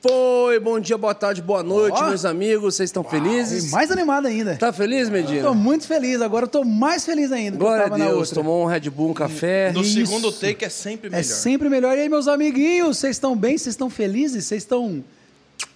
foi? 0.00 0.60
Bom 0.60 0.78
dia, 0.78 0.96
boa 0.96 1.14
tarde, 1.14 1.42
boa 1.42 1.62
noite, 1.62 1.98
Ó. 2.00 2.08
meus 2.08 2.24
amigos. 2.24 2.74
Vocês 2.76 2.88
estão 2.88 3.04
E 3.06 3.10
felizes? 3.10 3.70
mais 3.70 3.90
animado 3.90 4.26
ainda. 4.26 4.56
Tá 4.56 4.72
feliz, 4.72 5.08
Medina? 5.08 5.42
Tô 5.42 5.54
muito 5.54 5.86
feliz, 5.86 6.20
agora 6.22 6.44
eu 6.44 6.48
tô 6.48 6.64
mais 6.64 7.04
feliz 7.04 7.32
ainda. 7.32 7.52
do 7.56 7.64
Glória 7.64 7.86
a 7.86 7.88
Deus. 7.88 8.30
Tomou 8.30 8.62
um 8.62 8.66
Red 8.66 8.88
Bull, 8.90 9.10
um 9.10 9.14
café. 9.14 9.72
No 9.72 9.80
Isso. 9.80 9.94
segundo 9.94 10.30
take 10.32 10.64
é 10.64 10.68
sempre 10.68 11.10
melhor. 11.10 11.20
É 11.20 11.22
sempre 11.22 11.68
melhor. 11.68 11.96
E 11.98 12.02
aí, 12.02 12.08
meus 12.08 12.28
amiguinhos, 12.28 12.98
vocês 12.98 13.16
estão 13.16 13.36
bem? 13.36 13.58
Vocês 13.58 13.72
estão 13.74 13.90
felizes? 13.90 14.44
Vocês 14.44 14.62
estão 14.62 15.02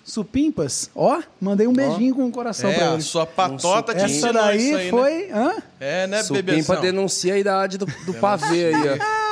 supimpas? 0.05 0.91
Ó, 0.95 1.21
mandei 1.41 1.67
um 1.67 1.73
beijinho 1.73 2.15
com 2.15 2.27
o 2.27 2.31
coração 2.31 2.71
É, 2.71 2.75
pra 2.75 2.91
a 2.91 2.93
eles. 2.95 3.05
sua 3.07 3.27
patota 3.27 3.93
te 3.95 3.99
Essa 4.05 4.07
ensinou 4.09 4.33
daí 4.35 4.69
isso 4.69 4.77
aí, 4.77 4.91
foi... 4.91 5.11
Né? 5.27 5.29
Hã? 5.33 5.53
É, 5.81 6.07
né, 6.07 6.23
Supimpa 6.23 6.43
bebezão? 6.43 6.81
denuncia 6.81 7.35
a 7.35 7.39
idade 7.39 7.79
do, 7.79 7.87
do 8.07 8.15
pavê 8.15 8.67
aí, 8.75 8.75
ó. 9.01 9.23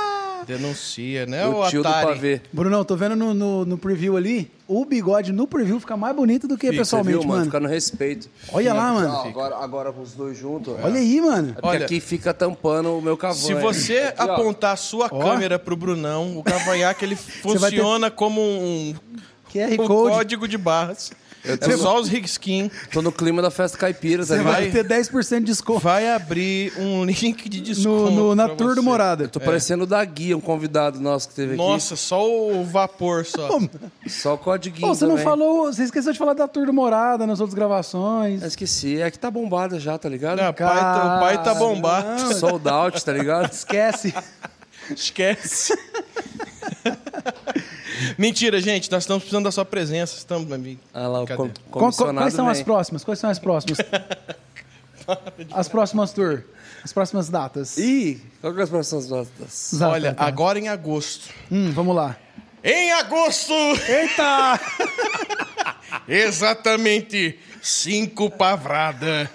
Denuncia, 0.46 1.26
né, 1.26 1.46
O 1.46 1.60
o 1.60 1.68
tio 1.68 1.82
do 1.82 1.88
Atari? 1.88 2.06
pavê. 2.06 2.40
Brunão, 2.52 2.84
tô 2.84 2.96
vendo 2.96 3.14
no, 3.14 3.32
no, 3.34 3.64
no 3.64 3.78
preview 3.78 4.16
ali, 4.16 4.50
o 4.72 4.84
bigode 4.84 5.32
no 5.32 5.46
preview 5.48 5.80
fica 5.80 5.96
mais 5.96 6.14
bonito 6.14 6.46
do 6.46 6.56
que 6.56 6.68
Fica, 6.68 6.78
pessoalmente, 6.82 7.18
viu, 7.18 7.26
mano. 7.28 7.44
Fica 7.46 7.58
no 7.58 7.68
respeito. 7.68 8.28
Olha 8.52 8.72
lá, 8.72 8.92
mano. 8.92 9.12
Ó, 9.12 9.28
agora, 9.28 9.56
agora 9.56 9.92
com 9.92 10.00
os 10.00 10.12
dois 10.12 10.38
juntos. 10.38 10.74
Olha 10.82 11.00
aí, 11.00 11.20
mano. 11.20 11.50
É 11.50 11.52
porque 11.54 11.66
Olha, 11.66 11.84
aqui 11.86 11.98
fica 11.98 12.32
tampando 12.32 12.96
o 12.96 13.02
meu 13.02 13.16
cavanhaque. 13.16 13.46
Se 13.46 13.54
você 13.54 13.98
Aqui, 14.16 14.22
apontar 14.30 14.74
a 14.74 14.76
sua 14.76 15.08
Ó. 15.10 15.18
câmera 15.18 15.58
pro 15.58 15.74
Brunão, 15.76 16.38
o 16.38 16.42
cavanhaque 16.44 17.04
ele 17.04 17.14
vai 17.42 17.70
ter- 17.70 17.76
funciona 17.76 18.10
como 18.10 18.40
um, 18.40 18.94
QR 19.52 19.72
um 19.72 19.86
Code. 19.86 20.14
código 20.14 20.46
de 20.46 20.56
barras. 20.56 21.10
Eu 21.42 21.54
É 21.54 21.56
tô- 21.56 21.78
só 21.78 21.98
os 21.98 22.06
rigskin. 22.08 22.70
Tô 22.92 23.00
no 23.00 23.10
clima 23.10 23.40
da 23.40 23.50
festa 23.50 23.78
caipira, 23.78 24.22
tá 24.22 24.34
Você 24.34 24.38
ligado? 24.38 24.52
vai 24.52 24.70
ter 24.70 24.84
10% 24.84 25.38
de 25.40 25.46
desconto 25.46 25.80
Vai 25.80 26.10
abrir 26.10 26.72
um 26.78 27.04
link 27.08 27.48
de 27.48 27.58
no, 27.60 27.64
desconto 27.64 28.10
no- 28.10 28.34
na 28.34 28.46
pra 28.46 28.56
tour 28.56 28.74
do. 28.74 28.82
Morada. 28.82 29.26
Tô 29.26 29.40
parecendo 29.40 29.84
o 29.84 29.86
da 29.86 30.04
Guia, 30.04 30.36
um 30.36 30.40
convidado 30.40 31.00
nosso 31.00 31.28
que 31.30 31.34
teve 31.34 31.56
Nossa, 31.56 31.96
só 31.96 32.28
o 32.30 32.62
vapor 32.64 33.24
só. 33.24 33.56
aqui. 33.56 33.70
Só 34.08 34.34
o 34.34 34.38
código 34.38 34.78
Pô, 34.80 34.88
você 34.94 35.06
não 35.06 35.16
falou, 35.16 35.72
você 35.72 35.84
esqueceu 35.84 36.12
de 36.12 36.18
falar 36.18 36.34
da 36.34 36.46
tour 36.46 36.66
do 36.66 36.72
Morada 36.74 37.26
nas 37.26 37.40
outras 37.40 37.54
gravações. 37.54 38.42
Eu 38.42 38.48
esqueci. 38.48 39.00
É 39.00 39.10
que 39.10 39.18
tá 39.18 39.30
bombada 39.30 39.80
já, 39.80 39.96
tá 39.96 40.08
ligado? 40.08 40.38
Não, 40.42 40.52
pai, 40.52 40.66
tá- 40.80 41.16
o 41.16 41.20
pai 41.20 41.42
tá 41.42 41.54
bombado. 41.54 42.34
Sold 42.34 42.68
out, 42.68 43.02
tá 43.04 43.12
ligado? 43.12 43.50
Esquece. 43.50 44.12
Esquece. 44.90 45.72
Mentira, 48.18 48.60
gente. 48.60 48.90
Nós 48.90 49.02
estamos 49.04 49.22
precisando 49.22 49.44
da 49.44 49.52
sua 49.52 49.64
presença. 49.64 50.16
Estamos, 50.16 50.46
meu 50.46 50.56
amigo. 50.56 50.80
Ah 50.94 51.06
lá, 51.08 51.22
o 51.22 51.26
Cadê? 51.26 51.36
com, 51.36 51.48
Qual- 51.48 51.52
qual- 51.70 51.82
comissionado 51.84 52.18
quais 52.18 52.34
são 52.34 52.48
as 52.48 52.58
vem. 52.58 52.64
próximas? 52.64 53.04
Quais 53.04 53.18
são 53.18 53.30
as 53.30 53.38
próximas? 53.38 53.78
as 55.52 55.68
próximas 55.68 56.12
tour. 56.12 56.42
As 56.82 56.92
próximas 56.92 57.28
datas. 57.28 57.76
Ih, 57.76 58.20
qual 58.40 58.54
que 58.54 58.60
é 58.60 58.62
as 58.62 58.70
próximas 58.70 59.06
datas? 59.08 59.72
Exato, 59.72 59.92
Olha, 59.92 60.08
então. 60.10 60.26
agora 60.26 60.58
em 60.58 60.68
agosto. 60.68 61.28
Hum, 61.50 61.70
vamos 61.72 61.94
lá. 61.94 62.16
Em 62.64 62.92
agosto! 62.92 63.52
Eita! 63.52 64.60
Exatamente 66.08 67.38
cinco 67.62 68.30
pavrada. 68.30 69.30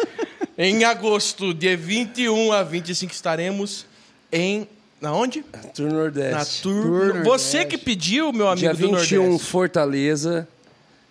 em 0.58 0.84
agosto, 0.84 1.54
de 1.54 1.76
21 1.76 2.52
a 2.52 2.64
25, 2.64 3.12
estaremos 3.14 3.86
em. 4.32 4.68
Na 5.06 5.14
onde? 5.14 5.46
Tour 5.76 5.88
Na 5.88 5.94
Nordeste. 5.94 6.64
Tour. 6.64 6.82
Tour 6.82 7.24
Você 7.26 7.58
Nordeste. 7.60 7.66
que 7.66 7.78
pediu, 7.78 8.34
meu 8.34 8.48
amigo 8.48 8.62
Dia 8.62 8.74
do 8.74 8.98
21, 8.98 9.22
Nordeste. 9.24 9.48
Fortaleza. 9.48 10.48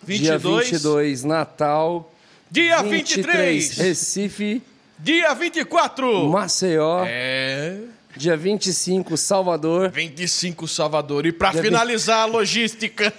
Dia 0.04 0.36
22, 0.36 0.70
22, 0.70 1.22
Natal. 1.22 2.12
Dia 2.50 2.82
23, 2.82 3.68
23. 3.68 3.78
Recife. 3.78 4.62
Dia 4.98 5.32
24. 5.32 6.28
Maceió. 6.28 7.04
É. 7.06 7.76
Dia 8.16 8.36
25, 8.36 9.16
Salvador. 9.16 9.90
25 9.90 10.66
Salvador. 10.66 11.24
E 11.24 11.30
pra 11.30 11.52
Dia 11.52 11.62
finalizar 11.62 12.22
a 12.22 12.24
logística. 12.24 13.12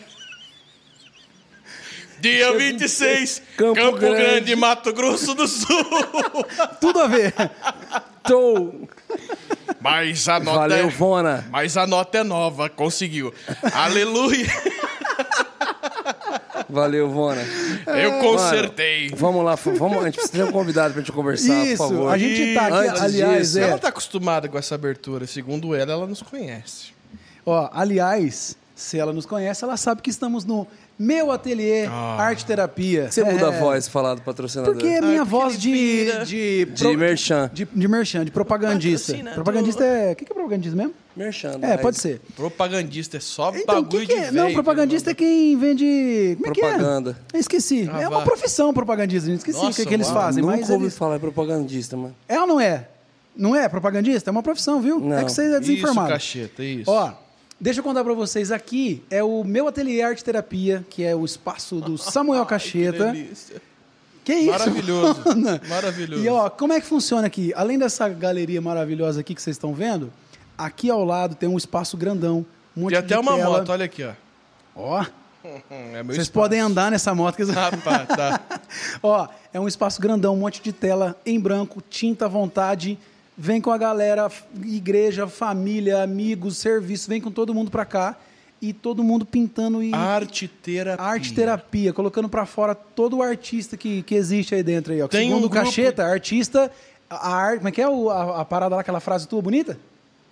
Dia 2.25 2.57
26, 2.57 3.41
Campo 3.55 3.75
Campo, 3.75 3.99
Grande. 3.99 4.17
Grande. 4.17 4.55
Mato 4.55 4.91
Grosso 4.91 5.35
do 5.35 5.47
Sul. 5.47 5.85
Tudo 6.81 7.01
a 7.01 7.07
ver. 7.07 7.31
Tô. 8.23 8.73
Mas 9.79 10.27
a 10.27 10.39
nota 10.39 10.57
Valeu, 10.57 10.87
é... 10.87 10.89
Vona. 10.89 11.45
Mas 11.51 11.77
a 11.77 11.85
nota 11.85 12.17
é 12.17 12.23
nova, 12.23 12.67
conseguiu. 12.67 13.31
Aleluia. 13.71 14.47
Valeu, 16.67 17.11
Vona. 17.11 17.43
Eu 17.85 18.13
consertei. 18.13 19.11
Vamos 19.15 19.45
lá, 19.45 19.53
vamos, 19.53 19.99
a 19.99 20.05
gente 20.05 20.15
precisa 20.15 20.33
ter 20.33 20.49
um 20.49 20.51
convidado 20.51 20.95
pra 20.95 21.03
gente 21.03 21.11
conversar, 21.11 21.63
Isso, 21.63 21.77
por 21.77 21.89
favor. 21.89 22.11
a 22.11 22.17
gente 22.17 22.55
tá 22.55 22.65
aqui, 22.65 22.87
Antes 22.87 23.01
aliás, 23.03 23.39
disso, 23.39 23.59
é. 23.59 23.69
Ela 23.69 23.77
tá 23.77 23.89
acostumada 23.89 24.49
com 24.49 24.57
essa 24.57 24.73
abertura. 24.73 25.27
Segundo 25.27 25.75
ela, 25.75 25.91
ela 25.91 26.07
nos 26.07 26.23
conhece. 26.23 26.87
Ó, 27.45 27.69
aliás, 27.71 28.57
se 28.75 28.97
ela 28.97 29.13
nos 29.13 29.27
conhece, 29.27 29.63
ela 29.63 29.77
sabe 29.77 30.01
que 30.01 30.09
estamos 30.09 30.43
no 30.43 30.67
meu 30.97 31.31
ateliê 31.31 31.85
Arte 31.85 32.45
Terapia. 32.45 33.11
Você 33.11 33.23
muda 33.23 33.49
a 33.49 33.53
É, 33.53 33.59
voz 33.59 33.85
pra 33.85 33.91
falar 33.93 34.15
do 34.15 34.21
patrocinador. 34.21 34.73
Porque 34.73 34.87
é 34.87 35.01
minha 35.01 35.21
Ah, 35.21 35.25
voz 35.25 35.59
de, 35.59 35.71
vira. 35.71 36.25
de, 36.25 36.65
De 36.65 36.97
merchan. 36.97 37.49
De, 37.53 37.65
de 37.65 37.87
merchan, 37.87 38.23
de 38.25 38.31
propagandista. 38.31 39.13
Propagandista 39.33 39.83
é. 39.83 40.11
O 40.11 40.15
que 40.15 40.25
que 40.25 40.31
é 40.31 40.35
propagandista 40.35 40.75
mesmo? 40.77 40.93
Merchan. 41.15 41.59
É, 41.61 41.77
pode 41.77 41.97
ser. 41.99 42.21
Propagandista 42.35 43.17
é 43.17 43.19
só 43.19 43.49
Então, 43.55 43.79
o 43.79 43.81
bagulho 43.83 44.07
que, 44.07 44.13
que 44.13 44.19
de 44.19 44.25
é? 44.27 44.31
Não, 44.31 44.43
velho, 44.43 44.53
propagandista 44.53 45.11
é 45.11 45.13
quem 45.13 45.57
vende. 45.57 46.37
Como 46.41 46.51
é 46.51 46.53
Propaganda. 46.53 47.13
que 47.29 47.35
é? 47.35 47.37
Eu 47.37 47.41
esqueci. 47.41 47.89
Ah, 47.91 48.01
é 48.01 48.07
uma 48.07 48.21
profissão 48.23 48.73
propagandista, 48.73 49.27
gente. 49.29 49.39
Esqueci 49.39 49.59
o 49.59 49.63
Nossa, 49.63 49.81
que, 49.81 49.87
que 49.87 49.93
eles 49.93 50.09
fazem. 50.09 50.43
Nunca 50.43 50.57
mas 50.57 50.69
ouvi 50.69 50.85
eles... 50.85 50.97
falar 50.97 51.19
propagandista, 51.19 51.95
mano. 51.97 52.15
É 52.27 52.39
ou 52.39 52.47
não 52.47 52.59
é? 52.59 52.87
Não 53.35 53.53
é 53.55 53.67
propagandista? 53.67 54.29
É 54.29 54.31
uma 54.31 54.43
profissão, 54.43 54.81
viu? 54.81 54.99
Não. 54.99 55.17
É 55.17 55.23
que 55.25 55.31
você 55.31 55.53
é 55.53 55.59
desinformado. 55.59 56.07
Isso, 56.07 56.13
cacheta, 56.13 56.63
isso. 56.63 56.89
Ó, 56.91 57.11
deixa 57.59 57.79
eu 57.79 57.83
contar 57.83 58.03
pra 58.03 58.13
vocês 58.13 58.51
aqui. 58.51 59.03
É 59.09 59.23
o 59.23 59.43
meu 59.43 59.67
ateliê 59.67 60.01
Arte 60.01 60.23
Terapia, 60.23 60.85
que 60.89 61.03
é 61.03 61.15
o 61.15 61.23
espaço 61.25 61.79
do 61.79 61.97
Samuel 61.97 62.43
Que 62.45 62.49
Cacheta. 62.49 63.11
delícia. 63.11 63.61
Que 64.23 64.33
isso? 64.33 64.51
Maravilhoso. 64.51 65.21
mano? 65.37 65.61
Maravilhoso. 65.69 66.23
E 66.23 66.27
ó, 66.29 66.49
como 66.49 66.73
é 66.73 66.81
que 66.81 66.87
funciona 66.87 67.27
aqui? 67.27 67.53
Além 67.55 67.77
dessa 67.77 68.09
galeria 68.09 68.61
maravilhosa 68.61 69.21
aqui 69.21 69.35
que 69.35 69.41
vocês 69.41 69.55
estão 69.55 69.73
vendo, 69.73 70.11
aqui 70.57 70.89
ao 70.89 71.03
lado 71.05 71.35
tem 71.35 71.47
um 71.47 71.57
espaço 71.57 71.95
grandão. 71.95 72.45
Um 72.75 72.81
monte 72.81 72.93
Tem 72.93 73.01
de 73.05 73.13
até 73.13 73.19
uma 73.19 73.35
tela. 73.37 73.57
moto, 73.59 73.69
olha 73.71 73.85
aqui, 73.85 74.03
ó. 74.03 74.11
Ó, 74.75 75.05
É 75.69 76.01
vocês 76.01 76.23
espaço. 76.23 76.31
podem 76.33 76.59
andar 76.59 76.89
nessa 76.89 77.13
moto. 77.13 77.35
Que... 77.35 77.43
Rapaz, 77.43 78.07
tá. 78.07 78.41
Ó, 79.03 79.27
é 79.53 79.59
um 79.59 79.67
espaço 79.67 80.01
grandão, 80.01 80.33
um 80.33 80.37
monte 80.39 80.59
de 80.61 80.73
tela 80.73 81.15
em 81.23 81.39
branco, 81.39 81.83
tinta 81.87 82.25
à 82.25 82.27
vontade. 82.27 82.97
Vem 83.37 83.59
com 83.59 83.69
a 83.71 83.77
galera, 83.77 84.31
igreja, 84.63 85.27
família, 85.27 86.01
amigos, 86.03 86.57
serviço, 86.57 87.09
vem 87.09 87.19
com 87.19 87.29
todo 87.29 87.53
mundo 87.53 87.69
pra 87.69 87.83
cá 87.85 88.15
e 88.61 88.71
todo 88.71 89.03
mundo 89.03 89.25
pintando 89.25 89.83
e 89.83 89.93
Arte 89.93 90.47
terapia. 90.47 91.05
arte 91.05 91.33
terapia, 91.33 91.91
colocando 91.91 92.29
pra 92.29 92.45
fora 92.45 92.73
todo 92.73 93.17
o 93.17 93.21
artista 93.23 93.75
que, 93.75 94.01
que 94.03 94.15
existe 94.15 94.55
aí 94.55 94.63
dentro 94.63 94.93
aí, 94.93 95.01
ó. 95.01 95.07
Tem 95.09 95.27
Segundo 95.27 95.43
um 95.43 95.47
o 95.47 95.49
grupo- 95.49 95.65
Cacheta, 95.65 96.05
artista, 96.05 96.71
a, 97.09 97.35
arte, 97.35 97.57
como 97.57 97.67
é 97.67 97.71
que 97.73 97.81
é 97.81 97.89
o- 97.89 98.09
a, 98.09 98.41
a 98.41 98.45
parada 98.45 98.75
lá, 98.75 98.81
aquela 98.81 99.01
frase 99.01 99.27
tua 99.27 99.41
bonita? 99.41 99.77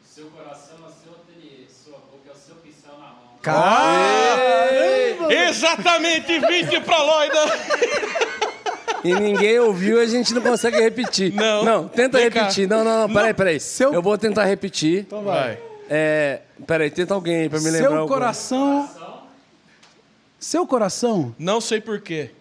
Seu 0.09 0.27
coração 0.27 0.75
é 0.85 0.87
o 0.89 0.93
seu 1.03 1.11
ateliê, 1.11 1.65
sua 1.83 1.97
boca 1.97 2.29
é 2.29 2.31
o 2.31 2.35
seu 2.37 2.55
pincel 2.55 2.93
na 2.99 3.07
mão. 3.07 3.37
Caramba! 3.41 5.33
Exatamente 5.33 6.39
20 6.39 6.79
pra 6.85 7.03
Loida. 7.03 7.39
E 9.03 9.13
ninguém 9.13 9.59
ouviu, 9.59 9.99
a 9.99 10.05
gente 10.05 10.33
não 10.33 10.41
consegue 10.41 10.79
repetir. 10.79 11.33
Não. 11.33 11.63
Não, 11.63 11.87
tenta 11.87 12.17
Vem 12.17 12.29
cá. 12.31 12.41
repetir. 12.41 12.67
Não, 12.67 12.83
não, 12.83 13.07
não, 13.07 13.13
peraí, 13.13 13.33
peraí. 13.33 13.59
Seu- 13.59 13.93
Eu 13.93 14.01
vou 14.01 14.17
tentar 14.17 14.45
repetir. 14.45 15.01
Então 15.01 15.23
vai. 15.23 15.57
É, 15.89 16.39
peraí, 16.65 16.89
tenta 16.89 17.13
alguém 17.13 17.35
aí 17.41 17.49
pra 17.49 17.59
me 17.59 17.65
lembrar. 17.69 17.89
Seu 17.89 17.97
alguma. 17.99 18.07
coração... 18.17 18.89
Seu 20.39 20.67
coração... 20.67 21.33
Não 21.39 21.61
sei 21.61 21.79
porquê. 21.79 22.31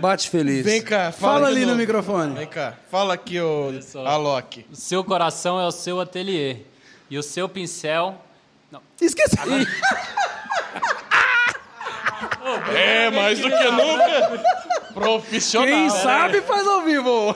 Bate 0.00 0.28
feliz. 0.28 0.64
Vem 0.64 0.82
cá, 0.82 1.12
fala, 1.12 1.34
Fala 1.34 1.46
ali 1.48 1.64
no 1.64 1.76
microfone. 1.76 2.34
Vem 2.34 2.46
cá, 2.48 2.74
fala 2.90 3.14
aqui, 3.14 3.40
ô 3.40 3.70
Alok. 4.04 4.66
O 4.72 4.76
seu 4.76 5.04
coração 5.04 5.60
é 5.60 5.66
o 5.66 5.70
seu 5.70 6.00
ateliê. 6.00 6.56
E 7.08 7.16
o 7.16 7.22
seu 7.22 7.48
pincel. 7.48 8.16
Não. 8.72 8.80
Esqueci. 9.00 9.36
É, 12.74 13.10
mais 13.10 13.38
do 13.38 13.48
que 13.50 13.70
nunca. 13.70 14.42
Profissional. 14.94 15.68
Quem 15.68 15.90
sabe 15.90 16.40
faz 16.42 16.66
ao 16.66 16.82
vivo. 16.82 17.34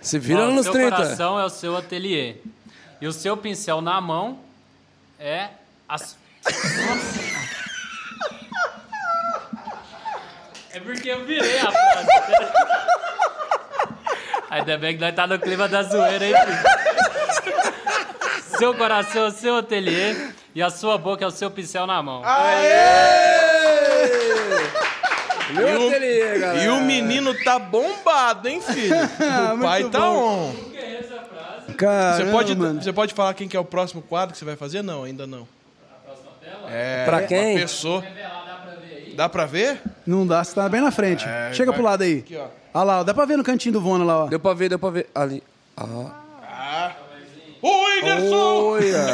Se 0.00 0.18
vira 0.18 0.40
Ó, 0.44 0.48
o 0.48 0.52
nos 0.52 0.64
seu 0.64 0.72
30. 0.72 0.96
coração 0.96 1.38
é 1.40 1.44
o 1.44 1.48
seu 1.50 1.76
ateliê. 1.76 2.36
E 3.00 3.06
o 3.06 3.12
seu 3.12 3.36
pincel 3.36 3.80
na 3.80 4.00
mão 4.00 4.38
é 5.18 5.48
a. 5.88 5.96
su- 5.98 6.16
Nossa. 6.44 7.38
É 10.72 10.80
porque 10.80 11.08
eu 11.08 11.24
virei 11.24 11.58
a 11.60 11.70
frase. 11.72 12.08
Ainda 14.50 14.78
bem 14.78 14.94
que 14.96 15.00
nós 15.00 15.14
tá 15.14 15.26
no 15.26 15.38
clima 15.38 15.68
da 15.68 15.82
zoeira, 15.82 16.24
hein, 16.26 16.34
filho? 16.34 16.58
Seu 18.58 18.74
coração 18.74 19.24
é 19.24 19.28
o 19.28 19.30
seu 19.30 19.56
ateliê 19.58 20.30
e 20.54 20.62
a 20.62 20.70
sua 20.70 20.98
boca 20.98 21.24
é 21.24 21.28
o 21.28 21.30
seu 21.30 21.50
pincel 21.50 21.86
na 21.86 22.02
mão. 22.02 22.22
Meu 25.52 25.68
E 25.68 25.76
o- 25.76 25.88
ateliê, 25.88 26.38
galera. 26.38 26.64
E 26.64 26.68
o 26.68 26.80
menino 26.82 27.34
tá 27.44 27.58
bombado, 27.58 28.48
hein, 28.48 28.60
filho? 28.60 28.94
O 29.54 29.58
pai 29.60 29.80
muito 29.82 29.92
tá 29.92 30.00
bom. 30.00 30.50
on. 30.50 30.54
Caramba, 31.76 32.16
Você 32.24 32.30
pode, 32.32 32.56
mano. 32.56 32.82
você 32.82 32.92
pode 32.92 33.14
falar 33.14 33.34
quem 33.34 33.46
que 33.48 33.56
é 33.56 33.60
o 33.60 33.64
próximo 33.64 34.02
quadro 34.02 34.32
que 34.32 34.38
você 34.38 34.44
vai 34.44 34.56
fazer? 34.56 34.82
Não, 34.82 35.04
ainda 35.04 35.26
não. 35.26 35.46
É, 36.70 37.04
Pra 37.04 37.22
quem? 37.22 37.52
Uma 37.54 37.60
pessoa. 37.60 38.04
Dá 39.14 39.28
pra 39.28 39.46
ver? 39.46 39.80
Não 40.06 40.26
dá, 40.26 40.42
você 40.44 40.54
tá 40.54 40.68
bem 40.68 40.80
na 40.80 40.90
frente. 40.90 41.24
Chega 41.52 41.70
vai. 41.72 41.74
pro 41.80 41.84
lado 41.84 42.02
aí. 42.02 42.18
Aqui, 42.18 42.36
ó. 42.36 42.46
Olha 42.74 42.84
lá, 42.84 43.00
ó, 43.00 43.04
dá 43.04 43.14
pra 43.14 43.24
ver 43.24 43.36
no 43.36 43.42
cantinho 43.44 43.72
do 43.72 43.80
Vona 43.80 44.04
lá, 44.04 44.24
ó. 44.24 44.26
Deu 44.26 44.38
pra 44.38 44.54
ver, 44.54 44.68
deu 44.68 44.78
pra 44.78 44.90
ver. 44.90 45.08
Ali. 45.14 45.42
Ah. 45.76 46.92
Whindersson! 47.62 48.36
Olha. 48.72 49.06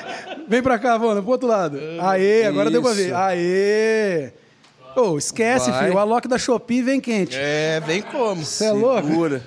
Vem 0.48 0.62
pra 0.62 0.78
cá, 0.78 0.96
Vona, 0.96 1.20
pro 1.20 1.30
outro 1.32 1.48
lado. 1.48 1.78
Aê, 2.00 2.44
agora 2.46 2.70
deu 2.70 2.80
pra 2.82 2.92
ver. 2.92 3.06
Isso. 3.06 3.14
Aê! 3.14 4.32
Ô, 4.96 5.16
esquece, 5.18 5.70
Vai. 5.70 5.84
filho. 5.84 5.94
O 5.94 5.98
Alok 5.98 6.26
da 6.28 6.38
Shopee 6.38 6.82
vem 6.82 7.00
quente. 7.00 7.36
É, 7.38 7.80
vem 7.80 8.02
como? 8.02 8.44
Você 8.44 8.64
é 8.66 8.72
louco? 8.72 9.06
Segura. 9.06 9.42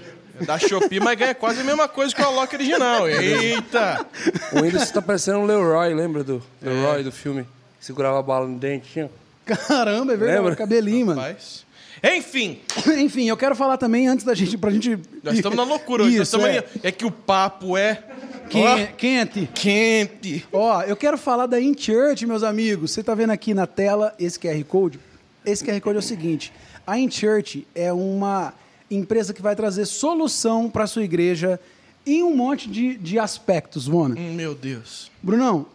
Da 0.45 0.57
Shopee, 0.57 0.99
mas 0.99 1.17
ganha 1.17 1.35
quase 1.35 1.61
a 1.61 1.63
mesma 1.63 1.87
coisa 1.87 2.13
que 2.13 2.21
o 2.21 2.25
Alok 2.25 2.55
original. 2.55 3.07
Eita! 3.07 4.05
O 4.53 4.61
Whindersson 4.61 4.93
tá 4.93 5.01
parecendo 5.01 5.39
um 5.39 5.45
Leroy, 5.45 5.93
lembra 5.93 6.23
do 6.23 6.41
Leroy 6.61 7.03
do 7.03 7.11
filme? 7.11 7.45
Segurava 7.79 8.19
a 8.19 8.21
bala 8.23 8.47
no 8.47 8.57
dente, 8.57 8.87
tinha. 8.91 9.09
Caramba, 9.45 10.13
é 10.13 10.17
verdade. 10.17 10.39
Lembra? 10.39 10.55
Cabelinho, 10.55 11.07
mano. 11.07 11.19
Rapaz. 11.21 11.65
Enfim, 12.03 12.59
Enfim, 12.99 13.27
eu 13.29 13.37
quero 13.37 13.55
falar 13.55 13.77
também, 13.77 14.07
antes 14.07 14.25
da 14.25 14.33
gente, 14.33 14.57
pra 14.57 14.71
gente... 14.71 14.97
nós 15.23 15.35
estamos 15.35 15.55
na 15.57 15.63
loucura 15.63 16.03
hoje. 16.03 16.17
nós 16.17 16.27
Isso, 16.27 16.35
estamos 16.37 16.55
é. 16.55 16.59
aí. 16.59 16.79
É 16.83 16.91
que 16.91 17.05
o 17.05 17.11
papo 17.11 17.77
é 17.77 18.03
Quen- 18.49 18.87
Quente. 18.97 19.49
quente. 19.53 20.45
Ó, 20.51 20.81
eu 20.83 20.95
quero 20.95 21.17
falar 21.17 21.45
da 21.45 21.59
InChurch, 21.61 22.25
meus 22.27 22.43
amigos. 22.43 22.91
Você 22.91 23.01
tá 23.03 23.15
vendo 23.15 23.29
aqui 23.31 23.53
na 23.53 23.65
tela 23.67 24.13
esse 24.19 24.37
QR 24.39 24.61
Code? 24.65 24.99
Esse 25.45 25.63
QR 25.63 25.79
Code 25.81 25.97
é 25.97 25.99
o 25.99 26.03
seguinte: 26.03 26.53
a 26.85 26.97
InChurch 26.97 27.67
é 27.73 27.91
uma 27.91 28.53
empresa 28.89 29.33
que 29.33 29.41
vai 29.41 29.55
trazer 29.55 29.85
solução 29.85 30.69
para 30.69 30.87
sua 30.87 31.03
igreja 31.03 31.59
em 32.05 32.23
um 32.23 32.35
monte 32.35 32.69
de, 32.69 32.97
de 32.97 33.17
aspectos, 33.17 33.87
Mona. 33.87 34.15
Hum, 34.19 34.33
Meu 34.33 34.53
Deus. 34.53 35.11
Brunão, 35.21 35.65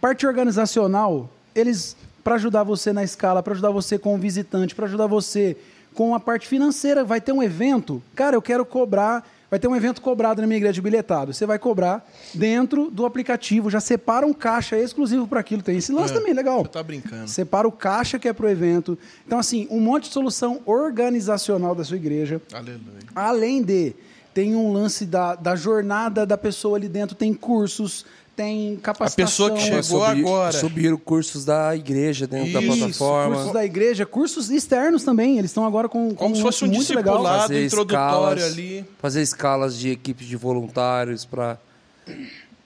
parte 0.00 0.26
organizacional, 0.26 1.30
eles 1.54 1.96
para 2.22 2.34
ajudar 2.34 2.62
você 2.62 2.92
na 2.92 3.02
escala, 3.02 3.42
para 3.42 3.54
ajudar 3.54 3.70
você 3.70 3.98
com 3.98 4.14
o 4.14 4.18
visitante, 4.18 4.74
para 4.74 4.86
ajudar 4.86 5.06
você 5.06 5.56
com 5.94 6.14
a 6.14 6.20
parte 6.20 6.46
financeira, 6.46 7.02
vai 7.02 7.20
ter 7.20 7.32
um 7.32 7.42
evento. 7.42 8.02
Cara, 8.14 8.36
eu 8.36 8.42
quero 8.42 8.64
cobrar, 8.64 9.26
vai 9.50 9.58
ter 9.58 9.66
um 9.66 9.74
evento 9.74 10.00
cobrado 10.00 10.40
na 10.40 10.46
minha 10.46 10.58
igreja 10.58 10.74
de 10.74 10.80
bilhetado. 10.80 11.34
Você 11.34 11.44
vai 11.44 11.58
cobrar 11.58 12.08
dentro 12.32 12.90
do 12.90 13.04
aplicativo, 13.04 13.68
já 13.68 13.80
separa 13.80 14.24
um 14.24 14.32
caixa 14.32 14.78
exclusivo 14.78 15.26
para 15.26 15.40
aquilo. 15.40 15.62
Tem 15.62 15.76
esse 15.76 15.92
lance 15.92 16.14
também, 16.14 16.32
legal. 16.32 16.62
Você 16.62 16.70
tá 16.70 16.82
brincando. 16.82 17.28
Separa 17.28 17.66
o 17.66 17.72
caixa 17.72 18.18
que 18.18 18.28
é 18.28 18.32
pro 18.32 18.48
evento. 18.48 18.96
Então, 19.26 19.38
assim, 19.38 19.66
um 19.70 19.80
monte 19.80 20.04
de 20.04 20.12
solução 20.12 20.60
organizacional 20.64 21.74
da 21.74 21.82
sua 21.82 21.96
igreja. 21.96 22.40
Aleluia. 22.52 22.80
Além 23.14 23.62
de, 23.62 23.94
tem 24.32 24.54
um 24.54 24.72
lance 24.72 25.04
da, 25.04 25.34
da 25.34 25.56
jornada 25.56 26.24
da 26.24 26.38
pessoa 26.38 26.76
ali 26.76 26.88
dentro, 26.88 27.16
tem 27.16 27.34
cursos, 27.34 28.06
tem 28.36 28.76
capacitação. 28.76 29.26
pessoa 29.26 29.50
que 29.52 29.62
chegou 29.62 29.82
Subi- 30.06 30.20
agora. 30.20 30.52
Subiram 30.52 30.96
cursos 30.96 31.44
da 31.44 31.76
igreja 31.76 32.26
dentro 32.26 32.52
da 32.52 32.60
Isso, 32.62 32.78
plataforma. 32.78 33.34
cursos 33.34 33.52
da 33.52 33.64
igreja, 33.64 34.06
cursos 34.06 34.50
externos 34.50 35.04
também. 35.04 35.38
Eles 35.38 35.50
estão 35.50 35.64
agora 35.66 35.88
com, 35.88 36.08
com 36.10 36.14
Como 36.14 36.34
se 36.34 36.40
um 36.40 36.44
fosse 36.44 36.64
um 36.64 36.68
muito 36.68 36.88
legal. 36.94 37.14
discipulado. 37.16 37.42
fazer 37.42 37.66
introdutório 37.66 38.38
escalas, 38.38 38.44
ali. 38.58 38.84
Fazer 38.98 39.22
escalas 39.22 39.78
de 39.78 39.90
equipes 39.90 40.26
de 40.26 40.36
voluntários 40.36 41.24
para 41.24 41.58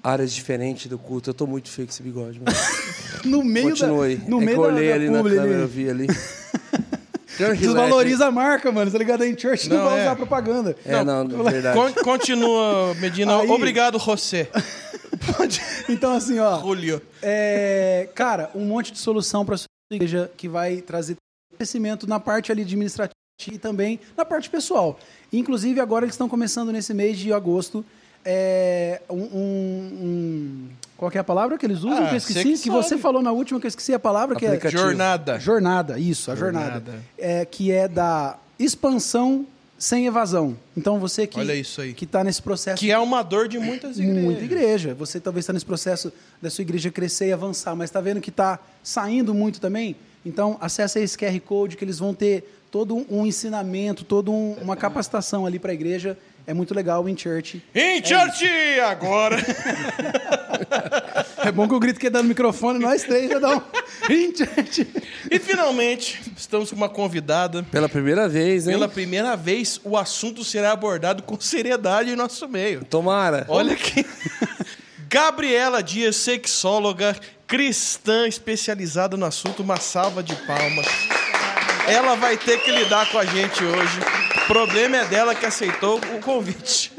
áreas 0.03 0.33
diferentes 0.33 0.87
do 0.87 0.99
culto. 0.99 1.31
Eu 1.31 1.35
tô 1.35 1.47
muito 1.47 1.69
feio 1.69 1.89
com 1.89 1.93
esse 1.93 2.03
bigode, 2.03 2.41
mano. 2.41 2.57
No 3.25 3.43
meio 3.43 3.71
Continua 3.71 4.07
da, 4.09 4.29
no 4.29 4.43
é 4.43 4.45
meio 4.45 4.59
que 4.59 4.65
eu 4.65 4.69
da, 4.71 4.75
olhei 4.75 4.89
da 4.91 4.95
ali 4.97 5.09
na 5.09 5.17
publi 5.19 5.35
câmera, 5.37 5.55
ali. 5.55 5.63
eu 5.63 5.69
vi 5.69 5.89
ali. 5.91 6.07
Desvaloriza 7.59 8.27
a 8.27 8.31
marca, 8.31 8.71
mano. 8.71 8.91
Tá 8.91 8.99
ligado? 8.99 9.23
A 9.23 9.27
church 9.27 9.69
não, 9.69 9.79
Não, 9.79 9.85
vai 9.87 9.99
é. 9.99 10.03
usar 10.03 10.15
propaganda. 10.17 10.77
É, 10.85 11.03
não, 11.03 11.27
de 11.27 11.35
verdade. 11.37 11.77
Con- 11.77 12.05
continua, 12.05 12.95
Medina. 13.01 13.41
Aí- 13.41 13.49
Obrigado, 13.49 13.99
José. 13.99 14.49
Então, 15.89 16.13
assim, 16.13 16.39
ó. 16.39 16.61
Julio. 16.61 17.01
É, 17.23 18.09
cara, 18.15 18.51
um 18.55 18.65
monte 18.65 18.93
de 18.93 18.99
solução 18.99 19.45
para 19.45 19.57
sua 19.57 19.67
igreja 19.93 20.31
que 20.37 20.49
vai 20.49 20.79
trazer 20.79 21.17
crescimento 21.57 22.07
na 22.07 22.19
parte 22.19 22.51
ali 22.51 22.63
administrativa 22.63 23.15
e 23.51 23.59
também 23.59 24.01
na 24.17 24.25
parte 24.25 24.49
pessoal. 24.51 24.99
Inclusive, 25.33 25.81
agora 25.81 26.05
eles 26.05 26.15
estão 26.15 26.29
começando 26.29 26.71
nesse 26.73 26.95
mês 26.95 27.19
de 27.19 27.33
agosto 27.33 27.85
é, 28.27 29.03
um, 29.11 29.21
um- 29.23 30.69
Qual 30.97 31.11
é 31.15 31.19
a 31.19 31.25
palavra 31.25 31.59
que 31.59 31.67
eles 31.67 31.79
usam? 31.81 31.93
Ah, 31.93 32.09
que 32.09 32.17
eu 32.17 32.21
você 32.21 32.33
esqueci. 32.41 32.57
que 32.57 32.63
Que, 32.65 32.71
você 32.71 32.97
falou 32.97 33.21
na 33.21 33.33
última, 33.33 33.61
que 33.61 33.67
eu 33.67 33.69
esqueci 33.69 33.93
a 33.93 33.99
palavra, 33.99 34.35
que 34.37 34.47
é 34.47 34.49
Aplicativo. 34.49 34.81
Jornada. 34.83 35.39
jornada. 35.39 35.99
Isso, 35.99 36.31
a 36.31 36.35
jornada. 36.35 36.71
Jornada. 36.81 37.03
É, 37.19 37.45
que 37.45 37.71
é 37.71 37.87
da 37.87 38.39
expansão 38.59 39.47
sem 39.85 40.07
evasão. 40.07 40.57
Então, 40.75 40.99
você 40.99 41.27
que 41.27 41.39
Olha 41.39 41.55
isso 41.55 41.81
aí. 41.83 41.93
que 41.93 42.05
está 42.05 42.25
nesse 42.25 42.41
processo 42.41 42.81
Que 42.81 42.91
é 42.91 42.99
uma 42.99 43.23
dor 43.23 43.47
de 43.49 43.59
muitas 43.59 43.99
igrejas. 43.99 44.23
Muita 44.25 44.43
igreja. 44.45 44.95
Você 44.95 45.21
talvez 45.21 45.43
está 45.45 45.53
nesse 45.53 45.67
processo 45.67 46.11
da 46.41 46.49
sua 46.49 46.63
igreja 46.63 46.91
crescer 46.91 47.29
e 47.29 47.33
avançar, 47.33 47.77
mas 47.77 47.91
está 47.91 48.01
vendo 48.01 48.19
que 48.21 48.31
está 48.31 48.59
saindo 48.83 49.35
muito 49.35 49.61
também? 49.61 49.95
Então, 50.25 50.57
acessa 50.59 50.99
esse 51.01 51.19
QR 51.19 51.39
Code 51.41 51.77
que 51.77 51.85
eles 51.85 51.99
vão 51.99 52.15
ter 52.15 52.61
todo 52.71 52.97
um- 52.97 53.05
um 53.11 53.27
ensinamento, 53.27 54.05
toda 54.05 54.31
um- 54.31 54.55
uma 54.55 54.75
capacitação 54.75 55.45
ali 55.45 55.59
para 55.59 55.71
a 55.73 55.75
igreja. 55.75 56.17
É 56.47 56.53
muito 56.53 56.75
legal 56.75 57.03
o 57.03 57.09
In 57.09 57.17
Church. 57.17 57.63
Em 57.75 58.05
church 58.05 58.47
agora. 58.81 59.37
É 61.45 61.53
bom 61.53 61.69
que 61.69 61.75
o 61.75 61.79
grito 61.79 62.01
que 62.01 62.09
dá 62.09 62.23
no 62.23 62.29
microfone, 62.29 62.79
nós 62.79 63.03
três 63.03 63.31
já 63.31 63.39
dá 63.39 63.57
um 63.57 63.63
In 64.11 64.35
Church. 64.35 64.87
E 65.31 65.39
finalmente, 65.39 66.23
estamos 66.35 66.71
com 66.71 66.77
uma 66.77 66.89
convidada. 66.89 67.63
Pela 67.65 67.89
primeira 67.89 68.27
vez, 68.27 68.67
hein? 68.67 68.73
Pela 68.73 68.89
primeira 68.89 69.37
vez, 69.37 69.79
o 69.85 69.95
assunto 69.97 70.43
será 70.43 70.73
abordado 70.73 71.23
com 71.23 71.39
seriedade 71.39 72.11
em 72.11 72.17
nosso 72.17 72.49
meio. 72.49 72.83
Tomara. 72.85 73.45
Olha 73.49 73.75
aqui. 73.75 74.07
Gabriela 75.07 75.83
Dias, 75.83 76.17
sexóloga 76.17 77.15
cristã 77.47 78.27
especializada 78.27 79.15
no 79.15 79.27
assunto. 79.27 79.63
Uma 79.63 79.77
salva 79.77 80.23
de 80.23 80.35
palmas. 80.47 80.87
Ela 81.87 82.15
vai 82.15 82.39
ter 82.39 82.63
que 82.63 82.71
lidar 82.71 83.11
com 83.11 83.19
a 83.19 83.25
gente 83.27 83.63
hoje. 83.63 84.01
O 84.45 84.47
problema 84.47 84.99
é 84.99 85.05
dela 85.07 85.35
que 85.35 85.47
aceitou 85.47 85.99
o 85.99 86.21
convite. 86.21 86.93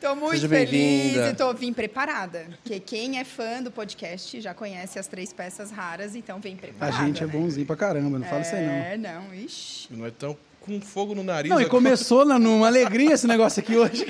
Tô 0.00 0.14
muito 0.14 0.48
feliz 0.48 1.16
e 1.16 1.34
tô 1.34 1.52
vim 1.54 1.72
preparada. 1.72 2.46
Porque 2.62 2.80
quem 2.80 3.18
é 3.18 3.24
fã 3.24 3.62
do 3.62 3.70
podcast 3.70 4.40
já 4.40 4.54
conhece 4.54 4.98
as 4.98 5.06
três 5.06 5.32
peças 5.32 5.70
raras, 5.70 6.14
então 6.14 6.38
vem 6.40 6.54
A 6.54 6.58
preparada. 6.58 7.04
gente 7.06 7.22
é 7.22 7.26
né? 7.26 7.32
bonzinho 7.32 7.66
pra 7.66 7.76
caramba, 7.76 8.18
não 8.18 8.26
fala 8.26 8.40
isso 8.42 8.54
aí 8.54 8.66
não. 8.66 8.72
É, 8.72 8.96
não, 8.96 9.34
ixi. 9.34 9.88
Nós 9.90 10.12
estamos 10.12 10.36
com 10.60 10.80
fogo 10.80 11.14
no 11.14 11.22
nariz. 11.22 11.50
Não, 11.50 11.60
e 11.60 11.66
começou 11.66 12.24
na- 12.24 12.38
numa 12.38 12.66
alegria 12.66 13.12
esse 13.14 13.26
negócio 13.26 13.60
aqui 13.60 13.76
hoje. 13.76 14.06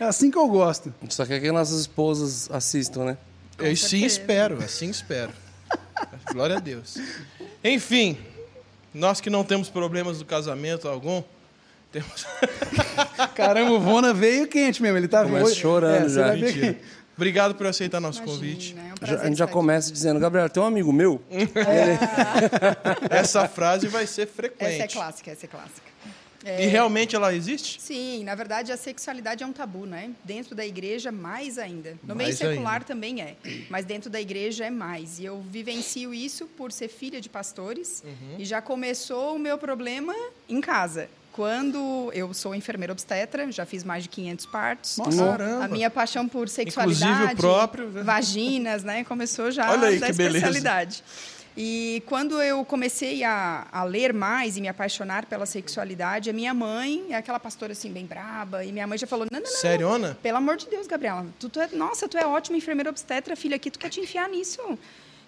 É 0.00 0.04
assim 0.04 0.30
que 0.30 0.36
eu 0.38 0.48
gosto. 0.48 0.92
A 1.06 1.10
só 1.10 1.24
quer 1.24 1.38
que 1.40 1.52
nossas 1.52 1.80
esposas 1.80 2.50
assistam, 2.50 3.04
né? 3.04 3.16
Eu 3.58 3.76
sim 3.76 4.04
espero, 4.04 4.58
assim 4.58 4.90
espero. 4.90 5.32
Glória 6.32 6.56
a 6.56 6.60
Deus. 6.60 6.96
Enfim, 7.62 8.18
nós 8.94 9.20
que 9.20 9.30
não 9.30 9.44
temos 9.44 9.68
problemas 9.68 10.18
do 10.18 10.24
casamento 10.24 10.88
algum, 10.88 11.22
temos. 11.90 12.26
Caramba, 13.34 13.72
o 13.72 13.80
Vona 13.80 14.12
veio 14.14 14.46
quente 14.48 14.82
mesmo. 14.82 14.96
Ele 14.98 15.08
tá 15.08 15.22
Começa 15.24 15.46
hoje- 15.46 15.60
chorando 15.60 16.08
você 16.08 16.14
já. 16.20 16.34
Mentira. 16.34 16.76
Obrigado 17.14 17.54
por 17.54 17.66
aceitar 17.66 18.00
nosso 18.00 18.22
Imagina, 18.22 18.38
convite. 18.38 18.76
é 18.78 19.04
um 19.04 19.06
Já- 19.06 19.20
a 19.20 19.26
gente 19.26 19.36
já 19.38 19.46
começa 19.46 19.92
dizendo, 19.92 20.18
Gabriel, 20.18 20.48
tem 20.48 20.62
um 20.62 20.66
amigo 20.66 20.90
meu. 20.92 21.20
Essa 23.10 23.46
frase 23.48 23.86
vai 23.88 24.06
ser 24.06 24.22
aqui. 24.22 24.32
frequente. 24.32 24.72
Essa 24.74 24.82
é 24.84 24.88
clássica, 24.88 25.30
essa 25.30 25.46
é 25.46 25.48
clássica. 25.48 25.91
E 26.44 26.66
realmente 26.66 27.14
ela 27.16 27.34
existe? 27.34 27.80
Sim, 27.80 28.24
na 28.24 28.34
verdade 28.34 28.72
a 28.72 28.76
sexualidade 28.76 29.42
é 29.44 29.46
um 29.46 29.52
tabu, 29.52 29.86
né? 29.86 30.10
Dentro 30.24 30.54
da 30.54 30.66
igreja, 30.66 31.12
mais 31.12 31.58
ainda. 31.58 31.96
No 32.02 32.14
meio 32.14 32.28
Mais 32.28 32.38
secular 32.38 32.74
ainda. 32.74 32.84
também 32.84 33.20
é, 33.22 33.36
mas 33.70 33.84
dentro 33.84 34.10
da 34.10 34.20
igreja 34.20 34.64
é 34.64 34.70
mais. 34.70 35.18
E 35.18 35.24
eu 35.24 35.40
vivencio 35.40 36.12
isso 36.12 36.46
por 36.46 36.72
ser 36.72 36.88
filha 36.88 37.20
de 37.20 37.28
pastores 37.28 38.02
Uhum. 38.04 38.36
e 38.38 38.44
já 38.44 38.60
começou 38.62 39.36
o 39.36 39.38
meu 39.38 39.56
problema 39.58 40.14
em 40.48 40.60
casa. 40.60 41.08
Quando 41.32 42.10
eu 42.12 42.34
sou 42.34 42.54
enfermeira 42.54 42.92
obstetra, 42.92 43.50
já 43.50 43.64
fiz 43.64 43.82
mais 43.84 44.02
de 44.02 44.10
500 44.10 44.46
partos. 44.46 44.96
Nossa. 44.98 45.24
Caramba. 45.24 45.64
A 45.64 45.68
minha 45.68 45.88
paixão 45.88 46.28
por 46.28 46.46
sexualidade, 46.48 47.10
Inclusive 47.10 47.32
o 47.32 47.36
próprio, 47.36 47.88
né? 47.88 48.02
vaginas, 48.02 48.84
né? 48.84 49.02
Começou 49.04 49.50
já 49.50 49.70
Olha 49.70 49.88
aí 49.88 49.98
da 49.98 50.08
que 50.08 50.12
beleza. 50.12 50.46
E 51.56 52.02
quando 52.06 52.40
eu 52.40 52.64
comecei 52.64 53.22
a, 53.24 53.66
a 53.70 53.84
ler 53.84 54.12
mais 54.12 54.56
e 54.56 54.60
me 54.60 54.68
apaixonar 54.68 55.26
pela 55.26 55.44
sexualidade, 55.44 56.30
a 56.30 56.32
minha 56.32 56.54
mãe 56.54 57.06
é 57.10 57.14
aquela 57.14 57.38
pastora 57.38 57.72
assim 57.72 57.92
bem 57.92 58.06
braba 58.06 58.64
e 58.64 58.72
minha 58.72 58.86
mãe 58.86 58.96
já 58.96 59.06
falou: 59.06 59.26
"Não, 59.30 59.38
não, 59.38 59.50
não, 59.50 59.56
Seriona? 59.60 60.18
pelo 60.22 60.38
amor 60.38 60.56
de 60.56 60.66
Deus, 60.66 60.86
Gabriela, 60.86 61.26
tu, 61.38 61.48
tu 61.48 61.60
é, 61.60 61.68
nossa, 61.72 62.08
tu 62.08 62.16
é 62.16 62.26
ótima 62.26 62.56
enfermeira 62.56 62.88
obstetra, 62.88 63.36
filha 63.36 63.56
aqui, 63.56 63.70
tu 63.70 63.78
quer 63.78 63.90
te 63.90 64.00
enfiar 64.00 64.28
nisso?" 64.28 64.78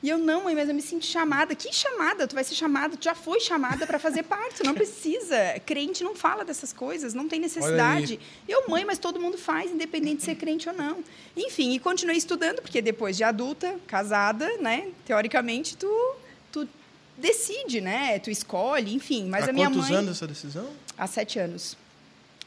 E 0.04 0.08
eu 0.10 0.18
não, 0.18 0.44
mãe, 0.44 0.54
mas 0.54 0.68
eu 0.68 0.74
me 0.74 0.82
sinto 0.82 1.06
chamada. 1.06 1.54
Que 1.54 1.72
chamada? 1.72 2.28
Tu 2.28 2.34
vai 2.34 2.44
ser 2.44 2.54
chamada, 2.54 2.94
tu 2.94 3.02
já 3.02 3.14
foi 3.14 3.40
chamada 3.40 3.86
para 3.86 3.98
fazer 3.98 4.22
parto, 4.24 4.62
não 4.62 4.74
precisa. 4.74 5.58
Crente 5.64 6.04
não 6.04 6.14
fala 6.14 6.44
dessas 6.44 6.74
coisas, 6.74 7.14
não 7.14 7.26
tem 7.26 7.40
necessidade. 7.40 8.20
Eu, 8.46 8.68
mãe, 8.68 8.84
mas 8.84 8.98
todo 8.98 9.18
mundo 9.18 9.38
faz, 9.38 9.70
independente 9.70 10.18
de 10.18 10.24
ser 10.24 10.34
crente 10.34 10.68
ou 10.68 10.74
não. 10.74 11.02
Enfim, 11.34 11.72
e 11.72 11.78
continuei 11.78 12.18
estudando, 12.18 12.60
porque 12.60 12.82
depois 12.82 13.16
de 13.16 13.24
adulta, 13.24 13.76
casada, 13.86 14.46
né, 14.58 14.88
teoricamente, 15.06 15.74
tu, 15.74 16.16
tu 16.52 16.68
decide, 17.16 17.80
né? 17.80 18.18
Tu 18.18 18.28
escolhe, 18.28 18.92
enfim. 18.94 19.26
Mas 19.30 19.46
Há 19.46 19.50
a 19.50 19.52
minha 19.54 19.70
quantos 19.70 19.88
mãe. 19.88 19.98
anos 20.00 20.16
essa 20.18 20.26
decisão? 20.26 20.68
Há 20.98 21.06
sete 21.06 21.38
anos. 21.38 21.78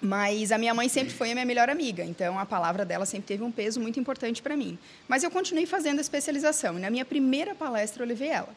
Mas 0.02 0.52
a 0.52 0.58
minha 0.58 0.74
mãe 0.74 0.88
sempre 0.88 1.14
foi 1.14 1.32
a 1.32 1.34
minha 1.34 1.46
melhor 1.46 1.70
amiga, 1.70 2.04
então 2.04 2.38
a 2.38 2.46
palavra 2.46 2.86
dela 2.86 3.06
sempre 3.06 3.28
teve 3.28 3.44
um 3.44 3.52
peso 3.52 3.80
muito 3.80 4.00
importante 4.00 4.42
para 4.42 4.56
mim. 4.56 4.78
Mas 5.08 5.24
eu 5.24 5.32
continuei 5.32 5.66
fazendo 5.66 5.98
a 5.98 6.02
especialização 6.02 6.78
e 6.78 6.82
na 6.82 6.90
minha 6.90 7.04
primeira 7.04 7.56
palestra 7.56 8.04
eu 8.04 8.08
levei 8.08 8.30
ela. 8.30 8.50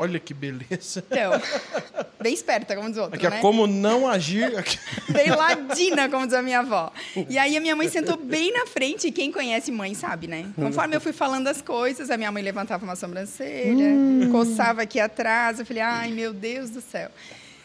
Olha 0.00 0.20
que 0.20 0.32
beleza. 0.32 1.04
Então, 1.10 1.32
bem 2.22 2.32
esperta, 2.32 2.76
como 2.76 2.88
diz 2.88 2.98
outro, 2.98 3.16
Aqui 3.16 3.26
é 3.26 3.30
né? 3.30 3.40
como 3.40 3.66
não 3.66 4.06
agir. 4.06 4.48
Bem 5.10 5.28
ladina, 5.30 6.08
como 6.08 6.24
diz 6.24 6.34
a 6.34 6.42
minha 6.42 6.60
avó. 6.60 6.92
E 7.28 7.36
aí 7.36 7.56
a 7.56 7.60
minha 7.60 7.74
mãe 7.74 7.88
sentou 7.88 8.16
bem 8.16 8.52
na 8.52 8.64
frente, 8.64 9.08
e 9.08 9.12
quem 9.12 9.32
conhece 9.32 9.72
mãe 9.72 9.94
sabe, 9.94 10.28
né? 10.28 10.46
Conforme 10.54 10.94
eu 10.94 11.00
fui 11.00 11.12
falando 11.12 11.48
as 11.48 11.60
coisas, 11.60 12.10
a 12.10 12.16
minha 12.16 12.30
mãe 12.30 12.42
levantava 12.42 12.84
uma 12.84 12.94
sobrancelha, 12.94 13.90
coçava 14.30 14.82
aqui 14.82 15.00
atrás, 15.00 15.58
eu 15.58 15.66
falei, 15.66 15.82
ai, 15.82 16.10
meu 16.12 16.32
Deus 16.32 16.70
do 16.70 16.80
céu. 16.80 17.10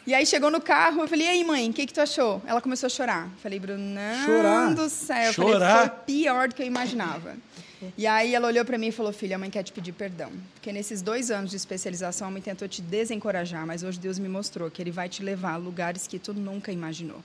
E 0.05 0.13
aí 0.13 0.25
chegou 0.25 0.51
no 0.51 0.59
carro, 0.59 1.01
eu 1.01 1.07
falei, 1.07 1.27
e 1.27 1.29
aí, 1.29 1.43
mãe, 1.45 1.69
o 1.69 1.73
que, 1.73 1.85
que 1.85 1.93
tu 1.93 2.01
achou? 2.01 2.41
Ela 2.45 2.59
começou 2.59 2.87
a 2.87 2.89
chorar. 2.89 3.29
Falei, 3.41 3.57
Brunão 3.57 4.25
Chorar? 4.25 4.73
do 4.73 4.89
céu. 4.89 5.27
Eu 5.27 5.33
Chorar? 5.33 5.71
Falei, 5.75 5.89
foi 5.89 5.97
pior 6.05 6.47
do 6.49 6.55
que 6.55 6.61
eu 6.61 6.67
imaginava. 6.67 7.35
E 7.97 8.05
aí 8.07 8.33
ela 8.33 8.47
olhou 8.47 8.63
para 8.65 8.77
mim 8.77 8.87
e 8.87 8.91
falou, 8.91 9.11
filha, 9.13 9.35
a 9.35 9.39
mãe 9.39 9.49
quer 9.49 9.63
te 9.63 9.71
pedir 9.71 9.93
perdão. 9.93 10.31
Porque 10.53 10.71
nesses 10.71 11.01
dois 11.01 11.31
anos 11.31 11.49
de 11.51 11.57
especialização, 11.57 12.27
a 12.27 12.31
mãe 12.31 12.41
tentou 12.41 12.67
te 12.67 12.81
desencorajar, 12.81 13.65
mas 13.65 13.83
hoje 13.83 13.99
Deus 13.99 14.19
me 14.19 14.29
mostrou 14.29 14.69
que 14.69 14.81
Ele 14.81 14.91
vai 14.91 15.07
te 15.09 15.23
levar 15.23 15.53
a 15.53 15.57
lugares 15.57 16.07
que 16.07 16.19
tu 16.19 16.33
nunca 16.33 16.71
imaginou. 16.71 17.21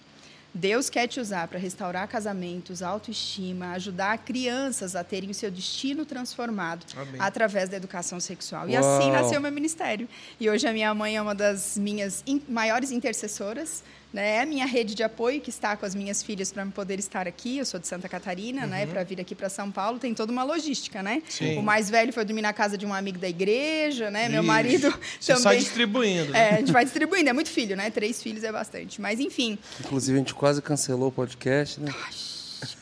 Deus 0.58 0.90
quer 0.90 1.06
te 1.06 1.20
usar 1.20 1.46
para 1.46 1.56
restaurar 1.56 2.08
casamentos, 2.08 2.82
autoestima, 2.82 3.70
ajudar 3.74 4.18
crianças 4.18 4.96
a 4.96 5.04
terem 5.04 5.30
o 5.30 5.34
seu 5.34 5.52
destino 5.52 6.04
transformado 6.04 6.84
Amém. 6.96 7.14
através 7.20 7.68
da 7.68 7.76
educação 7.76 8.18
sexual. 8.18 8.68
E 8.68 8.76
Uau. 8.76 8.98
assim 8.98 9.10
nasceu 9.12 9.40
meu 9.40 9.52
ministério. 9.52 10.08
E 10.40 10.50
hoje 10.50 10.66
a 10.66 10.72
minha 10.72 10.92
mãe 10.92 11.16
é 11.16 11.22
uma 11.22 11.34
das 11.34 11.78
minhas 11.78 12.24
in- 12.26 12.42
maiores 12.48 12.90
intercessoras, 12.90 13.84
né? 14.12 14.36
É 14.36 14.40
a 14.42 14.46
minha 14.46 14.64
rede 14.66 14.94
de 14.94 15.02
apoio 15.02 15.40
que 15.40 15.50
está 15.50 15.76
com 15.76 15.84
as 15.84 15.94
minhas 15.94 16.22
filhas 16.22 16.50
para 16.52 16.64
poder 16.66 16.98
estar 16.98 17.26
aqui. 17.28 17.58
Eu 17.58 17.64
sou 17.64 17.78
de 17.78 17.86
Santa 17.86 18.08
Catarina, 18.08 18.66
né? 18.66 18.86
Para 18.86 19.02
vir 19.04 19.20
aqui 19.20 19.34
para 19.34 19.48
São 19.48 19.70
Paulo 19.70 19.98
tem 19.98 20.14
toda 20.14 20.32
uma 20.32 20.44
logística, 20.44 21.02
né? 21.02 21.16
Uhum. 21.16 21.22
Sim. 21.28 21.58
O 21.58 21.62
mais 21.62 21.90
velho 21.90 22.12
foi 22.12 22.24
dormir 22.24 22.42
na 22.42 22.52
casa 22.52 22.78
de 22.78 22.86
um 22.86 22.94
amigo 22.94 23.18
da 23.18 23.28
igreja, 23.28 24.10
né? 24.10 24.28
Meu 24.28 24.40
Ixi, 24.40 24.46
marido 24.46 24.98
Você 25.20 25.32
também. 25.32 25.42
sai 25.42 25.58
distribuindo. 25.58 26.32
né? 26.32 26.38
É, 26.38 26.54
a 26.54 26.58
gente 26.58 26.72
vai 26.72 26.84
distribuindo, 26.84 27.28
é 27.28 27.32
muito 27.32 27.50
filho, 27.50 27.76
né? 27.76 27.90
Três 27.90 28.22
filhos 28.22 28.44
é 28.44 28.52
bastante. 28.52 29.00
Mas 29.00 29.20
enfim, 29.20 29.58
Inclusive, 29.80 30.16
a 30.16 30.18
gente 30.20 30.34
quase 30.34 30.62
cancelou 30.62 31.08
o 31.08 31.12
podcast, 31.12 31.80
né? 31.80 31.92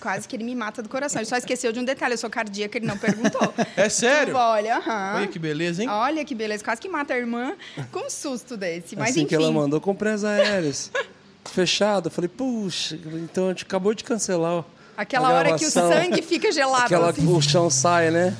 quase 0.00 0.26
que 0.26 0.34
ele 0.36 0.44
me 0.44 0.54
mata 0.54 0.82
do 0.82 0.88
coração. 0.88 1.20
Ele 1.20 1.28
só 1.28 1.36
esqueceu 1.36 1.72
de 1.72 1.78
um 1.78 1.84
detalhe, 1.84 2.14
eu 2.14 2.18
sou 2.18 2.30
cardíaca, 2.30 2.78
ele 2.78 2.86
não 2.86 2.96
perguntou. 2.96 3.52
É 3.76 3.88
sério? 3.88 4.34
Olha, 4.34 4.78
aham. 4.78 5.16
Olha 5.16 5.26
que 5.26 5.38
beleza, 5.38 5.82
hein? 5.82 5.88
Olha 5.88 6.24
que 6.24 6.34
beleza, 6.34 6.64
quase 6.64 6.80
que 6.80 6.88
mata 6.88 7.12
a 7.12 7.18
irmã 7.18 7.54
com 7.92 8.06
um 8.06 8.10
susto 8.10 8.56
desse. 8.56 8.96
Mas 8.96 9.10
assim 9.10 9.20
enfim. 9.20 9.28
que 9.28 9.34
ela 9.34 9.52
mandou, 9.52 9.80
comprei 9.80 10.12
as 10.12 10.24
aéreas. 10.24 10.90
Fechado. 11.48 12.06
Eu 12.06 12.10
falei, 12.10 12.28
puxa, 12.28 12.98
então 13.14 13.46
a 13.46 13.48
gente 13.50 13.64
acabou 13.64 13.94
de 13.94 14.04
cancelar. 14.04 14.64
Ó, 14.96 15.02
Aquela 15.02 15.30
hora 15.32 15.56
que 15.58 15.64
o 15.66 15.70
sangue 15.70 16.22
fica 16.22 16.50
gelado. 16.52 16.84
Aquela 16.86 17.10
assim. 17.10 17.26
o 17.26 17.40
chão 17.40 17.68
sai, 17.70 18.10
né? 18.10 18.36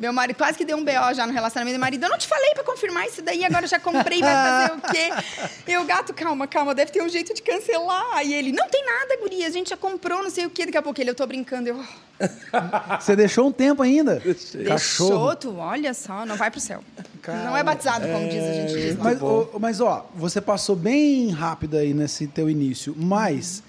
Meu 0.00 0.12
marido 0.12 0.36
quase 0.36 0.58
que 0.58 0.64
deu 0.64 0.76
um 0.76 0.84
BO 0.84 1.14
já 1.14 1.26
no 1.26 1.32
relacionamento. 1.32 1.74
Meu 1.74 1.80
marido, 1.80 2.04
eu 2.04 2.10
não 2.10 2.18
te 2.18 2.26
falei 2.26 2.52
pra 2.54 2.64
confirmar 2.64 3.06
isso 3.06 3.22
daí, 3.22 3.44
agora 3.44 3.66
já 3.66 3.78
comprei, 3.78 4.20
vai 4.20 4.34
fazer 4.34 4.72
o 4.72 4.80
quê? 4.92 5.70
Eu, 5.72 5.84
gato, 5.84 6.12
calma, 6.12 6.46
calma, 6.46 6.74
deve 6.74 6.90
ter 6.90 7.02
um 7.02 7.08
jeito 7.08 7.32
de 7.34 7.42
cancelar. 7.42 8.24
E 8.24 8.34
ele, 8.34 8.50
não 8.52 8.68
tem 8.68 8.84
nada, 8.84 9.16
guria, 9.20 9.46
a 9.46 9.50
gente 9.50 9.70
já 9.70 9.76
comprou, 9.76 10.22
não 10.22 10.30
sei 10.30 10.46
o 10.46 10.50
quê. 10.50 10.64
Daqui 10.66 10.78
a 10.78 10.82
pouco 10.82 11.00
ele, 11.00 11.10
eu 11.10 11.14
tô 11.14 11.26
brincando. 11.26 11.68
Eu, 11.68 11.84
Você 13.00 13.14
deixou 13.16 13.46
um 13.48 13.52
tempo 13.52 13.82
ainda? 13.82 14.16
deixou, 14.20 14.64
Cachorro. 14.64 15.36
tu, 15.36 15.56
olha 15.58 15.92
só, 15.94 16.24
não 16.26 16.36
vai 16.36 16.50
pro 16.50 16.60
céu. 16.60 16.82
Não 17.26 17.56
é 17.56 17.62
batizado, 17.62 18.06
como 18.08 18.28
diz 18.28 18.42
a 18.42 18.52
gente 18.52 18.72
diz. 18.72 18.96
Mas, 18.96 19.22
ô, 19.22 19.50
mas, 19.60 19.80
ó, 19.80 20.06
você 20.14 20.40
passou 20.40 20.74
bem 20.74 21.30
rápido 21.30 21.76
aí 21.76 21.94
nesse 21.94 22.26
teu 22.26 22.50
início, 22.50 22.94
mas 22.98 23.62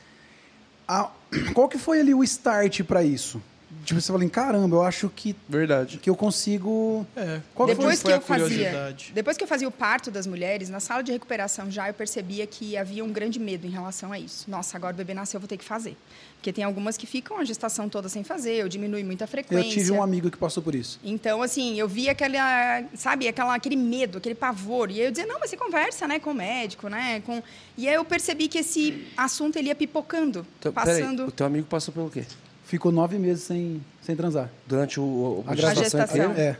a- 0.87 1.09
qual 1.53 1.67
que 1.67 1.77
foi 1.77 1.99
ali 1.99 2.13
o 2.13 2.23
start 2.23 2.83
pra 2.83 3.03
isso? 3.03 3.41
Tipo, 3.83 3.99
você 3.99 4.11
falou, 4.11 4.29
caramba, 4.29 4.77
eu 4.77 4.83
acho 4.83 5.09
que, 5.09 5.35
Verdade. 5.47 5.97
que 5.97 6.09
eu 6.09 6.15
consigo... 6.15 7.05
É. 7.17 7.41
Qual 7.53 7.67
que 7.67 7.75
depois 7.75 8.01
foi 8.01 8.11
que 8.11 8.13
a 8.13 8.17
eu 8.17 8.21
fazia, 8.21 8.47
curiosidade? 8.47 9.11
depois 9.13 9.35
que 9.37 9.43
eu 9.43 9.47
fazia 9.47 9.67
o 9.67 9.71
parto 9.71 10.09
das 10.09 10.25
mulheres, 10.25 10.69
na 10.69 10.79
sala 10.79 11.03
de 11.03 11.11
recuperação 11.11 11.69
já 11.69 11.89
eu 11.89 11.93
percebia 11.93 12.47
que 12.47 12.77
havia 12.77 13.03
um 13.03 13.11
grande 13.11 13.39
medo 13.39 13.67
em 13.67 13.69
relação 13.69 14.13
a 14.13 14.19
isso. 14.19 14.49
Nossa, 14.49 14.77
agora 14.77 14.93
o 14.93 14.97
bebê 14.97 15.13
nasceu, 15.13 15.37
eu 15.37 15.41
vou 15.41 15.49
ter 15.49 15.57
que 15.57 15.65
fazer. 15.65 15.97
Porque 16.43 16.51
tem 16.51 16.65
algumas 16.65 16.97
que 16.97 17.07
ficam 17.07 17.37
a 17.37 17.45
gestação 17.45 17.87
toda 17.87 18.09
sem 18.09 18.21
fazer, 18.21 18.55
eu 18.55 18.67
diminui 18.67 19.01
muita 19.01 19.23
Eu 19.23 19.27
frequência. 19.29 19.71
tive 19.71 19.93
um 19.93 20.03
amigo 20.03 20.29
que 20.29 20.35
passou 20.37 20.61
por 20.61 20.75
isso. 20.75 20.99
Então, 21.01 21.41
assim, 21.41 21.79
eu 21.79 21.87
via 21.87 22.11
aquela, 22.11 22.83
sabe, 22.95 23.29
aquela, 23.29 23.55
aquele 23.55 23.77
medo, 23.77 24.17
aquele 24.17 24.35
pavor. 24.35 24.91
E 24.91 24.99
aí 24.99 25.05
eu 25.05 25.11
dizia, 25.11 25.25
não, 25.25 25.39
mas 25.39 25.49
você 25.49 25.55
conversa, 25.55 26.05
né, 26.05 26.19
com 26.19 26.31
o 26.31 26.33
médico, 26.33 26.89
né? 26.89 27.21
Com... 27.25 27.41
E 27.77 27.87
aí 27.87 27.95
eu 27.95 28.03
percebi 28.03 28.49
que 28.49 28.57
esse 28.57 29.07
assunto 29.15 29.55
ele 29.55 29.69
ia 29.69 29.75
pipocando, 29.75 30.45
Então, 30.59 30.73
peraí, 30.73 30.99
passando 31.01 31.27
o 31.27 31.31
teu 31.31 31.45
amigo 31.45 31.65
passou 31.65 31.93
pelo 31.93 32.09
quê? 32.09 32.25
Ficou 32.65 32.91
nove 32.91 33.17
meses 33.17 33.43
sem, 33.45 33.81
sem 34.01 34.13
transar. 34.13 34.49
Durante 34.67 34.99
o, 34.99 35.03
o 35.03 35.45
A 35.47 35.55
gestação 35.55 35.83
gestação. 35.83 36.31
inteira? 36.31 36.41
É, 36.41 36.57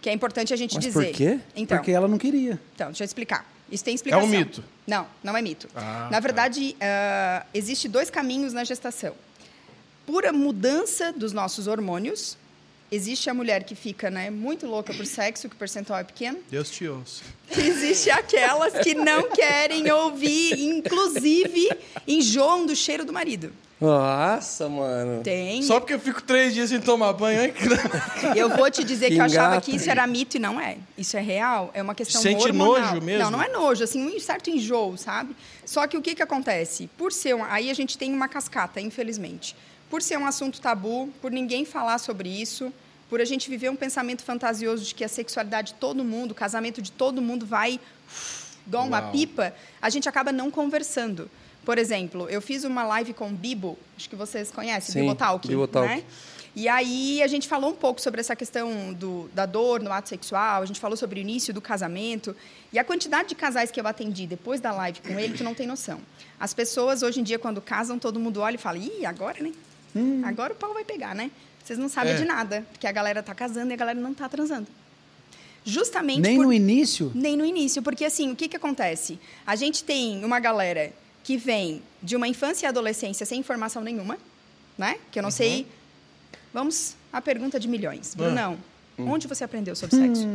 que 0.00 0.10
é 0.10 0.12
importante 0.12 0.52
a 0.52 0.56
gente 0.56 0.74
Mas 0.74 0.84
dizer. 0.84 1.06
por 1.06 1.14
quê? 1.14 1.38
Então, 1.54 1.78
porque 1.78 1.92
ela 1.92 2.08
não 2.08 2.18
queria. 2.18 2.58
então, 2.74 2.88
deixa 2.88 3.04
eu 3.04 3.06
explicar. 3.06 3.46
Isso 3.72 3.82
tem 3.82 3.92
É 3.92 3.94
explicação. 3.96 4.26
um 4.26 4.30
mito. 4.30 4.62
Não, 4.86 5.06
não 5.24 5.36
é 5.36 5.42
mito. 5.42 5.68
Ah, 5.74 6.08
Na 6.10 6.20
verdade, 6.20 6.76
ah, 6.80 7.44
existe 7.54 7.88
dois 7.88 8.10
caminhos 8.10 8.52
na 8.52 8.62
gestação. 8.64 9.14
Pura 10.06 10.32
mudança 10.32 11.12
dos 11.12 11.32
nossos 11.32 11.66
hormônios. 11.66 12.36
Existe 12.90 13.30
a 13.30 13.34
mulher 13.34 13.64
que 13.64 13.74
fica 13.74 14.10
né, 14.10 14.28
muito 14.30 14.66
louca 14.66 14.92
por 14.92 15.06
sexo, 15.06 15.48
que 15.48 15.54
o 15.54 15.58
percentual 15.58 15.98
é 16.00 16.04
pequeno. 16.04 16.38
Deus 16.50 16.68
te 16.70 16.86
ouça. 16.86 17.22
Existe 17.56 18.10
aquelas 18.10 18.74
que 18.84 18.94
não 18.94 19.30
querem 19.30 19.90
ouvir, 19.90 20.60
inclusive 20.60 21.70
enjoam 22.06 22.66
do 22.66 22.76
cheiro 22.76 23.04
do 23.06 23.12
marido. 23.12 23.50
Nossa, 23.82 24.68
mano. 24.68 25.22
Tem. 25.22 25.60
Só 25.62 25.80
porque 25.80 25.94
eu 25.94 25.98
fico 25.98 26.22
três 26.22 26.54
dias 26.54 26.70
sem 26.70 26.80
tomar 26.80 27.12
banho, 27.12 27.42
hein? 27.42 27.52
Eu 28.36 28.48
vou 28.48 28.70
te 28.70 28.84
dizer 28.84 29.08
que, 29.08 29.14
Que 29.14 29.20
eu 29.20 29.24
achava 29.24 29.60
que 29.60 29.74
isso 29.74 29.90
era 29.90 30.06
mito 30.06 30.36
e 30.36 30.40
não 30.40 30.60
é. 30.60 30.78
Isso 30.96 31.16
é 31.16 31.20
real, 31.20 31.70
é 31.74 31.82
uma 31.82 31.94
questão 31.94 32.22
Sente 32.22 32.46
hormonal. 32.46 32.80
nojo 32.94 33.02
mesmo? 33.04 33.24
Não, 33.24 33.30
não 33.32 33.42
é 33.42 33.48
nojo, 33.48 33.82
assim, 33.82 34.06
um 34.06 34.20
certo 34.20 34.50
enjoo, 34.50 34.96
sabe? 34.96 35.34
Só 35.66 35.86
que 35.86 35.96
o 35.96 36.02
que 36.02 36.14
que 36.14 36.22
acontece? 36.22 36.88
Por 36.96 37.12
ser 37.12 37.34
um, 37.34 37.44
aí 37.44 37.70
a 37.70 37.74
gente 37.74 37.98
tem 37.98 38.14
uma 38.14 38.28
cascata, 38.28 38.80
infelizmente. 38.80 39.56
Por 39.90 40.00
ser 40.00 40.16
um 40.16 40.26
assunto 40.26 40.60
tabu, 40.60 41.10
por 41.20 41.30
ninguém 41.32 41.64
falar 41.64 41.98
sobre 41.98 42.28
isso, 42.28 42.72
por 43.10 43.20
a 43.20 43.24
gente 43.24 43.50
viver 43.50 43.68
um 43.68 43.76
pensamento 43.76 44.22
fantasioso 44.22 44.84
de 44.84 44.94
que 44.94 45.04
a 45.04 45.08
sexualidade 45.08 45.72
de 45.72 45.74
todo 45.74 46.04
mundo, 46.04 46.30
o 46.30 46.34
casamento 46.34 46.80
de 46.80 46.92
todo 46.92 47.20
mundo 47.20 47.44
vai 47.44 47.80
igual 48.66 48.86
uma 48.86 49.00
Uau. 49.00 49.10
pipa, 49.12 49.52
a 49.80 49.90
gente 49.90 50.08
acaba 50.08 50.32
não 50.32 50.50
conversando. 50.50 51.28
Por 51.64 51.78
exemplo, 51.78 52.28
eu 52.28 52.40
fiz 52.42 52.64
uma 52.64 52.82
live 52.84 53.12
com 53.14 53.28
o 53.28 53.32
Bibo, 53.32 53.78
acho 53.96 54.08
que 54.10 54.16
vocês 54.16 54.50
conhecem, 54.50 54.92
Sim, 54.92 55.00
Bibotalk, 55.02 55.46
Bibotalk. 55.46 55.88
né? 55.88 56.02
E 56.54 56.68
aí 56.68 57.22
a 57.22 57.26
gente 57.28 57.48
falou 57.48 57.70
um 57.70 57.74
pouco 57.74 57.98
sobre 58.00 58.20
essa 58.20 58.36
questão 58.36 58.92
do, 58.92 59.30
da 59.32 59.46
dor 59.46 59.80
no 59.80 59.90
ato 59.90 60.08
sexual, 60.10 60.60
a 60.62 60.66
gente 60.66 60.78
falou 60.80 60.96
sobre 60.98 61.18
o 61.18 61.22
início 61.22 61.54
do 61.54 61.62
casamento. 61.62 62.36
E 62.72 62.78
a 62.78 62.84
quantidade 62.84 63.30
de 63.30 63.34
casais 63.34 63.70
que 63.70 63.80
eu 63.80 63.86
atendi 63.86 64.26
depois 64.26 64.60
da 64.60 64.70
live 64.72 65.00
com 65.00 65.18
ele, 65.18 65.34
tu 65.38 65.42
não 65.44 65.54
tem 65.54 65.66
noção. 65.66 65.98
As 66.38 66.52
pessoas, 66.52 67.02
hoje 67.02 67.20
em 67.20 67.22
dia, 67.22 67.38
quando 67.38 67.60
casam, 67.62 67.98
todo 67.98 68.20
mundo 68.20 68.40
olha 68.40 68.56
e 68.56 68.58
fala, 68.58 68.76
ih, 68.76 69.06
agora, 69.06 69.38
né? 69.42 69.52
Agora 70.24 70.52
o 70.52 70.56
pau 70.56 70.74
vai 70.74 70.84
pegar, 70.84 71.14
né? 71.14 71.30
Vocês 71.64 71.78
não 71.78 71.88
sabem 71.88 72.12
É. 72.12 72.16
de 72.16 72.24
nada, 72.24 72.66
porque 72.72 72.86
a 72.86 72.92
galera 72.92 73.22
tá 73.22 73.34
casando 73.34 73.70
e 73.70 73.74
a 73.74 73.76
galera 73.76 73.98
não 73.98 74.12
tá 74.12 74.28
transando. 74.28 74.66
Justamente 75.64 76.20
Nem 76.20 76.36
por... 76.36 76.46
no 76.46 76.52
início? 76.52 77.12
Nem 77.14 77.36
no 77.36 77.44
início, 77.46 77.80
porque 77.82 78.04
assim, 78.04 78.32
o 78.32 78.36
que, 78.36 78.48
que 78.48 78.56
acontece? 78.56 79.18
A 79.46 79.54
gente 79.54 79.84
tem 79.84 80.24
uma 80.24 80.40
galera 80.40 80.92
que 81.22 81.36
vem 81.36 81.82
de 82.02 82.16
uma 82.16 82.26
infância 82.28 82.66
e 82.66 82.68
adolescência 82.68 83.24
sem 83.24 83.38
informação 83.40 83.82
nenhuma, 83.82 84.18
né? 84.76 84.96
Que 85.10 85.18
eu 85.18 85.22
não 85.22 85.30
sei. 85.30 85.66
Vamos 86.52 86.94
à 87.12 87.20
pergunta 87.20 87.58
de 87.60 87.68
milhões. 87.68 88.14
Brunão, 88.14 88.58
onde 88.98 89.26
você 89.28 89.44
aprendeu 89.44 89.74
sobre 89.76 89.96
sexo? 89.96 90.26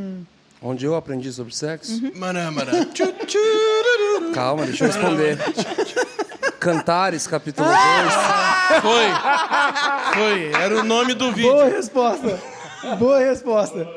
Onde 0.62 0.86
eu 0.86 0.96
aprendi 0.96 1.32
sobre 1.32 1.54
sexo? 1.56 1.94
Uhum. 1.94 2.12
Tchu, 2.94 3.06
tchururu. 3.26 4.32
Calma, 4.34 4.66
deixa 4.66 4.86
eu 4.86 4.88
responder. 4.92 5.38
Cantares, 6.60 7.28
capítulo 7.28 7.68
2. 7.68 7.78
Foi. 8.82 9.06
Foi. 10.16 10.52
Era 10.62 10.80
o 10.80 10.84
nome 10.84 11.14
do 11.14 11.32
vídeo. 11.32 11.52
Boa 11.52 11.66
resposta. 11.70 12.40
Boa 12.98 13.20
resposta. 13.20 13.88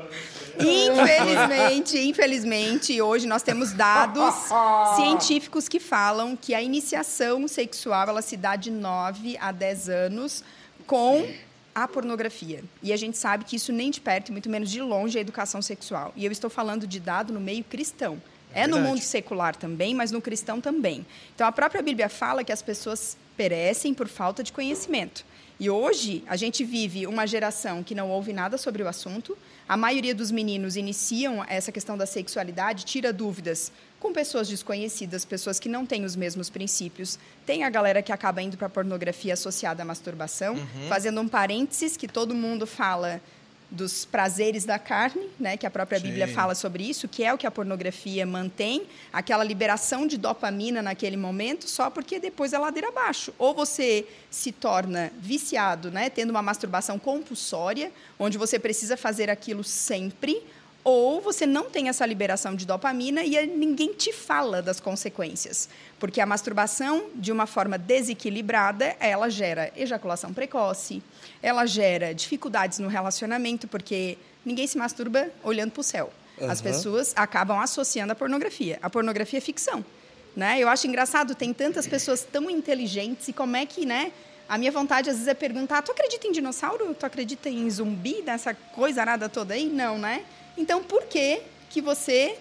Infelizmente, 0.61 1.99
infelizmente, 1.99 3.01
hoje 3.01 3.27
nós 3.27 3.43
temos 3.43 3.73
dados 3.73 4.35
científicos 4.97 5.69
que 5.69 5.81
falam 5.81 6.37
que 6.37 6.55
a 6.55 6.63
iniciação 6.63 7.47
sexual 7.49 8.09
ela 8.09 8.23
se 8.23 8.37
dá 8.37 8.57
de 8.57 8.71
9 8.71 9.37
a 9.39 9.53
10 9.53 9.89
anos 9.89 10.45
com 10.87 11.27
a 11.75 11.87
pornografia. 11.87 12.63
E 12.83 12.93
a 12.93 12.97
gente 12.97 13.17
sabe 13.17 13.45
que 13.45 13.57
isso 13.57 13.73
nem 13.73 13.91
de 13.91 14.01
perto, 14.01 14.29
e 14.29 14.33
muito 14.33 14.51
menos 14.51 14.71
de 14.71 14.81
longe, 14.81 15.17
é 15.17 15.21
a 15.21 15.23
educação 15.23 15.63
sexual. 15.63 16.13
E 16.17 16.25
eu 16.25 16.33
estou 16.33 16.51
falando 16.51 16.87
de 16.87 17.01
dado 17.01 17.33
no 17.33 17.41
meio 17.41 17.65
cristão. 17.65 18.21
É 18.53 18.67
no 18.67 18.75
verdade. 18.75 18.95
mundo 18.95 19.03
secular 19.03 19.55
também, 19.55 19.95
mas 19.95 20.11
no 20.11 20.21
cristão 20.21 20.61
também. 20.61 21.07
Então 21.35 21.47
a 21.47 21.53
própria 21.53 21.83
Bíblia 21.83 22.09
fala 22.09 22.43
que 22.43 22.53
as 22.53 22.61
pessoas 22.61 23.17
perecem 23.37 23.95
por 23.95 24.09
falta 24.09 24.43
de 24.43 24.53
conhecimento. 24.53 25.25
E 25.61 25.69
hoje 25.69 26.25
a 26.27 26.37
gente 26.37 26.65
vive 26.65 27.07
uma 27.07 27.27
geração 27.27 27.83
que 27.83 27.95
não 27.95 28.11
ouve 28.11 28.33
nada 28.33 28.57
sobre 28.57 28.83
o 28.83 28.89
assunto. 28.89 29.37
A 29.69 29.77
maioria 29.77 30.15
dos 30.15 30.31
meninos 30.31 30.75
iniciam 30.75 31.45
essa 31.47 31.71
questão 31.71 31.99
da 31.99 32.07
sexualidade, 32.07 32.87
tira 32.87 33.13
dúvidas 33.13 33.71
com 34.01 34.11
pessoas 34.11 34.49
desconhecidas, 34.49 35.27
pessoas 35.27 35.61
que 35.61 35.69
não 35.69 35.85
têm 35.85 36.07
os 36.07 36.17
mesmos 36.17 36.49
princípios. 36.49 37.19
Tem 37.45 37.63
a 37.63 37.69
galera 37.69 38.01
que 38.01 38.11
acaba 38.11 38.41
indo 38.41 38.57
para 38.57 38.69
a 38.69 38.71
pornografia 38.71 39.35
associada 39.35 39.83
à 39.83 39.85
masturbação, 39.85 40.57
fazendo 40.89 41.21
um 41.21 41.29
parênteses 41.29 41.95
que 41.95 42.09
todo 42.09 42.35
mundo 42.35 42.67
fala 42.67 43.21
dos 43.71 44.05
prazeres 44.05 44.65
da 44.65 44.79
carne, 44.79 45.29
né, 45.39 45.57
que 45.57 45.65
a 45.65 45.71
própria 45.71 46.01
Bíblia 46.01 46.27
Sim. 46.27 46.35
fala 46.35 46.55
sobre 46.55 46.83
isso, 46.83 47.07
que 47.07 47.23
é 47.23 47.33
o 47.33 47.39
que 47.39 47.47
a 47.47 47.51
pornografia 47.51 48.27
mantém, 48.27 48.83
aquela 49.13 49.45
liberação 49.45 50.07
de 50.07 50.19
dopamina 50.19 50.83
naquele 50.83 51.17
momento, 51.17 51.69
só 51.69 51.89
porque 51.89 52.19
depois 52.19 52.53
é 52.53 52.59
ladeira 52.59 52.89
abaixo. 52.89 53.33
Ou 53.39 53.55
você 53.55 54.07
se 54.29 54.51
torna 54.51 55.13
viciado, 55.19 55.91
né, 55.91 56.11
tendo 56.11 56.31
uma 56.31 56.43
masturbação 56.43 56.99
compulsória, 56.99 57.93
onde 58.19 58.37
você 58.37 58.59
precisa 58.59 58.97
fazer 58.97 59.31
aquilo 59.31 59.63
sempre, 59.63 60.43
ou 60.83 61.21
você 61.21 61.47
não 61.47 61.69
tem 61.69 61.89
essa 61.89 62.07
liberação 62.07 62.55
de 62.55 62.67
dopamina 62.67 63.23
e 63.23 63.47
ninguém 63.47 63.93
te 63.93 64.13
fala 64.13 64.63
das 64.63 64.81
consequências. 64.81 65.69
Porque 65.99 66.21
a 66.21 66.27
masturbação, 66.27 67.07
de 67.15 67.31
uma 67.31 67.47
forma 67.47 67.77
desequilibrada, 67.77 68.97
ela 68.99 69.29
gera 69.29 69.71
ejaculação 69.77 70.33
precoce, 70.33 71.03
ela 71.43 71.67
gera 71.67 72.15
dificuldades 72.15 72.79
no 72.79 72.89
relacionamento, 72.89 73.69
porque 73.69 74.17
ninguém 74.45 74.67
se 74.67 74.79
masturba 74.79 75.29
olhando 75.45 75.73
para 75.73 75.81
o 75.81 75.85
céu. 75.85 76.13
As 76.41 76.61
Aham. 76.61 76.63
pessoas 76.63 77.13
acabam 77.15 77.59
associando 77.61 78.13
a 78.13 78.17
pornografia. 78.17 78.79
A 78.81 78.89
pornografia 78.89 79.39
é 79.39 79.43
ficção. 79.43 79.85
Né? 80.35 80.59
Eu 80.61 80.69
acho 80.69 80.87
engraçado, 80.87 81.35
tem 81.35 81.53
tantas 81.53 81.87
pessoas 81.87 82.23
tão 82.23 82.49
inteligentes 82.49 83.29
e 83.29 83.33
como 83.33 83.57
é 83.57 83.67
que, 83.67 83.85
né? 83.85 84.13
A 84.49 84.57
minha 84.57 84.73
vontade 84.73 85.11
às 85.11 85.17
vezes 85.17 85.29
é 85.29 85.35
perguntar: 85.35 85.83
tu 85.83 85.93
acredita 85.93 86.27
em 86.27 86.33
dinossauro? 86.33 86.95
Tu 86.95 87.05
acredita 87.05 87.49
em 87.49 87.69
zumbi, 87.69 88.23
nessa 88.23 88.55
coisa 88.55 89.05
nada 89.05 89.29
toda 89.29 89.55
aí? 89.55 89.67
Não, 89.67 89.99
né? 89.99 90.25
Então, 90.61 90.83
por 90.83 91.05
que 91.05 91.41
que 91.71 91.81
você 91.81 92.37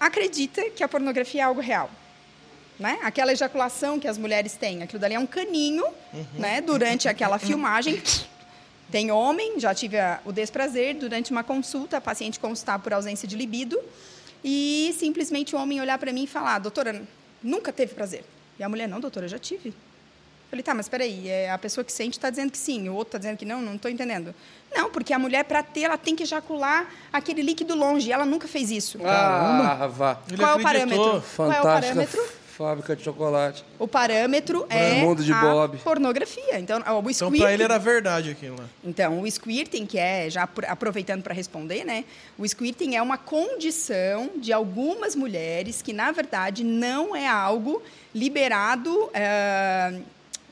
acredita 0.00 0.68
que 0.70 0.82
a 0.82 0.88
pornografia 0.88 1.42
é 1.42 1.44
algo 1.44 1.60
real? 1.60 1.88
Né? 2.78 2.98
Aquela 3.02 3.32
ejaculação 3.32 4.00
que 4.00 4.08
as 4.08 4.18
mulheres 4.18 4.54
têm, 4.54 4.82
aquilo 4.82 4.98
dali 4.98 5.14
é 5.14 5.18
um 5.18 5.26
caninho, 5.26 5.84
né? 6.34 6.60
Durante 6.60 7.08
aquela 7.08 7.38
filmagem, 7.38 8.02
tem 8.90 9.12
homem, 9.12 9.60
já 9.60 9.72
tive 9.74 9.98
a- 9.98 10.20
o 10.24 10.32
desprazer, 10.32 10.96
durante 10.96 11.30
uma 11.30 11.44
consulta, 11.44 11.98
a 11.98 12.00
paciente 12.00 12.40
consultar 12.40 12.78
por 12.80 12.92
ausência 12.92 13.28
de 13.28 13.36
libido, 13.36 13.78
e 14.42 14.92
simplesmente 14.98 15.54
o 15.54 15.58
homem 15.58 15.80
olhar 15.80 15.98
para 15.98 16.12
mim 16.12 16.24
e 16.24 16.26
falar: 16.26 16.58
doutora, 16.58 17.02
nunca 17.42 17.72
teve 17.72 17.94
prazer. 17.94 18.24
E 18.58 18.62
a 18.64 18.68
mulher: 18.68 18.88
não, 18.88 18.98
doutora, 18.98 19.28
já 19.28 19.38
tive. 19.38 19.72
Falei, 20.52 20.62
tá, 20.62 20.74
mas 20.74 20.86
peraí, 20.86 21.30
é, 21.30 21.50
a 21.50 21.56
pessoa 21.56 21.82
que 21.82 21.90
sente 21.90 22.18
está 22.18 22.28
dizendo 22.28 22.50
que 22.52 22.58
sim, 22.58 22.86
o 22.90 22.92
outro 22.92 23.08
está 23.16 23.18
dizendo 23.18 23.38
que 23.38 23.44
não, 23.46 23.62
não 23.62 23.76
estou 23.76 23.90
entendendo. 23.90 24.34
Não, 24.70 24.90
porque 24.90 25.14
a 25.14 25.18
mulher, 25.18 25.44
para 25.44 25.62
ter, 25.62 25.84
ela 25.84 25.96
tem 25.96 26.14
que 26.14 26.24
ejacular 26.24 26.86
aquele 27.10 27.40
líquido 27.40 27.74
longe, 27.74 28.10
e 28.10 28.12
ela 28.12 28.26
nunca 28.26 28.46
fez 28.46 28.70
isso. 28.70 28.98
Ah, 29.02 29.88
vá. 29.90 30.18
Qual 30.36 30.52
é 30.52 30.54
o 30.56 30.62
parâmetro? 30.62 31.24
Qual 31.34 31.50
é 31.52 31.58
o 31.58 31.62
parâmetro? 31.62 32.22
fábrica 32.52 32.94
de 32.94 33.02
chocolate. 33.02 33.64
O 33.78 33.88
parâmetro 33.88 34.66
é 34.68 34.96
Mundo 35.00 35.24
de 35.24 35.32
a 35.32 35.40
Bob. 35.40 35.78
pornografia. 35.78 36.60
Então, 36.60 36.76
o 36.80 36.82
Então, 36.82 37.12
squirting, 37.14 37.38
pra 37.38 37.52
ele 37.54 37.62
era 37.62 37.78
verdade 37.78 38.30
aquilo 38.30 38.56
lá. 38.58 38.66
Então, 38.84 39.22
o 39.22 39.26
squirting, 39.30 39.86
que 39.86 39.98
é, 39.98 40.28
já 40.28 40.42
apro- 40.42 40.66
aproveitando 40.68 41.22
para 41.22 41.32
responder, 41.32 41.82
né? 41.82 42.04
O 42.38 42.46
squirting 42.46 42.94
é 42.94 43.00
uma 43.00 43.16
condição 43.16 44.32
de 44.36 44.52
algumas 44.52 45.16
mulheres 45.16 45.80
que, 45.80 45.94
na 45.94 46.12
verdade, 46.12 46.62
não 46.62 47.16
é 47.16 47.26
algo 47.26 47.82
liberado, 48.14 49.08
eh, 49.14 49.94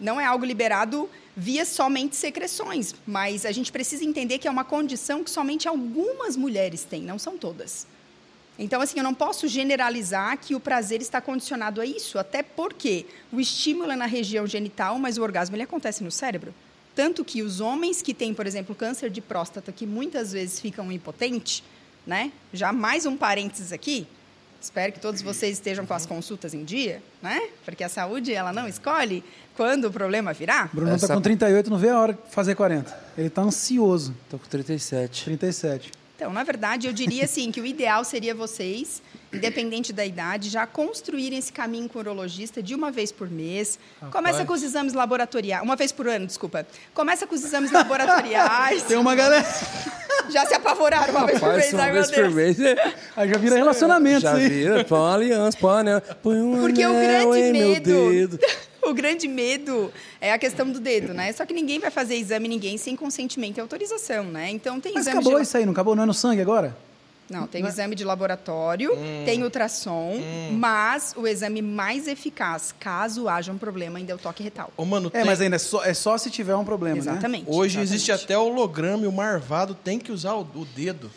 não 0.01 0.21
é 0.21 0.25
algo 0.25 0.45
liberado 0.45 1.09
via 1.37 1.65
somente 1.65 2.17
secreções, 2.17 2.95
mas 3.07 3.45
a 3.45 3.53
gente 3.53 3.71
precisa 3.71 4.05
entender 4.05 4.39
que 4.39 4.49
é 4.49 4.51
uma 4.51 4.65
condição 4.65 5.23
que 5.23 5.31
somente 5.31 5.69
algumas 5.69 6.37
mulheres 6.37 6.85
têm, 6.85 7.03
não 7.03 7.19
são 7.19 7.37
todas. 7.37 7.87
Então, 8.59 8.81
assim, 8.83 8.99
eu 8.99 9.05
não 9.05 9.15
posso 9.15 9.49
generalizar 9.49 10.37
que 10.37 10.55
o 10.55 10.61
prazer 10.61 11.01
está 11.01 11.21
condicionado 11.21 11.81
a 11.81 11.87
isso, 11.87 12.19
até 12.19 12.43
porque 12.43 13.07
o 13.33 13.41
estímulo 13.41 13.93
é 13.93 13.97
na 13.97 14.07
região 14.07 14.47
genital, 14.47 14.99
mas 14.99 15.17
o 15.17 15.23
orgasmo 15.23 15.57
ele 15.57 15.63
acontece 15.63 16.05
no 16.05 16.11
cérebro. 16.11 16.55
Tanto 16.95 17.25
que 17.25 17.41
os 17.43 17.61
homens 17.61 18.03
que 18.03 18.13
têm, 18.13 18.35
por 18.35 18.47
exemplo, 18.47 18.75
câncer 18.75 19.09
de 19.09 19.23
próstata, 19.23 19.73
que 19.73 19.87
muitas 19.87 20.33
vezes 20.33 20.61
ficam 20.61 20.93
impotentes, 20.93 21.63
né? 22.07 22.33
Já 22.53 22.73
mais 22.73 23.07
um 23.07 23.17
parênteses 23.17 23.73
aqui. 23.73 24.07
Espero 24.61 24.93
que 24.93 25.01
todos 25.01 25.23
vocês 25.23 25.55
estejam 25.55 25.87
com 25.87 25.95
as 25.95 26.05
consultas 26.05 26.53
em 26.53 26.65
dia, 26.65 27.03
né? 27.23 27.41
Porque 27.65 27.83
a 27.83 27.89
saúde, 27.89 28.33
ela 28.33 28.53
não 28.53 28.69
escolhe 28.69 29.25
quando 29.57 29.87
o 29.87 29.91
problema 29.91 30.33
virá. 30.33 30.69
Bruno 30.73 30.93
Essa- 30.93 31.09
tá 31.09 31.15
com 31.15 31.21
38, 31.21 31.71
não 31.71 31.79
vê 31.79 31.89
a 31.89 31.99
hora 31.99 32.13
de 32.13 32.19
fazer 32.31 32.55
40. 32.55 32.95
Ele 33.17 33.31
tá 33.31 33.43
ansioso. 33.43 34.15
Tô 34.29 34.39
com 34.39 34.47
37. 34.47 35.25
37. 35.25 35.93
Então, 36.17 36.33
na 36.33 36.45
verdade, 36.45 36.87
eu 36.87 36.93
diria 36.93 37.25
assim 37.25 37.51
que 37.51 37.61
o 37.61 37.65
ideal 37.67 38.05
seria 38.05 38.35
vocês, 38.35 39.03
independente 39.33 39.93
da 39.93 40.05
idade, 40.05 40.49
já 40.49 40.67
construírem 40.67 41.39
esse 41.39 41.53
caminho 41.53 41.89
com 41.89 41.99
o 41.99 42.03
urologista 42.03 42.63
de 42.63 42.75
uma 42.75 42.91
vez 42.91 43.13
por 43.13 43.31
mês. 43.31 43.79
Começa 44.11 44.45
com 44.45 44.53
os 44.53 44.63
exames 44.63 44.93
laboratoriais, 44.93 45.63
uma 45.63 45.77
vez 45.77 45.93
por 45.93 46.09
ano, 46.09 46.27
desculpa. 46.27 46.67
Começa 46.95 47.27
com 47.27 47.35
os 47.35 47.45
exames 47.45 47.71
laboratoriais. 47.71 48.83
Tem 48.85 48.97
uma 48.97 49.15
galera. 49.15 49.47
Já 50.29 50.47
se 50.47 50.55
apavoraram 50.55 51.13
uma 51.15 51.27
vez 51.27 51.39
por 51.39 51.47
Rapaz, 51.49 51.63
mês, 51.63 51.75
uma 51.75 51.83
ai 51.83 51.93
vez 51.93 52.11
por 52.11 52.31
mês. 52.31 52.61
é- 52.61 52.95
Aí 53.17 53.29
já 53.29 53.39
vira 53.39 53.57
relacionamento 53.57 54.21
Já 54.21 54.35
vira, 54.35 54.85
põe 54.85 54.99
uma 54.99 55.15
aliança, 55.15 55.59
põe 55.59 55.71
um 55.71 55.77
anel. 55.77 56.01
Põe 56.23 56.41
um 56.41 56.61
Porque 56.61 56.85
o 56.87 56.91
anel 56.91 57.31
grande 57.31 57.39
em 57.39 57.53
meu 57.53 57.69
medo, 57.69 58.11
dedo. 58.11 58.39
o 58.83 58.95
grande 58.95 59.27
medo 59.29 59.93
é 60.21 60.33
a 60.33 60.39
questão 60.39 60.71
do 60.71 60.79
dedo, 60.79 61.13
né? 61.15 61.33
Só 61.33 61.45
que 61.47 61.53
ninguém 61.55 61.79
vai 61.79 61.91
fazer 61.91 62.17
exame 62.17 62.49
ninguém 62.49 62.77
sem 62.79 62.95
consentimento 62.97 63.59
e 63.59 63.61
autorização, 63.61 64.25
né? 64.25 64.51
Então 64.51 64.81
tem 64.81 64.93
Mas 64.93 65.03
exame 65.07 65.19
acabou 65.19 65.37
de... 65.39 65.43
isso 65.43 65.57
aí, 65.57 65.65
não 65.65 65.73
acabou? 65.73 65.97
Não 65.97 66.03
é 66.03 66.07
no 66.07 66.15
sangue 66.15 66.41
agora? 66.41 66.77
Não, 67.31 67.47
tem 67.47 67.65
exame 67.65 67.95
de 67.95 68.05
laboratório, 68.05 68.93
Hum. 68.95 69.23
tem 69.25 69.43
ultrassom, 69.43 70.15
mas 70.53 71.15
o 71.17 71.27
exame 71.29 71.63
mais 71.63 72.09
eficaz, 72.09 72.75
caso 72.79 73.29
haja 73.29 73.53
um 73.53 73.59
problema, 73.59 73.99
ainda 73.99 74.13
é 74.13 74.15
o 74.15 74.19
toque 74.19 74.43
retal. 74.43 74.73
Ô, 74.77 74.85
mano, 74.85 75.09
É, 75.15 75.19
tem- 75.19 75.25
mas 75.25 75.41
ainda 75.41 75.57
é 75.57 75.59
só, 75.59 75.85
é 75.85 75.95
só 75.95 76.19
se 76.19 76.29
tiver 76.31 76.57
um 76.57 76.65
problema, 76.65 76.97
né? 76.97 77.01
Exatamente. 77.13 77.45
hoje 77.47 77.79
exatamente. 77.79 77.95
existe 77.95 78.13
até 78.13 78.37
holograma 78.37 79.05
e 79.05 79.07
o 79.07 79.13
marvado 79.13 79.75
tem 79.75 79.99
que 79.99 80.11
usar 80.11 80.35
o, 80.35 80.41
o 80.41 80.65
dedo. 80.75 81.11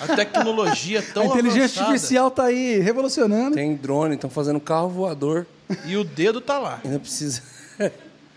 A 0.00 0.14
tecnologia 0.16 1.00
é 1.00 1.02
tão 1.12 1.24
A 1.24 1.26
inteligência 1.26 1.64
avançada. 1.82 1.86
artificial 1.90 2.30
tá 2.30 2.44
aí 2.44 2.78
revolucionando. 2.78 3.56
Tem 3.56 3.74
drone, 3.74 4.14
estão 4.14 4.30
fazendo 4.30 4.58
carro 4.60 4.88
voador. 4.88 5.46
E 5.84 5.96
o 5.96 6.04
dedo 6.04 6.40
tá 6.40 6.58
lá. 6.58 6.80
Ainda 6.84 6.98
precisa. 7.00 7.42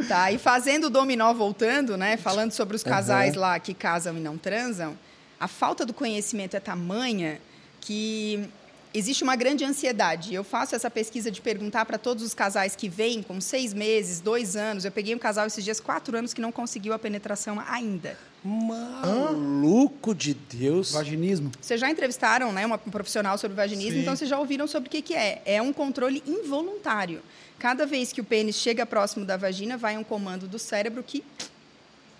Tá, 0.08 0.32
e 0.32 0.38
fazendo 0.38 0.86
o 0.86 0.90
dominó 0.90 1.34
voltando, 1.34 1.98
né? 1.98 2.16
Falando 2.18 2.52
sobre 2.54 2.76
os 2.76 2.84
casais 2.84 3.36
lá 3.36 3.60
que 3.60 3.74
casam 3.74 4.16
e 4.18 4.20
não 4.20 4.38
transam, 4.38 4.98
a 5.40 5.48
falta 5.48 5.86
do 5.86 5.94
conhecimento 5.94 6.56
é 6.56 6.60
tamanha 6.60 7.40
que 7.80 8.50
existe 8.94 9.24
uma 9.24 9.36
grande 9.36 9.64
ansiedade. 9.64 10.34
Eu 10.34 10.44
faço 10.44 10.76
essa 10.76 10.90
pesquisa 10.90 11.30
de 11.32 11.42
perguntar 11.42 11.86
para 11.86 11.98
todos 11.98 12.24
os 12.24 12.34
casais 12.34 12.76
que 12.76 12.90
vêm 12.90 13.22
com 13.22 13.40
seis 13.40 13.74
meses, 13.74 14.20
dois 14.20 14.56
anos. 14.56 14.84
Eu 14.86 14.92
peguei 14.92 15.14
um 15.16 15.20
casal 15.20 15.48
esses 15.48 15.64
dias, 15.64 15.80
quatro 15.80 16.18
anos, 16.18 16.34
que 16.34 16.42
não 16.42 16.52
conseguiu 16.52 16.94
a 16.94 17.00
penetração 17.00 17.62
ainda. 17.68 18.18
Maluco 18.44 20.16
de 20.16 20.34
Deus. 20.34 20.92
Vaginismo. 20.92 21.52
Vocês 21.60 21.80
já 21.80 21.90
entrevistaram 21.90 22.52
né, 22.52 22.66
uma 22.66 22.78
profissional 22.78 23.38
sobre 23.38 23.56
vaginismo, 23.56 23.94
Sim. 23.94 24.02
então 24.02 24.16
vocês 24.16 24.30
já 24.30 24.40
ouviram 24.40 24.66
sobre 24.66 24.88
o 24.88 24.92
que, 24.92 25.02
que 25.02 25.14
é. 25.14 25.42
É 25.46 25.62
um 25.62 25.74
controle 25.74 26.24
involuntário. 26.26 27.22
Cada 27.58 27.86
vez 27.86 28.14
que 28.14 28.22
o 28.22 28.24
pênis 28.24 28.56
chega 28.56 28.86
próximo 28.86 29.26
da 29.26 29.36
vagina, 29.36 29.78
vai 29.78 29.98
um 29.98 30.04
comando 30.04 30.48
do 30.48 30.58
cérebro 30.58 31.04
que 31.04 31.24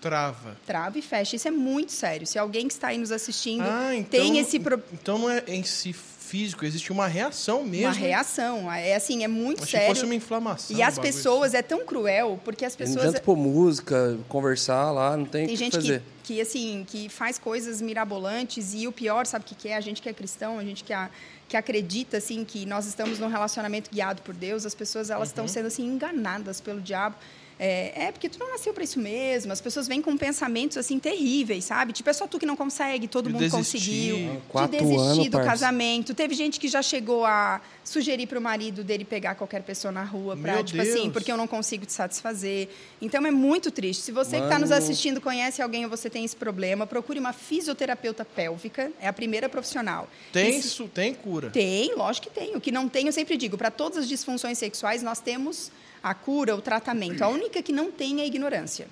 Trava. 0.00 0.56
trava 0.66 0.98
e 0.98 1.02
fecha. 1.02 1.36
Isso 1.36 1.46
é 1.46 1.50
muito 1.50 1.92
sério. 1.92 2.26
Se 2.26 2.38
alguém 2.38 2.66
que 2.68 2.72
está 2.74 2.88
aí 2.88 2.98
nos 2.98 3.12
assistindo 3.12 3.62
Ah, 3.62 3.94
então, 3.94 4.18
tem 4.20 4.38
esse 4.38 4.58
pro... 4.58 4.82
então 4.92 5.18
não 5.18 5.30
é 5.30 5.42
em 5.46 5.62
si 5.62 5.92
físico, 5.92 6.64
existe 6.64 6.92
uma 6.92 7.08
reação 7.08 7.64
mesmo. 7.64 7.86
uma 7.88 7.92
reação, 7.92 8.70
é 8.72 8.94
assim, 8.94 9.24
é 9.24 9.28
muito 9.28 9.64
Achei 9.64 9.80
que 9.80 9.86
fosse 9.86 10.00
sério. 10.00 10.08
uma 10.10 10.14
inflamação. 10.14 10.76
E 10.76 10.80
as 10.80 10.96
um 10.96 11.00
pessoas 11.02 11.54
é 11.54 11.60
tão 11.62 11.84
cruel 11.84 12.40
porque 12.44 12.64
as 12.64 12.74
Não 12.74 12.78
pessoas 12.78 12.98
adianta 13.04 13.20
pôr 13.20 13.36
música, 13.36 14.16
conversar 14.28 14.92
lá, 14.92 15.16
não 15.16 15.24
tem 15.24 15.42
o 15.42 15.46
tem 15.48 15.56
que 15.56 15.56
gente 15.56 15.72
que, 15.72 15.82
fazer. 15.82 16.02
que 16.22 16.40
assim 16.40 16.86
que 16.86 17.08
faz 17.08 17.36
coisas 17.36 17.82
mirabolantes 17.82 18.72
e 18.74 18.86
o 18.86 18.92
pior 18.92 19.26
sabe 19.26 19.44
o 19.44 19.48
que 19.48 19.54
que 19.56 19.68
é 19.70 19.76
a 19.76 19.80
gente 19.80 20.00
que 20.00 20.08
é 20.08 20.12
cristão 20.12 20.56
a 20.58 20.62
gente 20.64 20.84
que, 20.84 20.92
a, 20.92 21.10
que 21.48 21.56
acredita 21.56 22.18
assim 22.18 22.44
que 22.44 22.64
nós 22.64 22.86
estamos 22.86 23.18
num 23.18 23.26
relacionamento 23.28 23.90
guiado 23.90 24.22
por 24.22 24.32
Deus 24.34 24.64
as 24.64 24.74
pessoas 24.74 25.10
elas 25.10 25.28
Uhum. 25.30 25.32
estão 25.32 25.48
sendo 25.48 25.66
assim 25.66 25.84
enganadas 25.84 26.60
pelo 26.60 26.80
diabo 26.80 27.16
é, 27.62 28.04
é, 28.06 28.12
porque 28.12 28.26
tu 28.26 28.38
não 28.38 28.50
nasceu 28.52 28.72
para 28.72 28.82
isso 28.82 28.98
mesmo. 28.98 29.52
As 29.52 29.60
pessoas 29.60 29.86
vêm 29.86 30.00
com 30.00 30.16
pensamentos 30.16 30.78
assim 30.78 30.98
terríveis, 30.98 31.64
sabe? 31.64 31.92
Tipo, 31.92 32.08
é 32.08 32.12
só 32.14 32.26
tu 32.26 32.38
que 32.38 32.46
não 32.46 32.56
consegue, 32.56 33.06
todo 33.06 33.26
De 33.26 33.34
mundo 33.34 33.42
desistir. 33.42 33.78
conseguiu. 33.78 34.42
Quatro 34.48 34.78
de 34.78 34.82
desistir 34.82 34.98
anos, 35.10 35.24
do 35.26 35.30
parça. 35.32 35.50
casamento. 35.50 36.14
Teve 36.14 36.34
gente 36.34 36.58
que 36.58 36.68
já 36.68 36.80
chegou 36.80 37.26
a 37.26 37.60
sugerir 37.82 38.26
para 38.26 38.38
o 38.38 38.42
marido 38.42 38.84
dele 38.84 39.04
pegar 39.04 39.34
qualquer 39.34 39.62
pessoa 39.62 39.90
na 39.90 40.04
rua 40.04 40.36
para, 40.36 40.62
tipo 40.62 40.80
assim, 40.80 41.02
Deus. 41.02 41.12
porque 41.12 41.32
eu 41.32 41.36
não 41.36 41.46
consigo 41.46 41.84
te 41.86 41.92
satisfazer. 41.92 42.68
Então 43.00 43.26
é 43.26 43.30
muito 43.30 43.70
triste. 43.70 44.02
Se 44.02 44.12
você 44.12 44.36
que 44.38 44.44
está 44.44 44.58
nos 44.58 44.70
assistindo 44.70 45.20
conhece 45.20 45.60
alguém 45.62 45.84
ou 45.84 45.90
você 45.90 46.08
tem 46.10 46.24
esse 46.24 46.36
problema, 46.36 46.86
procure 46.86 47.18
uma 47.18 47.32
fisioterapeuta 47.32 48.24
pélvica, 48.24 48.92
é 49.00 49.08
a 49.08 49.12
primeira 49.12 49.48
profissional. 49.48 50.08
Tem, 50.32 50.60
se- 50.60 50.68
su- 50.68 50.88
tem 50.88 51.14
cura. 51.14 51.50
Tem, 51.50 51.94
lógico 51.94 52.28
que 52.28 52.34
tem. 52.34 52.54
O 52.54 52.60
que 52.60 52.70
não 52.70 52.88
tem, 52.88 53.06
eu 53.06 53.12
sempre 53.12 53.36
digo, 53.36 53.56
para 53.58 53.70
todas 53.70 53.98
as 53.98 54.08
disfunções 54.08 54.58
sexuais 54.58 55.02
nós 55.02 55.18
temos 55.20 55.72
a 56.02 56.14
cura, 56.14 56.54
o 56.54 56.60
tratamento. 56.60 57.22
A 57.22 57.28
única 57.28 57.62
que 57.62 57.72
não 57.72 57.90
tem 57.90 58.20
é 58.20 58.22
a 58.22 58.26
ignorância. 58.26 58.86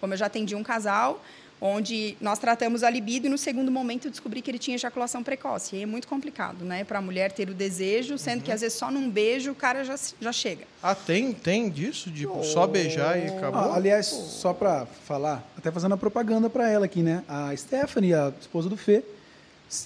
Como 0.00 0.12
eu 0.12 0.18
já 0.18 0.26
atendi 0.26 0.54
um 0.54 0.62
casal, 0.62 1.24
onde 1.60 2.16
nós 2.20 2.38
tratamos 2.38 2.82
a 2.82 2.90
libido 2.90 3.26
e 3.26 3.30
no 3.30 3.38
segundo 3.38 3.70
momento 3.72 4.06
eu 4.06 4.10
descobri 4.10 4.42
que 4.42 4.50
ele 4.50 4.58
tinha 4.58 4.74
ejaculação 4.74 5.22
precoce. 5.22 5.76
E 5.76 5.82
é 5.82 5.86
muito 5.86 6.06
complicado, 6.06 6.64
né, 6.64 6.84
para 6.84 6.98
a 6.98 7.02
mulher 7.02 7.32
ter 7.32 7.48
o 7.48 7.54
desejo, 7.54 8.18
sendo 8.18 8.42
que 8.42 8.52
às 8.52 8.60
vezes 8.60 8.76
só 8.78 8.90
num 8.90 9.08
beijo 9.10 9.52
o 9.52 9.54
cara 9.54 9.82
já, 9.84 9.94
já 10.20 10.32
chega. 10.32 10.64
Ah, 10.82 10.94
tem, 10.94 11.32
tem 11.32 11.70
disso? 11.70 12.10
De 12.10 12.28
só 12.44 12.66
beijar 12.66 13.18
e 13.18 13.28
acabou? 13.28 13.60
Ah, 13.72 13.74
aliás, 13.76 14.06
só 14.06 14.52
para 14.52 14.86
falar, 15.06 15.42
até 15.56 15.70
fazendo 15.70 15.94
a 15.94 15.96
propaganda 15.96 16.50
para 16.50 16.68
ela 16.68 16.84
aqui, 16.84 17.00
né? 17.00 17.22
A 17.28 17.56
Stephanie, 17.56 18.12
a 18.12 18.32
esposa 18.40 18.68
do 18.68 18.76
Fê, 18.76 19.02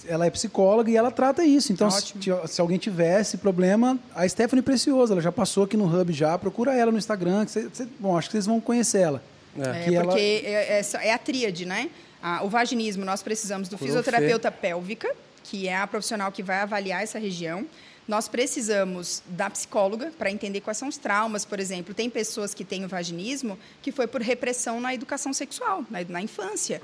ela 0.06 0.26
é 0.26 0.30
psicóloga 0.30 0.90
e 0.90 0.96
ela 0.96 1.10
trata 1.10 1.42
isso. 1.44 1.72
Então, 1.72 1.90
se, 1.90 2.12
se 2.48 2.60
alguém 2.60 2.76
tivesse 2.78 3.38
problema, 3.38 3.98
a 4.14 4.28
Stephanie 4.28 4.62
Preciosa, 4.62 5.14
ela 5.14 5.22
já 5.22 5.32
passou 5.32 5.64
aqui 5.64 5.76
no 5.76 5.86
Hub 5.86 6.12
já, 6.12 6.36
procura 6.36 6.74
ela 6.74 6.92
no 6.92 6.98
Instagram, 6.98 7.46
que 7.46 7.52
cê- 7.52 7.68
cê- 7.72 7.86
bom, 7.98 8.18
acho 8.18 8.28
que 8.28 8.32
vocês 8.32 8.44
vão 8.46 8.60
conhecer 8.60 8.98
ela. 8.98 9.22
É, 9.58 9.84
Que 9.84 9.94
ela- 9.94 10.04
porque 10.06 10.42
é, 10.44 10.78
é 10.78 10.82
só- 10.82 10.98
é 10.98 11.12
a 11.12 11.18
tríade, 11.18 11.66
né? 11.66 11.90
Ah, 12.22 12.40
o 12.44 12.48
vaginismo, 12.48 13.04
nós 13.04 13.22
precisamos 13.22 13.68
do 13.68 13.76
Curou 13.78 13.88
fisioterapeuta 13.88 14.50
pélvica, 14.52 15.14
que 15.44 15.66
é 15.66 15.76
a 15.76 15.86
profissional 15.86 16.30
que 16.30 16.42
vai 16.42 16.58
avaliar 16.60 17.02
essa 17.02 17.18
região. 17.18 17.66
Nós 18.06 18.28
precisamos 18.28 19.22
da 19.26 19.48
psicóloga 19.48 20.12
para 20.18 20.30
entender 20.30 20.60
quais 20.60 20.76
são 20.76 20.88
os 20.88 20.96
traumas, 20.96 21.44
por 21.44 21.60
exemplo. 21.60 21.94
Tem 21.94 22.10
pessoas 22.10 22.52
que 22.52 22.64
têm 22.64 22.84
o 22.84 22.88
vaginismo 22.88 23.56
que 23.80 23.92
foi 23.92 24.06
por 24.06 24.20
repressão 24.20 24.80
na 24.80 24.92
educação 24.92 25.32
sexual, 25.32 25.84
na, 25.88 26.02
na 26.04 26.20
infância. 26.20 26.82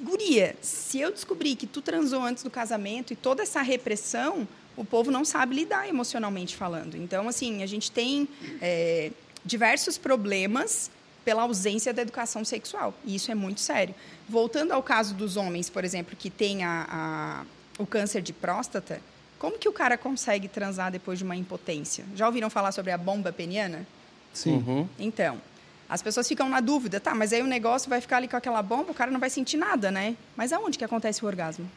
Guria, 0.00 0.56
se 0.60 0.98
eu 1.00 1.12
descobrir 1.12 1.54
que 1.56 1.66
tu 1.66 1.80
transou 1.80 2.22
antes 2.22 2.42
do 2.42 2.50
casamento 2.50 3.12
e 3.12 3.16
toda 3.16 3.42
essa 3.42 3.62
repressão, 3.62 4.46
o 4.76 4.84
povo 4.84 5.10
não 5.12 5.24
sabe 5.24 5.54
lidar 5.54 5.88
emocionalmente 5.88 6.56
falando. 6.56 6.96
Então, 6.96 7.28
assim, 7.28 7.62
a 7.62 7.66
gente 7.66 7.90
tem 7.92 8.28
é, 8.60 9.12
diversos 9.44 9.96
problemas 9.96 10.90
pela 11.24 11.42
ausência 11.42 11.92
da 11.94 12.02
educação 12.02 12.44
sexual. 12.44 12.92
E 13.04 13.14
isso 13.14 13.30
é 13.30 13.34
muito 13.34 13.60
sério. 13.60 13.94
Voltando 14.28 14.72
ao 14.72 14.82
caso 14.82 15.14
dos 15.14 15.36
homens, 15.36 15.70
por 15.70 15.84
exemplo, 15.84 16.14
que 16.16 16.28
têm 16.30 16.64
a, 16.64 16.86
a- 16.88 17.44
o 17.78 17.86
câncer 17.86 18.20
de 18.22 18.32
próstata, 18.32 19.00
como 19.38 19.58
que 19.58 19.68
o 19.68 19.72
cara 19.72 19.96
consegue 19.98 20.48
transar 20.48 20.90
depois 20.92 21.18
de 21.18 21.24
uma 21.24 21.34
impotência? 21.36 22.04
Já 22.14 22.26
ouviram 22.26 22.48
falar 22.50 22.72
sobre 22.72 22.92
a 22.92 22.98
bomba 22.98 23.32
peniana? 23.32 23.86
Sim. 24.32 24.56
Uhum. 24.66 24.88
Então, 24.98 25.40
as 25.88 26.00
pessoas 26.02 26.26
ficam 26.26 26.48
na 26.48 26.60
dúvida, 26.60 26.98
tá, 27.00 27.14
mas 27.14 27.32
aí 27.32 27.42
o 27.42 27.46
negócio 27.46 27.88
vai 27.88 28.00
ficar 28.00 28.18
ali 28.18 28.28
com 28.28 28.36
aquela 28.36 28.62
bomba, 28.62 28.90
o 28.92 28.94
cara 28.94 29.10
não 29.10 29.20
vai 29.20 29.30
sentir 29.30 29.56
nada, 29.56 29.90
né? 29.90 30.16
Mas 30.36 30.52
aonde 30.52 30.76
que 30.78 30.84
acontece 30.84 31.24
o 31.24 31.26
orgasmo? 31.28 31.70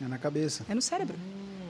É 0.00 0.04
na 0.06 0.18
cabeça. 0.18 0.64
É 0.68 0.74
no 0.74 0.82
cérebro. 0.82 1.16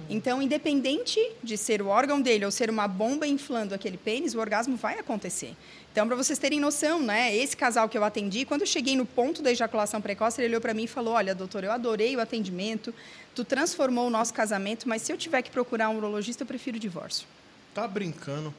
Então, 0.08 0.40
independente 0.40 1.18
de 1.42 1.56
ser 1.56 1.82
o 1.82 1.88
órgão 1.88 2.20
dele 2.20 2.44
ou 2.44 2.50
ser 2.50 2.70
uma 2.70 2.86
bomba 2.86 3.26
inflando 3.26 3.74
aquele 3.74 3.96
pênis, 3.96 4.34
o 4.34 4.38
orgasmo 4.40 4.76
vai 4.76 4.98
acontecer. 4.98 5.54
Então, 5.92 6.06
para 6.06 6.14
vocês 6.16 6.38
terem 6.38 6.60
noção, 6.60 7.00
né? 7.00 7.34
Esse 7.36 7.56
casal 7.56 7.88
que 7.88 7.96
eu 7.96 8.04
atendi, 8.04 8.44
quando 8.44 8.60
eu 8.60 8.66
cheguei 8.66 8.94
no 8.96 9.06
ponto 9.06 9.42
da 9.42 9.50
ejaculação 9.50 10.00
precoce, 10.00 10.40
ele 10.40 10.48
olhou 10.48 10.60
para 10.60 10.74
mim 10.74 10.84
e 10.84 10.88
falou: 10.88 11.14
Olha, 11.14 11.34
doutor, 11.34 11.64
eu 11.64 11.72
adorei 11.72 12.14
o 12.16 12.20
atendimento, 12.20 12.92
tu 13.34 13.44
transformou 13.44 14.06
o 14.06 14.10
nosso 14.10 14.32
casamento, 14.34 14.88
mas 14.88 15.02
se 15.02 15.12
eu 15.12 15.16
tiver 15.16 15.42
que 15.42 15.50
procurar 15.50 15.88
um 15.88 15.96
urologista, 15.96 16.42
eu 16.42 16.46
prefiro 16.46 16.76
o 16.76 16.80
divórcio. 16.80 17.26
Tá 17.74 17.86
brincando. 17.88 18.52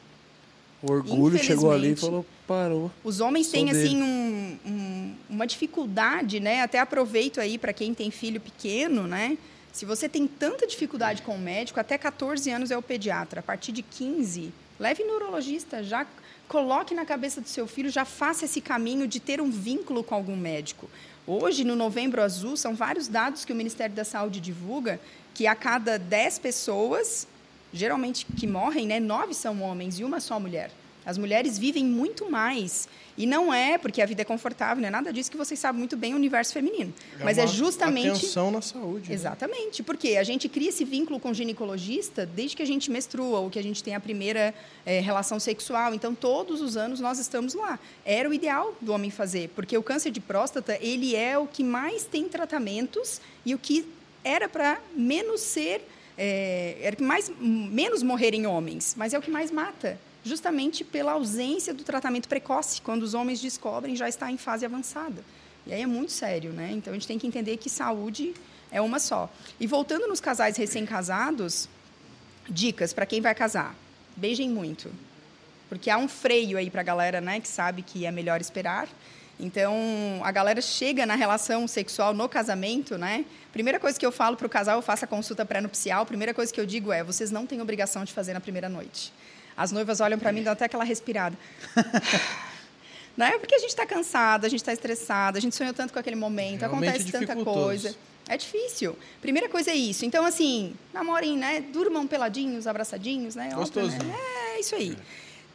O 0.82 0.92
orgulho 0.92 1.38
chegou 1.40 1.72
ali 1.72 1.92
e 1.94 1.96
falou, 1.96 2.26
parou. 2.48 2.92
Os 3.04 3.20
homens 3.20 3.48
têm 3.50 3.66
dele. 3.66 3.84
assim 3.88 4.02
um- 4.02 4.58
um- 4.66 5.16
uma 5.30 5.48
dificuldade, 5.48 6.40
né? 6.40 6.62
Até 6.62 6.80
aproveito 6.80 7.40
aí 7.40 7.58
para 7.58 7.74
quem 7.74 7.94
tem 7.96 8.12
filho 8.12 8.40
pequeno, 8.40 9.08
né? 9.08 9.38
Se 9.78 9.86
você 9.86 10.10
tem 10.10 10.26
tanta 10.26 10.66
dificuldade 10.66 11.22
com 11.22 11.36
o 11.36 11.38
médico, 11.40 11.80
até 11.80 12.00
14 12.00 12.50
anos 12.50 12.72
é 12.72 12.78
o 12.80 12.82
pediatra. 12.82 13.42
A 13.42 13.44
partir 13.44 13.72
de 13.72 13.84
15, 13.84 14.52
leve 14.80 15.04
no 15.04 15.14
urologista, 15.14 15.84
já 15.84 16.04
coloque 16.48 16.96
na 16.96 17.06
cabeça 17.06 17.40
do 17.40 17.48
seu 17.48 17.68
filho, 17.68 17.88
já 17.88 18.04
faça 18.04 18.46
esse 18.46 18.60
caminho 18.60 19.08
de 19.08 19.20
ter 19.20 19.40
um 19.40 19.52
vínculo 19.52 20.04
com 20.04 20.16
algum 20.16 20.36
médico. 20.36 20.90
Hoje, 21.28 21.64
no 21.64 21.76
Novembro 21.76 22.24
Azul, 22.24 22.58
são 22.58 22.74
vários 22.74 23.08
dados 23.08 23.46
que 23.46 23.54
o 23.54 23.56
Ministério 23.56 23.96
da 23.96 24.04
Saúde 24.04 24.40
divulga 24.40 25.00
que 25.36 25.46
a 25.46 25.54
cada 25.54 26.00
10 26.00 26.40
pessoas, 26.40 27.28
geralmente 27.72 28.26
que 28.26 28.48
morrem, 28.48 28.88
né, 28.88 29.00
nove 29.00 29.36
são 29.36 29.62
homens 29.62 30.00
e 30.00 30.04
uma 30.04 30.20
só 30.20 30.40
mulher. 30.40 30.72
As 31.08 31.18
mulheres 31.18 31.58
vivem 31.58 31.86
muito 31.86 32.30
mais. 32.30 32.90
E 33.18 33.26
não 33.26 33.52
é 33.54 33.78
porque 33.78 34.02
a 34.02 34.06
vida 34.06 34.24
é 34.24 34.26
confortável, 34.26 34.82
não 34.82 34.90
é 34.90 34.92
nada 34.92 35.14
disso 35.14 35.32
que 35.32 35.38
vocês 35.38 35.58
sabem 35.58 35.80
muito 35.80 35.96
bem 35.96 36.14
o 36.14 36.18
universo 36.18 36.52
feminino. 36.52 36.94
Mas 37.24 37.38
é 37.38 37.48
justamente. 37.48 38.10
Atenção 38.10 38.52
na 38.52 38.62
saúde. 38.62 39.08
né? 39.08 39.16
Exatamente, 39.16 39.82
porque 39.82 40.18
a 40.18 40.24
gente 40.24 40.50
cria 40.50 40.68
esse 40.68 40.84
vínculo 40.84 41.18
com 41.18 41.30
o 41.30 41.34
ginecologista 41.34 42.26
desde 42.26 42.58
que 42.58 42.62
a 42.62 42.66
gente 42.66 42.92
menstrua 42.92 43.40
ou 43.40 43.50
que 43.50 43.58
a 43.58 43.64
gente 43.64 43.82
tem 43.82 43.96
a 43.96 44.02
primeira 44.02 44.54
eh, 44.86 45.00
relação 45.00 45.40
sexual. 45.40 45.94
Então, 45.94 46.14
todos 46.14 46.60
os 46.60 46.76
anos 46.76 47.00
nós 47.00 47.20
estamos 47.20 47.54
lá. 47.54 47.80
Era 48.06 48.30
o 48.30 48.34
ideal 48.34 48.76
do 48.82 48.92
homem 48.92 49.10
fazer, 49.10 49.50
porque 49.56 49.78
o 49.78 49.82
câncer 49.82 50.12
de 50.12 50.20
próstata 50.20 50.78
ele 50.82 51.16
é 51.16 51.38
o 51.38 51.48
que 51.48 51.64
mais 51.64 52.04
tem 52.04 52.28
tratamentos 52.28 53.22
e 53.46 53.56
o 53.56 53.58
que 53.58 53.88
era 54.26 54.50
para 54.50 54.82
menos 54.94 55.40
ser, 55.40 55.82
eh, 56.18 56.78
era 56.82 56.94
o 56.94 56.98
que 56.98 57.04
mais 57.04 57.32
menos 57.40 58.04
morrer 58.04 58.34
em 58.34 58.46
homens, 58.46 58.94
mas 58.98 59.14
é 59.14 59.18
o 59.18 59.22
que 59.22 59.32
mais 59.32 59.50
mata. 59.50 59.98
Justamente 60.28 60.84
pela 60.84 61.14
ausência 61.14 61.74
do 61.74 61.84
tratamento 61.84 62.28
precoce, 62.28 62.82
quando 62.82 63.04
os 63.04 63.14
homens 63.14 63.40
descobrem 63.40 63.96
já 63.96 64.10
está 64.10 64.30
em 64.30 64.38
fase 64.38 64.66
avançada. 64.66 65.24
E 65.66 65.74
aí 65.74 65.82
é 65.82 65.88
muito 65.88 66.12
sério, 66.12 66.52
né? 66.52 66.70
Então 66.74 66.92
a 66.92 66.96
gente 66.96 67.08
tem 67.08 67.18
que 67.18 67.26
entender 67.26 67.56
que 67.56 67.70
saúde 67.70 68.34
é 68.70 68.82
uma 68.82 69.00
só. 69.00 69.30
E 69.58 69.66
voltando 69.66 70.06
nos 70.06 70.20
casais 70.20 70.58
recém-casados, 70.58 71.70
dicas 72.50 72.92
para 72.92 73.06
quem 73.06 73.22
vai 73.22 73.34
casar: 73.34 73.74
beijem 74.18 74.50
muito. 74.50 74.92
Porque 75.70 75.90
há 75.90 75.98
um 75.98 76.10
freio 76.10 76.58
aí 76.58 76.70
para 76.70 76.82
a 76.82 76.84
galera, 76.84 77.22
né, 77.22 77.40
que 77.40 77.48
sabe 77.48 77.82
que 77.82 78.06
é 78.06 78.12
melhor 78.12 78.42
esperar. 78.42 78.90
Então, 79.40 79.76
a 80.24 80.32
galera 80.32 80.62
chega 80.62 81.06
na 81.06 81.16
relação 81.16 81.68
sexual 81.68 82.14
no 82.14 82.28
casamento, 82.28 82.98
né? 82.98 83.24
Primeira 83.54 83.80
coisa 83.80 83.98
que 83.98 84.06
eu 84.06 84.12
falo 84.12 84.36
para 84.36 84.48
o 84.48 84.50
casal, 84.50 84.78
eu 84.78 84.82
faço 84.82 85.06
a 85.06 85.08
consulta 85.08 85.46
pré-nupcial. 85.46 86.06
Primeira 86.06 86.34
coisa 86.34 86.52
que 86.52 86.60
eu 86.60 86.66
digo 86.66 86.92
é: 86.92 87.02
vocês 87.04 87.32
não 87.32 87.46
têm 87.46 87.62
obrigação 87.62 88.04
de 88.04 88.12
fazer 88.12 88.34
na 88.34 88.42
primeira 88.42 88.68
noite. 88.68 89.14
As 89.58 89.72
noivas 89.72 90.00
olham 90.00 90.20
para 90.20 90.32
mim 90.32 90.42
e 90.42 90.44
dão 90.44 90.54
até 90.54 90.66
aquela 90.66 90.84
respirada. 90.84 91.36
né? 93.18 93.32
Porque 93.40 93.56
a 93.56 93.60
gente 93.60 93.70
está 93.70 93.88
cansada, 93.88 94.46
a 94.46 94.50
gente 94.50 94.60
está 94.60 94.72
estressada, 94.72 95.40
a 95.40 95.42
gente 95.42 95.56
sonhou 95.56 95.74
tanto 95.74 95.92
com 95.92 95.98
aquele 95.98 96.16
momento, 96.16 96.60
Realmente 96.62 96.90
acontece 96.90 97.12
tanta 97.12 97.36
coisa. 97.44 97.96
É 98.30 98.38
difícil. 98.38 98.96
Primeira 99.22 99.50
coisa 99.50 99.72
é 99.72 99.76
isso. 99.76 100.06
Então, 100.06 100.24
assim, 100.26 100.76
namorem, 100.94 101.38
né? 101.38 101.62
Durmam 101.62 102.06
peladinhos, 102.06 102.68
abraçadinhos, 102.68 103.36
né? 103.36 103.50
Gostosinho. 103.56 104.04
né? 104.04 104.16
É 104.56 104.60
isso 104.60 104.76
aí. 104.76 104.96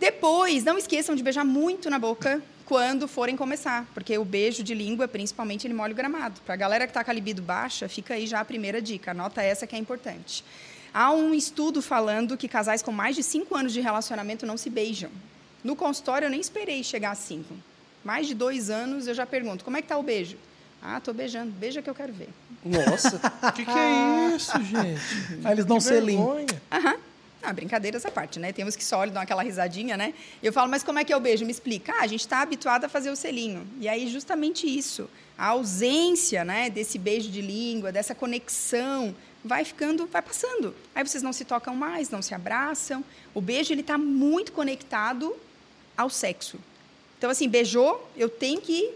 Depois, 0.01 0.65
não 0.65 0.77
esqueçam 0.77 1.15
de 1.15 1.23
beijar 1.23 1.45
muito 1.45 1.89
na 1.89 1.99
boca 1.99 2.43
quando 2.65 3.07
forem 3.07 3.37
começar, 3.37 3.87
porque 3.93 4.17
o 4.17 4.25
beijo 4.25 4.63
de 4.63 4.75
língua, 4.75 5.07
principalmente, 5.07 5.67
ele 5.67 5.75
molha 5.75 5.93
o 5.93 5.95
gramado. 5.95 6.41
Para 6.41 6.55
a 6.55 6.57
galera 6.57 6.87
que 6.87 6.91
está 6.91 7.05
com 7.05 7.11
a 7.11 7.15
libido 7.15 7.43
baixa, 7.43 7.89
fica 7.89 8.15
aí 8.15 8.27
já 8.27 8.41
a 8.41 8.45
primeira 8.45 8.81
dica. 8.81 9.11
Anota 9.11 9.43
essa 9.43 9.67
que 9.67 9.77
é 9.77 9.79
importante. 9.79 10.43
Há 10.95 11.13
um 11.13 11.33
estudo 11.33 11.81
falando 11.81 12.37
que 12.37 12.47
casais 12.49 12.83
com 12.83 12.93
mais 12.93 13.17
de 13.17 13.23
cinco 13.23 13.57
anos 13.57 13.73
de 13.73 13.81
relacionamento 13.81 14.45
não 14.45 14.57
se 14.57 14.69
beijam. 14.69 15.11
No 15.65 15.75
consultório, 15.75 16.27
eu 16.27 16.31
nem 16.31 16.41
esperei 16.41 16.83
chegar 16.85 17.13
a 17.13 17.15
cinco. 17.15 17.55
Mais 18.05 18.27
de 18.27 18.35
dois 18.35 18.69
anos, 18.69 19.07
eu 19.07 19.15
já 19.15 19.25
pergunto, 19.25 19.65
como 19.65 19.77
é 19.77 19.83
que 19.83 19.89
tá 19.89 19.97
o 19.97 20.03
beijo? 20.03 20.37
Ah, 20.83 21.01
tô 21.01 21.13
beijando. 21.13 21.53
Beija 21.53 21.81
que 21.81 21.89
eu 21.89 21.95
quero 21.95 22.13
ver. 22.13 22.29
Nossa. 22.65 23.17
O 23.17 23.53
que, 23.53 23.65
que 23.65 23.71
é 23.71 24.35
isso, 24.35 24.53
gente? 24.65 25.01
Aí 25.45 25.53
eles 25.53 25.65
dão 25.65 25.79
que 25.79 25.85
selinho. 25.85 26.35
vergonha. 26.35 26.63
Aham. 26.71 26.97
Ah, 27.45 27.53
brincadeiras 27.53 28.05
à 28.07 28.11
parte, 28.11 28.39
né? 28.39 28.53
Temos 28.53 28.77
que 28.77 28.85
só 28.85 29.01
olhar, 29.01 29.13
dar 29.13 29.23
aquela 29.23 29.43
risadinha, 29.43 29.97
né? 29.97 30.15
Eu 30.43 30.53
falo, 30.53 30.69
mas 30.71 30.83
como 30.83 30.99
é 30.99 31.05
que 31.05 31.13
é 31.13 31.17
o 31.17 31.21
beijo? 31.21 31.45
Me 31.45 31.51
explica. 31.51 31.93
Ah, 31.93 32.03
a 32.03 32.07
gente 32.07 32.21
está 32.21 32.41
habituado 32.41 32.85
a 32.85 32.89
fazer 32.89 33.11
o 33.11 33.17
selinho. 33.17 33.67
E 33.81 33.89
aí, 33.89 34.09
justamente 34.09 34.67
isso. 34.67 35.09
A 35.37 35.47
ausência 35.47 36.45
né, 36.45 36.69
desse 36.71 36.99
beijo 36.99 37.31
de 37.31 37.41
língua, 37.41 37.91
dessa 37.91 38.15
conexão, 38.15 39.15
vai 39.45 39.65
ficando, 39.65 40.07
vai 40.07 40.23
passando. 40.23 40.75
Aí 40.95 41.07
vocês 41.07 41.23
não 41.23 41.33
se 41.33 41.45
tocam 41.45 41.75
mais, 41.75 42.11
não 42.11 42.23
se 42.23 42.35
abraçam. 42.35 43.05
O 43.35 43.41
beijo, 43.41 43.73
ele 43.73 43.81
está 43.81 43.99
muito 43.99 44.53
conectado 44.53 45.35
ao 45.97 46.09
sexo. 46.09 46.59
Então, 47.19 47.31
assim, 47.31 47.49
beijou, 47.49 48.11
eu 48.17 48.29
tenho 48.29 48.61
que 48.61 48.93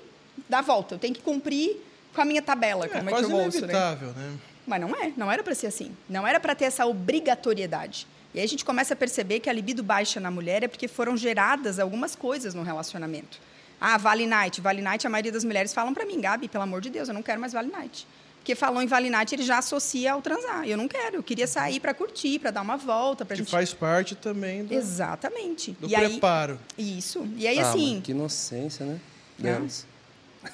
dar 0.49 0.63
volta. 0.63 0.95
Eu 0.95 0.99
tenho 0.99 1.15
que 1.15 1.23
cumprir 1.23 1.77
com 2.15 2.21
a 2.21 2.25
minha 2.25 2.43
tabela, 2.43 2.87
É 2.87 2.89
como 2.89 3.11
é, 3.11 3.13
que 3.13 3.25
eu 3.25 3.31
ouço, 3.31 3.67
né? 3.67 3.73
inevitável, 3.73 4.09
né? 4.13 4.39
Mas 4.67 4.81
não 4.81 4.91
é, 4.97 5.13
não 5.17 5.31
era 5.31 5.43
para 5.43 5.55
ser 5.55 5.69
assim. 5.69 5.95
Não 6.09 6.27
era 6.27 6.41
para 6.41 6.55
ter 6.55 6.65
essa 6.65 6.87
obrigatoriedade. 6.87 8.07
E 8.35 8.39
aí 8.39 8.45
a 8.45 8.49
gente 8.49 8.65
começa 8.65 8.95
a 8.95 8.97
perceber 8.97 9.41
que 9.41 9.49
a 9.49 9.53
libido 9.53 9.83
baixa 9.83 10.19
na 10.19 10.31
mulher 10.31 10.63
é 10.63 10.69
porque 10.69 10.89
foram 10.89 11.17
geradas 11.17 11.79
algumas 11.79 12.17
coisas 12.17 12.53
no 12.53 12.63
relacionamento. 12.63 13.39
Ah, 13.81 13.97
Vale 13.97 14.27
Night. 14.27 14.61
Vale 14.61 14.83
Night, 14.83 15.07
a 15.07 15.11
maioria 15.11 15.31
das 15.31 15.45
mulheres 15.45 15.73
falam 15.73 15.95
para 15.95 16.05
mim, 16.05 16.21
Gabi, 16.21 16.49
pelo 16.49 16.65
amor 16.65 16.81
de 16.81 16.91
Deus, 16.91 17.09
eu 17.09 17.15
não 17.15 17.23
quero 17.23 17.41
mais 17.41 17.53
Vale 17.53 17.71
Night. 17.71 18.07
Porque 18.47 18.55
falou 18.55 18.81
em 18.81 18.87
Vale 18.87 19.11
Night, 19.11 19.35
ele 19.35 19.43
já 19.43 19.59
associa 19.59 20.13
ao 20.13 20.23
transar. 20.23 20.69
Eu 20.69 20.77
não 20.77 20.87
quero, 20.87 21.17
eu 21.17 21.23
queria 21.25 21.49
sair 21.49 21.81
para 21.81 21.93
curtir, 21.93 22.39
para 22.39 22.53
dar 22.53 22.63
uma 22.63 22.77
volta, 22.77 23.25
para 23.25 23.35
Que 23.35 23.43
gente... 23.43 23.51
faz 23.51 23.75
parte 23.75 24.15
também 24.15 24.65
do, 24.65 24.73
Exatamente. 24.73 25.73
do 25.73 25.89
e 25.89 25.97
aí, 25.97 26.11
preparo. 26.11 26.57
isso. 26.79 27.29
E 27.37 27.45
aí, 27.45 27.59
ah, 27.59 27.69
assim, 27.69 28.01
que 28.05 28.13
inocência, 28.13 28.87
né? 28.87 29.01
Não. 29.37 29.51
Delas. 29.53 29.85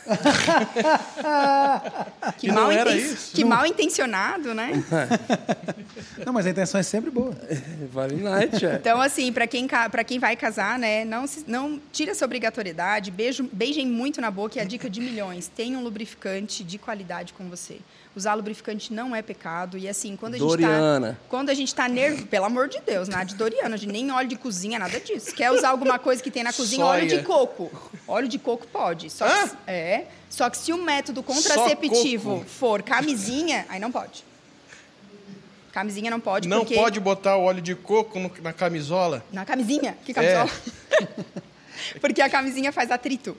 Que 2.39 2.47
E 2.47 2.53
não 2.53 2.63
mal, 2.63 2.71
era 2.71 2.95
isso? 2.97 3.35
que 3.35 3.45
mal 3.45 3.67
intencionado, 3.67 4.55
né? 4.55 4.73
Não, 6.25 6.33
mas 6.33 6.47
a 6.47 6.51
intenção 6.51 6.81
é 6.81 6.83
sempre 6.83 7.11
boa. 7.11 7.35
Vale 7.93 8.17
night, 8.17 8.65
é. 8.65 8.75
Então, 8.77 9.01
assim, 9.01 9.33
para 9.33 9.47
quem, 9.47 9.67
pra 9.67 10.05
quem 10.05 10.19
vai 10.19 10.37
casar, 10.37 10.79
né, 10.79 11.05
não, 11.05 11.27
se- 11.27 11.45
não 11.49 11.81
tira 11.93 12.13
essa 12.13 12.25
obrigatoriedade, 12.25 13.11
beijo, 13.11 13.49
beijem 13.53 13.87
muito 13.87 14.21
na 14.21 14.31
boca, 14.31 14.59
é 14.59 14.63
a 14.63 14.65
dica 14.65 14.89
de 14.89 15.01
milhões. 15.01 15.49
Tenha 15.49 15.77
um 15.79 15.83
lubrificante 15.83 16.63
de 16.63 16.79
qualidade 16.79 17.33
com 17.33 17.49
você. 17.49 17.79
Usar 18.15 18.35
lubrificante 18.35 18.93
não 18.93 19.17
é 19.17 19.23
pecado. 19.23 19.79
E 19.79 19.89
assim, 19.89 20.17
quando 20.17 20.35
a 20.35 20.39
gente 20.39 20.47
Doriana. 20.47 21.13
tá. 21.19 21.27
Quando 21.31 21.49
a 21.49 21.55
gente 21.55 21.75
tá 21.75 21.89
nervoso, 21.89 22.27
pelo 22.27 22.45
amor 22.45 22.69
de 22.69 22.79
Deus, 22.81 23.09
nada 23.09 23.25
de 23.25 23.35
Doriana, 23.35 23.79
de 23.79 23.87
nem 23.87 24.11
óleo 24.11 24.29
de 24.29 24.37
cozinha, 24.37 24.79
nada 24.79 25.01
disso. 25.01 25.35
Quer 25.35 25.51
usar 25.51 25.71
alguma 25.71 25.99
coisa 25.99 26.23
que 26.23 26.31
tem 26.31 26.43
na 26.45 26.53
cozinha, 26.53 26.85
óleo 26.85 27.05
de 27.05 27.11
Soia. 27.15 27.23
coco. 27.25 27.91
Óleo 28.07 28.29
de 28.29 28.39
coco 28.39 28.67
pode. 28.67 29.09
Só 29.09 29.25
Hã? 29.27 29.49
que, 29.49 29.57
é. 29.67 30.07
Só 30.29 30.51
que 30.51 30.59
se 30.59 30.73
o 30.75 30.77
método 30.83 31.23
contraceptivo 31.23 32.45
for 32.47 32.83
camisinha, 32.83 33.65
aí 33.71 33.81
não 33.81 33.91
pode. 33.91 34.25
Camisinha 35.73 36.11
não 36.11 36.21
pode, 36.21 36.47
Não 36.49 36.59
porque... 36.59 36.75
pode 36.75 37.01
botar 37.01 37.37
o 37.39 37.45
óleo 37.45 37.63
de 37.63 37.75
coco 37.75 38.19
no- 38.19 38.31
na 38.43 38.53
camisola? 38.53 39.25
Na 39.33 39.47
camisinha? 39.47 39.97
Que 40.05 40.13
camisola? 40.13 40.51
É. 41.01 41.43
Porque 41.99 42.21
a 42.21 42.29
camisinha 42.29 42.71
faz 42.71 42.91
atrito. 42.91 43.35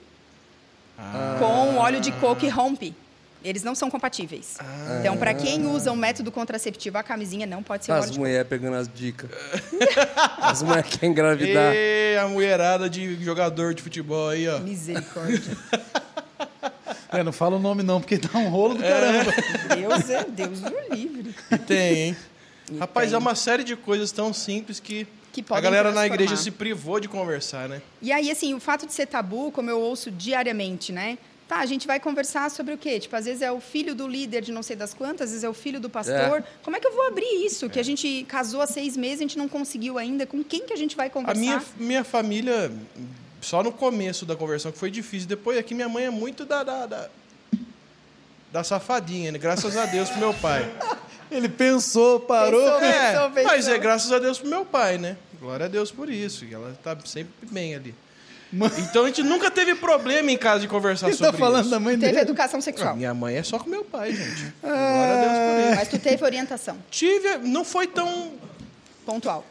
Com 1.39 1.77
óleo 1.77 2.01
de 2.01 2.11
coco 2.13 2.43
e 2.43 2.49
rompe. 2.49 2.95
Eles 3.43 3.63
não 3.63 3.75
são 3.75 3.89
compatíveis. 3.89 4.57
Então, 4.99 5.17
para 5.17 5.33
quem 5.33 5.65
usa 5.65 5.91
um 5.91 5.95
método 5.95 6.31
contraceptivo, 6.31 6.97
a 6.97 7.03
camisinha 7.03 7.45
não 7.45 7.61
pode 7.61 7.85
ser 7.85 7.91
As 7.91 8.15
mulheres 8.15 8.47
pegando 8.47 8.77
as 8.77 8.87
dicas. 8.87 9.29
As 10.39 10.63
mulheres 10.63 10.89
querem 10.91 11.11
engravidar. 11.11 11.73
E 11.75 12.17
a 12.17 12.27
mulherada 12.27 12.89
de 12.89 13.21
jogador 13.23 13.73
de 13.73 13.81
futebol 13.83 14.29
aí, 14.29 14.47
ó. 14.47 14.59
Misericórdia. 14.59 15.57
É, 17.13 17.21
não 17.21 17.31
fala 17.31 17.57
o 17.57 17.59
nome 17.59 17.83
não, 17.83 18.01
porque 18.01 18.17
dá 18.17 18.39
um 18.39 18.49
rolo 18.49 18.73
do 18.73 18.81
caramba. 18.81 19.31
Deus 19.75 20.09
é 20.09 20.23
Deus 20.23 20.61
do 20.61 20.73
livre. 20.91 21.35
E 21.51 21.57
tem, 21.59 21.95
hein? 21.95 22.17
E 22.71 22.77
Rapaz, 22.79 23.09
tem. 23.09 23.15
é 23.15 23.17
uma 23.19 23.35
série 23.35 23.63
de 23.63 23.75
coisas 23.75 24.11
tão 24.11 24.33
simples 24.33 24.79
que, 24.79 25.05
Que 25.31 25.45
a 25.51 25.61
galera 25.61 25.91
na 25.91 26.07
igreja 26.07 26.35
se 26.35 26.49
privou 26.49 26.99
de 26.99 27.07
conversar, 27.07 27.69
né? 27.69 27.83
E 28.01 28.11
aí, 28.11 28.31
assim, 28.31 28.55
o 28.55 28.59
fato 28.59 28.87
de 28.87 28.93
ser 28.93 29.05
tabu, 29.05 29.51
como 29.51 29.69
eu 29.69 29.79
ouço 29.79 30.09
diariamente, 30.09 30.91
né? 30.91 31.19
Tá, 31.47 31.57
a 31.59 31.65
gente 31.65 31.85
vai 31.85 31.99
conversar 31.99 32.49
sobre 32.49 32.73
o 32.73 32.77
quê? 32.77 32.99
Tipo, 32.99 33.15
às 33.17 33.25
vezes 33.25 33.41
é 33.41 33.51
o 33.51 33.59
filho 33.59 33.93
do 33.93 34.07
líder 34.07 34.41
de 34.41 34.51
não 34.51 34.63
sei 34.63 34.75
das 34.75 34.93
quantas, 34.93 35.25
às 35.25 35.29
vezes 35.31 35.43
é 35.43 35.49
o 35.49 35.53
filho 35.53 35.79
do 35.79 35.89
pastor. 35.89 36.43
Como 36.63 36.75
é 36.77 36.79
que 36.79 36.87
eu 36.87 36.93
vou 36.93 37.05
abrir 37.07 37.45
isso? 37.45 37.69
Que 37.69 37.79
a 37.79 37.83
gente 37.83 38.25
casou 38.29 38.61
há 38.61 38.67
seis 38.67 38.95
meses, 38.95 39.19
a 39.19 39.23
gente 39.23 39.37
não 39.37 39.49
conseguiu 39.49 39.97
ainda. 39.97 40.25
Com 40.25 40.43
quem 40.43 40.65
que 40.65 40.71
a 40.73 40.77
gente 40.77 40.95
vai 40.95 41.07
A 41.07 41.09
conversar? 41.09 41.39
minha, 41.41 41.63
minha 41.77 42.03
família, 42.03 42.71
só 43.41 43.61
no 43.61 43.71
começo 43.73 44.25
da 44.25 44.35
conversão 44.35 44.71
que 44.71 44.77
foi 44.77 44.89
difícil. 44.89 45.27
Depois 45.27 45.57
aqui 45.57 45.75
minha 45.75 45.89
mãe 45.89 46.05
é 46.05 46.09
muito 46.09 46.45
da, 46.45 46.63
da, 46.63 46.85
da, 46.85 47.09
da 48.51 48.63
safadinha, 48.63 49.31
né? 49.31 49.37
Graças 49.37 49.75
a 49.75 49.85
Deus 49.85 50.09
pro 50.09 50.19
meu 50.19 50.33
pai. 50.35 50.69
Ele 51.31 51.49
pensou, 51.49 52.19
parou. 52.19 52.61
Pensou, 52.61 52.79
É, 52.83 53.11
pensou, 53.11 53.29
pensou. 53.31 53.51
mas 53.51 53.67
é 53.67 53.77
graças 53.79 54.11
a 54.11 54.19
Deus 54.19 54.37
pro 54.39 54.47
meu 54.49 54.63
pai, 54.65 54.97
né? 54.97 55.17
Glória 55.39 55.65
a 55.65 55.69
Deus 55.69 55.91
por 55.91 56.09
isso. 56.09 56.45
que 56.45 56.53
Ela 56.53 56.77
tá 56.83 56.95
sempre 57.05 57.33
bem 57.51 57.75
ali. 57.75 57.93
Então 58.89 59.03
a 59.03 59.07
gente 59.07 59.23
nunca 59.23 59.49
teve 59.49 59.73
problema 59.75 60.31
em 60.31 60.37
casa 60.37 60.59
de 60.61 60.67
conversar 60.67 61.07
Ele 61.07 61.15
sobre 61.17 61.31
tá 61.31 61.37
falando 61.37 61.61
isso. 61.61 61.69
da 61.71 61.79
mãe 61.79 61.97
Teve 61.97 62.11
dele. 62.11 62.21
educação 62.21 62.59
Ah, 62.59 62.61
sexual. 62.61 62.95
minha 62.95 63.13
mãe 63.13 63.35
é 63.37 63.43
só 63.43 63.57
com 63.57 63.69
meu 63.69 63.83
pai, 63.83 64.13
gente. 64.13 64.53
Glória 64.61 65.13
a 65.13 65.21
Deus 65.21 65.33
por 65.33 65.65
isso. 65.67 65.75
Mas 65.75 65.87
tu 65.87 65.99
teve 65.99 66.23
orientação 66.23 66.77
Tive, 66.91 67.37
não 67.39 67.65
foi 67.65 67.87
tão 67.87 68.31
pontual. 69.05 69.43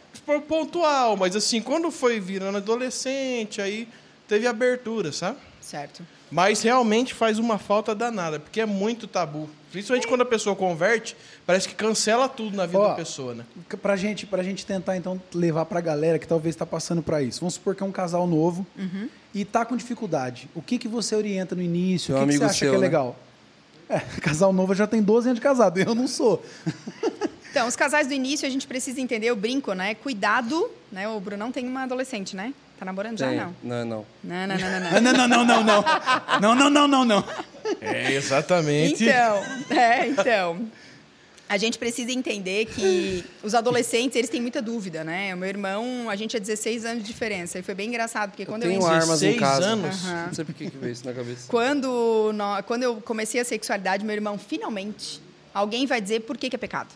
pontual, 0.46 1.16
mas 1.16 1.34
assim, 1.34 1.60
quando 1.60 1.90
foi 1.90 2.20
virando 2.20 2.58
adolescente, 2.58 3.60
aí 3.60 3.88
teve 4.28 4.46
abertura, 4.46 5.10
sabe? 5.12 5.38
Certo. 5.60 6.02
Mas 6.32 6.62
realmente 6.62 7.12
faz 7.12 7.38
uma 7.38 7.58
falta 7.58 7.94
danada, 7.94 8.40
porque 8.40 8.58
é 8.60 8.64
muito 8.66 9.06
tabu. 9.06 9.48
Principalmente 9.70 10.06
quando 10.06 10.22
a 10.22 10.24
pessoa 10.24 10.56
converte, 10.56 11.14
parece 11.46 11.68
que 11.68 11.74
cancela 11.74 12.26
tudo 12.26 12.56
na 12.56 12.64
vida 12.64 12.78
Ó, 12.78 12.88
da 12.88 12.94
pessoa, 12.94 13.34
né? 13.34 13.44
Pra 13.82 13.96
gente, 13.96 14.24
pra 14.26 14.42
gente 14.42 14.64
tentar, 14.64 14.96
então, 14.96 15.20
levar 15.34 15.66
pra 15.66 15.80
galera 15.80 16.18
que 16.18 16.26
talvez 16.26 16.54
está 16.54 16.64
passando 16.64 17.02
pra 17.02 17.22
isso. 17.22 17.40
Vamos 17.40 17.54
supor 17.54 17.74
que 17.74 17.82
é 17.82 17.86
um 17.86 17.92
casal 17.92 18.26
novo 18.26 18.66
Uhum. 18.78 19.08
e 19.34 19.44
tá 19.44 19.64
com 19.66 19.76
dificuldade. 19.76 20.48
O 20.54 20.62
que, 20.62 20.78
que 20.78 20.88
você 20.88 21.14
orienta 21.14 21.54
no 21.54 21.60
início? 21.62 22.14
Seu 22.14 22.16
o 22.16 22.26
que, 22.26 22.32
que 22.32 22.38
você 22.38 22.44
acha 22.44 22.54
seu, 22.54 22.70
que 22.70 22.76
é 22.76 22.78
né? 22.78 22.86
legal? 22.86 23.16
É, 23.88 23.98
casal 24.22 24.52
novo 24.54 24.74
já 24.74 24.86
tem 24.86 25.02
12 25.02 25.28
anos 25.28 25.38
de 25.38 25.42
casado, 25.42 25.78
eu 25.78 25.94
não 25.94 26.08
sou. 26.08 26.42
Então, 27.52 27.68
os 27.68 27.76
casais 27.76 28.06
do 28.06 28.14
início, 28.14 28.48
a 28.48 28.50
gente 28.50 28.66
precisa 28.66 28.98
entender, 28.98 29.26
eu 29.26 29.36
brinco, 29.36 29.74
né? 29.74 29.94
Cuidado, 29.94 30.70
né? 30.90 31.06
O 31.06 31.20
Brunão 31.20 31.52
tem 31.52 31.68
uma 31.68 31.82
adolescente, 31.82 32.34
né? 32.34 32.54
Tá 32.82 32.86
namorando 32.86 33.16
já? 33.16 33.28
Tem. 33.28 33.36
Não. 33.38 33.54
Não, 33.62 33.84
não. 33.84 34.06
Não, 34.24 34.46
não, 34.48 34.58
não, 34.58 34.64
não, 34.64 34.74
não. 34.82 34.84
Ah, 34.96 35.00
Não, 35.00 35.12
não, 35.12 35.28
não, 35.28 35.44
não, 35.44 35.62
não. 35.62 35.84
Não, 36.40 36.54
não, 36.56 36.70
não, 36.70 36.88
não, 36.88 37.04
não. 37.04 37.24
É, 37.80 38.12
exatamente. 38.12 39.04
Então, 39.04 39.42
é, 39.70 40.08
então. 40.08 40.68
A 41.48 41.56
gente 41.58 41.78
precisa 41.78 42.10
entender 42.10 42.64
que 42.64 43.24
os 43.42 43.54
adolescentes, 43.54 44.16
eles 44.16 44.28
têm 44.30 44.40
muita 44.40 44.60
dúvida, 44.60 45.04
né? 45.04 45.32
O 45.32 45.36
meu 45.38 45.48
irmão, 45.48 46.10
a 46.10 46.16
gente 46.16 46.36
é 46.36 46.40
16 46.40 46.84
anos 46.84 47.04
de 47.04 47.12
diferença. 47.12 47.56
E 47.58 47.62
foi 47.62 47.74
bem 47.74 47.86
engraçado, 47.88 48.30
porque 48.30 48.44
quando 48.46 48.64
eu, 48.64 48.70
Tenho 48.70 48.80
entrei- 48.80 48.96
armas 48.98 49.22
em 49.22 49.26
16 49.36 49.38
casa. 49.40 49.64
anos? 49.66 50.04
Aham. 50.04 50.26
Não 50.26 50.34
sei 50.34 50.44
por 50.44 50.54
que 50.54 50.68
que 50.70 50.76
veio 50.78 50.92
isso 50.92 51.04
na 51.06 51.12
cabeça. 51.12 51.46
Quando, 51.48 52.32
nó- 52.34 52.62
quando 52.64 52.82
eu 52.82 52.96
comecei 53.02 53.40
a 53.40 53.44
sexualidade, 53.44 54.04
meu 54.04 54.14
irmão, 54.16 54.36
finalmente, 54.38 55.22
alguém 55.54 55.86
vai 55.86 56.00
dizer 56.00 56.20
por 56.22 56.36
que, 56.36 56.50
que 56.50 56.56
é 56.56 56.58
pecado. 56.58 56.88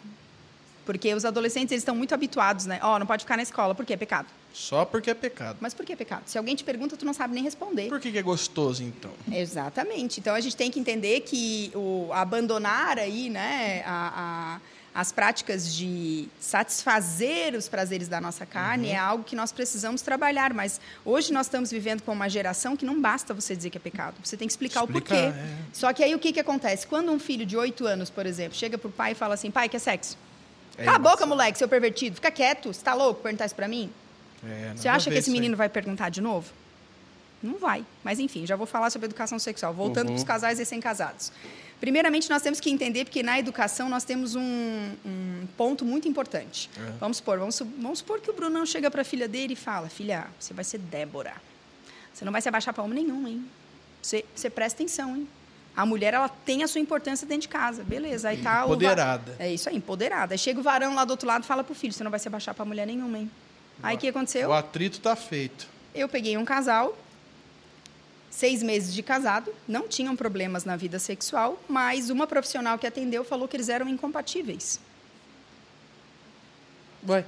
Porque 0.84 1.14
os 1.14 1.24
adolescentes, 1.24 1.70
eles 1.70 1.82
estão 1.82 1.94
muito 1.94 2.12
habituados, 2.14 2.64
né? 2.66 2.80
Ó, 2.82 2.98
não 2.98 3.06
pode 3.06 3.22
ficar 3.24 3.36
na 3.36 3.42
escola, 3.44 3.72
por 3.74 3.84
que 3.86 3.92
é 3.92 3.96
pecado? 3.96 4.26
Só 4.58 4.86
porque 4.86 5.10
é 5.10 5.14
pecado. 5.14 5.58
Mas 5.60 5.74
por 5.74 5.84
que 5.84 5.92
é 5.92 5.96
pecado? 5.96 6.22
Se 6.24 6.38
alguém 6.38 6.56
te 6.56 6.64
pergunta, 6.64 6.96
tu 6.96 7.04
não 7.04 7.12
sabe 7.12 7.34
nem 7.34 7.44
responder. 7.44 7.90
Por 7.90 8.00
que, 8.00 8.10
que 8.10 8.16
é 8.16 8.22
gostoso, 8.22 8.82
então? 8.82 9.10
Exatamente. 9.30 10.18
Então 10.18 10.34
a 10.34 10.40
gente 10.40 10.56
tem 10.56 10.70
que 10.70 10.80
entender 10.80 11.20
que 11.20 11.70
o 11.74 12.08
abandonar 12.10 12.98
aí, 12.98 13.28
né, 13.28 13.82
a- 13.84 14.56
a- 14.56 14.60
as 14.98 15.12
práticas 15.12 15.74
de 15.74 16.26
satisfazer 16.40 17.54
os 17.54 17.68
prazeres 17.68 18.08
da 18.08 18.18
nossa 18.18 18.46
carne 18.46 18.88
é 18.88 18.96
algo 18.96 19.24
que 19.24 19.36
nós 19.36 19.52
precisamos 19.52 20.00
trabalhar. 20.00 20.54
Mas 20.54 20.80
hoje 21.04 21.34
nós 21.34 21.46
estamos 21.46 21.70
vivendo 21.70 22.00
com 22.00 22.12
uma 22.12 22.28
geração 22.30 22.74
que 22.78 22.86
não 22.86 22.98
basta 22.98 23.34
você 23.34 23.54
dizer 23.54 23.68
que 23.68 23.76
é 23.76 23.80
pecado. 23.80 24.14
Você 24.24 24.38
tem 24.38 24.48
que 24.48 24.52
explicar, 24.52 24.80
o 24.80 24.84
Explicar, 24.86 25.14
porquê. 25.32 25.38
é. 25.38 25.56
Só 25.70 25.92
que 25.92 26.02
aí 26.02 26.14
o 26.14 26.18
que, 26.18 26.32
que 26.32 26.40
acontece? 26.40 26.86
Quando 26.86 27.12
um 27.12 27.18
filho 27.18 27.44
de 27.44 27.58
8 27.58 27.86
anos, 27.86 28.08
por 28.08 28.24
exemplo, 28.24 28.56
chega 28.56 28.78
pro 28.78 28.88
pai 28.88 29.12
e 29.12 29.14
fala 29.14 29.34
assim, 29.34 29.50
pai, 29.50 29.68
quer 29.68 29.80
sexo? 29.80 30.16
É 30.78 30.84
Cala 30.86 30.96
a 30.96 30.98
boca, 30.98 31.26
moleque, 31.26 31.58
seu 31.58 31.68
pervertido. 31.68 32.14
Fica 32.16 32.30
quieto. 32.30 32.72
Você 32.72 32.82
tá 32.82 32.94
louco 32.94 33.20
perguntar 33.22 33.44
isso 33.44 33.54
pra 33.54 33.68
mim? 33.68 33.90
É, 34.48 34.72
Você 34.76 34.88
acha 34.88 35.10
que 35.10 35.16
esse 35.16 35.28
isso 35.28 35.30
aí. 35.30 35.40
menino 35.40 35.56
vai 35.56 35.68
perguntar 35.68 36.08
de 36.10 36.20
novo? 36.20 36.50
Não 37.42 37.58
vai. 37.58 37.84
Mas 38.02 38.18
enfim, 38.18 38.46
já 38.46 38.56
vou 38.56 38.66
falar 38.66 38.90
sobre 38.90 39.06
educação 39.06 39.38
sexual. 39.38 39.72
Voltando 39.74 40.06
para 40.08 40.16
os 40.16 40.24
casais 40.24 40.58
recém-casados. 40.58 41.30
Primeiramente, 41.78 42.30
nós 42.30 42.40
temos 42.40 42.58
que 42.58 42.70
entender, 42.70 43.04
porque 43.04 43.22
na 43.22 43.38
educação 43.38 43.88
nós 43.88 44.02
temos 44.02 44.34
um, 44.34 44.40
um 45.04 45.46
ponto 45.58 45.84
muito 45.84 46.08
importante. 46.08 46.70
Vamos 46.98 47.18
supor, 47.18 47.38
vamos, 47.38 47.58
vamos 47.78 47.98
supor 47.98 48.18
que 48.20 48.30
o 48.30 48.32
Brunão 48.32 48.64
chega 48.64 48.90
para 48.90 49.02
a 49.02 49.04
filha 49.04 49.28
dele 49.28 49.52
e 49.52 49.56
fala: 49.56 49.88
Filha, 49.88 50.26
você 50.40 50.54
vai 50.54 50.64
ser 50.64 50.78
Débora. 50.78 51.34
Você 52.14 52.24
não 52.24 52.32
vai 52.32 52.40
se 52.40 52.48
abaixar 52.48 52.72
para 52.72 52.82
homem 52.82 53.04
nenhum, 53.04 53.28
hein? 53.28 53.44
Você, 54.00 54.24
você 54.34 54.48
presta 54.48 54.82
atenção, 54.82 55.14
hein? 55.14 55.28
A 55.76 55.84
mulher, 55.84 56.14
ela 56.14 56.30
tem 56.30 56.62
a 56.62 56.68
sua 56.68 56.80
importância 56.80 57.26
dentro 57.26 57.42
de 57.42 57.48
casa. 57.48 57.84
Beleza, 57.84 58.30
aí 58.30 58.38
tá 58.38 58.62
o 58.62 58.68
Empoderada. 58.68 59.36
É 59.38 59.52
isso 59.52 59.68
aí, 59.68 59.76
empoderada. 59.76 60.32
Aí 60.32 60.38
chega 60.38 60.58
o 60.58 60.62
varão 60.62 60.94
lá 60.94 61.04
do 61.04 61.10
outro 61.10 61.28
lado 61.28 61.44
e 61.44 61.46
fala 61.46 61.62
pro 61.62 61.74
filho: 61.74 61.92
Você 61.92 62.02
não 62.02 62.10
vai 62.10 62.18
se 62.18 62.26
abaixar 62.26 62.54
para 62.54 62.64
mulher 62.64 62.86
nenhuma, 62.86 63.18
hein? 63.18 63.30
Aí 63.82 63.96
o 63.96 63.98
que 63.98 64.08
aconteceu? 64.08 64.48
O 64.48 64.52
atrito 64.52 65.00
tá 65.00 65.14
feito. 65.14 65.66
Eu 65.94 66.08
peguei 66.08 66.36
um 66.36 66.44
casal, 66.44 66.96
seis 68.30 68.62
meses 68.62 68.92
de 68.94 69.02
casado, 69.02 69.52
não 69.66 69.88
tinham 69.88 70.14
problemas 70.14 70.64
na 70.64 70.76
vida 70.76 70.98
sexual, 70.98 71.58
mas 71.68 72.10
uma 72.10 72.26
profissional 72.26 72.78
que 72.78 72.86
atendeu 72.86 73.24
falou 73.24 73.48
que 73.48 73.56
eles 73.56 73.68
eram 73.68 73.88
incompatíveis. 73.88 74.80
Vai. 77.02 77.24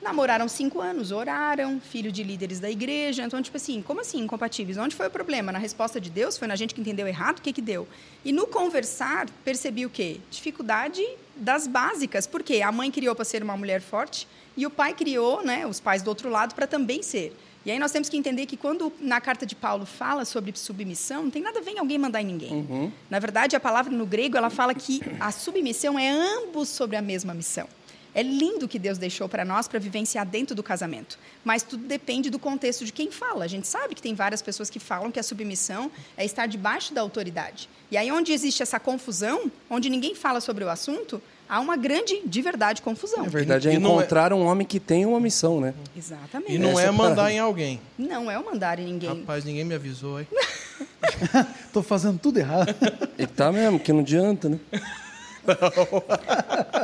Namoraram 0.00 0.48
cinco 0.48 0.80
anos, 0.80 1.10
oraram, 1.10 1.80
filho 1.80 2.10
de 2.10 2.22
líderes 2.22 2.60
da 2.60 2.70
igreja. 2.70 3.24
Então, 3.24 3.42
tipo 3.42 3.56
assim, 3.56 3.82
como 3.82 4.00
assim 4.00 4.20
incompatíveis? 4.20 4.78
Onde 4.78 4.94
foi 4.94 5.08
o 5.08 5.10
problema? 5.10 5.50
Na 5.50 5.58
resposta 5.58 6.00
de 6.00 6.08
Deus? 6.08 6.38
Foi 6.38 6.46
na 6.46 6.54
gente 6.54 6.72
que 6.72 6.80
entendeu 6.80 7.06
errado? 7.06 7.38
O 7.38 7.42
que, 7.42 7.52
que 7.52 7.60
deu? 7.60 7.86
E 8.24 8.32
no 8.32 8.46
conversar, 8.46 9.28
percebi 9.44 9.84
o 9.84 9.90
quê? 9.90 10.20
Dificuldade 10.30 11.04
das 11.34 11.66
básicas. 11.66 12.28
Por 12.28 12.44
quê? 12.44 12.62
A 12.62 12.70
mãe 12.70 12.92
criou 12.92 13.14
para 13.14 13.24
ser 13.24 13.42
uma 13.42 13.56
mulher 13.56 13.80
forte 13.80 14.26
e 14.58 14.66
o 14.66 14.70
pai 14.70 14.92
criou, 14.92 15.42
né, 15.44 15.64
os 15.64 15.78
pais 15.78 16.02
do 16.02 16.08
outro 16.08 16.28
lado, 16.28 16.52
para 16.52 16.66
também 16.66 17.00
ser. 17.00 17.34
E 17.64 17.70
aí 17.70 17.78
nós 17.78 17.92
temos 17.92 18.08
que 18.08 18.16
entender 18.16 18.44
que 18.44 18.56
quando 18.56 18.92
na 19.00 19.20
carta 19.20 19.46
de 19.46 19.54
Paulo 19.54 19.86
fala 19.86 20.24
sobre 20.24 20.52
submissão, 20.56 21.22
não 21.22 21.30
tem 21.30 21.40
nada 21.40 21.60
a 21.60 21.62
ver 21.62 21.72
em 21.72 21.78
alguém 21.78 21.96
mandar 21.96 22.20
em 22.20 22.26
ninguém. 22.26 22.92
Na 23.08 23.20
verdade, 23.20 23.54
a 23.54 23.60
palavra 23.60 23.92
no 23.92 24.04
grego, 24.04 24.36
ela 24.36 24.50
fala 24.50 24.74
que 24.74 25.00
a 25.20 25.30
submissão 25.30 25.96
é 25.96 26.10
ambos 26.10 26.68
sobre 26.68 26.96
a 26.96 27.02
mesma 27.02 27.32
missão. 27.34 27.68
É 28.14 28.22
lindo 28.22 28.66
o 28.66 28.68
que 28.68 28.80
Deus 28.80 28.98
deixou 28.98 29.28
para 29.28 29.44
nós 29.44 29.68
para 29.68 29.78
vivenciar 29.78 30.26
dentro 30.26 30.56
do 30.56 30.62
casamento, 30.62 31.18
mas 31.44 31.62
tudo 31.62 31.84
depende 31.84 32.30
do 32.30 32.38
contexto 32.38 32.84
de 32.84 32.92
quem 32.92 33.12
fala. 33.12 33.44
A 33.44 33.48
gente 33.48 33.68
sabe 33.68 33.94
que 33.94 34.02
tem 34.02 34.14
várias 34.14 34.42
pessoas 34.42 34.68
que 34.68 34.80
falam 34.80 35.12
que 35.12 35.20
a 35.20 35.22
submissão 35.22 35.88
é 36.16 36.24
estar 36.24 36.46
debaixo 36.46 36.92
da 36.92 37.00
autoridade. 37.00 37.68
E 37.92 37.96
aí 37.96 38.10
onde 38.10 38.32
existe 38.32 38.60
essa 38.60 38.80
confusão, 38.80 39.52
onde 39.70 39.88
ninguém 39.88 40.16
fala 40.16 40.40
sobre 40.40 40.64
o 40.64 40.68
assunto, 40.68 41.22
há 41.48 41.60
uma 41.60 41.76
grande, 41.76 42.20
de 42.24 42.42
verdade, 42.42 42.82
confusão. 42.82 43.22
Na 43.24 43.28
verdade, 43.28 43.68
é 43.68 43.74
E 43.74 43.78
não 43.78 43.92
é- 43.92 43.94
encontrar 43.98 44.32
um 44.32 44.44
homem 44.44 44.66
que 44.66 44.78
tem 44.78 45.06
uma 45.06 45.18
missão, 45.20 45.60
né? 45.60 45.74
Exatamente. 45.96 46.52
E 46.52 46.58
não 46.58 46.70
Essa 46.72 46.82
é 46.82 46.86
é 46.86 46.90
mandar 46.90 47.32
em 47.32 47.38
alguém. 47.38 47.80
Não 47.98 48.30
é 48.30 48.38
o 48.38 48.44
mandar 48.44 48.78
em 48.78 48.84
ninguém. 48.84 49.08
Rapaz, 49.20 49.44
ninguém 49.44 49.64
me 49.64 49.74
avisou, 49.74 50.20
hein? 50.20 50.26
Tô 51.72 51.82
fazendo 51.82 52.18
tudo 52.18 52.38
errado. 52.38 52.74
E 53.18 53.26
tá 53.26 53.50
mesmo, 53.52 53.80
que 53.80 53.92
não 53.92 54.00
adianta, 54.00 54.48
né? 54.48 54.58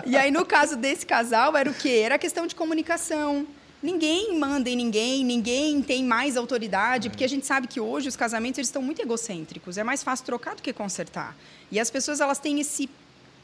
E 0.07 0.17
aí, 0.17 0.31
no 0.31 0.45
caso 0.47 0.77
desse 0.77 1.05
casal, 1.05 1.55
era 1.57 1.71
o 1.71 1.75
quê? 1.75 2.01
Era 2.03 2.15
a 2.15 2.19
questão 2.19 2.47
de 2.47 2.55
comunicação. 2.55 3.47
Ninguém 3.83 4.39
manda 4.39 4.71
em 4.71 4.77
ninguém, 4.77 5.23
ninguém 5.23 5.83
tem 5.83 6.03
mais 6.03 6.37
autoridade, 6.37 7.11
porque 7.11 7.25
a 7.25 7.29
gente 7.29 7.45
sabe 7.45 7.67
que 7.67 7.79
hoje 7.79 8.09
os 8.09 8.17
casamentos 8.17 8.57
eles 8.59 8.69
estão 8.69 8.81
muito 8.81 9.03
egocêntricos. 9.03 9.77
É 9.77 9.85
mais 9.85 10.03
fácil 10.03 10.25
trocar 10.25 10.55
do 10.55 10.63
que 10.63 10.73
consertar. 10.73 11.37
E 11.71 11.79
as 11.79 11.91
pessoas 11.91 12.21
elas 12.21 12.39
têm 12.39 12.59
esse 12.61 12.89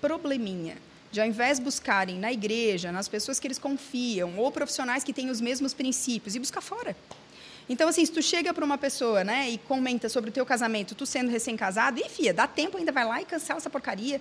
probleminha 0.01 0.77
de 1.11 1.21
ao 1.21 1.27
invés 1.27 1.59
de 1.59 1.65
buscarem 1.65 2.19
na 2.19 2.33
igreja, 2.33 2.93
nas 2.93 3.09
pessoas 3.09 3.41
que 3.41 3.47
eles 3.47 3.59
confiam, 3.59 4.39
ou 4.39 4.51
profissionais 4.53 5.03
que 5.03 5.13
têm 5.13 5.31
os 5.31 5.41
mesmos 5.41 5.75
princípios, 5.75 6.35
e 6.35 6.39
buscar 6.39 6.61
fora. 6.61 6.97
Então, 7.69 7.89
assim, 7.89 8.05
se 8.05 8.11
tu 8.11 8.21
chega 8.21 8.53
para 8.53 8.65
uma 8.65 8.77
pessoa, 8.77 9.23
né, 9.23 9.49
e 9.49 9.59
comenta 9.59 10.09
sobre 10.09 10.31
o 10.31 10.33
teu 10.33 10.45
casamento, 10.45 10.95
tu 10.95 11.07
sendo 11.07 11.31
recém-casado, 11.31 12.01
e 12.05 12.09
fia, 12.09 12.35
dá 12.35 12.47
tempo, 12.47 12.77
ainda 12.77 12.91
vai 12.91 13.05
lá 13.05 13.23
e 13.23 13.25
cancela 13.25 13.59
essa 13.59 13.71
porcaria, 13.71 14.21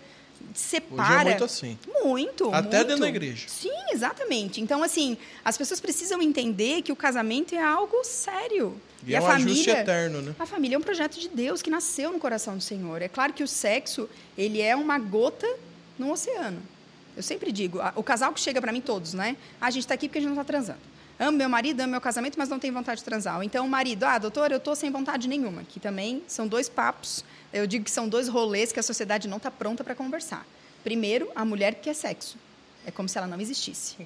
separa. 0.53 1.03
Hoje 1.03 1.13
é 1.13 1.23
muito 1.25 1.43
assim. 1.43 1.79
Muito, 2.03 2.53
Até 2.53 2.77
muito. 2.77 2.87
dentro 2.87 3.01
da 3.01 3.09
igreja. 3.09 3.47
Sim, 3.49 3.73
exatamente. 3.91 4.61
Então, 4.61 4.83
assim, 4.83 5.17
as 5.43 5.57
pessoas 5.57 5.79
precisam 5.79 6.21
entender 6.21 6.83
que 6.83 6.91
o 6.91 6.95
casamento 6.95 7.55
é 7.55 7.61
algo 7.61 8.03
sério. 8.03 8.79
E 9.05 9.15
é 9.15 9.21
um 9.21 9.27
ajuste 9.27 9.69
eterno, 9.69 10.21
né? 10.21 10.35
A 10.37 10.45
família 10.45 10.75
é 10.75 10.77
um 10.77 10.83
projeto 10.83 11.19
de 11.19 11.27
Deus 11.29 11.61
que 11.61 11.69
nasceu 11.69 12.11
no 12.11 12.19
coração 12.19 12.55
do 12.55 12.63
Senhor. 12.63 13.01
É 13.01 13.07
claro 13.07 13.33
que 13.33 13.43
o 13.43 13.47
sexo, 13.47 14.09
ele 14.37 14.61
é 14.61 14.75
uma 14.75 14.99
gota 14.99 15.47
no 15.97 16.11
oceano. 16.11 16.61
Eu 17.15 17.23
sempre 17.23 17.51
digo, 17.51 17.79
o 17.95 18.03
casal 18.03 18.33
que 18.33 18.39
chega 18.39 18.61
para 18.61 18.71
mim 18.71 18.81
todos, 18.81 19.13
né? 19.13 19.35
Ah, 19.59 19.67
a 19.67 19.71
gente 19.71 19.83
está 19.83 19.93
aqui 19.93 20.07
porque 20.07 20.19
a 20.19 20.21
gente 20.21 20.29
não 20.29 20.41
está 20.41 20.45
transando. 20.45 20.79
Amo 21.19 21.37
meu 21.37 21.49
marido, 21.49 21.81
amo 21.81 21.91
meu 21.91 22.01
casamento, 22.01 22.37
mas 22.37 22.47
não 22.47 22.57
tenho 22.57 22.73
vontade 22.73 22.99
de 22.99 23.03
transar. 23.03 23.41
Então 23.43 23.65
o 23.65 23.69
marido, 23.69 24.05
ah, 24.05 24.17
doutor, 24.17 24.51
eu 24.51 24.57
estou 24.57 24.75
sem 24.75 24.89
vontade 24.89 25.27
nenhuma. 25.27 25.63
Que 25.63 25.79
também 25.79 26.23
são 26.27 26.47
dois 26.47 26.69
papos, 26.69 27.25
eu 27.51 27.67
digo 27.67 27.83
que 27.83 27.91
são 27.91 28.07
dois 28.07 28.27
rolês 28.27 28.71
que 28.71 28.79
a 28.79 28.83
sociedade 28.83 29.27
não 29.27 29.37
está 29.37 29.51
pronta 29.51 29.83
para 29.83 29.93
conversar. 29.93 30.45
Primeiro, 30.83 31.29
a 31.35 31.43
mulher 31.43 31.75
que 31.75 31.81
quer 31.81 31.93
sexo. 31.93 32.37
É 32.85 32.91
como 32.91 33.09
se 33.09 33.17
ela 33.17 33.27
não 33.27 33.39
existisse. 33.41 33.97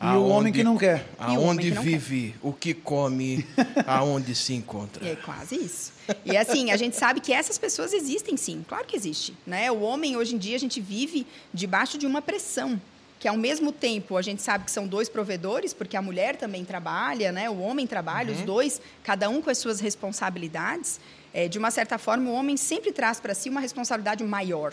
E 0.00 0.16
o 0.16 0.28
homem 0.28 0.52
que 0.52 0.62
não 0.62 0.76
quer. 0.76 1.04
Aonde 1.18 1.72
não 1.72 1.82
quer. 1.82 1.90
vive, 1.90 2.34
o 2.40 2.52
que 2.52 2.72
come, 2.72 3.44
aonde 3.84 4.32
se 4.34 4.54
encontra. 4.54 5.06
É 5.06 5.16
quase 5.16 5.56
isso. 5.56 5.92
E 6.24 6.36
assim, 6.36 6.70
a 6.70 6.76
gente 6.76 6.96
sabe 6.96 7.20
que 7.20 7.32
essas 7.32 7.58
pessoas 7.58 7.92
existem 7.92 8.36
sim, 8.36 8.64
claro 8.66 8.86
que 8.86 8.94
existe. 8.94 9.34
Né? 9.44 9.70
O 9.72 9.80
homem, 9.80 10.16
hoje 10.16 10.36
em 10.36 10.38
dia, 10.38 10.54
a 10.54 10.60
gente 10.60 10.80
vive 10.80 11.26
debaixo 11.52 11.98
de 11.98 12.06
uma 12.06 12.22
pressão. 12.22 12.80
Que 13.18 13.26
ao 13.26 13.36
mesmo 13.36 13.72
tempo 13.72 14.16
a 14.16 14.22
gente 14.22 14.40
sabe 14.40 14.64
que 14.64 14.70
são 14.70 14.86
dois 14.86 15.08
provedores, 15.08 15.74
porque 15.74 15.96
a 15.96 16.02
mulher 16.02 16.36
também 16.36 16.64
trabalha, 16.64 17.32
né? 17.32 17.50
o 17.50 17.58
homem 17.58 17.84
trabalha, 17.84 18.32
os 18.32 18.42
dois, 18.42 18.80
cada 19.02 19.28
um 19.28 19.42
com 19.42 19.50
as 19.50 19.58
suas 19.58 19.80
responsabilidades. 19.80 21.00
É, 21.34 21.48
de 21.48 21.58
uma 21.58 21.72
certa 21.72 21.98
forma, 21.98 22.30
o 22.30 22.34
homem 22.34 22.56
sempre 22.56 22.92
traz 22.92 23.18
para 23.18 23.34
si 23.34 23.48
uma 23.50 23.60
responsabilidade 23.60 24.22
maior. 24.22 24.72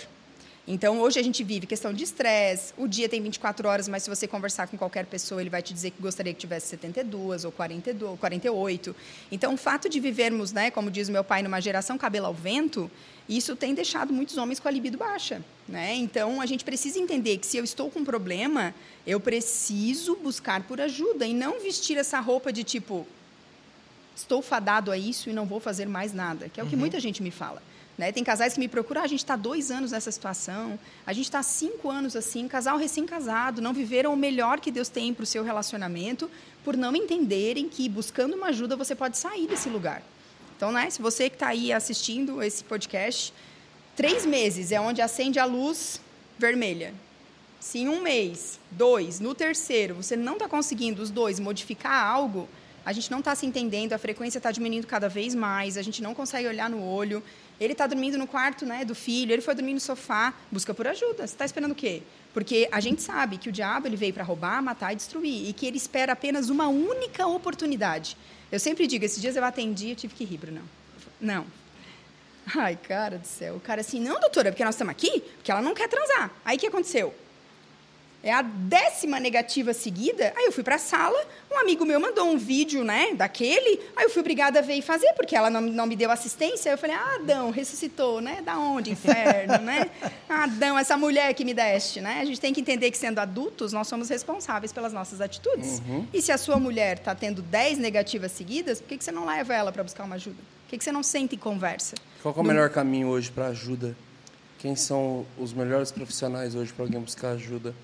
Então, 0.68 1.00
hoje 1.00 1.20
a 1.20 1.24
gente 1.24 1.44
vive 1.44 1.68
questão 1.68 1.94
de 1.94 2.04
estresse. 2.04 2.74
O 2.76 2.88
dia 2.88 3.08
tem 3.08 3.22
24 3.22 3.68
horas, 3.68 3.88
mas 3.88 4.02
se 4.02 4.10
você 4.10 4.28
conversar 4.28 4.68
com 4.68 4.76
qualquer 4.76 5.06
pessoa, 5.06 5.40
ele 5.40 5.50
vai 5.50 5.62
te 5.62 5.72
dizer 5.72 5.92
que 5.92 6.02
gostaria 6.02 6.34
que 6.34 6.40
tivesse 6.40 6.68
72 6.70 7.46
ou 7.46 7.52
42, 7.52 8.12
ou 8.12 8.18
48. 8.18 8.96
Então, 9.32 9.54
o 9.54 9.58
fato 9.58 9.88
de 9.88 10.00
vivermos, 10.00 10.52
né, 10.52 10.72
como 10.72 10.90
diz 10.90 11.08
meu 11.08 11.24
pai, 11.24 11.44
numa 11.44 11.62
geração 11.62 12.00
cabelo 12.00 12.26
ao 12.26 12.34
vento, 12.34 12.90
isso 13.30 13.56
tem 13.56 13.76
deixado 13.76 14.12
muitos 14.12 14.38
homens 14.38 14.60
com 14.60 14.68
a 14.68 14.72
libido 14.72 14.98
baixa. 14.98 15.40
Né? 15.68 15.94
Então, 15.98 16.42
a 16.42 16.48
gente 16.48 16.66
precisa 16.66 16.98
entender 16.98 17.38
que 17.38 17.46
se 17.46 17.58
eu 17.58 17.64
estou 17.64 17.92
com 17.92 18.00
um 18.00 18.06
problema, 18.06 18.74
eu 19.06 19.20
preciso 19.20 20.16
buscar 20.16 20.64
por 20.64 20.82
ajuda 20.82 21.28
e 21.28 21.34
não 21.34 21.60
vestir 21.60 21.96
essa 21.96 22.20
roupa 22.20 22.52
de 22.52 22.64
tipo, 22.64 23.06
estou 24.16 24.42
fadado 24.42 24.92
a 24.92 24.98
isso 24.98 25.30
e 25.30 25.34
não 25.34 25.46
vou 25.46 25.60
fazer 25.60 25.88
mais 25.88 26.12
nada, 26.12 26.50
que 26.50 26.60
é 26.60 26.64
o 26.64 26.68
que 26.68 26.76
muita 26.76 27.00
gente 27.00 27.22
me 27.22 27.30
fala. 27.30 27.62
Né? 27.98 28.12
Tem 28.12 28.24
casais 28.24 28.54
que 28.54 28.60
me 28.60 28.68
procuram, 28.68 29.02
ah, 29.02 29.06
a 29.06 29.08
gente 29.08 29.20
está 29.20 29.36
dois 29.36 29.72
anos 29.72 29.92
nessa 29.92 30.12
situação, 30.12 30.78
a 31.06 31.14
gente 31.14 31.26
está 31.26 31.42
cinco 31.42 31.90
anos 31.90 32.16
assim, 32.16 32.48
casal 32.48 32.78
recém-casado, 32.78 33.62
não 33.62 33.74
viveram 33.74 34.14
o 34.14 34.18
melhor 34.18 34.60
que 34.60 34.70
Deus 34.70 34.90
tem 34.90 35.14
para 35.14 35.24
o 35.24 35.26
seu 35.26 35.44
relacionamento, 35.44 36.30
por 36.64 36.76
não 36.76 36.94
entenderem 36.96 37.70
que 37.70 37.88
buscando 37.88 38.36
uma 38.36 38.48
ajuda 38.48 38.76
você 38.76 38.94
pode 38.94 39.18
sair 39.18 39.48
desse 39.48 39.70
lugar. 39.70 40.04
Então, 40.58 40.72
né, 40.72 40.90
se 40.90 41.02
você 41.02 41.30
que 41.30 41.36
está 41.36 41.48
aí 41.48 41.72
assistindo 41.72 42.42
esse 42.42 42.64
podcast, 42.64 43.34
três 43.96 44.26
meses 44.26 44.72
é 44.72 44.80
onde 44.80 45.02
acende 45.02 45.40
a 45.40 45.46
luz 45.46 46.02
vermelha. 46.38 46.94
Se 47.60 47.80
em 47.80 47.90
um 47.90 48.02
mês, 48.02 48.60
dois, 48.72 49.20
no 49.20 49.34
terceiro, 49.34 49.96
você 49.96 50.16
não 50.16 50.34
está 50.34 50.48
conseguindo 50.48 51.02
os 51.02 51.10
dois 51.10 51.40
modificar 51.40 52.06
algo, 52.06 52.48
a 52.86 52.94
gente 52.94 53.10
não 53.10 53.20
está 53.20 53.34
se 53.34 53.46
entendendo, 53.46 53.94
a 53.94 53.98
frequência 53.98 54.38
está 54.38 54.52
diminuindo 54.52 54.86
cada 54.86 55.10
vez 55.10 55.34
mais, 55.34 55.76
a 55.76 55.82
gente 55.82 56.04
não 56.04 56.14
consegue 56.14 56.48
olhar 56.48 56.70
no 56.70 56.86
olho. 56.86 57.24
Ele 57.60 57.74
está 57.74 57.88
dormindo 57.88 58.18
no 58.18 58.28
quarto 58.28 58.66
né, 58.66 58.84
do 58.84 58.94
filho, 58.94 59.32
ele 59.32 59.42
foi 59.42 59.56
dormir 59.56 59.74
no 59.74 59.80
sofá, 59.80 60.34
busca 60.52 60.74
por 60.74 60.88
ajuda. 60.88 61.26
Você 61.26 61.34
está 61.34 61.46
esperando 61.46 61.72
o 61.72 61.76
quê? 61.76 62.04
Porque 62.34 62.68
a 62.72 62.80
gente 62.80 63.02
sabe 63.02 63.38
que 63.38 63.48
o 63.48 63.52
diabo 63.52 63.88
ele 63.88 63.96
veio 63.96 64.14
para 64.14 64.24
roubar, 64.24 64.62
matar 64.62 64.92
e 64.92 64.96
destruir, 64.96 65.48
e 65.50 65.54
que 65.54 65.66
ele 65.66 65.78
espera 65.78 66.14
apenas 66.14 66.50
uma 66.50 66.68
única 66.68 67.26
oportunidade. 67.26 68.18
Eu 68.52 68.60
sempre 68.60 68.88
digo, 68.88 69.06
esses 69.06 69.22
dias 69.22 69.36
eu 69.36 69.44
atendi, 69.44 69.92
eu 69.92 69.96
tive 69.96 70.14
que 70.14 70.26
rir, 70.26 70.38
Bruno. 70.38 70.62
Não. 71.20 71.46
Ai, 72.56 72.76
cara 72.76 73.18
do 73.18 73.26
céu. 73.26 73.56
O 73.56 73.60
cara 73.60 73.82
assim, 73.82 74.00
não, 74.00 74.20
doutora, 74.20 74.52
porque 74.52 74.64
nós 74.64 74.76
estamos 74.76 74.92
aqui, 74.92 75.22
porque 75.38 75.50
ela 75.50 75.62
não 75.62 75.74
quer 75.74 75.88
transar. 75.88 76.32
Aí 76.44 76.58
o 76.58 76.60
que 76.60 76.68
aconteceu? 76.68 77.14
É 78.26 78.34
a 78.34 78.42
décima 78.42 79.20
negativa 79.20 79.72
seguida. 79.72 80.34
Aí 80.36 80.46
eu 80.46 80.52
fui 80.52 80.64
para 80.64 80.78
a 80.78 80.80
sala, 80.80 81.16
um 81.52 81.60
amigo 81.60 81.86
meu 81.86 82.00
mandou 82.00 82.28
um 82.28 82.40
vídeo, 82.40 82.84
né, 82.84 83.14
daquele. 83.14 83.80
Aí 83.96 84.06
eu 84.06 84.10
fui 84.10 84.22
obrigada 84.22 84.58
a 84.58 84.62
ver 84.64 84.74
e 84.74 84.82
fazer, 84.82 85.14
porque 85.14 85.36
ela 85.36 85.48
não, 85.48 85.62
não 85.62 85.86
me 85.86 85.96
deu 85.96 86.10
assistência. 86.10 86.72
Aí 86.72 86.74
eu 86.74 86.78
falei, 86.80 86.96
ah, 86.96 87.18
Adão, 87.22 87.52
ressuscitou, 87.52 88.20
né? 88.22 88.42
Da 88.42 88.58
onde? 88.58 88.90
Inferno, 88.90 89.60
né? 89.60 89.92
Adão, 90.28 90.76
essa 90.76 90.98
mulher 90.98 91.36
que 91.36 91.46
me 91.46 91.54
deste, 91.54 92.02
né? 92.02 92.20
A 92.20 92.26
gente 92.26 92.42
tem 92.42 92.52
que 92.52 92.60
entender 92.60 92.90
que, 92.90 92.98
sendo 92.98 93.20
adultos, 93.20 93.72
nós 93.72 93.88
somos 93.88 94.10
responsáveis 94.10 94.74
pelas 94.74 94.92
nossas 94.92 95.22
atitudes. 95.22 95.80
E 96.12 96.20
se 96.20 96.32
a 96.32 96.38
sua 96.40 96.58
mulher 96.58 96.98
está 96.98 97.14
tendo 97.14 97.44
dez 97.44 97.78
negativas 97.78 98.32
seguidas, 98.32 98.82
por 98.82 98.88
que, 98.88 98.98
que 98.98 99.04
você 99.04 99.12
não 99.12 99.28
leva 99.28 99.54
ela 99.54 99.72
para 99.72 99.84
buscar 99.84 100.04
uma 100.04 100.16
ajuda? 100.16 100.38
Por 100.64 100.70
que, 100.72 100.80
que 100.80 100.84
você 100.84 100.92
não 100.92 101.04
senta 101.04 101.36
e 101.36 101.38
conversa? 101.38 101.94
Qual 102.24 102.34
é 102.36 102.40
o 102.40 102.44
melhor 102.44 102.72
caminho 102.72 103.10
hoje 103.10 103.30
para 103.30 103.50
ajuda? 103.50 103.96
Quem 104.58 104.76
são 104.76 105.28
os 105.38 105.54
melhores 105.54 105.92
profissionais 105.92 106.56
hoje 106.56 106.74
para 106.74 106.86
alguém 106.86 107.00
buscar 107.00 107.34
ajuda? 107.34 107.76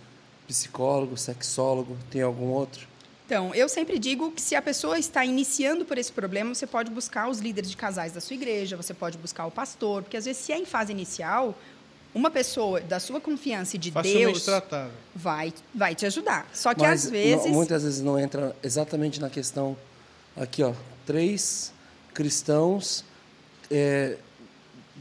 Psicólogo, 0.51 1.17
sexólogo, 1.17 1.97
tem 2.09 2.21
algum 2.21 2.47
outro? 2.47 2.87
Então, 3.25 3.55
eu 3.55 3.69
sempre 3.69 3.97
digo 3.97 4.31
que 4.31 4.41
se 4.41 4.55
a 4.55 4.61
pessoa 4.61 4.99
está 4.99 5.23
iniciando 5.23 5.85
por 5.85 5.97
esse 5.97 6.11
problema, 6.11 6.53
você 6.53 6.67
pode 6.67 6.91
buscar 6.91 7.29
os 7.29 7.39
líderes 7.39 7.69
de 7.69 7.77
casais 7.77 8.11
da 8.11 8.19
sua 8.19 8.33
igreja, 8.35 8.75
você 8.75 8.93
pode 8.93 9.17
buscar 9.17 9.45
o 9.45 9.51
pastor, 9.51 10.03
porque 10.03 10.17
às 10.17 10.25
vezes 10.25 10.41
se 10.41 10.51
é 10.51 10.57
em 10.57 10.65
fase 10.65 10.91
inicial, 10.91 11.57
uma 12.13 12.29
pessoa 12.29 12.81
da 12.81 12.99
sua 12.99 13.21
confiança 13.21 13.77
e 13.77 13.79
de 13.79 13.89
Facilmente 13.89 14.25
Deus 14.25 14.43
tratável. 14.43 14.91
vai 15.15 15.53
vai 15.73 15.95
te 15.95 16.05
ajudar. 16.05 16.45
Só 16.53 16.73
que 16.73 16.81
Mas 16.81 17.05
às 17.05 17.09
vezes 17.09 17.45
não- 17.45 17.53
muitas 17.53 17.83
vezes 17.83 18.01
não 18.01 18.19
entra 18.19 18.53
exatamente 18.61 19.21
na 19.21 19.29
questão. 19.29 19.77
Aqui, 20.35 20.61
ó, 20.61 20.73
três 21.05 21.71
cristãos 22.13 23.05
é, 23.69 24.17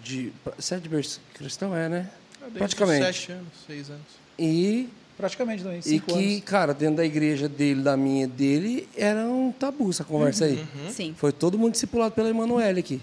de. 0.05 0.33
Berço 0.89 1.21
cristão? 1.35 1.75
É, 1.75 1.89
né? 1.89 2.11
Desde 2.43 2.59
Praticamente. 2.59 3.05
Sete 3.07 3.33
anos, 3.33 3.53
seis 3.67 3.91
anos. 3.91 4.07
E, 4.39 4.89
Praticamente 5.21 5.63
também, 5.63 5.81
e 5.85 6.01
que, 6.01 6.13
anos. 6.13 6.41
cara, 6.45 6.73
dentro 6.75 6.97
da 6.97 7.05
igreja 7.05 7.49
dele, 7.49 7.83
da 7.83 7.97
minha 7.97 8.27
dele, 8.27 8.89
era 8.97 9.27
um 9.27 9.53
tabu 9.53 9.91
essa 9.91 10.03
conversa 10.05 10.47
aí. 10.47 10.65
sim. 10.91 11.15
Foi 11.17 11.31
todo 11.33 11.59
mundo 11.59 11.73
discipulado 11.73 12.15
pela 12.15 12.29
Emanuele 12.31 12.81
aqui. 12.81 13.01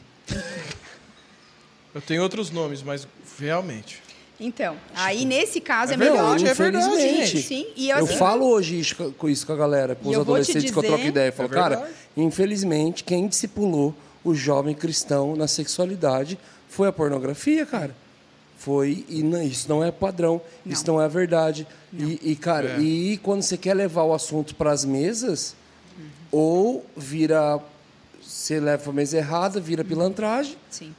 Eu 1.93 2.01
tenho 2.01 2.21
outros 2.21 2.51
nomes, 2.51 2.81
mas 2.83 3.07
realmente. 3.39 4.01
Então, 4.39 4.75
aí 4.93 5.25
nesse 5.25 5.59
caso 5.59 5.93
é, 5.93 5.95
É 5.95 5.97
melhor. 5.97 6.37
verdade, 6.37 6.47
é 6.47 6.53
verdade, 6.53 6.85
infelizmente. 6.85 7.27
gente. 7.27 7.41
Sim, 7.47 7.67
e 7.75 7.89
eu, 7.89 7.97
eu 7.97 8.05
assim, 8.05 8.17
falo 8.17 8.45
hoje 8.45 8.79
isso, 8.79 8.95
com- 9.17 9.27
isso 9.27 9.47
com 9.47 9.53
a 9.53 9.55
galera, 9.55 9.95
com 9.95 10.09
os 10.09 10.17
adolescentes 10.17 10.69
que 10.69 10.77
eu 10.77 10.83
troco 10.83 10.97
dizer- 10.97 11.09
ideia. 11.09 11.29
Eu 11.29 11.33
falo, 11.33 11.49
É 11.49 11.51
cara, 11.53 11.91
infelizmente, 12.15 13.03
quem 13.03 13.27
discipulou 13.27 13.95
o 14.23 14.35
jovem 14.35 14.75
cristão 14.75 15.35
na 15.35 15.47
sexualidade 15.47 16.37
foi 16.69 16.87
a 16.87 16.91
pornografia, 16.91 17.65
cara. 17.65 17.95
Foi, 18.67 19.05
e 19.07 19.23
não- 19.23 19.41
isso 19.41 19.69
não 19.69 19.81
é 19.81 19.91
padrão, 19.93 20.41
isso 20.65 20.83
não 20.85 21.01
é 21.01 21.05
a 21.05 21.07
verdade. 21.07 21.65
E, 21.97 22.19
e, 22.31 22.35
cara, 22.35 22.71
É. 22.71 22.79
e 22.81 23.15
quando 23.23 23.41
você 23.41 23.55
quer 23.55 23.73
levar 23.73 24.03
o 24.03 24.13
assunto 24.13 24.53
para 24.55 24.71
as 24.71 24.83
mesas, 24.83 25.55
ou 26.29 26.85
vira. 26.97 27.61
Você 28.21 28.59
leva 28.59 28.83
para 28.83 28.91
a 28.91 28.95
mesa 28.95 29.15
errada, 29.17 29.61
vira 29.61 29.85
pilantragem. 29.85 30.57
Sim, 30.69 30.93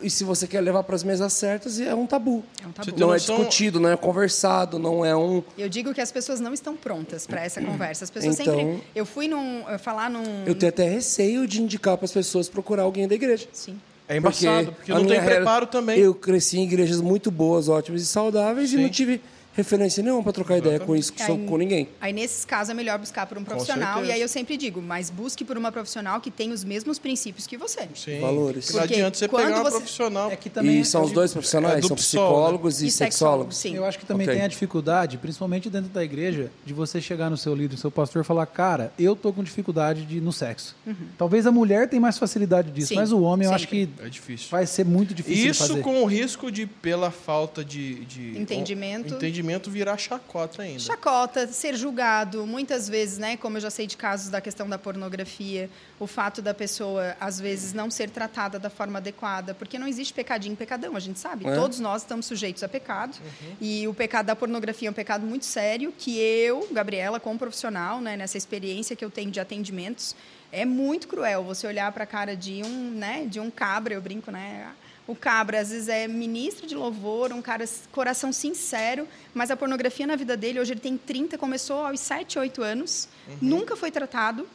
E 0.00 0.10
se 0.10 0.24
você 0.24 0.48
quer 0.48 0.60
levar 0.60 0.82
para 0.82 0.96
as 0.96 1.04
mesas 1.04 1.32
certas, 1.32 1.78
é 1.78 1.94
um 1.94 2.08
tabu. 2.08 2.42
é 2.60 2.66
um 2.66 2.72
tabu. 2.72 2.90
Não 2.98 3.10
é 3.10 3.18
noção- 3.18 3.36
discutido, 3.36 3.78
não 3.78 3.88
é 3.88 3.96
conversado, 3.96 4.76
não 4.76 5.04
é 5.04 5.14
um. 5.14 5.44
Eu 5.56 5.68
digo 5.68 5.94
que 5.94 6.00
as 6.00 6.10
pessoas 6.10 6.40
não 6.40 6.52
estão 6.52 6.76
prontas 6.76 7.24
para 7.24 7.40
essa 7.44 7.62
conversa. 7.62 8.02
As 8.02 8.10
pessoas 8.10 8.40
Então- 8.40 8.56
sempre. 8.58 8.82
Eu 8.96 9.06
fui 9.06 9.28
num. 9.28 9.62
eu 9.68 9.78
falar 9.78 10.10
num. 10.10 10.24
Eu 10.44 10.56
tenho 10.56 10.70
até 10.70 10.88
receio 10.88 11.46
de 11.46 11.62
indicar 11.62 11.96
para 11.96 12.04
as 12.06 12.10
pessoas 12.10 12.48
procurar 12.48 12.82
alguém 12.82 13.06
da 13.06 13.14
igreja. 13.14 13.46
Sim. 13.52 13.78
É 14.08 14.16
embaçado, 14.16 14.72
porque, 14.72 14.92
a 14.92 14.98
não 14.98 15.06
tem 15.06 15.22
preparo 15.22 15.66
também. 15.66 15.98
Eu 15.98 16.14
cresci 16.14 16.58
em 16.58 16.64
igrejas 16.64 17.00
muito 17.00 17.30
boas, 17.30 17.68
ótimas 17.68 18.02
e 18.02 18.06
saudáveis 18.06 18.72
e 18.72 18.76
Sim. 18.76 18.82
não 18.82 18.88
tive 18.90 19.20
referência 19.52 20.02
nenhuma 20.02 20.22
para 20.22 20.32
trocar 20.32 20.58
ideia 20.58 20.80
com 20.80 20.94
isso, 20.96 21.12
Aí- 21.18 21.46
com 21.46 21.56
ninguém. 21.56 21.88
Aí, 22.00 22.12
nesses 22.12 22.44
casos, 22.44 22.70
é 22.70 22.74
melhor 22.74 22.98
buscar 22.98 23.26
por 23.26 23.36
um 23.38 23.44
profissional. 23.44 24.04
E 24.04 24.10
aí 24.10 24.20
eu 24.20 24.28
sempre 24.28 24.56
digo, 24.56 24.80
mas 24.80 25.10
busque 25.10 25.44
por 25.44 25.56
uma 25.58 25.70
profissional 25.70 26.20
que 26.20 26.30
tem 26.30 26.52
os 26.52 26.64
mesmos 26.64 26.98
princípios 26.98 27.46
que 27.46 27.56
você. 27.56 27.88
Sim. 27.94 28.20
Valores. 28.20 28.66
Porque 28.66 28.76
Não 28.78 28.84
adianta 28.84 29.18
você 29.18 29.28
pegar 29.28 29.48
uma 29.48 29.62
você- 29.64 29.76
profissional. 29.76 30.30
É 30.30 30.36
que 30.36 30.48
também 30.50 30.80
E 30.80 30.84
são 30.84 31.02
os 31.04 31.12
dois 31.12 31.32
profissionais? 31.32 31.84
É 31.84 31.88
são 31.88 31.96
psicólogos 31.96 32.82
e, 32.82 32.86
E 32.86 32.90
sexólogos? 32.90 33.56
sim. 33.56 33.74
Eu 33.76 33.84
acho 33.84 33.98
que 33.98 34.06
também 34.06 34.26
Ok. 34.26 34.36
tem 34.36 34.44
a 34.44 34.48
dificuldade, 34.48 35.18
principalmente 35.18 35.68
dentro 35.68 35.90
da 35.90 36.02
igreja, 36.02 36.50
de 36.64 36.72
você 36.72 37.00
chegar 37.00 37.28
no 37.30 37.36
seu 37.36 37.54
líder, 37.54 37.74
no 37.74 37.78
seu 37.80 37.90
pastor 37.90 38.22
e 38.22 38.24
falar, 38.24 38.46
cara, 38.46 38.92
eu 38.98 39.14
tô 39.14 39.32
com 39.32 39.42
dificuldade 39.42 40.04
de, 40.06 40.20
no 40.20 40.32
sexo. 40.32 40.74
Talvez 41.18 41.46
a 41.46 41.52
mulher 41.52 41.88
tenha 41.88 42.00
mais 42.00 42.16
facilidade 42.18 42.70
disso, 42.70 42.88
Sim, 42.88 42.94
mas 42.96 43.12
o 43.12 43.20
homem 43.22 43.46
eu 43.46 43.52
acho 43.54 43.64
sempre. 43.68 43.86
que 43.96 44.02
É 44.02 44.08
difícil. 44.08 44.48
vai 44.50 44.66
ser 44.66 44.84
muito 44.84 45.12
difícil 45.14 45.50
Isso 45.50 45.68
fazer. 45.68 45.80
com 45.82 46.02
o 46.02 46.06
risco 46.06 46.50
de, 46.50 46.66
pela 46.66 47.10
falta 47.10 47.64
de, 47.64 48.04
de 48.06 48.38
Entendimento. 48.38 49.14
entendimento, 49.14 49.41
virar 49.70 49.96
chacota 49.96 50.62
ainda. 50.62 50.80
Chacota, 50.80 51.46
ser 51.46 51.74
julgado, 51.74 52.46
muitas 52.46 52.88
vezes, 52.88 53.18
né? 53.18 53.36
Como 53.36 53.56
eu 53.56 53.60
já 53.60 53.70
sei 53.70 53.86
de 53.86 53.96
casos 53.96 54.30
da 54.30 54.40
questão 54.40 54.68
da 54.68 54.78
pornografia, 54.78 55.68
o 55.98 56.06
fato 56.06 56.40
da 56.40 56.54
pessoa, 56.54 57.16
às 57.20 57.40
vezes, 57.40 57.72
não 57.72 57.90
ser 57.90 58.10
tratada 58.10 58.58
da 58.58 58.70
forma 58.70 58.98
adequada, 58.98 59.54
porque 59.54 59.78
não 59.78 59.86
existe 59.86 60.12
pecadinho 60.12 60.54
e 60.54 60.56
pecadão, 60.56 60.96
a 60.96 61.00
gente 61.00 61.18
sabe. 61.18 61.46
É. 61.46 61.54
Todos 61.54 61.80
nós 61.80 62.02
estamos 62.02 62.26
sujeitos 62.26 62.62
a 62.62 62.68
pecado. 62.68 63.16
E 63.60 63.86
o 63.88 63.94
pecado 63.94 64.26
da 64.26 64.36
pornografia 64.36 64.88
é 64.88 64.90
um 64.90 64.94
pecado 64.94 65.26
muito 65.26 65.44
sério, 65.44 65.92
que 65.96 66.18
eu, 66.18 66.68
Gabriela, 66.72 67.20
como 67.20 67.38
profissional, 67.38 68.00
né, 68.00 68.16
nessa 68.16 68.38
experiência 68.38 68.96
que 68.96 69.04
eu 69.04 69.10
tenho 69.10 69.30
de 69.30 69.40
atendimentos, 69.40 70.14
é 70.50 70.64
muito 70.64 71.08
cruel 71.08 71.42
você 71.42 71.66
olhar 71.66 71.90
para 71.92 72.04
a 72.04 72.06
cara 72.06 72.36
de 72.36 72.62
um, 72.62 72.90
né, 72.90 73.24
de 73.26 73.40
um 73.40 73.50
cabra, 73.50 73.94
eu 73.94 74.00
brinco, 74.02 74.30
né? 74.30 74.70
O 75.06 75.16
cabra, 75.16 75.60
às 75.60 75.70
vezes, 75.70 75.88
é 75.88 76.06
ministro 76.06 76.66
de 76.66 76.74
louvor, 76.74 77.32
um 77.32 77.42
cara 77.42 77.64
coração 77.90 78.32
sincero, 78.32 79.08
mas 79.34 79.50
a 79.50 79.56
pornografia 79.56 80.06
na 80.06 80.14
vida 80.14 80.36
dele, 80.36 80.60
hoje 80.60 80.72
ele 80.72 80.80
tem 80.80 80.96
30, 80.96 81.36
começou 81.36 81.84
aos 81.84 81.98
7, 81.98 82.38
8 82.38 82.62
anos, 82.62 83.08
nunca 83.40 83.74
foi 83.74 83.90
tratado. 83.90 84.48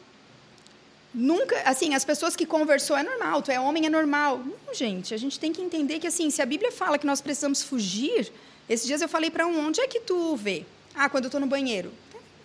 Nunca, 1.12 1.60
assim, 1.64 1.94
as 1.94 2.04
pessoas 2.04 2.36
que 2.36 2.46
conversou 2.46 2.96
é 2.96 3.02
normal, 3.02 3.42
tu 3.42 3.50
é 3.50 3.58
homem 3.58 3.86
é 3.86 3.90
normal. 3.90 4.38
Não, 4.66 4.74
gente, 4.74 5.14
a 5.14 5.16
gente 5.16 5.38
tem 5.38 5.52
que 5.52 5.60
entender 5.60 5.98
que 5.98 6.06
assim, 6.06 6.30
se 6.30 6.40
a 6.40 6.46
Bíblia 6.46 6.70
fala 6.70 6.98
que 6.98 7.06
nós 7.06 7.20
precisamos 7.20 7.62
fugir, 7.62 8.30
esses 8.68 8.86
dias 8.86 9.00
eu 9.00 9.08
falei 9.08 9.30
para 9.30 9.46
um, 9.46 9.66
onde 9.66 9.80
é 9.80 9.88
que 9.88 10.00
tu 10.00 10.36
vê? 10.36 10.64
Ah, 10.94 11.08
quando 11.08 11.24
eu 11.24 11.30
tô 11.30 11.40
no 11.40 11.46
banheiro. 11.46 11.90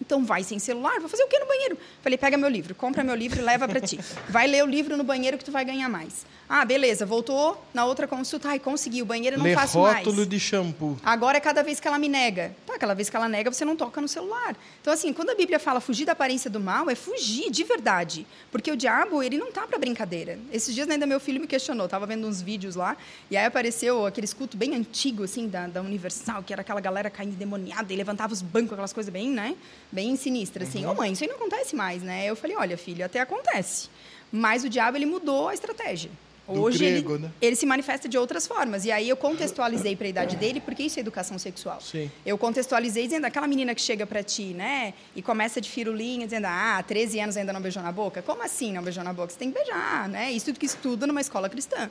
Então 0.04 0.26
vai 0.26 0.44
sem 0.44 0.60
celular, 0.60 1.00
vou 1.00 1.08
fazer 1.08 1.24
o 1.24 1.28
quê 1.28 1.40
no 1.40 1.48
banheiro? 1.48 1.78
Falei, 2.02 2.18
pega 2.18 2.36
meu 2.36 2.50
livro, 2.50 2.76
compra 2.76 3.06
meu 3.06 3.16
livro 3.16 3.40
e 3.40 3.42
leva 3.42 3.68
para 3.70 3.80
ti. 3.80 3.98
Vai 4.28 4.48
ler 4.48 4.62
o 4.62 4.68
livro 4.68 4.98
no 4.98 5.04
banheiro 5.04 5.38
que 5.38 5.46
tu 5.46 5.52
vai 5.52 5.64
ganhar 5.64 5.88
mais. 5.88 6.26
Ah, 6.50 6.66
beleza, 6.66 7.06
voltou 7.06 7.66
na 7.74 7.86
outra 7.86 8.06
consulta, 8.06 8.50
ai, 8.50 8.60
consegui, 8.60 9.02
o 9.02 9.06
banheiro 9.06 9.36
eu 9.36 9.40
não 9.40 9.46
Lê 9.46 9.56
faço 9.56 9.80
mais. 9.80 10.00
rótulo 10.06 10.26
de 10.26 10.38
shampoo. 10.40 10.98
Agora 11.02 11.38
é 11.38 11.40
cada 11.42 11.64
vez 11.64 11.80
que 11.80 11.88
ela 11.88 11.98
me 11.98 12.10
nega. 12.10 12.54
Tá, 12.68 12.76
aquela 12.76 12.94
vez 12.94 13.10
que 13.10 13.16
ela 13.16 13.30
nega, 13.30 13.50
você 13.52 13.64
não 13.64 13.78
toca 13.78 14.02
no 14.02 14.10
celular. 14.10 14.56
Então, 14.82 14.94
assim, 14.94 15.14
quando 15.14 15.30
a 15.30 15.36
Bíblia 15.36 15.58
fala 15.58 15.80
fugir 15.80 16.06
da 16.06 16.12
aparência 16.12 16.50
do 16.50 16.60
mal, 16.60 16.90
é 16.90 16.96
fugir 16.96 17.50
de 17.50 17.64
verdade. 17.64 18.28
Porque 18.52 18.70
o 18.70 18.76
diabo, 18.76 19.24
ele 19.24 19.38
não 19.38 19.54
tá 19.54 19.66
para 19.66 19.80
brincadeira. 19.80 20.38
Esses 20.52 20.76
dias 20.76 20.88
ainda 20.90 21.08
meu 21.08 21.20
filho 21.20 21.40
me 21.40 21.48
questionou, 21.48 21.88
tava 21.88 22.06
vendo 22.06 22.28
uns 22.28 22.42
vídeos 22.42 22.76
lá, 22.76 22.98
e 23.32 23.38
aí 23.38 23.46
apareceu 23.46 24.06
aquele 24.06 24.28
culto 24.28 24.58
bem 24.58 24.76
antigo, 24.76 25.24
assim, 25.24 25.48
da, 25.48 25.66
da 25.68 25.82
Universal, 25.82 26.44
que 26.44 26.52
era 26.52 26.62
aquela 26.62 26.82
galera 26.82 27.10
caindo 27.10 27.34
endemoniada 27.34 27.92
e 27.92 27.96
levantava 27.96 28.34
os 28.34 28.42
bancos, 28.42 28.74
aquelas 28.74 28.94
coisas 28.94 29.12
bem, 29.12 29.30
né? 29.30 29.56
Bem 29.94 30.16
sinistras, 30.16 30.70
assim. 30.70 30.88
Ô, 30.88 30.96
mãe, 30.96 31.12
isso 31.12 31.24
aí 31.24 31.30
não 31.30 31.36
acontece 31.36 31.76
mais, 31.76 32.02
né? 32.02 32.26
Eu 32.26 32.36
falei, 32.36 32.58
olha, 32.58 32.76
filho, 32.76 33.06
até 33.06 33.20
acontece. 33.20 33.90
Mas 34.32 34.64
o 34.64 34.70
diabo, 34.70 34.98
ele 34.98 35.06
mudou 35.06 35.50
a 35.50 35.54
estratégia. 35.54 36.10
Hoje 36.48 36.80
grego, 36.80 37.14
ele, 37.14 37.24
né? 37.24 37.32
ele 37.40 37.56
se 37.56 37.66
manifesta 37.66 38.10
de 38.10 38.18
outras 38.18 38.48
formas. 38.48 38.86
E 38.86 38.92
aí 38.92 39.08
eu 39.08 39.16
contextualizei 39.16 39.96
para 39.96 40.08
a 40.08 40.10
idade 40.10 40.36
dele, 40.36 40.60
porque 40.60 40.82
isso 40.82 40.98
é 40.98 41.02
educação 41.02 41.38
sexual. 41.38 41.80
Sim. 41.80 42.10
Eu 42.26 42.38
contextualizei 42.40 43.04
dizendo, 43.04 43.26
aquela 43.26 43.48
menina 43.48 43.76
que 43.76 43.82
chega 43.82 44.06
para 44.06 44.24
ti, 44.24 44.46
né, 44.46 44.96
e 45.16 45.22
começa 45.22 45.62
de 45.62 45.70
firulinha, 45.70 46.26
dizendo, 46.26 46.48
ah, 46.48 46.84
13 46.86 47.20
anos 47.20 47.38
ainda 47.38 47.54
não 47.54 47.62
beijou 47.62 47.84
na 47.84 47.92
boca? 47.92 48.24
Como 48.24 48.42
assim 48.42 48.74
não 48.74 48.82
beijou 48.82 49.04
na 49.04 49.14
boca? 49.14 49.30
Você 49.30 49.38
tem 49.38 49.52
que 49.52 49.58
beijar, 49.58 50.10
né? 50.10 50.32
Isso 50.32 50.48
tudo 50.48 50.60
que 50.60 50.66
estuda 50.66 51.06
numa 51.06 51.22
escola 51.22 51.48
cristã. 51.48 51.90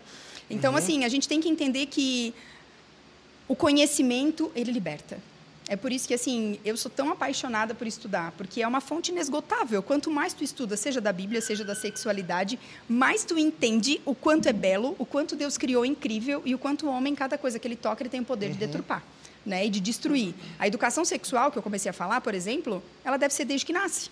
Então, 0.51 0.77
assim, 0.77 1.05
a 1.05 1.09
gente 1.09 1.27
tem 1.29 1.41
que 1.41 1.49
entender 1.49 1.87
que 1.87 2.35
o 3.49 3.57
conhecimento, 3.57 4.53
ele 4.55 4.73
liberta. 4.73 5.19
É 5.73 5.77
por 5.77 5.91
isso 5.91 6.07
que, 6.07 6.13
assim, 6.13 6.59
eu 6.67 6.77
sou 6.77 6.91
tão 6.91 7.11
apaixonada 7.11 7.75
por 7.75 7.87
estudar, 7.87 8.33
porque 8.33 8.61
é 8.61 8.69
uma 8.69 8.83
fonte 8.83 9.11
inesgotável. 9.11 9.83
Quanto 9.83 10.11
mais 10.11 10.35
tu 10.35 10.45
estuda, 10.45 10.77
seja 10.77 11.01
da 11.01 11.11
Bíblia, 11.15 11.41
seja 11.41 11.65
da 11.65 11.75
sexualidade, 11.75 12.61
mais 12.87 13.25
tu 13.25 13.39
entende 13.39 13.99
o 14.05 14.15
quanto 14.15 14.51
é 14.51 14.53
belo, 14.53 14.95
o 14.99 15.07
quanto 15.07 15.35
Deus 15.35 15.57
criou 15.57 15.87
incrível 15.87 16.43
e 16.45 16.55
o 16.55 16.59
quanto 16.59 16.87
o 16.87 16.91
homem, 16.91 17.15
cada 17.15 17.39
coisa 17.39 17.59
que 17.59 17.67
ele 17.67 17.75
toca, 17.75 18.03
ele 18.03 18.11
tem 18.11 18.21
o 18.21 18.25
poder 18.25 18.51
de 18.51 18.59
deturpar. 18.59 19.03
Né, 19.47 19.65
e 19.67 19.71
de 19.71 19.81
destruir. 19.81 20.35
A 20.59 20.69
educação 20.69 21.07
sexual, 21.07 21.51
que 21.51 21.57
eu 21.57 21.63
comecei 21.63 21.89
a 21.89 21.93
falar, 21.95 22.21
por 22.21 22.35
exemplo, 22.35 22.83
ela 23.03 23.17
deve 23.17 23.33
ser 23.33 23.47
desde 23.47 23.65
que 23.65 23.73
nasce. 23.73 24.11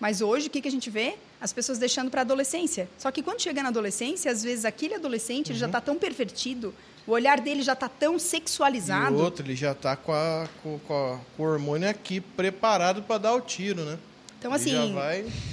Mas 0.00 0.22
hoje, 0.22 0.48
o 0.48 0.50
que, 0.50 0.62
que 0.62 0.66
a 0.66 0.70
gente 0.70 0.88
vê? 0.88 1.16
As 1.38 1.52
pessoas 1.52 1.78
deixando 1.78 2.10
para 2.10 2.22
a 2.22 2.24
adolescência. 2.24 2.88
Só 2.98 3.12
que 3.12 3.22
quando 3.22 3.40
chega 3.40 3.62
na 3.62 3.68
adolescência, 3.68 4.32
às 4.32 4.42
vezes 4.42 4.64
aquele 4.64 4.94
adolescente 4.94 5.52
ele 5.52 5.58
já 5.58 5.66
está 5.66 5.80
tão 5.80 5.96
pervertido, 5.96 6.74
o 7.06 7.12
olhar 7.12 7.40
dele 7.40 7.62
já 7.62 7.72
está 7.74 7.88
tão 7.88 8.16
E 8.16 8.20
sexualizado. 8.20 9.14
o 9.16 9.20
outro, 9.22 9.44
ele 9.44 9.54
já 9.56 9.74
tá 9.74 9.94
com, 9.96 10.12
a, 10.12 10.48
com, 10.62 10.78
com, 10.80 10.94
a- 11.14 11.18
com 11.36 11.42
o 11.42 11.46
hormônio 11.46 11.88
aqui 11.88 12.20
preparado 12.20 13.02
para 13.02 13.18
dar 13.18 13.34
o 13.34 13.40
tiro, 13.40 13.84
né? 13.84 13.98
Então, 14.38 14.52
assim, 14.52 14.74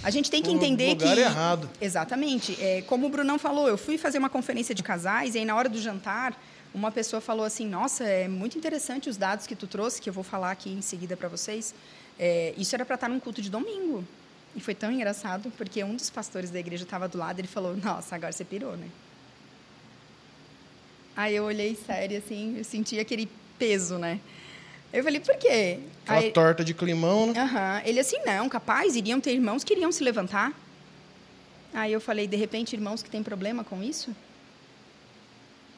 a 0.04 0.10
gente 0.10 0.30
tem 0.30 0.42
que 0.44 0.52
entender 0.52 0.96
que. 0.96 1.04
lugar 1.04 1.18
errado. 1.18 1.70
Exatamente. 1.82 2.56
É, 2.62 2.82
como 2.84 3.08
o 3.08 3.10
Brunão 3.10 3.40
falou, 3.40 3.68
eu 3.68 3.78
fui 3.78 3.98
fazer 3.98 4.18
uma 4.20 4.30
conferência 4.30 4.76
de 4.76 4.84
casais 4.84 5.36
e 5.36 5.40
aí, 5.40 5.46
na 5.46 5.56
hora 5.56 5.70
do 5.70 5.80
jantar, 5.82 6.36
uma 6.74 6.92
pessoa 6.92 7.22
falou 7.22 7.46
assim: 7.46 7.68
Nossa, 7.68 8.04
é 8.04 8.28
muito 8.28 8.58
interessante 8.58 9.10
os 9.10 9.16
dados 9.18 9.48
que 9.48 9.56
tu 9.56 9.68
trouxe, 9.68 10.02
que 10.02 10.10
eu 10.10 10.14
vou 10.14 10.24
falar 10.24 10.52
aqui 10.52 10.70
em 10.70 10.82
seguida 10.82 11.16
para 11.16 11.30
vocês. 11.30 11.74
É, 12.20 12.54
isso 12.58 12.76
era 12.76 12.84
para 12.86 12.96
estar 12.96 13.08
num 13.10 13.20
culto 13.20 13.42
de 13.42 13.50
domingo. 13.50 14.04
E 14.56 14.60
foi 14.60 14.76
tão 14.76 14.92
engraçado, 14.92 15.52
porque 15.58 15.84
um 15.84 15.96
dos 15.96 16.10
pastores 16.12 16.52
da 16.52 16.60
igreja 16.60 16.84
estava 16.84 17.08
do 17.08 17.18
lado 17.18 17.40
ele 17.40 17.48
falou: 17.48 17.76
Nossa, 17.78 18.16
agora 18.16 18.32
você 18.34 18.44
pirou, 18.44 18.76
né? 18.78 18.88
Aí 21.16 21.36
eu 21.36 21.44
olhei 21.44 21.78
sério, 21.86 22.18
assim, 22.18 22.56
eu 22.58 22.64
senti 22.64 23.00
aquele 23.00 23.30
peso, 23.60 23.98
né? 23.98 24.20
Eu 24.92 25.04
falei: 25.04 25.20
Por 25.20 25.36
quê? 25.38 25.80
Aquela 26.04 26.20
Aí- 26.20 26.32
torta 26.32 26.64
de 26.64 26.74
climão, 26.74 27.28
né? 27.32 27.40
Aham. 27.42 27.82
Ele 27.86 28.00
assim, 28.00 28.18
não, 28.26 28.50
capaz, 28.50 28.96
iriam 28.96 29.20
ter 29.22 29.34
irmãos 29.34 29.64
que 29.64 29.74
iriam 29.74 29.92
se 29.92 30.04
levantar. 30.04 30.52
Aí 31.74 31.92
eu 31.92 32.00
falei, 32.02 32.28
de 32.28 32.36
repente, 32.38 32.74
irmãos 32.76 33.02
que 33.02 33.10
têm 33.10 33.24
problema 33.24 33.64
com 33.64 33.82
isso? 33.82 34.16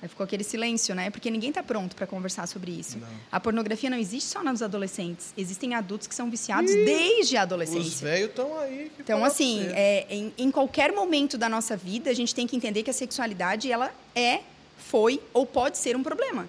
Aí 0.01 0.09
ficou 0.09 0.25
aquele 0.25 0.43
silêncio, 0.43 0.93
né? 0.93 1.09
Porque 1.09 1.31
ninguém 1.31 1.49
está 1.49 1.63
pronto 1.63 1.95
para 1.95 2.05
conversar 2.05 2.47
sobre 2.47 2.71
isso. 2.71 2.97
Não. 2.97 3.07
A 3.31 3.39
pornografia 3.39 3.89
não 3.89 3.97
existe 3.97 4.29
só 4.29 4.43
nos 4.43 4.61
adolescentes. 4.61 5.33
Existem 5.37 5.73
adultos 5.73 6.05
que 6.07 6.13
são 6.13 6.29
viciados 6.29 6.69
desde 6.73 7.37
a 7.37 7.39
Os 7.39 7.43
adolescência. 7.43 8.05
velhos 8.07 8.29
estão 8.29 8.59
aí. 8.59 8.91
Então, 8.99 9.23
assim, 9.23 9.65
é, 9.71 10.05
em, 10.09 10.33
em 10.37 10.51
qualquer 10.51 10.91
momento 10.91 11.37
da 11.37 11.47
nossa 11.47 11.77
vida, 11.77 12.09
a 12.09 12.13
gente 12.13 12.35
tem 12.35 12.45
que 12.45 12.55
entender 12.57 12.83
que 12.83 12.89
a 12.89 12.93
sexualidade, 12.93 13.71
ela 13.71 13.93
é, 14.13 14.41
foi 14.89 15.21
ou 15.33 15.45
pode 15.45 15.77
ser 15.77 15.95
um 15.95 16.03
problema. 16.03 16.47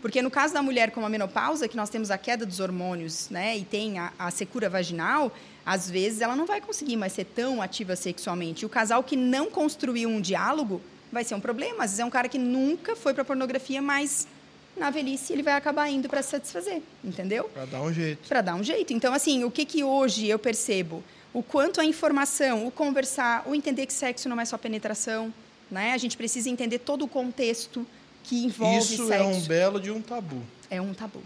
Porque 0.00 0.22
no 0.22 0.30
caso 0.30 0.54
da 0.54 0.62
mulher 0.62 0.92
com 0.92 1.04
a 1.04 1.08
menopausa, 1.08 1.66
que 1.66 1.76
nós 1.76 1.90
temos 1.90 2.10
a 2.10 2.18
queda 2.18 2.46
dos 2.46 2.60
hormônios, 2.60 3.28
né, 3.30 3.56
e 3.56 3.64
tem 3.64 3.98
a, 3.98 4.12
a 4.18 4.30
secura 4.30 4.70
vaginal, 4.70 5.32
às 5.66 5.90
vezes 5.90 6.20
ela 6.20 6.36
não 6.36 6.46
vai 6.46 6.60
conseguir 6.60 6.96
mais 6.96 7.12
ser 7.12 7.24
tão 7.24 7.60
ativa 7.60 7.96
sexualmente. 7.96 8.62
E 8.62 8.66
o 8.66 8.68
casal 8.68 9.02
que 9.02 9.16
não 9.16 9.50
construiu 9.50 10.08
um 10.08 10.20
diálogo 10.20 10.80
vai 11.10 11.24
ser 11.24 11.34
um 11.34 11.40
problema. 11.40 11.84
Às 11.84 11.90
vezes 11.90 12.00
é 12.00 12.04
um 12.04 12.10
cara 12.10 12.28
que 12.28 12.38
nunca 12.38 12.94
foi 12.94 13.12
para 13.12 13.24
pornografia, 13.24 13.82
mas 13.82 14.28
na 14.76 14.90
velhice 14.90 15.32
ele 15.32 15.42
vai 15.42 15.54
acabar 15.54 15.88
indo 15.88 16.08
para 16.08 16.22
se 16.22 16.30
satisfazer, 16.30 16.80
entendeu? 17.02 17.44
Pra 17.52 17.64
dar 17.64 17.82
um 17.82 17.92
jeito. 17.92 18.28
para 18.28 18.40
dar 18.40 18.54
um 18.54 18.62
jeito. 18.62 18.92
Então, 18.92 19.12
assim, 19.12 19.42
o 19.42 19.50
que, 19.50 19.64
que 19.64 19.82
hoje 19.82 20.28
eu 20.28 20.38
percebo? 20.38 21.02
O 21.34 21.42
quanto 21.42 21.80
a 21.80 21.84
informação, 21.84 22.66
o 22.66 22.70
conversar, 22.70 23.42
o 23.46 23.54
entender 23.54 23.86
que 23.86 23.92
sexo 23.92 24.28
não 24.28 24.40
é 24.40 24.44
só 24.44 24.56
penetração, 24.56 25.34
né? 25.70 25.92
A 25.92 25.98
gente 25.98 26.16
precisa 26.16 26.48
entender 26.48 26.78
todo 26.78 27.04
o 27.04 27.08
contexto 27.08 27.86
que 28.24 28.44
envolve 28.44 28.78
Isso 28.78 29.06
sexo. 29.06 29.12
é 29.12 29.22
um 29.22 29.40
belo 29.42 29.80
de 29.80 29.90
um 29.90 30.02
tabu. 30.02 30.42
É 30.70 30.80
um 30.80 30.92
tabu. 30.92 31.22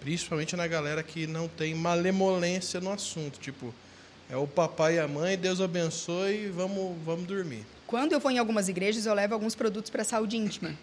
Principalmente 0.00 0.56
na 0.56 0.66
galera 0.66 1.02
que 1.02 1.26
não 1.26 1.48
tem 1.48 1.74
malemolência 1.74 2.80
no 2.80 2.92
assunto. 2.92 3.38
Tipo, 3.38 3.74
é 4.28 4.36
o 4.36 4.46
papai 4.46 4.96
e 4.96 4.98
a 4.98 5.08
mãe, 5.08 5.36
Deus 5.36 5.60
abençoe 5.60 6.44
e 6.44 6.48
vamos, 6.48 6.96
vamos 7.04 7.26
dormir. 7.26 7.64
Quando 7.86 8.12
eu 8.12 8.20
vou 8.20 8.30
em 8.30 8.38
algumas 8.38 8.68
igrejas, 8.68 9.06
eu 9.06 9.14
levo 9.14 9.34
alguns 9.34 9.54
produtos 9.54 9.90
para 9.90 10.04
saúde 10.04 10.36
íntima. 10.36 10.76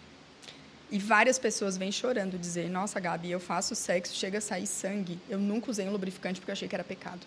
E 0.90 0.98
várias 0.98 1.38
pessoas 1.38 1.76
vêm 1.76 1.92
chorando, 1.92 2.38
dizer: 2.38 2.68
Nossa, 2.70 2.98
Gabi, 2.98 3.30
eu 3.30 3.40
faço 3.40 3.74
sexo, 3.74 4.14
chega 4.14 4.38
a 4.38 4.40
sair 4.40 4.66
sangue. 4.66 5.18
Eu 5.28 5.38
nunca 5.38 5.70
usei 5.70 5.86
um 5.86 5.92
lubrificante 5.92 6.40
porque 6.40 6.50
eu 6.50 6.54
achei 6.54 6.68
que 6.68 6.74
era 6.74 6.84
pecado. 6.84 7.20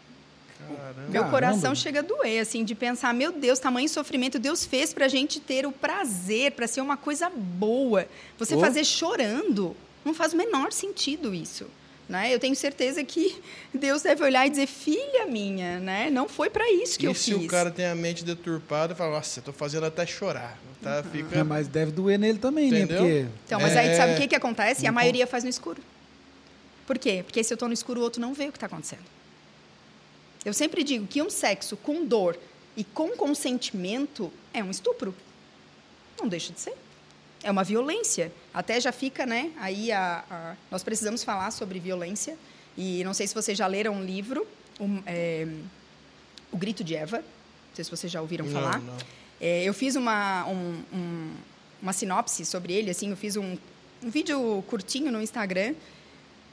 Caramba. 0.68 1.10
Meu 1.10 1.26
coração 1.26 1.74
chega 1.76 2.00
a 2.00 2.02
doer, 2.04 2.42
assim, 2.42 2.64
de 2.64 2.76
pensar, 2.76 3.14
meu 3.14 3.32
Deus, 3.32 3.60
tamanho 3.60 3.88
sofrimento 3.90 4.40
Deus 4.40 4.66
fez 4.66 4.94
pra 4.94 5.08
gente 5.08 5.40
ter 5.40 5.66
o 5.66 5.72
prazer, 5.72 6.52
pra 6.52 6.68
ser 6.68 6.82
uma 6.82 6.98
coisa 6.98 7.30
boa. 7.30 8.08
Você 8.38 8.56
Oh. 8.56 8.60
fazer 8.60 8.84
chorando, 8.84 9.76
não 10.04 10.14
faz 10.14 10.34
o 10.34 10.38
menor 10.38 10.72
sentido 10.72 11.34
isso. 11.34 11.66
Né? 12.10 12.34
Eu 12.34 12.40
tenho 12.40 12.56
certeza 12.56 13.02
que 13.06 13.42
Deus 13.74 14.02
deve 14.02 14.22
olhar 14.22 14.46
e 14.46 14.50
dizer, 14.50 14.68
filha 14.68 15.26
minha, 15.28 15.80
né? 15.80 16.10
não 16.10 16.28
foi 16.28 16.50
pra 16.50 16.70
isso 16.70 17.00
que 17.00 17.06
e 17.06 17.08
eu 17.08 17.14
se 17.16 17.34
fiz. 17.34 17.46
o 17.46 17.48
cara 17.48 17.72
tem 17.72 17.86
a 17.86 17.96
mente 17.96 18.26
deturpada 18.26 18.92
e 18.92 18.96
fala, 18.98 19.12
nossa, 19.16 19.40
eu 19.40 19.44
tô 19.46 19.54
fazendo 19.54 19.86
até 19.86 20.06
chorar. 20.06 20.58
Tá? 20.82 21.04
Fica... 21.10 21.40
É, 21.40 21.44
mas 21.44 21.68
deve 21.70 21.92
doer 21.92 22.20
nele 22.20 22.38
também, 22.40 22.68
Entendeu? 22.68 23.04
né? 23.04 23.10
Porque 23.22 23.28
Então, 23.46 23.60
mas 23.62 23.78
aí 23.78 23.88
É, 23.90 23.96
sabe 23.96 24.14
o 24.14 24.18
que, 24.18 24.28
que 24.28 24.36
acontece? 24.36 24.86
A 24.86 24.90
não 24.90 24.96
maioria 24.96 25.26
faz 25.26 25.44
no 25.46 25.50
escuro. 25.50 25.82
Por 26.86 26.98
quê? 27.00 27.22
Porque 27.26 27.42
se 27.44 27.54
eu 27.54 27.56
estou 27.56 27.70
no 27.70 27.74
escuro, 27.74 28.02
o 28.02 28.04
outro 28.04 28.20
não 28.20 28.34
vê 28.34 28.46
o 28.48 28.52
que 28.52 28.58
está 28.58 28.66
acontecendo. 28.66 29.04
Eu 30.44 30.54
sempre 30.54 30.84
digo 30.84 31.06
que 31.08 31.22
um 31.22 31.30
sexo 31.30 31.78
com 31.78 32.06
dor 32.06 32.38
e 32.76 32.84
com 32.84 33.10
consentimento 33.10 34.32
é 34.54 34.64
um 34.64 34.72
estupro. 34.72 35.14
Não 36.20 36.28
deixa 36.28 36.52
de 36.54 36.60
ser. 36.60 36.74
É 37.44 37.50
uma 37.52 37.64
violência. 37.64 38.32
Até 38.54 38.80
já 38.80 38.92
fica, 38.92 39.26
né? 39.26 39.52
Aí 39.58 39.92
a, 39.92 40.24
a- 40.30 40.56
nós 40.70 40.84
precisamos 40.84 41.24
falar 41.24 41.52
sobre 41.52 41.80
violência. 41.80 42.38
E 42.78 43.04
não 43.04 43.14
sei 43.14 43.28
se 43.28 43.34
vocês 43.36 43.58
já 43.58 43.68
leram 43.68 43.94
um 43.96 44.04
livro, 44.04 44.48
um, 44.80 45.02
é, 45.06 45.48
O 46.52 46.58
Grito 46.58 46.84
de 46.84 46.96
Eva. 46.96 47.18
Não 47.20 47.76
sei 47.76 47.84
se 47.86 47.92
vocês 47.92 48.12
já 48.12 48.22
ouviram 48.22 48.46
Não, 48.46 48.54
falar. 48.54 48.80
não. 48.80 48.98
É, 49.40 49.64
eu 49.64 49.74
fiz 49.74 49.96
uma, 49.96 50.46
um- 50.48 50.84
um- 50.94 51.34
uma 51.82 51.94
sinopse 51.94 52.46
sobre 52.46 52.74
ele, 52.74 52.92
assim, 52.92 53.10
eu 53.10 53.18
fiz 53.18 53.36
um, 53.36 53.58
um 54.04 54.10
vídeo 54.10 54.64
curtinho 54.68 55.12
no 55.12 55.22
Instagram. 55.22 55.74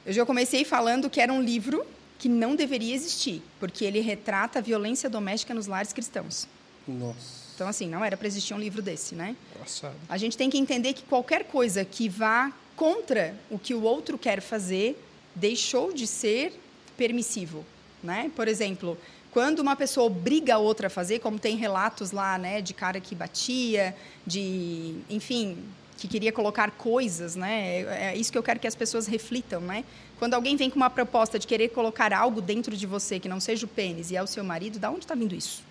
Eu 0.05 0.13
já 0.13 0.25
comecei 0.25 0.65
falando 0.65 1.09
que 1.09 1.21
era 1.21 1.31
um 1.31 1.41
livro 1.41 1.85
que 2.19 2.29
não 2.29 2.55
deveria 2.55 2.93
existir, 2.93 3.41
porque 3.59 3.85
ele 3.85 4.01
retrata 4.01 4.59
a 4.59 4.61
violência 4.61 5.09
doméstica 5.09 5.53
nos 5.53 5.65
lares 5.65 5.93
cristãos. 5.93 6.47
Nossa. 6.87 7.39
Então, 7.55 7.67
assim, 7.67 7.87
não 7.87 8.03
era 8.05 8.15
para 8.15 8.27
existir 8.27 8.53
um 8.53 8.59
livro 8.59 8.81
desse, 8.81 9.15
né? 9.15 9.35
Passado. 9.57 9.95
A 10.07 10.17
gente 10.17 10.37
tem 10.37 10.49
que 10.49 10.57
entender 10.57 10.93
que 10.93 11.03
qualquer 11.03 11.45
coisa 11.45 11.83
que 11.83 12.07
vá 12.07 12.53
contra 12.75 13.35
o 13.49 13.57
que 13.57 13.73
o 13.73 13.81
outro 13.81 14.17
quer 14.17 14.41
fazer 14.41 15.01
deixou 15.35 15.91
de 15.93 16.05
ser 16.05 16.53
permissivo, 16.95 17.65
né? 18.03 18.31
Por 18.35 18.47
exemplo, 18.47 18.97
quando 19.31 19.59
uma 19.59 19.75
pessoa 19.75 20.07
obriga 20.07 20.55
a 20.55 20.57
outra 20.57 20.87
a 20.87 20.89
fazer, 20.89 21.19
como 21.19 21.39
tem 21.39 21.55
relatos 21.55 22.11
lá, 22.11 22.37
né, 22.37 22.61
de 22.61 22.73
cara 22.73 22.99
que 22.99 23.13
batia, 23.13 23.95
de, 24.25 24.95
enfim, 25.09 25.57
que 25.97 26.07
queria 26.07 26.31
colocar 26.31 26.71
coisas, 26.71 27.35
né? 27.35 27.81
É 27.81 28.11
é 28.11 28.17
isso 28.17 28.31
que 28.31 28.37
eu 28.37 28.43
quero 28.43 28.59
que 28.59 28.67
as 28.67 28.75
pessoas 28.75 29.05
reflitam, 29.05 29.61
né? 29.61 29.83
Quando 30.19 30.35
alguém 30.35 30.55
vem 30.55 30.69
com 30.69 30.75
uma 30.75 30.89
proposta 30.89 31.39
de 31.39 31.47
querer 31.47 31.69
colocar 31.69 32.13
algo 32.13 32.41
dentro 32.41 32.77
de 32.77 32.85
você 32.85 33.19
que 33.19 33.27
não 33.27 33.39
seja 33.39 33.65
o 33.65 33.69
pênis 33.69 34.11
e 34.11 34.15
é 34.15 34.21
o 34.21 34.27
seu 34.27 34.43
marido, 34.43 34.77
da 34.77 34.91
onde 34.91 35.05
está 35.05 35.15
vindo 35.15 35.33
isso? 35.33 35.63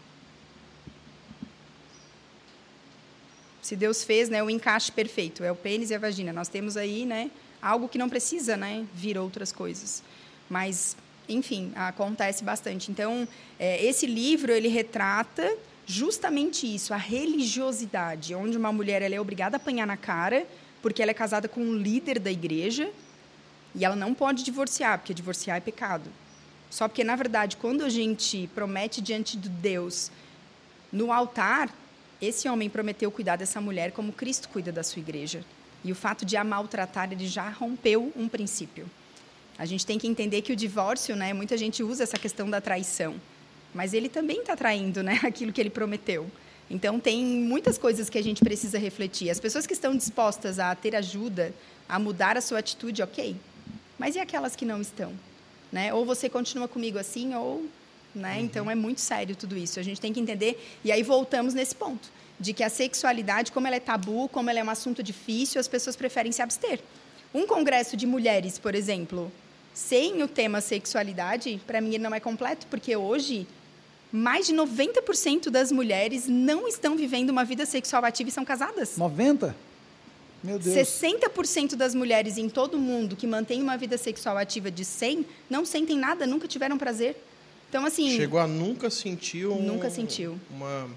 se 3.68 3.76
Deus 3.76 4.02
fez 4.02 4.30
né, 4.30 4.42
o 4.42 4.48
encaixe 4.48 4.90
perfeito, 4.90 5.44
é 5.44 5.52
o 5.52 5.54
pênis 5.54 5.90
e 5.90 5.94
a 5.94 5.98
vagina. 5.98 6.32
Nós 6.32 6.48
temos 6.48 6.74
aí 6.74 7.04
né, 7.04 7.30
algo 7.60 7.86
que 7.86 7.98
não 7.98 8.08
precisa 8.08 8.56
né, 8.56 8.86
vir 8.94 9.18
outras 9.18 9.52
coisas. 9.52 10.02
Mas, 10.48 10.96
enfim, 11.28 11.70
acontece 11.76 12.42
bastante. 12.42 12.90
Então, 12.90 13.28
é, 13.58 13.84
esse 13.84 14.06
livro, 14.06 14.50
ele 14.52 14.68
retrata 14.68 15.54
justamente 15.84 16.66
isso, 16.66 16.94
a 16.94 16.96
religiosidade, 16.96 18.34
onde 18.34 18.56
uma 18.56 18.72
mulher 18.72 19.02
ela 19.02 19.14
é 19.14 19.20
obrigada 19.20 19.56
a 19.56 19.58
apanhar 19.58 19.86
na 19.86 19.98
cara, 19.98 20.46
porque 20.80 21.02
ela 21.02 21.10
é 21.10 21.14
casada 21.14 21.46
com 21.46 21.60
um 21.60 21.74
líder 21.74 22.18
da 22.18 22.30
igreja, 22.30 22.90
e 23.74 23.84
ela 23.84 23.96
não 23.96 24.14
pode 24.14 24.42
divorciar, 24.42 24.98
porque 24.98 25.14
divorciar 25.14 25.56
é 25.56 25.60
pecado. 25.60 26.10
Só 26.70 26.86
porque, 26.86 27.04
na 27.04 27.16
verdade, 27.16 27.56
quando 27.56 27.84
a 27.84 27.88
gente 27.88 28.48
promete 28.54 29.00
diante 29.00 29.36
de 29.36 29.48
Deus 29.48 30.10
no 30.92 31.12
altar, 31.12 31.70
esse 32.20 32.48
homem 32.48 32.68
prometeu 32.68 33.10
cuidar 33.10 33.36
dessa 33.36 33.60
mulher 33.60 33.92
como 33.92 34.12
Cristo 34.12 34.48
cuida 34.48 34.72
da 34.72 34.82
sua 34.82 35.00
igreja. 35.00 35.44
E 35.84 35.92
o 35.92 35.94
fato 35.94 36.24
de 36.24 36.36
a 36.36 36.44
maltratar, 36.44 37.12
ele 37.12 37.26
já 37.26 37.48
rompeu 37.48 38.12
um 38.16 38.28
princípio. 38.28 38.86
A 39.56 39.64
gente 39.64 39.86
tem 39.86 39.98
que 39.98 40.06
entender 40.06 40.42
que 40.42 40.52
o 40.52 40.56
divórcio, 40.56 41.16
né, 41.16 41.32
muita 41.32 41.56
gente 41.56 41.82
usa 41.82 42.02
essa 42.02 42.18
questão 42.18 42.48
da 42.50 42.60
traição, 42.60 43.14
mas 43.74 43.92
ele 43.92 44.08
também 44.08 44.40
está 44.40 44.56
traindo, 44.56 45.02
né, 45.02 45.20
aquilo 45.24 45.52
que 45.52 45.60
ele 45.60 45.70
prometeu. 45.70 46.30
Então 46.70 47.00
tem 47.00 47.24
muitas 47.24 47.78
coisas 47.78 48.10
que 48.10 48.18
a 48.18 48.22
gente 48.22 48.42
precisa 48.42 48.78
refletir. 48.78 49.30
As 49.30 49.40
pessoas 49.40 49.66
que 49.66 49.72
estão 49.72 49.96
dispostas 49.96 50.58
a 50.58 50.74
ter 50.74 50.94
ajuda, 50.94 51.54
a 51.88 51.98
mudar 51.98 52.36
a 52.36 52.40
sua 52.40 52.58
atitude, 52.58 53.02
ok. 53.02 53.34
Mas 53.98 54.16
e 54.16 54.18
aquelas 54.18 54.54
que 54.54 54.64
não 54.64 54.80
estão? 54.80 55.12
Né? 55.72 55.92
Ou 55.92 56.04
você 56.04 56.28
continua 56.28 56.68
comigo 56.68 56.98
assim, 56.98 57.34
ou 57.34 57.68
né? 58.14 58.40
Então 58.40 58.70
é 58.70 58.74
muito 58.74 59.00
sério 59.00 59.36
tudo 59.36 59.56
isso. 59.56 59.78
A 59.78 59.82
gente 59.82 60.00
tem 60.00 60.12
que 60.12 60.20
entender. 60.20 60.62
E 60.84 60.92
aí 60.92 61.02
voltamos 61.02 61.54
nesse 61.54 61.74
ponto 61.74 62.10
de 62.38 62.52
que 62.52 62.62
a 62.62 62.68
sexualidade, 62.68 63.52
como 63.52 63.66
ela 63.66 63.76
é 63.76 63.80
tabu, 63.80 64.28
como 64.28 64.48
ela 64.48 64.58
é 64.58 64.64
um 64.64 64.70
assunto 64.70 65.02
difícil, 65.02 65.60
as 65.60 65.68
pessoas 65.68 65.96
preferem 65.96 66.32
se 66.32 66.42
abster. 66.42 66.80
Um 67.34 67.46
congresso 67.46 67.96
de 67.96 68.06
mulheres, 68.06 68.58
por 68.58 68.74
exemplo, 68.74 69.30
sem 69.74 70.22
o 70.22 70.28
tema 70.28 70.60
sexualidade, 70.60 71.60
para 71.66 71.80
mim 71.80 71.94
ele 71.94 71.98
não 71.98 72.14
é 72.14 72.20
completo, 72.20 72.66
porque 72.68 72.96
hoje 72.96 73.46
mais 74.10 74.46
de 74.46 74.54
90% 74.54 75.50
das 75.50 75.70
mulheres 75.70 76.26
não 76.26 76.66
estão 76.66 76.96
vivendo 76.96 77.28
uma 77.28 77.44
vida 77.44 77.66
sexual 77.66 78.04
ativa 78.04 78.30
e 78.30 78.32
são 78.32 78.44
casadas. 78.44 78.96
90? 78.96 79.54
Meu 80.42 80.58
Deus. 80.58 80.76
60% 80.76 81.74
das 81.74 81.94
mulheres 81.94 82.38
em 82.38 82.48
todo 82.48 82.74
o 82.74 82.78
mundo 82.78 83.16
que 83.16 83.26
mantêm 83.26 83.60
uma 83.60 83.76
vida 83.76 83.98
sexual 83.98 84.36
ativa 84.36 84.70
de 84.70 84.84
100 84.84 85.26
não 85.50 85.64
sentem 85.64 85.98
nada, 85.98 86.26
nunca 86.26 86.46
tiveram 86.46 86.78
prazer. 86.78 87.16
Então, 87.68 87.84
assim. 87.84 88.16
Chegou 88.16 88.38
a 88.38 88.46
nunca 88.46 88.88
sentir 88.88 89.46
um, 89.46 89.60
Nunca 89.60 89.90
sentiu. 89.90 90.38
Uma... 90.50 90.88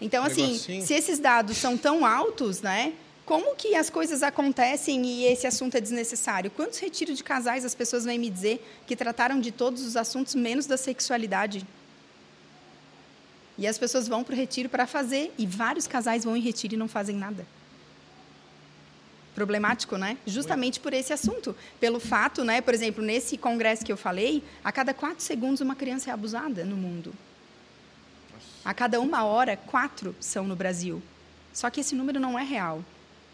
Então, 0.00 0.24
assim, 0.24 0.46
Negocinho. 0.48 0.86
se 0.86 0.94
esses 0.94 1.18
dados 1.18 1.56
são 1.56 1.76
tão 1.76 2.04
altos, 2.04 2.60
né? 2.60 2.92
Como 3.24 3.54
que 3.56 3.74
as 3.74 3.90
coisas 3.90 4.22
acontecem 4.22 5.04
e 5.04 5.24
esse 5.26 5.46
assunto 5.46 5.76
é 5.76 5.80
desnecessário? 5.80 6.50
Quantos 6.50 6.78
retiros 6.78 7.18
de 7.18 7.24
casais 7.24 7.64
as 7.64 7.74
pessoas 7.74 8.04
vêm 8.04 8.18
me 8.18 8.30
dizer 8.30 8.64
que 8.86 8.96
trataram 8.96 9.40
de 9.40 9.52
todos 9.52 9.84
os 9.84 9.96
assuntos 9.96 10.34
menos 10.34 10.66
da 10.66 10.76
sexualidade? 10.76 11.66
E 13.58 13.66
as 13.66 13.76
pessoas 13.76 14.06
vão 14.08 14.22
para 14.22 14.34
o 14.34 14.36
retiro 14.36 14.68
para 14.68 14.86
fazer, 14.86 15.32
e 15.36 15.46
vários 15.46 15.86
casais 15.86 16.24
vão 16.24 16.36
em 16.36 16.40
retiro 16.40 16.74
e 16.74 16.76
não 16.76 16.88
fazem 16.88 17.16
nada. 17.16 17.44
Problemático, 19.38 19.96
né? 19.96 20.18
Justamente 20.26 20.80
por 20.80 20.92
esse 20.92 21.12
assunto. 21.12 21.54
Pelo 21.78 22.00
fato, 22.00 22.42
né? 22.42 22.60
Por 22.60 22.74
exemplo, 22.74 23.04
nesse 23.04 23.38
congresso 23.38 23.84
que 23.84 23.92
eu 23.92 23.96
falei, 23.96 24.42
a 24.64 24.72
cada 24.72 24.92
quatro 24.92 25.22
segundos 25.22 25.60
uma 25.60 25.76
criança 25.76 26.10
é 26.10 26.12
abusada 26.12 26.64
no 26.64 26.74
mundo. 26.74 27.14
A 28.64 28.74
cada 28.74 29.00
uma 29.00 29.22
hora, 29.22 29.56
quatro 29.56 30.12
são 30.18 30.44
no 30.44 30.56
Brasil. 30.56 31.00
Só 31.52 31.70
que 31.70 31.82
esse 31.82 31.94
número 31.94 32.18
não 32.18 32.36
é 32.36 32.42
real, 32.42 32.82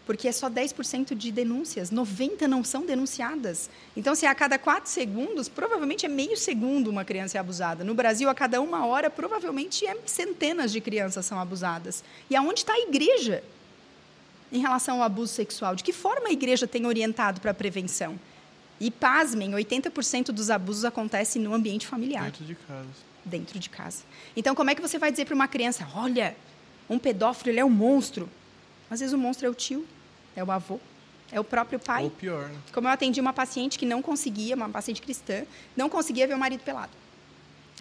porque 0.05 0.27
é 0.27 0.31
só 0.31 0.47
10% 0.47 1.15
de 1.15 1.31
denúncias, 1.31 1.89
90% 1.89 2.41
não 2.41 2.63
são 2.63 2.85
denunciadas. 2.85 3.67
Então, 3.97 4.13
se 4.13 4.27
a 4.27 4.35
cada 4.35 4.59
quatro 4.59 4.91
segundos, 4.91 5.49
provavelmente 5.49 6.05
é 6.05 6.09
meio 6.09 6.37
segundo 6.37 6.87
uma 6.87 7.03
criança 7.03 7.39
é 7.39 7.41
abusada. 7.41 7.83
No 7.83 7.95
Brasil, 7.95 8.29
a 8.29 8.35
cada 8.35 8.61
uma 8.61 8.85
hora, 8.85 9.09
provavelmente 9.09 9.87
é 9.87 9.97
centenas 10.05 10.71
de 10.71 10.79
crianças 10.79 11.25
são 11.25 11.39
abusadas. 11.39 12.03
E 12.29 12.35
aonde 12.35 12.59
está 12.59 12.73
a 12.73 12.79
igreja 12.81 13.43
em 14.55 14.59
relação 14.59 14.97
ao 14.97 15.03
abuso 15.03 15.33
sexual? 15.33 15.75
De 15.75 15.83
que 15.83 15.91
forma 15.93 16.29
a 16.29 16.31
igreja 16.31 16.65
tem 16.67 16.85
orientado 16.85 17.41
para 17.41 17.51
a 17.51 17.53
prevenção? 17.53 18.19
E, 18.79 18.89
pasmem, 18.91 19.51
80% 19.51 20.27
dos 20.27 20.49
abusos 20.49 20.83
acontecem 20.83 21.41
no 21.41 21.53
ambiente 21.53 21.87
familiar 21.87 22.25
Dentro 22.25 22.43
de 22.45 22.55
casa. 22.55 22.87
dentro 23.23 23.59
de 23.59 23.69
casa. 23.69 24.03
Então, 24.35 24.53
como 24.53 24.69
é 24.69 24.75
que 24.75 24.81
você 24.81 24.97
vai 24.99 25.11
dizer 25.11 25.25
para 25.25 25.35
uma 25.35 25.47
criança: 25.47 25.87
olha, 25.95 26.35
um 26.89 26.99
pedófilo 26.99 27.51
ele 27.51 27.59
é 27.59 27.65
um 27.65 27.69
monstro? 27.69 28.29
Às 28.89 28.99
vezes 28.99 29.13
o 29.13 29.17
monstro 29.17 29.47
é 29.47 29.49
o 29.49 29.53
tio, 29.55 29.85
é 30.35 30.43
o 30.43 30.51
avô, 30.51 30.79
é 31.31 31.39
o 31.39 31.43
próprio 31.43 31.79
pai. 31.79 32.03
Ou 32.03 32.11
pior, 32.11 32.49
né? 32.49 32.55
Como 32.73 32.87
eu 32.87 32.91
atendi 32.91 33.19
uma 33.21 33.33
paciente 33.33 33.79
que 33.79 33.85
não 33.85 34.01
conseguia, 34.01 34.55
uma 34.55 34.69
paciente 34.69 35.01
cristã, 35.01 35.43
não 35.75 35.89
conseguia 35.89 36.27
ver 36.27 36.33
o 36.33 36.37
marido 36.37 36.61
pelado. 36.61 36.91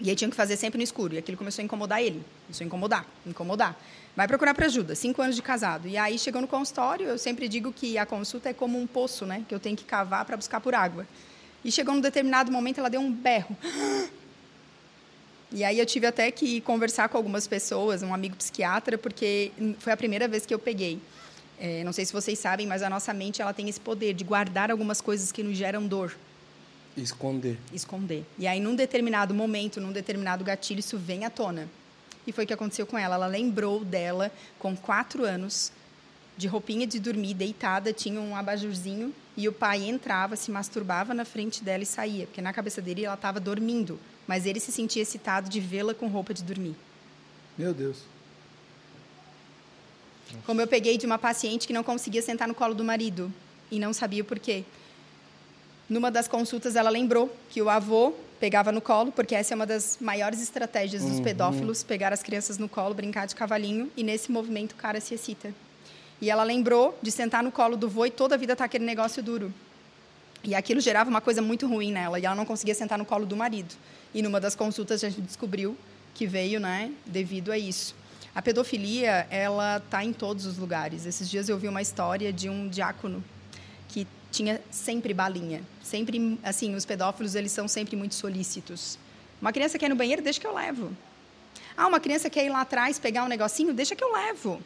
E 0.00 0.10
aí 0.10 0.16
tinha 0.16 0.28
que 0.28 0.36
fazer 0.36 0.56
sempre 0.56 0.78
no 0.78 0.84
escuro. 0.84 1.14
E 1.14 1.18
aquilo 1.18 1.38
começou 1.38 1.62
a 1.62 1.64
incomodar 1.64 2.02
ele. 2.02 2.22
Começou 2.46 2.64
a 2.64 2.66
incomodar, 2.66 3.06
incomodar. 3.26 3.78
Vai 4.16 4.26
procurar 4.26 4.54
para 4.54 4.66
ajuda. 4.66 4.94
Cinco 4.94 5.22
anos 5.22 5.36
de 5.36 5.42
casado. 5.42 5.86
E 5.86 5.96
aí 5.96 6.18
chegou 6.18 6.40
no 6.40 6.48
consultório, 6.48 7.06
eu 7.06 7.18
sempre 7.18 7.48
digo 7.48 7.72
que 7.72 7.96
a 7.96 8.06
consulta 8.06 8.48
é 8.48 8.52
como 8.52 8.80
um 8.80 8.86
poço, 8.86 9.24
né? 9.24 9.44
Que 9.48 9.54
eu 9.54 9.60
tenho 9.60 9.76
que 9.76 9.84
cavar 9.84 10.24
para 10.24 10.36
buscar 10.36 10.60
por 10.60 10.74
água. 10.74 11.06
E 11.64 11.70
chegou 11.72 11.94
num 11.94 12.00
determinado 12.00 12.50
momento, 12.52 12.78
ela 12.78 12.90
deu 12.90 13.00
um 13.00 13.12
berro. 13.12 13.56
E 15.52 15.62
aí 15.62 15.78
eu 15.78 15.86
tive 15.86 16.04
até 16.04 16.28
que 16.32 16.60
conversar 16.62 17.08
com 17.08 17.16
algumas 17.16 17.46
pessoas, 17.46 18.02
um 18.02 18.12
amigo 18.12 18.34
psiquiatra, 18.34 18.98
porque 18.98 19.52
foi 19.78 19.92
a 19.92 19.96
primeira 19.96 20.26
vez 20.26 20.44
que 20.44 20.52
eu 20.52 20.58
peguei. 20.58 21.00
É, 21.60 21.84
não 21.84 21.92
sei 21.92 22.04
se 22.04 22.12
vocês 22.12 22.36
sabem, 22.40 22.66
mas 22.66 22.82
a 22.82 22.90
nossa 22.90 23.14
mente 23.14 23.40
ela 23.40 23.52
tem 23.52 23.68
esse 23.68 23.78
poder 23.78 24.14
de 24.14 24.24
guardar 24.24 24.68
algumas 24.68 25.00
coisas 25.00 25.30
que 25.30 25.44
nos 25.44 25.56
geram 25.56 25.86
dor, 25.86 26.16
Esconder. 26.96 27.58
esconder. 27.72 28.24
E 28.38 28.46
aí, 28.46 28.60
num 28.60 28.74
determinado 28.74 29.34
momento, 29.34 29.80
num 29.80 29.92
determinado 29.92 30.44
gatilho, 30.44 30.80
isso 30.80 30.96
vem 30.96 31.24
à 31.24 31.30
tona. 31.30 31.68
E 32.26 32.32
foi 32.32 32.44
o 32.44 32.46
que 32.46 32.52
aconteceu 32.52 32.86
com 32.86 32.96
ela. 32.96 33.16
Ela 33.16 33.26
lembrou 33.26 33.84
dela, 33.84 34.30
com 34.58 34.76
quatro 34.76 35.24
anos, 35.24 35.72
de 36.36 36.46
roupinha 36.46 36.86
de 36.86 36.98
dormir, 36.98 37.34
deitada, 37.34 37.92
tinha 37.92 38.20
um 38.20 38.34
abajurzinho, 38.36 39.14
e 39.36 39.48
o 39.48 39.52
pai 39.52 39.84
entrava, 39.84 40.36
se 40.36 40.50
masturbava 40.50 41.12
na 41.12 41.24
frente 41.24 41.62
dela 41.62 41.82
e 41.82 41.86
saía, 41.86 42.26
porque 42.26 42.40
na 42.40 42.52
cabeça 42.52 42.80
dele 42.80 43.04
ela 43.04 43.14
estava 43.14 43.40
dormindo, 43.40 43.98
mas 44.26 44.46
ele 44.46 44.60
se 44.60 44.70
sentia 44.70 45.02
excitado 45.02 45.48
de 45.48 45.60
vê-la 45.60 45.94
com 45.94 46.06
roupa 46.08 46.32
de 46.32 46.42
dormir. 46.42 46.76
Meu 47.58 47.74
Deus. 47.74 47.98
Como 50.46 50.60
eu 50.60 50.66
peguei 50.66 50.98
de 50.98 51.06
uma 51.06 51.18
paciente 51.18 51.66
que 51.66 51.72
não 51.72 51.84
conseguia 51.84 52.22
sentar 52.22 52.48
no 52.48 52.54
colo 52.54 52.74
do 52.74 52.84
marido 52.84 53.32
e 53.70 53.78
não 53.78 53.92
sabia 53.92 54.22
o 54.22 54.24
porquê. 54.24 54.64
Numa 55.88 56.10
das 56.10 56.26
consultas, 56.26 56.76
ela 56.76 56.88
lembrou 56.88 57.34
que 57.50 57.60
o 57.60 57.68
avô 57.68 58.14
pegava 58.40 58.72
no 58.72 58.80
colo, 58.80 59.12
porque 59.12 59.34
essa 59.34 59.54
é 59.54 59.56
uma 59.56 59.66
das 59.66 59.98
maiores 60.00 60.42
estratégias 60.42 61.04
dos 61.04 61.20
pedófilos, 61.20 61.82
pegar 61.82 62.12
as 62.12 62.22
crianças 62.22 62.58
no 62.58 62.68
colo, 62.68 62.94
brincar 62.94 63.26
de 63.26 63.34
cavalinho, 63.34 63.90
e 63.96 64.02
nesse 64.02 64.30
movimento 64.32 64.72
o 64.72 64.76
cara 64.76 65.00
se 65.00 65.14
excita. 65.14 65.54
E 66.20 66.30
ela 66.30 66.42
lembrou 66.42 66.98
de 67.02 67.10
sentar 67.10 67.42
no 67.42 67.52
colo 67.52 67.76
do 67.76 67.88
vô 67.88 68.06
e 68.06 68.10
toda 68.10 68.34
a 68.34 68.38
vida 68.38 68.56
tá 68.56 68.64
aquele 68.64 68.84
negócio 68.84 69.22
duro. 69.22 69.52
E 70.42 70.54
aquilo 70.54 70.80
gerava 70.80 71.08
uma 71.08 71.20
coisa 71.20 71.42
muito 71.42 71.66
ruim 71.66 71.92
nela, 71.92 72.18
e 72.18 72.24
ela 72.24 72.34
não 72.34 72.46
conseguia 72.46 72.74
sentar 72.74 72.98
no 72.98 73.04
colo 73.04 73.26
do 73.26 73.36
marido. 73.36 73.74
E 74.14 74.22
numa 74.22 74.40
das 74.40 74.54
consultas 74.54 75.04
a 75.04 75.08
gente 75.08 75.22
descobriu 75.22 75.76
que 76.14 76.26
veio, 76.26 76.60
né, 76.60 76.92
devido 77.04 77.50
a 77.50 77.58
isso. 77.58 77.94
A 78.34 78.42
pedofilia, 78.42 79.26
ela 79.30 79.80
tá 79.90 80.04
em 80.04 80.12
todos 80.12 80.44
os 80.46 80.58
lugares. 80.58 81.06
Esses 81.06 81.28
dias 81.28 81.48
eu 81.48 81.58
vi 81.58 81.68
uma 81.68 81.82
história 81.82 82.32
de 82.32 82.48
um 82.48 82.68
diácono 82.68 83.22
tinha 84.34 84.60
sempre 84.70 85.14
balinha. 85.14 85.62
Sempre, 85.82 86.38
assim, 86.42 86.74
os 86.74 86.84
pedófilos, 86.84 87.34
eles 87.34 87.52
são 87.52 87.68
sempre 87.68 87.96
muito 87.96 88.14
solícitos. 88.14 88.98
Uma 89.40 89.52
criança 89.52 89.78
quer 89.78 89.86
ir 89.86 89.90
no 89.90 89.96
banheiro, 89.96 90.20
deixa 90.22 90.40
que 90.40 90.46
eu 90.46 90.54
levo. 90.54 90.90
Ah, 91.76 91.86
uma 91.86 92.00
criança 92.00 92.28
quer 92.28 92.44
ir 92.44 92.50
lá 92.50 92.60
atrás 92.62 92.98
pegar 92.98 93.24
um 93.24 93.28
negocinho, 93.28 93.72
deixa 93.72 93.94
que 93.94 94.02
eu 94.02 94.12
levo. 94.12 94.60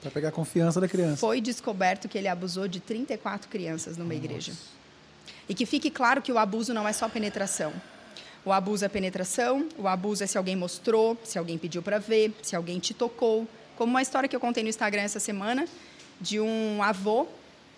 Para 0.00 0.10
pegar 0.10 0.28
a 0.28 0.32
confiança 0.32 0.80
da 0.80 0.86
criança. 0.88 1.16
Foi 1.16 1.40
descoberto 1.40 2.08
que 2.08 2.18
ele 2.18 2.28
abusou 2.28 2.68
de 2.68 2.80
34 2.80 3.48
crianças 3.48 3.96
numa 3.96 4.12
Nossa. 4.12 4.24
igreja. 4.24 4.52
E 5.48 5.54
que 5.54 5.64
fique 5.64 5.90
claro 5.90 6.20
que 6.20 6.30
o 6.30 6.38
abuso 6.38 6.74
não 6.74 6.86
é 6.86 6.92
só 6.92 7.08
penetração. 7.08 7.72
O 8.44 8.52
abuso 8.52 8.84
é 8.84 8.88
penetração, 8.88 9.66
o 9.78 9.88
abuso 9.88 10.22
é 10.22 10.26
se 10.26 10.36
alguém 10.36 10.54
mostrou, 10.54 11.16
se 11.24 11.38
alguém 11.38 11.56
pediu 11.56 11.82
para 11.82 11.98
ver, 11.98 12.30
se 12.42 12.54
alguém 12.54 12.78
te 12.78 12.92
tocou. 12.92 13.48
Como 13.76 13.90
uma 13.90 14.02
história 14.02 14.28
que 14.28 14.36
eu 14.36 14.40
contei 14.40 14.62
no 14.62 14.68
Instagram 14.68 15.02
essa 15.02 15.18
semana, 15.18 15.66
de 16.20 16.38
um 16.40 16.82
avô. 16.82 17.26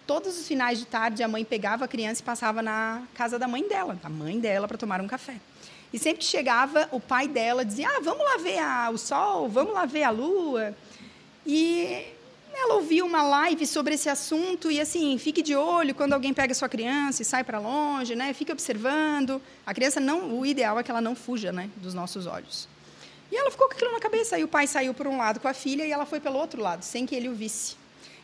Todos 0.06 0.38
os 0.38 0.46
finais 0.46 0.78
de 0.78 0.86
tarde, 0.86 1.22
a 1.22 1.28
mãe 1.28 1.44
pegava 1.44 1.84
a 1.84 1.88
criança 1.88 2.20
e 2.20 2.24
passava 2.24 2.62
na 2.62 3.02
casa 3.14 3.38
da 3.38 3.48
mãe 3.48 3.66
dela, 3.68 3.98
da 4.00 4.08
mãe 4.08 4.38
dela, 4.38 4.68
para 4.68 4.78
tomar 4.78 5.00
um 5.00 5.08
café. 5.08 5.36
E 5.92 5.98
sempre 5.98 6.18
que 6.18 6.24
chegava, 6.24 6.88
o 6.92 7.00
pai 7.00 7.26
dela 7.26 7.64
dizia: 7.64 7.88
Ah, 7.88 8.00
vamos 8.00 8.24
lá 8.24 8.36
ver 8.36 8.58
a, 8.58 8.90
o 8.90 8.98
sol, 8.98 9.48
vamos 9.48 9.74
lá 9.74 9.84
ver 9.84 10.04
a 10.04 10.10
lua. 10.10 10.76
E 11.44 12.04
ela 12.54 12.74
ouviu 12.74 13.04
uma 13.04 13.22
live 13.22 13.66
sobre 13.66 13.94
esse 13.94 14.08
assunto 14.08 14.70
e 14.70 14.80
assim, 14.80 15.18
fique 15.18 15.42
de 15.42 15.54
olho 15.54 15.94
quando 15.94 16.12
alguém 16.12 16.32
pega 16.32 16.54
sua 16.54 16.68
criança 16.68 17.22
e 17.22 17.24
sai 17.24 17.44
para 17.44 17.58
longe, 17.58 18.14
né? 18.14 18.32
Fique 18.32 18.52
observando. 18.52 19.42
A 19.64 19.74
criança 19.74 20.00
não, 20.00 20.38
o 20.38 20.46
ideal 20.46 20.78
é 20.78 20.82
que 20.82 20.90
ela 20.90 21.00
não 21.00 21.14
fuja, 21.14 21.52
né, 21.52 21.68
dos 21.76 21.94
nossos 21.94 22.26
olhos. 22.26 22.68
E 23.30 23.36
ela 23.36 23.50
ficou 23.50 23.66
com 23.68 23.74
aquilo 23.74 23.92
na 23.92 24.00
cabeça. 24.00 24.36
Aí 24.36 24.44
o 24.44 24.48
pai 24.48 24.66
saiu 24.66 24.94
por 24.94 25.06
um 25.06 25.18
lado 25.18 25.40
com 25.40 25.48
a 25.48 25.54
filha 25.54 25.84
e 25.84 25.90
ela 25.90 26.06
foi 26.06 26.20
pelo 26.20 26.38
outro 26.38 26.62
lado, 26.62 26.82
sem 26.82 27.04
que 27.04 27.14
ele 27.14 27.28
o 27.28 27.34
visse. 27.34 27.76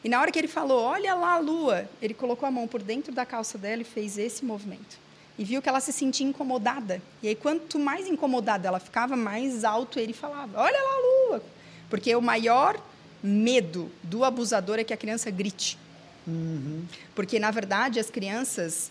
E 0.04 0.08
na 0.08 0.20
hora 0.20 0.32
que 0.32 0.38
ele 0.38 0.48
falou, 0.48 0.82
olha 0.82 1.14
lá 1.14 1.34
a 1.34 1.38
lua, 1.38 1.88
ele 2.00 2.12
colocou 2.12 2.46
a 2.46 2.50
mão 2.50 2.66
por 2.66 2.82
dentro 2.82 3.12
da 3.12 3.24
calça 3.24 3.56
dela 3.56 3.82
e 3.82 3.84
fez 3.84 4.18
esse 4.18 4.44
movimento. 4.44 4.98
E 5.38 5.44
viu 5.44 5.62
que 5.62 5.68
ela 5.68 5.80
se 5.80 5.92
sentia 5.92 6.26
incomodada. 6.26 7.00
E 7.22 7.28
aí, 7.28 7.34
quanto 7.34 7.78
mais 7.78 8.06
incomodada 8.06 8.68
ela 8.68 8.78
ficava, 8.78 9.16
mais 9.16 9.64
alto 9.64 9.98
ele 9.98 10.12
falava: 10.12 10.60
Olha 10.60 10.78
lá 10.78 10.90
a 10.90 11.30
lua. 11.30 11.42
Porque 11.88 12.14
o 12.14 12.20
maior 12.20 12.78
medo 13.22 13.90
do 14.02 14.24
abusador 14.24 14.78
é 14.78 14.84
que 14.84 14.92
a 14.92 14.96
criança 14.96 15.30
grite. 15.30 15.78
Uhum. 16.26 16.84
Porque, 17.14 17.38
na 17.38 17.50
verdade, 17.50 17.98
as 17.98 18.10
crianças 18.10 18.90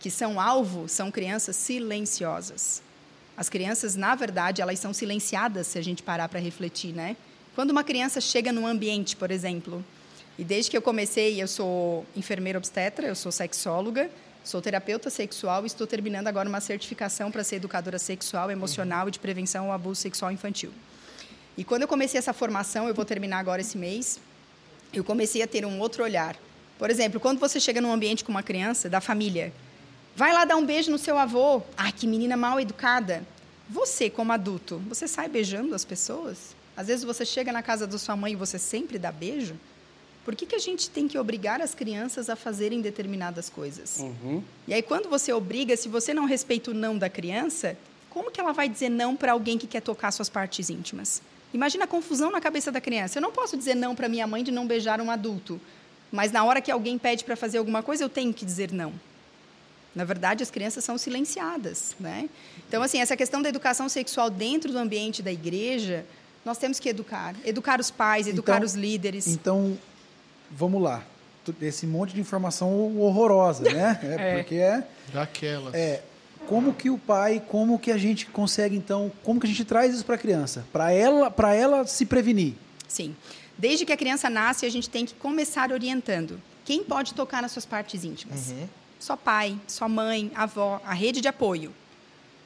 que 0.00 0.10
são 0.10 0.40
alvo 0.40 0.88
são 0.88 1.10
crianças 1.10 1.56
silenciosas. 1.56 2.82
As 3.36 3.48
crianças, 3.48 3.94
na 3.94 4.14
verdade, 4.14 4.60
elas 4.60 4.78
são 4.78 4.92
silenciadas 4.92 5.66
se 5.66 5.78
a 5.78 5.82
gente 5.82 6.02
parar 6.02 6.28
para 6.28 6.40
refletir, 6.40 6.92
né? 6.92 7.16
Quando 7.54 7.70
uma 7.70 7.84
criança 7.84 8.20
chega 8.20 8.52
num 8.52 8.66
ambiente, 8.66 9.14
por 9.14 9.30
exemplo, 9.30 9.84
e 10.38 10.44
desde 10.44 10.70
que 10.70 10.76
eu 10.76 10.82
comecei, 10.82 11.42
eu 11.42 11.46
sou 11.46 12.06
enfermeira 12.16 12.58
obstetra, 12.58 13.06
eu 13.06 13.14
sou 13.14 13.30
sexóloga, 13.30 14.10
sou 14.42 14.62
terapeuta 14.62 15.10
sexual 15.10 15.64
e 15.64 15.66
estou 15.66 15.86
terminando 15.86 16.26
agora 16.26 16.48
uma 16.48 16.60
certificação 16.60 17.30
para 17.30 17.44
ser 17.44 17.56
educadora 17.56 17.98
sexual, 17.98 18.50
emocional 18.50 19.08
e 19.08 19.10
de 19.10 19.18
prevenção 19.18 19.66
ao 19.66 19.72
abuso 19.72 20.00
sexual 20.00 20.32
infantil. 20.32 20.72
E 21.56 21.64
quando 21.64 21.82
eu 21.82 21.88
comecei 21.88 22.18
essa 22.18 22.32
formação, 22.32 22.88
eu 22.88 22.94
vou 22.94 23.04
terminar 23.04 23.38
agora 23.38 23.60
esse 23.60 23.76
mês, 23.76 24.18
eu 24.92 25.04
comecei 25.04 25.42
a 25.42 25.46
ter 25.46 25.66
um 25.66 25.78
outro 25.80 26.02
olhar. 26.02 26.36
Por 26.78 26.90
exemplo, 26.90 27.20
quando 27.20 27.38
você 27.38 27.60
chega 27.60 27.80
num 27.80 27.92
ambiente 27.92 28.24
com 28.24 28.32
uma 28.32 28.42
criança, 28.42 28.88
da 28.88 29.00
família, 29.00 29.52
vai 30.16 30.32
lá 30.32 30.44
dar 30.44 30.56
um 30.56 30.64
beijo 30.64 30.90
no 30.90 30.98
seu 30.98 31.18
avô. 31.18 31.62
Ai, 31.76 31.92
que 31.92 32.06
menina 32.06 32.36
mal 32.36 32.58
educada. 32.58 33.22
Você, 33.68 34.10
como 34.10 34.32
adulto, 34.32 34.82
você 34.88 35.06
sai 35.06 35.28
beijando 35.28 35.74
as 35.74 35.84
pessoas? 35.84 36.56
Às 36.76 36.86
vezes 36.86 37.04
você 37.04 37.24
chega 37.24 37.52
na 37.52 37.62
casa 37.62 37.86
da 37.86 37.98
sua 37.98 38.16
mãe 38.16 38.32
e 38.32 38.36
você 38.36 38.58
sempre 38.58 38.98
dá 38.98 39.12
beijo? 39.12 39.54
Por 40.24 40.36
que, 40.36 40.46
que 40.46 40.54
a 40.54 40.58
gente 40.58 40.88
tem 40.88 41.08
que 41.08 41.18
obrigar 41.18 41.60
as 41.60 41.74
crianças 41.74 42.30
a 42.30 42.36
fazerem 42.36 42.80
determinadas 42.80 43.50
coisas? 43.50 43.98
Uhum. 43.98 44.42
E 44.68 44.74
aí, 44.74 44.82
quando 44.82 45.08
você 45.08 45.32
obriga, 45.32 45.76
se 45.76 45.88
você 45.88 46.14
não 46.14 46.24
respeita 46.24 46.70
o 46.70 46.74
não 46.74 46.96
da 46.96 47.08
criança, 47.08 47.76
como 48.08 48.30
que 48.30 48.40
ela 48.40 48.52
vai 48.52 48.68
dizer 48.68 48.88
não 48.88 49.16
para 49.16 49.32
alguém 49.32 49.58
que 49.58 49.66
quer 49.66 49.80
tocar 49.80 50.12
suas 50.12 50.28
partes 50.28 50.70
íntimas? 50.70 51.20
Imagina 51.52 51.84
a 51.84 51.86
confusão 51.88 52.30
na 52.30 52.40
cabeça 52.40 52.70
da 52.70 52.80
criança. 52.80 53.18
Eu 53.18 53.22
não 53.22 53.32
posso 53.32 53.56
dizer 53.56 53.74
não 53.74 53.94
para 53.94 54.08
minha 54.08 54.26
mãe 54.26 54.44
de 54.44 54.52
não 54.52 54.66
beijar 54.66 55.00
um 55.00 55.10
adulto, 55.10 55.60
mas 56.10 56.30
na 56.30 56.44
hora 56.44 56.60
que 56.60 56.70
alguém 56.70 56.98
pede 56.98 57.24
para 57.24 57.34
fazer 57.34 57.58
alguma 57.58 57.82
coisa, 57.82 58.04
eu 58.04 58.08
tenho 58.08 58.32
que 58.32 58.44
dizer 58.44 58.70
não. 58.70 58.92
Na 59.94 60.04
verdade, 60.04 60.42
as 60.42 60.50
crianças 60.50 60.84
são 60.84 60.96
silenciadas, 60.96 61.94
né? 62.00 62.28
Então, 62.68 62.82
assim, 62.82 63.00
essa 63.00 63.16
questão 63.16 63.42
da 63.42 63.48
educação 63.48 63.88
sexual 63.88 64.30
dentro 64.30 64.72
do 64.72 64.78
ambiente 64.78 65.22
da 65.22 65.30
igreja, 65.30 66.06
nós 66.44 66.56
temos 66.56 66.80
que 66.80 66.88
educar, 66.88 67.34
educar 67.44 67.78
os 67.78 67.90
pais, 67.90 68.26
educar 68.26 68.56
então, 68.56 68.66
os 68.66 68.74
líderes. 68.74 69.26
Então, 69.26 69.76
vamos 70.52 70.82
lá. 70.82 71.02
Esse 71.60 71.86
monte 71.86 72.14
de 72.14 72.20
informação 72.20 72.96
horrorosa, 72.98 73.64
né? 73.64 73.98
É, 74.04 74.14
é. 74.14 74.36
Porque 74.36 74.54
é 74.56 74.86
daquelas. 75.12 75.74
É, 75.74 76.02
como 76.46 76.72
que 76.72 76.90
o 76.90 76.98
pai, 76.98 77.42
como 77.48 77.78
que 77.78 77.90
a 77.90 77.98
gente 77.98 78.26
consegue 78.26 78.76
então, 78.76 79.10
como 79.22 79.40
que 79.40 79.46
a 79.46 79.48
gente 79.48 79.64
traz 79.64 79.94
isso 79.94 80.04
para 80.04 80.16
a 80.16 80.18
criança, 80.18 80.64
para 80.72 80.92
ela, 80.92 81.30
para 81.30 81.54
ela 81.54 81.86
se 81.86 82.06
prevenir? 82.06 82.54
Sim. 82.86 83.14
Desde 83.56 83.84
que 83.84 83.92
a 83.92 83.96
criança 83.96 84.28
nasce, 84.28 84.66
a 84.66 84.70
gente 84.70 84.88
tem 84.88 85.04
que 85.04 85.14
começar 85.14 85.72
orientando. 85.72 86.40
Quem 86.64 86.84
pode 86.84 87.14
tocar 87.14 87.42
nas 87.42 87.52
suas 87.52 87.66
partes 87.66 88.04
íntimas? 88.04 88.50
Uhum. 88.50 88.68
Só 88.98 89.16
pai, 89.16 89.58
sua 89.66 89.88
mãe, 89.88 90.30
avó, 90.34 90.80
a 90.84 90.94
rede 90.94 91.20
de 91.20 91.28
apoio. 91.28 91.72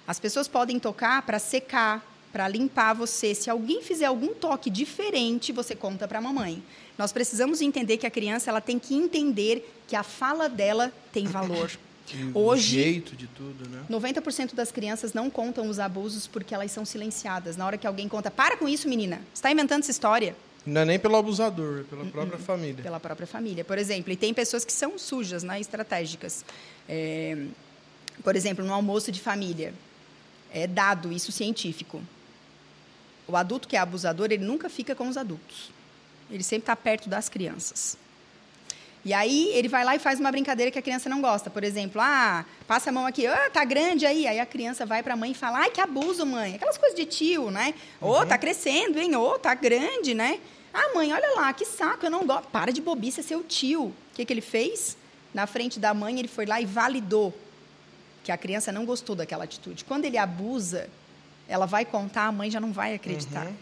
As 0.07 0.19
pessoas 0.19 0.49
podem 0.49 0.79
tocar 0.79 1.23
para 1.23 1.39
secar, 1.39 2.05
para 2.33 2.49
limpar 2.49 2.95
você. 2.95 3.35
Se 3.35 3.51
alguém 3.51 3.83
fizer 3.83 4.07
algum 4.07 4.35
toque 4.35 4.71
diferente, 4.71 5.53
você 5.53 5.75
conta 5.75 6.07
para 6.07 6.19
a 6.19 6.23
mamãe. 6.23 6.63
Nós 6.99 7.13
precisamos 7.13 7.61
entender 7.61 7.97
que 7.97 8.07
a 8.07 8.11
criança 8.11 8.51
ela 8.51 8.61
tem 8.61 8.79
que 8.79 8.95
entender 8.95 9.69
que 9.87 9.95
a 9.95 10.03
fala 10.03 10.49
dela 10.49 10.93
tem 11.13 11.27
valor. 11.27 11.71
Hoje, 12.33 12.83
jeito 12.83 13.17
de 13.17 13.27
tudo, 13.27 13.69
né? 13.69 13.85
90% 13.91 14.55
das 14.55 14.71
crianças 14.71 15.13
não 15.13 15.29
contam 15.29 15.69
os 15.69 15.79
abusos 15.79 16.27
porque 16.27 16.55
elas 16.55 16.71
são 16.71 16.85
silenciadas. 16.85 17.57
Na 17.57 17.67
hora 17.67 17.77
que 17.77 17.87
alguém 17.87 18.09
conta, 18.09 18.31
para 18.31 18.57
com 18.57 18.69
isso, 18.69 18.89
menina, 18.89 19.17
você 19.33 19.39
está 19.39 19.51
inventando 19.51 19.83
essa 19.83 19.91
história. 19.91 20.37
Não 20.65 20.81
é 20.81 20.85
nem 20.85 20.99
pelo 20.99 21.17
abusador, 21.17 21.81
é 21.81 21.83
pela 21.85 22.03
uh 22.03 22.07
-uh. 22.07 22.11
própria 22.11 22.39
família. 22.39 22.83
Pela 22.83 23.01
própria 23.01 23.27
família, 23.27 23.65
por 23.65 23.79
exemplo. 23.79 24.13
E 24.13 24.17
tem 24.17 24.33
pessoas 24.33 24.65
que 24.65 24.73
são 24.73 24.99
sujas, 24.99 25.43
né, 25.43 25.61
estratégicas. 25.61 26.45
É, 26.89 27.47
por 28.23 28.35
exemplo, 28.35 28.65
no 28.65 28.73
almoço 28.73 29.13
de 29.13 29.21
família, 29.21 29.75
é 30.53 30.67
dado 30.67 31.13
isso 31.13 31.31
científico. 31.31 32.03
O 33.29 33.37
adulto 33.37 33.69
que 33.69 33.77
é 33.77 33.79
abusador, 33.79 34.27
ele 34.31 34.45
nunca 34.45 34.69
fica 34.69 34.95
com 34.95 35.09
os 35.09 35.17
adultos. 35.17 35.71
Ele 36.31 36.43
sempre 36.43 36.63
está 36.63 36.77
perto 36.77 37.09
das 37.09 37.29
crianças. 37.29 37.97
E 39.07 39.15
aí 39.15 39.53
ele 39.55 39.69
vai 39.69 39.85
lá 39.85 39.95
e 39.95 40.01
faz 40.01 40.19
uma 40.19 40.33
brincadeira 40.33 40.69
que 40.69 40.79
a 40.81 40.83
criança 40.83 41.09
não 41.09 41.21
gosta. 41.21 41.49
Por 41.49 41.63
exemplo, 41.63 42.01
ah, 42.03 42.45
passa 42.67 42.91
a 42.91 42.93
mão 42.93 43.07
aqui, 43.07 43.25
ah, 43.25 43.49
tá 43.53 43.65
grande 43.65 44.05
aí. 44.05 44.27
Aí 44.27 44.41
a 44.41 44.45
criança 44.45 44.85
vai 44.85 45.01
para 45.01 45.15
a 45.15 45.17
mãe 45.17 45.31
e 45.31 45.35
fala, 45.35 45.61
ai, 45.61 45.71
que 45.71 45.81
abuso, 45.81 46.27
mãe. 46.27 46.57
Aquelas 46.57 46.77
coisas 46.77 46.99
de 46.99 47.07
tio, 47.07 47.49
né? 47.53 47.73
Ô, 48.01 48.11
oh, 48.11 48.27
tá 48.27 48.37
crescendo, 48.37 48.99
hein? 48.99 49.15
Ô, 49.15 49.35
oh, 49.35 49.39
tá 49.39 49.55
grande, 49.55 50.13
né? 50.13 50.41
Ah, 50.75 50.93
mãe, 50.93 51.13
olha 51.13 51.37
lá, 51.37 51.53
que 51.53 51.65
saco, 51.65 52.05
eu 52.05 52.11
não 52.11 52.27
gosto. 52.27 52.49
Para 52.49 52.73
de 52.73 52.83
bobice, 52.83 53.21
é 53.21 53.23
seu 53.23 53.45
tio. 53.45 53.85
O 53.85 53.95
que, 54.15 54.25
que 54.25 54.33
ele 54.33 54.41
fez? 54.41 54.97
Na 55.33 55.47
frente 55.47 55.79
da 55.79 55.95
mãe, 55.95 56.19
ele 56.19 56.27
foi 56.27 56.45
lá 56.45 56.61
e 56.61 56.67
validou 56.67 57.33
que 58.25 58.33
a 58.33 58.37
criança 58.37 58.73
não 58.73 58.85
gostou 58.85 59.15
daquela 59.15 59.45
atitude. 59.45 59.85
Quando 59.85 60.05
ele 60.05 60.19
abusa, 60.19 60.91
ela 61.47 61.65
vai 61.65 61.85
contar, 61.85 62.25
a 62.25 62.33
mãe 62.33 62.51
já 62.51 62.59
não 62.59 62.73
vai 62.73 62.93
acreditar. 62.93 63.47
Uhum. 63.47 63.55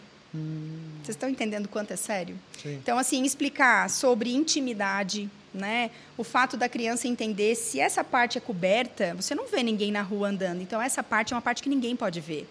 Vocês 1.03 1.15
estão 1.15 1.29
entendendo 1.29 1.67
quanto 1.67 1.91
é 1.91 1.95
sério? 1.95 2.35
Sim. 2.61 2.75
Então, 2.75 2.97
assim, 2.97 3.23
explicar 3.23 3.89
sobre 3.89 4.33
intimidade, 4.33 5.29
né? 5.53 5.91
O 6.17 6.23
fato 6.23 6.57
da 6.57 6.67
criança 6.67 7.07
entender 7.07 7.55
se 7.55 7.79
essa 7.79 8.03
parte 8.03 8.37
é 8.37 8.41
coberta, 8.41 9.13
você 9.13 9.35
não 9.35 9.47
vê 9.47 9.61
ninguém 9.61 9.91
na 9.91 10.01
rua 10.01 10.29
andando. 10.29 10.61
Então, 10.61 10.81
essa 10.81 11.03
parte 11.03 11.33
é 11.33 11.35
uma 11.35 11.41
parte 11.41 11.61
que 11.61 11.69
ninguém 11.69 11.95
pode 11.95 12.19
ver. 12.19 12.47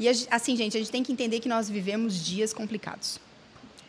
E, 0.00 0.08
assim, 0.30 0.56
gente, 0.56 0.76
a 0.76 0.80
gente 0.80 0.90
tem 0.90 1.02
que 1.02 1.12
entender 1.12 1.40
que 1.40 1.48
nós 1.48 1.68
vivemos 1.68 2.24
dias 2.24 2.52
complicados, 2.52 3.20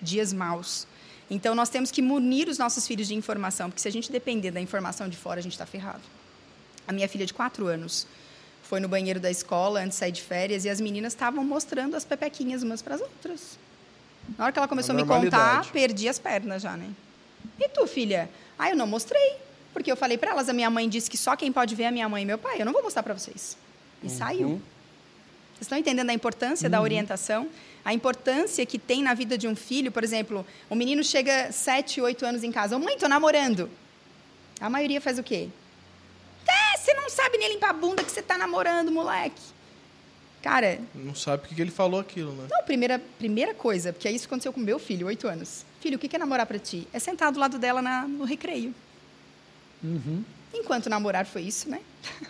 dias 0.01 0.33
maus. 0.33 0.87
Então, 1.29 1.53
nós 1.53 1.69
temos 1.69 1.91
que 1.91 2.01
munir 2.01 2.49
os 2.49 2.57
nossos 2.57 2.87
filhos 2.87 3.07
de 3.07 3.15
informação, 3.15 3.69
porque 3.69 3.81
se 3.81 3.87
a 3.87 3.91
gente 3.91 4.11
depender 4.11 4.51
da 4.51 4.59
informação 4.59 5.07
de 5.07 5.15
fora, 5.15 5.39
a 5.39 5.43
gente 5.43 5.53
está 5.53 5.65
ferrado. 5.65 6.01
A 6.87 6.91
minha 6.91 7.07
filha 7.07 7.25
de 7.25 7.33
quatro 7.33 7.67
anos, 7.67 8.07
foi 8.69 8.79
no 8.79 8.87
banheiro 8.87 9.19
da 9.19 9.31
escola 9.31 9.79
antes 9.79 9.93
de 9.93 9.99
sair 9.99 10.11
de 10.11 10.21
férias 10.21 10.63
e 10.63 10.69
as 10.69 10.79
meninas 10.79 11.13
estavam 11.13 11.43
mostrando 11.43 11.95
as 11.95 12.05
pepequinhas 12.05 12.61
umas 12.61 12.83
para 12.83 12.93
as 12.93 13.01
outras. 13.01 13.57
Na 14.37 14.43
hora 14.43 14.53
que 14.53 14.59
ela 14.59 14.67
começou 14.67 14.93
a, 14.95 14.99
a 14.99 15.01
me 15.01 15.07
contar, 15.07 15.65
perdi 15.71 16.07
as 16.07 16.19
pernas 16.19 16.61
já, 16.61 16.77
né? 16.77 16.87
E 17.59 17.67
tu, 17.67 17.87
filha? 17.87 18.29
Ah, 18.59 18.69
eu 18.69 18.75
não 18.75 18.85
mostrei. 18.85 19.37
Porque 19.73 19.91
eu 19.91 19.97
falei 19.97 20.19
para 20.19 20.29
elas, 20.29 20.47
a 20.49 20.53
minha 20.53 20.69
mãe 20.69 20.87
disse 20.87 21.09
que 21.09 21.17
só 21.17 21.35
quem 21.35 21.51
pode 21.51 21.73
ver 21.73 21.83
é 21.83 21.87
a 21.87 21.91
minha 21.91 22.07
mãe 22.07 22.21
e 22.21 22.25
meu 22.27 22.37
pai. 22.37 22.61
Eu 22.61 22.65
não 22.65 22.71
vou 22.71 22.83
mostrar 22.83 23.01
para 23.01 23.15
vocês. 23.15 23.57
E 24.03 24.05
uhum. 24.05 24.13
saiu. 24.13 24.47
Vocês 24.49 25.61
estão 25.61 25.77
entendendo 25.77 26.11
a 26.11 26.13
importância 26.13 26.67
uhum. 26.67 26.71
da 26.71 26.79
orientação? 26.79 27.49
A 27.83 27.91
importância 27.91 28.63
que 28.67 28.77
tem 28.77 29.01
na 29.01 29.15
vida 29.15 29.35
de 29.35 29.47
um 29.47 29.55
filho? 29.55 29.91
Por 29.91 30.03
exemplo, 30.03 30.45
o 30.69 30.75
menino 30.75 31.03
chega 31.03 31.51
sete, 31.51 31.99
oito 32.01 32.23
anos 32.23 32.43
em 32.43 32.51
casa. 32.51 32.75
Ô, 32.75 32.79
mãe, 32.79 32.99
tô 32.99 33.07
namorando. 33.07 33.67
A 34.61 34.69
maioria 34.69 35.01
faz 35.01 35.17
o 35.17 35.23
quê? 35.23 35.49
É, 37.09 37.21
não 37.21 37.23
sabe 37.23 37.37
nem 37.37 37.53
limpar 37.53 37.69
a 37.71 37.73
bunda 37.73 38.03
que 38.03 38.11
você 38.11 38.21
tá 38.21 38.37
namorando, 38.37 38.91
moleque. 38.91 39.41
Cara, 40.41 40.79
Não 40.95 41.13
sabe 41.13 41.41
porque 41.41 41.55
que 41.55 41.61
ele 41.61 41.71
falou 41.71 41.99
aquilo, 41.99 42.31
né? 42.31 42.47
não, 42.49 42.63
primeira, 42.63 42.97
primeira 43.17 43.53
coisa, 43.53 43.91
porque 43.91 44.09
isso 44.09 44.25
aconteceu 44.25 44.53
com 44.53 44.59
meu 44.61 44.79
filho, 44.79 45.07
oito 45.07 45.27
anos. 45.27 45.65
Filho, 45.81 45.97
o 45.97 45.99
que 45.99 46.15
é 46.15 46.19
namorar 46.19 46.45
pra 46.45 46.57
ti? 46.57 46.87
É 46.93 46.99
sentar 46.99 47.29
do 47.31 47.39
lado 47.39 47.59
dela 47.59 47.81
na- 47.81 48.07
no 48.07 48.23
recreio. 48.23 48.73
Enquanto 50.53 50.89
namorar 50.89 51.25
foi 51.25 51.41
isso, 51.43 51.69
né? 51.69 51.81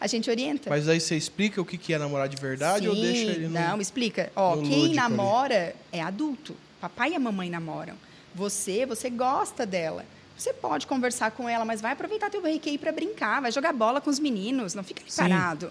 A 0.00 0.06
gente 0.06 0.30
orienta. 0.30 0.70
Mas 0.70 0.88
aí 0.88 0.98
você 1.00 1.14
explica 1.16 1.60
o 1.60 1.64
que 1.64 1.76
que 1.76 1.92
é 1.92 1.98
namorar 1.98 2.28
de 2.28 2.36
verdade 2.36 2.88
ou 2.88 2.94
Sim, 2.94 3.02
deixa 3.02 3.30
ele 3.32 3.48
no... 3.48 3.54
Não, 3.54 3.80
explica. 3.80 4.32
Ó, 4.34 4.56
quem 4.56 4.62
lúdico 4.62 4.84
ali? 4.84 4.94
namora 4.94 5.76
é 5.92 6.00
adulto. 6.00 6.56
Papai 6.80 7.12
e 7.12 7.14
a 7.14 7.18
mamãe 7.20 7.50
namoram. 7.50 7.94
Você, 8.34 8.86
você 8.86 9.10
gosta 9.10 9.66
dela. 9.66 10.04
Você 10.40 10.54
pode 10.54 10.86
conversar 10.86 11.32
com 11.32 11.46
ela, 11.46 11.66
mas 11.66 11.82
vai 11.82 11.92
aproveitar 11.92 12.30
teu 12.30 12.40
recreio 12.40 12.78
para 12.78 12.90
brincar, 12.90 13.42
vai 13.42 13.52
jogar 13.52 13.74
bola 13.74 14.00
com 14.00 14.08
os 14.08 14.18
meninos, 14.18 14.74
não 14.74 14.82
fica 14.82 15.02
ali 15.02 15.10
Sim. 15.10 15.20
parado. 15.20 15.70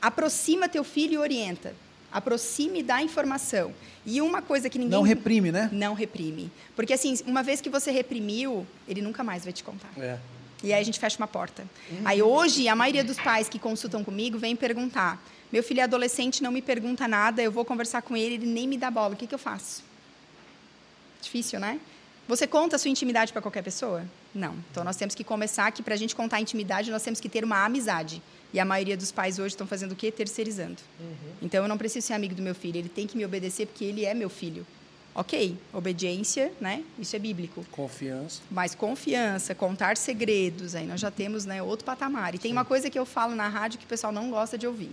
Aproxima 0.00 0.68
teu 0.68 0.84
filho 0.84 1.14
e 1.14 1.16
orienta. 1.16 1.74
Aproxime 2.12 2.80
e 2.80 2.82
dá 2.82 3.00
informação. 3.02 3.72
E 4.04 4.20
uma 4.20 4.42
coisa 4.42 4.68
que 4.68 4.78
ninguém 4.78 4.90
Não 4.90 5.00
reprime, 5.00 5.50
né? 5.50 5.70
não 5.72 5.94
reprime. 5.94 6.52
Porque 6.76 6.92
assim, 6.92 7.18
uma 7.26 7.42
vez 7.42 7.62
que 7.62 7.70
você 7.70 7.90
reprimiu, 7.90 8.66
ele 8.86 9.00
nunca 9.00 9.24
mais 9.24 9.42
vai 9.42 9.54
te 9.54 9.64
contar. 9.64 9.90
É. 9.96 10.18
E 10.62 10.70
aí 10.70 10.82
a 10.82 10.84
gente 10.84 11.00
fecha 11.00 11.16
uma 11.16 11.26
porta. 11.26 11.66
Aí 12.04 12.20
hoje, 12.20 12.68
a 12.68 12.76
maioria 12.76 13.02
dos 13.02 13.16
pais 13.18 13.48
que 13.48 13.58
consultam 13.58 14.04
comigo 14.04 14.36
vem 14.36 14.54
perguntar: 14.54 15.18
meu 15.50 15.62
filho 15.62 15.80
é 15.80 15.84
adolescente, 15.84 16.42
não 16.42 16.52
me 16.52 16.60
pergunta 16.60 17.08
nada, 17.08 17.40
eu 17.40 17.50
vou 17.50 17.64
conversar 17.64 18.02
com 18.02 18.14
ele, 18.14 18.34
ele 18.34 18.46
nem 18.46 18.68
me 18.68 18.76
dá 18.76 18.90
bola, 18.90 19.14
o 19.14 19.16
que, 19.16 19.26
que 19.26 19.34
eu 19.34 19.38
faço? 19.38 19.82
Difícil, 21.22 21.58
né? 21.58 21.80
Você 22.30 22.46
conta 22.46 22.76
a 22.76 22.78
sua 22.78 22.88
intimidade 22.88 23.32
para 23.32 23.42
qualquer 23.42 23.60
pessoa? 23.60 24.04
Não. 24.32 24.54
Então 24.70 24.84
nós 24.84 24.94
temos 24.94 25.16
que 25.16 25.24
começar 25.24 25.72
que 25.72 25.82
para 25.82 25.94
a 25.94 25.96
gente 25.96 26.14
contar 26.14 26.36
a 26.36 26.40
intimidade, 26.40 26.88
nós 26.88 27.02
temos 27.02 27.18
que 27.18 27.28
ter 27.28 27.42
uma 27.42 27.64
amizade. 27.64 28.22
E 28.54 28.60
a 28.60 28.64
maioria 28.64 28.96
dos 28.96 29.10
pais 29.10 29.40
hoje 29.40 29.54
estão 29.54 29.66
fazendo 29.66 29.92
o 29.92 29.96
quê? 29.96 30.12
Terceirizando. 30.12 30.76
Então 31.42 31.64
eu 31.64 31.68
não 31.68 31.76
preciso 31.76 32.06
ser 32.06 32.12
amigo 32.12 32.32
do 32.32 32.40
meu 32.40 32.54
filho, 32.54 32.78
ele 32.78 32.88
tem 32.88 33.04
que 33.04 33.16
me 33.16 33.24
obedecer 33.24 33.66
porque 33.66 33.84
ele 33.84 34.04
é 34.04 34.14
meu 34.14 34.30
filho. 34.30 34.64
Ok, 35.12 35.58
obediência, 35.72 36.52
né? 36.60 36.84
Isso 37.00 37.16
é 37.16 37.18
bíblico. 37.18 37.66
Confiança. 37.72 38.40
Mais 38.48 38.76
confiança, 38.76 39.52
contar 39.52 39.96
segredos, 39.96 40.76
aí 40.76 40.86
nós 40.86 41.00
já 41.00 41.10
temos 41.10 41.44
né, 41.44 41.60
outro 41.60 41.84
patamar. 41.84 42.36
E 42.36 42.38
tem 42.38 42.52
uma 42.52 42.64
coisa 42.64 42.88
que 42.88 42.96
eu 42.96 43.04
falo 43.04 43.34
na 43.34 43.48
rádio 43.48 43.80
que 43.80 43.86
o 43.86 43.88
pessoal 43.88 44.12
não 44.12 44.30
gosta 44.30 44.56
de 44.56 44.68
ouvir. 44.68 44.92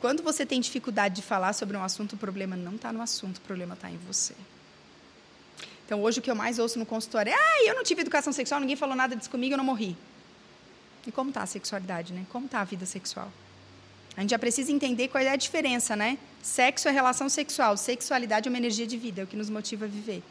Quando 0.00 0.22
você 0.22 0.46
tem 0.46 0.58
dificuldade 0.58 1.16
de 1.16 1.22
falar 1.22 1.52
sobre 1.52 1.76
um 1.76 1.84
assunto, 1.84 2.14
o 2.14 2.16
problema 2.16 2.56
não 2.56 2.76
está 2.76 2.90
no 2.90 3.02
assunto, 3.02 3.36
o 3.36 3.40
problema 3.42 3.74
está 3.74 3.90
em 3.90 3.98
você. 3.98 4.34
Então, 5.86 6.02
hoje 6.02 6.20
o 6.20 6.22
que 6.22 6.30
eu 6.30 6.34
mais 6.34 6.58
ouço 6.58 6.78
no 6.78 6.86
consultório 6.86 7.30
é: 7.30 7.34
ah, 7.34 7.64
eu 7.66 7.74
não 7.74 7.82
tive 7.82 8.00
educação 8.00 8.32
sexual, 8.32 8.60
ninguém 8.60 8.76
falou 8.76 8.94
nada 8.94 9.14
disso 9.16 9.30
comigo, 9.30 9.54
eu 9.54 9.58
não 9.58 9.64
morri. 9.64 9.96
E 11.06 11.12
como 11.12 11.30
está 11.30 11.42
a 11.42 11.46
sexualidade, 11.46 12.12
né? 12.12 12.24
Como 12.30 12.46
está 12.46 12.60
a 12.60 12.64
vida 12.64 12.86
sexual? 12.86 13.30
A 14.16 14.20
gente 14.20 14.30
já 14.30 14.38
precisa 14.38 14.70
entender 14.70 15.08
qual 15.08 15.22
é 15.22 15.30
a 15.30 15.36
diferença, 15.36 15.96
né? 15.96 16.18
Sexo 16.42 16.88
é 16.88 16.90
relação 16.90 17.28
sexual, 17.28 17.76
sexualidade 17.76 18.48
é 18.48 18.50
uma 18.50 18.58
energia 18.58 18.86
de 18.86 18.96
vida, 18.96 19.22
é 19.22 19.24
o 19.24 19.26
que 19.26 19.36
nos 19.36 19.48
motiva 19.48 19.86
a 19.86 19.88
viver. 19.88 20.22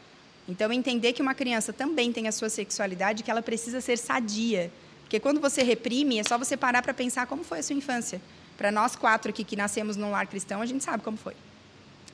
Então, 0.48 0.72
entender 0.72 1.12
que 1.12 1.22
uma 1.22 1.34
criança 1.34 1.72
também 1.72 2.12
tem 2.12 2.26
a 2.26 2.32
sua 2.32 2.48
sexualidade, 2.48 3.22
que 3.22 3.30
ela 3.30 3.42
precisa 3.42 3.80
ser 3.80 3.98
sadia. 3.98 4.72
Porque 5.02 5.20
quando 5.20 5.40
você 5.40 5.62
reprime, 5.62 6.18
é 6.18 6.24
só 6.24 6.38
você 6.38 6.56
parar 6.56 6.82
para 6.82 6.94
pensar 6.94 7.26
como 7.26 7.44
foi 7.44 7.58
a 7.58 7.62
sua 7.62 7.76
infância. 7.76 8.20
Para 8.56 8.70
nós 8.70 8.96
quatro 8.96 9.30
aqui 9.30 9.44
que 9.44 9.56
nascemos 9.56 9.96
num 9.96 10.10
lar 10.10 10.26
cristão, 10.26 10.60
a 10.60 10.66
gente 10.66 10.82
sabe 10.82 11.02
como 11.02 11.16
foi. 11.16 11.34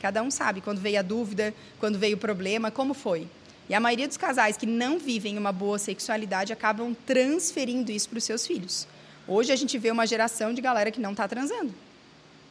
Cada 0.00 0.22
um 0.22 0.30
sabe 0.30 0.60
quando 0.60 0.80
veio 0.80 0.98
a 0.98 1.02
dúvida, 1.02 1.52
quando 1.80 1.98
veio 1.98 2.16
o 2.16 2.20
problema, 2.20 2.70
como 2.70 2.94
foi. 2.94 3.26
E 3.68 3.74
a 3.74 3.80
maioria 3.80 4.08
dos 4.08 4.16
casais 4.16 4.56
que 4.56 4.66
não 4.66 4.98
vivem 4.98 5.36
uma 5.36 5.52
boa 5.52 5.78
sexualidade 5.78 6.52
acabam 6.52 6.96
transferindo 7.06 7.92
isso 7.92 8.08
para 8.08 8.18
os 8.18 8.24
seus 8.24 8.46
filhos. 8.46 8.86
Hoje 9.26 9.52
a 9.52 9.56
gente 9.56 9.76
vê 9.76 9.90
uma 9.90 10.06
geração 10.06 10.54
de 10.54 10.62
galera 10.62 10.90
que 10.90 11.00
não 11.00 11.10
está 11.10 11.28
transando. 11.28 11.74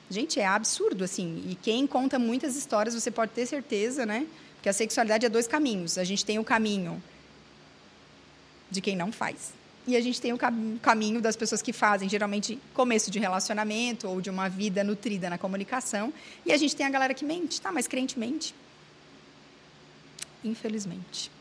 Gente, 0.10 0.40
é 0.40 0.46
absurdo, 0.46 1.04
assim. 1.04 1.44
E 1.50 1.56
quem 1.56 1.88
conta 1.88 2.20
muitas 2.20 2.56
histórias, 2.56 2.94
você 2.94 3.10
pode 3.10 3.32
ter 3.32 3.46
certeza, 3.46 4.06
né? 4.06 4.28
Que 4.62 4.70
a 4.70 4.74
sexualidade 4.74 5.26
é 5.26 5.30
dois 5.30 5.48
caminhos. 5.48 5.98
A 5.98 6.04
gente 6.04 6.24
tem 6.24 6.38
o 6.38 6.44
caminho 6.44 7.02
de 8.70 8.80
quem 8.80 8.96
não 8.96 9.12
faz. 9.12 9.57
E 9.88 9.96
a 9.96 10.02
gente 10.02 10.20
tem 10.20 10.34
o 10.34 10.38
cam- 10.38 10.78
caminho 10.82 11.22
das 11.22 11.38
pessoas 11.38 11.62
que 11.62 11.72
fazem, 11.72 12.10
geralmente 12.10 12.60
começo 12.74 13.10
de 13.10 13.20
relacionamento 13.20 14.08
ou 14.10 14.20
de 14.20 14.30
uma 14.30 14.50
vida 14.50 14.84
nutrida 14.84 15.30
na 15.30 15.38
comunicação. 15.38 16.14
E 16.46 16.52
a 16.52 16.58
gente 16.58 16.76
tem 16.76 16.86
a 16.86 16.90
galera 16.90 17.14
que 17.14 17.24
mente, 17.24 17.62
tá? 17.62 17.72
Mas 17.72 17.88
crente 17.88 18.20
mente. 18.20 18.54
Infelizmente. 20.44 21.32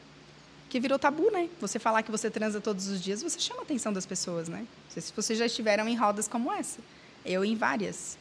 Que 0.69 0.81
virou 0.81 0.99
tabu, 0.99 1.31
né? 1.31 1.49
Você 1.61 1.79
falar 1.79 2.03
que 2.03 2.11
você 2.11 2.31
transa 2.31 2.61
todos 2.61 2.87
os 2.89 3.01
dias, 3.03 3.23
você 3.23 3.39
chama 3.39 3.61
a 3.61 3.63
atenção 3.65 3.93
das 3.93 4.07
pessoas, 4.07 4.49
né? 4.49 4.61
Não 4.61 4.91
sei 4.91 5.03
se 5.03 5.13
vocês 5.15 5.39
já 5.39 5.47
estiveram 5.47 5.89
em 5.89 5.97
rodas 5.97 6.29
como 6.29 6.53
essa. 6.53 6.79
Eu 7.25 7.45
em 7.45 7.57
várias. 7.57 8.17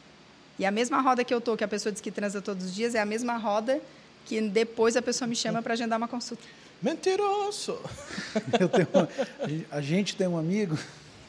E 0.57 0.65
a 0.65 0.71
mesma 0.71 1.01
roda 1.01 1.23
que 1.23 1.33
eu 1.33 1.41
tô, 1.41 1.55
que 1.55 1.63
a 1.63 1.67
pessoa 1.67 1.91
diz 1.91 2.01
que 2.01 2.11
transa 2.11 2.41
todos 2.41 2.65
os 2.65 2.73
dias, 2.73 2.95
é 2.95 2.99
a 2.99 3.05
mesma 3.05 3.37
roda 3.37 3.81
que 4.25 4.41
depois 4.41 4.95
a 4.95 5.01
pessoa 5.01 5.27
me 5.27 5.35
chama 5.35 5.61
para 5.61 5.73
agendar 5.73 5.97
uma 5.97 6.07
consulta. 6.07 6.43
Mentiroso! 6.85 7.79
Eu 8.59 8.69
tenho 8.69 8.87
uma- 8.93 9.09
a 9.71 9.81
gente- 9.81 10.15
tem 10.15 10.27
um 10.27 10.37
amigo. 10.37 10.77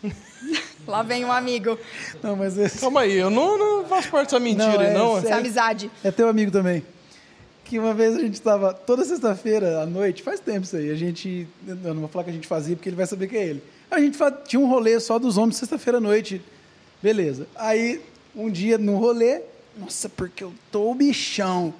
Lá 0.86 1.02
vem 1.02 1.24
um 1.24 1.32
amigo. 1.32 1.78
Não, 2.22 2.36
mas 2.36 2.58
esse, 2.58 2.78
Calma 2.78 3.00
aí, 3.00 3.14
eu 3.16 3.30
não, 3.30 3.56
não 3.58 3.84
faço 3.86 4.08
parte 4.10 4.26
dessa 4.26 4.38
mentira, 4.38 4.68
Não, 4.76 4.82
é 4.82 4.92
não. 4.92 5.14
sério. 5.14 5.28
Essa 5.28 5.36
amizade. 5.38 5.90
É 6.04 6.10
teu 6.10 6.28
amigo 6.28 6.50
também. 6.52 6.84
Que 7.64 7.78
uma 7.78 7.94
vez 7.94 8.14
a 8.14 8.20
gente 8.20 8.34
estava, 8.34 8.72
toda 8.74 9.02
sexta-feira 9.04 9.80
à 9.80 9.86
noite, 9.86 10.22
faz 10.22 10.38
tempo 10.38 10.60
isso 10.64 10.76
aí, 10.76 10.90
a 10.90 10.94
gente, 10.94 11.48
eu 11.66 11.74
não 11.94 12.00
vou 12.02 12.08
falar 12.08 12.24
que 12.24 12.30
a 12.30 12.32
gente 12.34 12.46
fazia 12.46 12.76
porque 12.76 12.88
ele 12.88 12.94
vai 12.96 13.06
saber 13.06 13.26
que 13.26 13.36
é 13.36 13.46
ele. 13.46 13.62
A 13.90 13.98
gente 13.98 14.16
tinha 14.46 14.60
um 14.60 14.68
rolê 14.68 15.00
só 15.00 15.18
dos 15.18 15.36
homens 15.38 15.56
sexta-feira 15.56 15.96
à 15.98 16.00
noite, 16.00 16.40
beleza. 17.02 17.48
Aí, 17.56 18.00
um 18.34 18.48
dia 18.50 18.76
no 18.78 18.98
rolê, 18.98 19.40
nossa, 19.76 20.08
porque 20.08 20.44
eu 20.44 20.52
tô 20.70 20.88
o 20.90 20.94
bichão, 20.94 21.74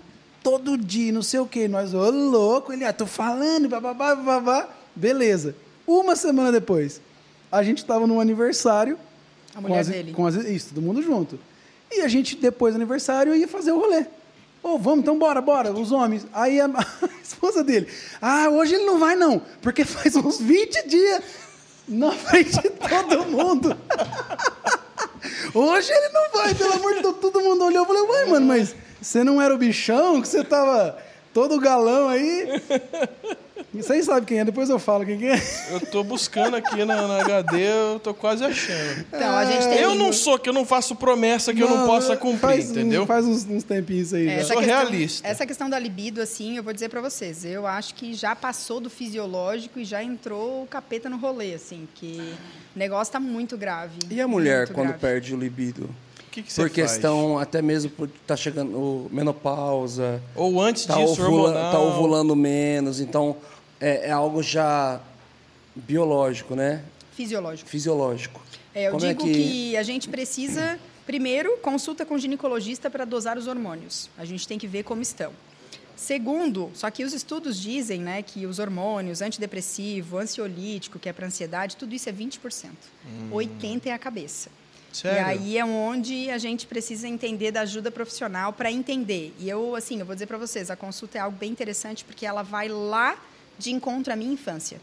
todo 0.47 0.79
dia, 0.79 1.11
não 1.11 1.23
sei 1.23 1.41
o 1.41 1.47
quê. 1.47 1.67
Nós, 1.67 1.93
ô 1.93 2.09
louco, 2.09 2.73
ele, 2.73 2.85
ah, 2.85 2.93
tô 2.93 3.05
falando, 3.05 3.69
bababá, 3.69 4.15
babá, 4.15 4.69
beleza. 4.95 5.57
Uma 5.85 6.15
semana 6.15 6.53
depois, 6.53 7.01
a 7.51 7.65
gente 7.65 7.79
estava 7.79 8.07
num 8.07 8.21
aniversário. 8.21 8.97
A 9.57 9.61
mulher 9.61 9.75
com 9.75 9.81
as- 9.81 9.89
dele. 9.89 10.13
Com 10.13 10.27
as, 10.27 10.37
isso, 10.37 10.69
todo 10.69 10.81
mundo 10.83 11.03
junto. 11.03 11.37
E 11.91 12.01
a 12.01 12.07
gente, 12.07 12.37
depois 12.37 12.75
do 12.75 12.77
aniversário, 12.77 13.35
ia 13.35 13.49
fazer 13.49 13.73
o 13.73 13.81
rolê. 13.81 14.07
Ô, 14.63 14.79
vamos, 14.79 15.01
então 15.01 15.19
bora, 15.19 15.41
bora, 15.41 15.73
os 15.73 15.91
homens. 15.91 16.25
Aí 16.33 16.61
a, 16.61 16.67
a 16.71 17.09
esposa 17.21 17.65
dele, 17.65 17.89
ah, 18.23 18.49
hoje 18.49 18.77
ele 18.77 18.85
não 18.85 19.01
vai 19.01 19.17
não, 19.17 19.43
porque 19.61 19.85
faz 19.85 20.15
uns 20.15 20.39
20 20.41 20.87
dias 20.87 21.23
na 21.89 22.13
frente 22.13 22.53
de 22.53 22.71
todo 22.71 23.25
mundo. 23.25 23.77
Hoje 25.55 25.91
ele 25.91 26.09
não 26.11 26.31
vai, 26.33 26.55
pelo 26.55 26.73
amor 26.75 26.95
de 26.95 27.03
Deus. 27.03 27.17
Todo 27.21 27.41
mundo 27.41 27.65
olhou 27.65 27.83
e 27.83 27.87
falou, 27.87 28.09
ué, 28.11 28.27
mano, 28.27 28.47
mas 28.47 28.75
você 29.07 29.23
não 29.23 29.41
era 29.41 29.55
o 29.55 29.59
bichão, 29.59 30.21
que 30.21 30.27
você 30.27 30.43
tava 30.43 30.99
todo 31.33 31.61
galão 31.61 32.09
aí? 32.09 32.61
Vocês 33.73 34.07
sabem 34.07 34.25
quem 34.25 34.39
é, 34.41 34.45
depois 34.45 34.69
eu 34.69 34.79
falo 34.79 35.05
quem 35.05 35.19
que 35.19 35.27
é. 35.27 35.41
Eu 35.71 35.81
tô 35.81 36.03
buscando 36.03 36.57
aqui 36.57 36.85
na, 36.85 37.07
na 37.07 37.21
HD, 37.21 37.61
eu 37.61 38.01
tô 38.01 38.13
quase 38.13 38.43
achando. 38.43 39.05
Então, 39.09 39.37
a 39.37 39.45
gente 39.45 39.69
tem. 39.69 39.79
Eu 39.79 39.95
não 39.95 40.13
sou, 40.13 40.39
que 40.39 40.49
eu 40.49 40.53
não 40.53 40.65
faço 40.65 40.97
promessa 40.97 41.55
que 41.55 41.61
eu 41.61 41.69
não 41.69 41.87
possa 41.87 42.17
cumprir, 42.17 42.41
faz, 42.41 42.71
entendeu? 42.71 43.07
Faz 43.07 43.27
uns, 43.27 43.45
uns 43.45 43.63
tempinhos 43.63 44.13
aí. 44.13 44.29
É, 44.29 44.39
já. 44.39 44.55
sou 44.55 44.59
realista. 44.61 45.29
Essa 45.29 45.47
questão 45.47 45.69
da 45.71 45.79
libido, 45.79 46.21
assim, 46.21 46.57
eu 46.57 46.63
vou 46.63 46.73
dizer 46.73 46.89
pra 46.89 47.01
vocês, 47.01 47.45
eu 47.45 47.67
acho 47.67 47.95
que 47.95 48.13
já 48.15 48.35
passou 48.35 48.81
do 48.81 48.91
fisiológico 48.91 49.79
e 49.79 49.85
já 49.85 50.03
entrou 50.03 50.65
o 50.65 50.67
capeta 50.67 51.09
no 51.09 51.19
rolê, 51.19 51.55
assim, 51.55 51.87
que 51.95 52.35
o 52.75 52.79
negócio 52.79 53.13
tá 53.13 53.21
muito 53.21 53.57
grave. 53.57 53.99
E 54.11 54.21
a 54.21 54.27
mulher, 54.27 54.69
quando 54.73 54.89
grave. 54.89 55.01
perde 55.01 55.35
o 55.35 55.39
libido? 55.39 55.89
Que, 56.37 56.43
que 56.43 56.53
você 56.53 56.61
Por 56.61 56.69
faz? 56.69 56.91
questão, 56.93 57.39
até 57.39 57.63
mesmo 57.63 57.91
por 57.91 58.11
tá 58.27 58.37
chegando 58.37 59.09
menopausa, 59.11 60.23
Ou 60.35 60.61
antes 60.61 60.85
tá, 60.85 60.95
disso, 60.97 61.23
ovula- 61.23 61.49
hormonal. 61.49 61.73
tá 61.73 61.81
ovulando 61.81 62.37
menos, 62.37 63.01
então 63.01 63.39
é, 63.81 64.09
é 64.09 64.11
algo 64.11 64.43
já 64.43 65.01
biológico, 65.75 66.55
né? 66.55 66.85
Fisiológico. 67.15 67.71
Fisiológico. 67.71 68.43
É, 68.75 68.89
eu 68.89 68.93
Como 68.93 69.07
é 69.07 69.09
digo 69.15 69.25
que... 69.25 69.75
a 69.79 69.83
gente 69.83 70.11
precisa, 70.11 70.79
primeiro, 71.07 71.57
consulta 71.63 72.05
com 72.05 72.17
o 72.17 72.19
ginecologista 72.19 72.91
para 72.91 73.07
dosar 73.07 73.39
os 73.39 73.47
hormônios. 73.47 74.11
A 74.19 74.27
gente 74.27 74.47
tem 74.47 74.59
que 74.59 74.67
ver 74.67 74.83
como 74.83 75.01
estão. 75.01 75.33
Segundo, 75.97 76.71
só 76.75 76.91
que 76.91 77.03
os 77.03 77.15
estudos 77.15 77.59
dizem 77.59 77.99
né, 78.03 78.21
que 78.21 78.45
os 78.45 78.59
hormônios, 78.59 79.23
antidepressivo, 79.23 80.19
ansiolítico, 80.19 80.99
que 80.99 81.09
é 81.09 81.15
para 81.15 81.27
ansiedade, 81.27 81.77
tudo 81.79 81.95
isso 81.95 82.11
é 82.11 82.13
20%. 82.13 82.39
80% 83.33 83.87
é 83.87 83.93
a 83.93 83.99
cabeça. 83.99 84.51
Sério? 84.97 85.19
E 85.19 85.25
aí 85.25 85.59
é 85.59 85.65
onde 85.65 86.31
a 86.31 86.39
gente 86.39 86.67
precisa 86.67 87.07
entender 87.07 87.51
da 87.51 87.61
ajuda 87.61 87.91
profissional 87.91 88.53
para 88.53 88.73
entender. 88.73 89.35
E 89.39 89.49
eu, 89.49 89.77
assim, 89.77 90.01
eu 90.01 90.07
vou 90.07 90.15
dizer 90.15 90.27
para 90.27 90.39
vocês, 90.39 90.71
a 90.71 90.77
consulta 90.77 91.19
é 91.19 91.21
algo 91.21 91.37
bem 91.37 91.51
interessante 91.51 92.03
porque 92.03 92.25
ela 92.25 92.43
vai 92.43 92.69
lá 92.69 93.19
de 93.59 93.71
encontro 93.73 94.13
à 94.13 94.17
minha 94.17 94.33
infância. 94.33 94.81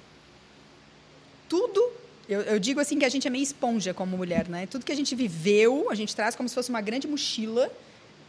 Tudo, 1.50 1.82
eu, 2.30 2.42
eu 2.42 2.60
digo 2.60 2.80
assim 2.80 3.00
que 3.00 3.06
a 3.06 3.10
gente 3.10 3.28
é 3.28 3.30
meio 3.32 3.44
esponja 3.44 3.92
como 3.92 4.16
mulher, 4.16 4.48
né? 4.48 4.68
Tudo 4.68 4.86
que 4.86 4.92
a 4.92 4.96
gente 4.96 5.16
viveu, 5.16 5.88
a 5.90 5.96
gente 5.96 6.16
traz 6.16 6.36
como 6.36 6.48
se 6.48 6.54
fosse 6.54 6.70
uma 6.70 6.82
grande 6.82 7.08
mochila 7.08 7.72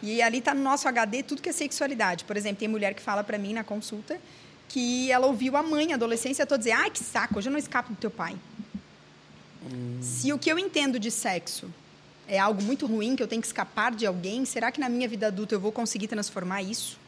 e 0.03 0.23
ali 0.23 0.39
está 0.39 0.55
no 0.55 0.63
nosso 0.63 0.89
HD 0.89 1.23
tudo 1.23 1.43
que 1.43 1.51
é 1.51 1.53
sexualidade. 1.53 2.25
Por 2.25 2.37
exemplo, 2.37 2.61
tem 2.61 2.69
mulher 2.69 2.95
que 2.95 3.03
fala 3.03 3.23
para 3.23 3.37
mim 3.37 3.53
na 3.53 3.63
consulta 3.63 4.19
que 4.71 5.13
ela 5.13 5.27
ouviu 5.27 5.55
a 5.55 5.63
mãe, 5.63 5.93
a 5.93 5.97
adolescência 5.97 6.47
toda 6.47 6.59
dizer, 6.59 6.73
ai, 6.73 6.91
que 6.91 6.99
saco, 6.99 7.39
hoje 7.39 7.49
eu 7.49 7.53
não 7.53 7.59
escapo 7.59 7.91
do 7.91 7.97
teu 7.97 8.11
pai. 8.11 8.35
Se 10.01 10.33
o 10.33 10.39
que 10.39 10.51
eu 10.51 10.59
entendo 10.59 10.99
de 10.99 11.11
sexo 11.11 11.71
é 12.27 12.39
algo 12.39 12.63
muito 12.63 12.87
ruim, 12.87 13.17
que 13.17 13.23
eu 13.23 13.29
tenho 13.29 13.41
que 13.41 13.47
escapar 13.47 13.95
de 13.95 14.07
alguém, 14.07 14.45
será 14.45 14.71
que 14.71 14.81
na 14.81 14.89
minha 14.89 15.09
vida 15.09 15.27
adulta 15.27 15.55
eu 15.55 15.61
vou 15.61 15.73
conseguir 15.73 16.09
transformar 16.09 16.63
isso? 16.63 16.99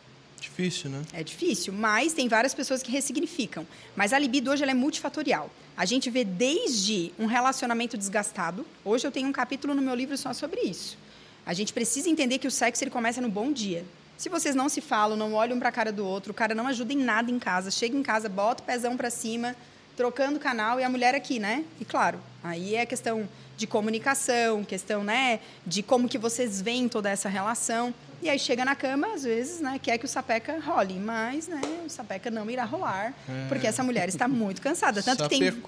Difícil, 0.40 0.90
né? 0.90 1.02
É 1.12 1.22
difícil, 1.22 1.72
mas 1.72 2.12
tem 2.12 2.28
várias 2.28 2.54
pessoas 2.54 2.82
que 2.82 2.92
ressignificam. 2.92 3.66
Mas 3.94 4.12
a 4.12 4.18
libido 4.18 4.50
hoje 4.50 4.62
ela 4.62 4.72
é 4.72 4.74
multifatorial. 4.74 5.50
A 5.76 5.84
gente 5.84 6.11
vê 6.11 6.24
desde 6.24 7.12
um 7.18 7.26
relacionamento 7.26 7.96
desgastado. 7.96 8.66
Hoje 8.84 9.07
eu 9.07 9.11
tenho 9.11 9.28
um 9.28 9.32
capítulo 9.32 9.74
no 9.74 9.82
meu 9.82 9.94
livro 9.94 10.16
só 10.16 10.32
sobre 10.32 10.61
isso. 10.61 10.96
A 11.44 11.52
gente 11.54 11.72
precisa 11.72 12.09
entender 12.09 12.38
que 12.38 12.46
o 12.46 12.50
sexo 12.50 12.84
ele 12.84 12.90
começa 12.90 13.20
no 13.20 13.28
bom 13.28 13.52
dia. 13.52 13.84
Se 14.16 14.28
vocês 14.28 14.54
não 14.54 14.68
se 14.68 14.80
falam, 14.80 15.16
não 15.16 15.34
olham 15.34 15.59
para 15.59 15.68
a 15.68 15.72
cara 15.72 15.92
do 15.92 16.04
outro, 16.04 16.32
o 16.32 16.34
cara 16.34 16.54
não 16.54 16.66
ajuda 16.66 16.92
em 16.92 16.96
nada 16.96 17.30
em 17.30 17.38
casa, 17.38 17.70
chega 17.70 17.96
em 17.96 18.02
casa, 18.02 18.28
bota 18.28 18.62
o 18.62 18.66
pezão 18.66 18.96
para 18.96 19.11
cima, 19.11 19.54
trocando 19.97 20.38
canal 20.38 20.78
e 20.78 20.84
a 20.84 20.90
mulher 20.90 21.14
aqui, 21.14 21.38
né? 21.38 21.64
E 21.80 21.84
claro, 21.84 22.20
aí 22.44 22.76
é 22.76 22.84
questão 22.84 23.28
de 23.57 23.66
comunicação, 23.66 24.62
questão, 24.62 25.03
né, 25.03 25.40
de 25.66 25.82
como 25.82 26.09
que 26.09 26.18
vocês 26.18 26.61
veem 26.61 26.88
toda 26.88 27.09
essa 27.09 27.28
relação. 27.28 27.94
E 28.26 28.28
aí 28.28 28.40
chega 28.40 28.64
na 28.64 28.74
cama, 28.74 29.06
às 29.14 29.22
vezes, 29.22 29.60
né, 29.60 29.78
quer 29.80 29.98
que 29.98 30.04
o 30.04 30.08
sapeca 30.08 30.58
role, 30.58 30.94
mas, 30.94 31.46
né, 31.46 31.60
o 31.86 31.88
sapeca 31.88 32.28
não 32.28 32.50
irá 32.50 32.64
rolar, 32.64 33.14
É. 33.28 33.46
porque 33.48 33.68
essa 33.68 33.84
mulher 33.84 34.08
está 34.08 34.26
muito 34.26 34.60
cansada. 34.60 35.00
Tanto 35.00 35.28
que, 35.28 35.38
tem, 35.38 35.62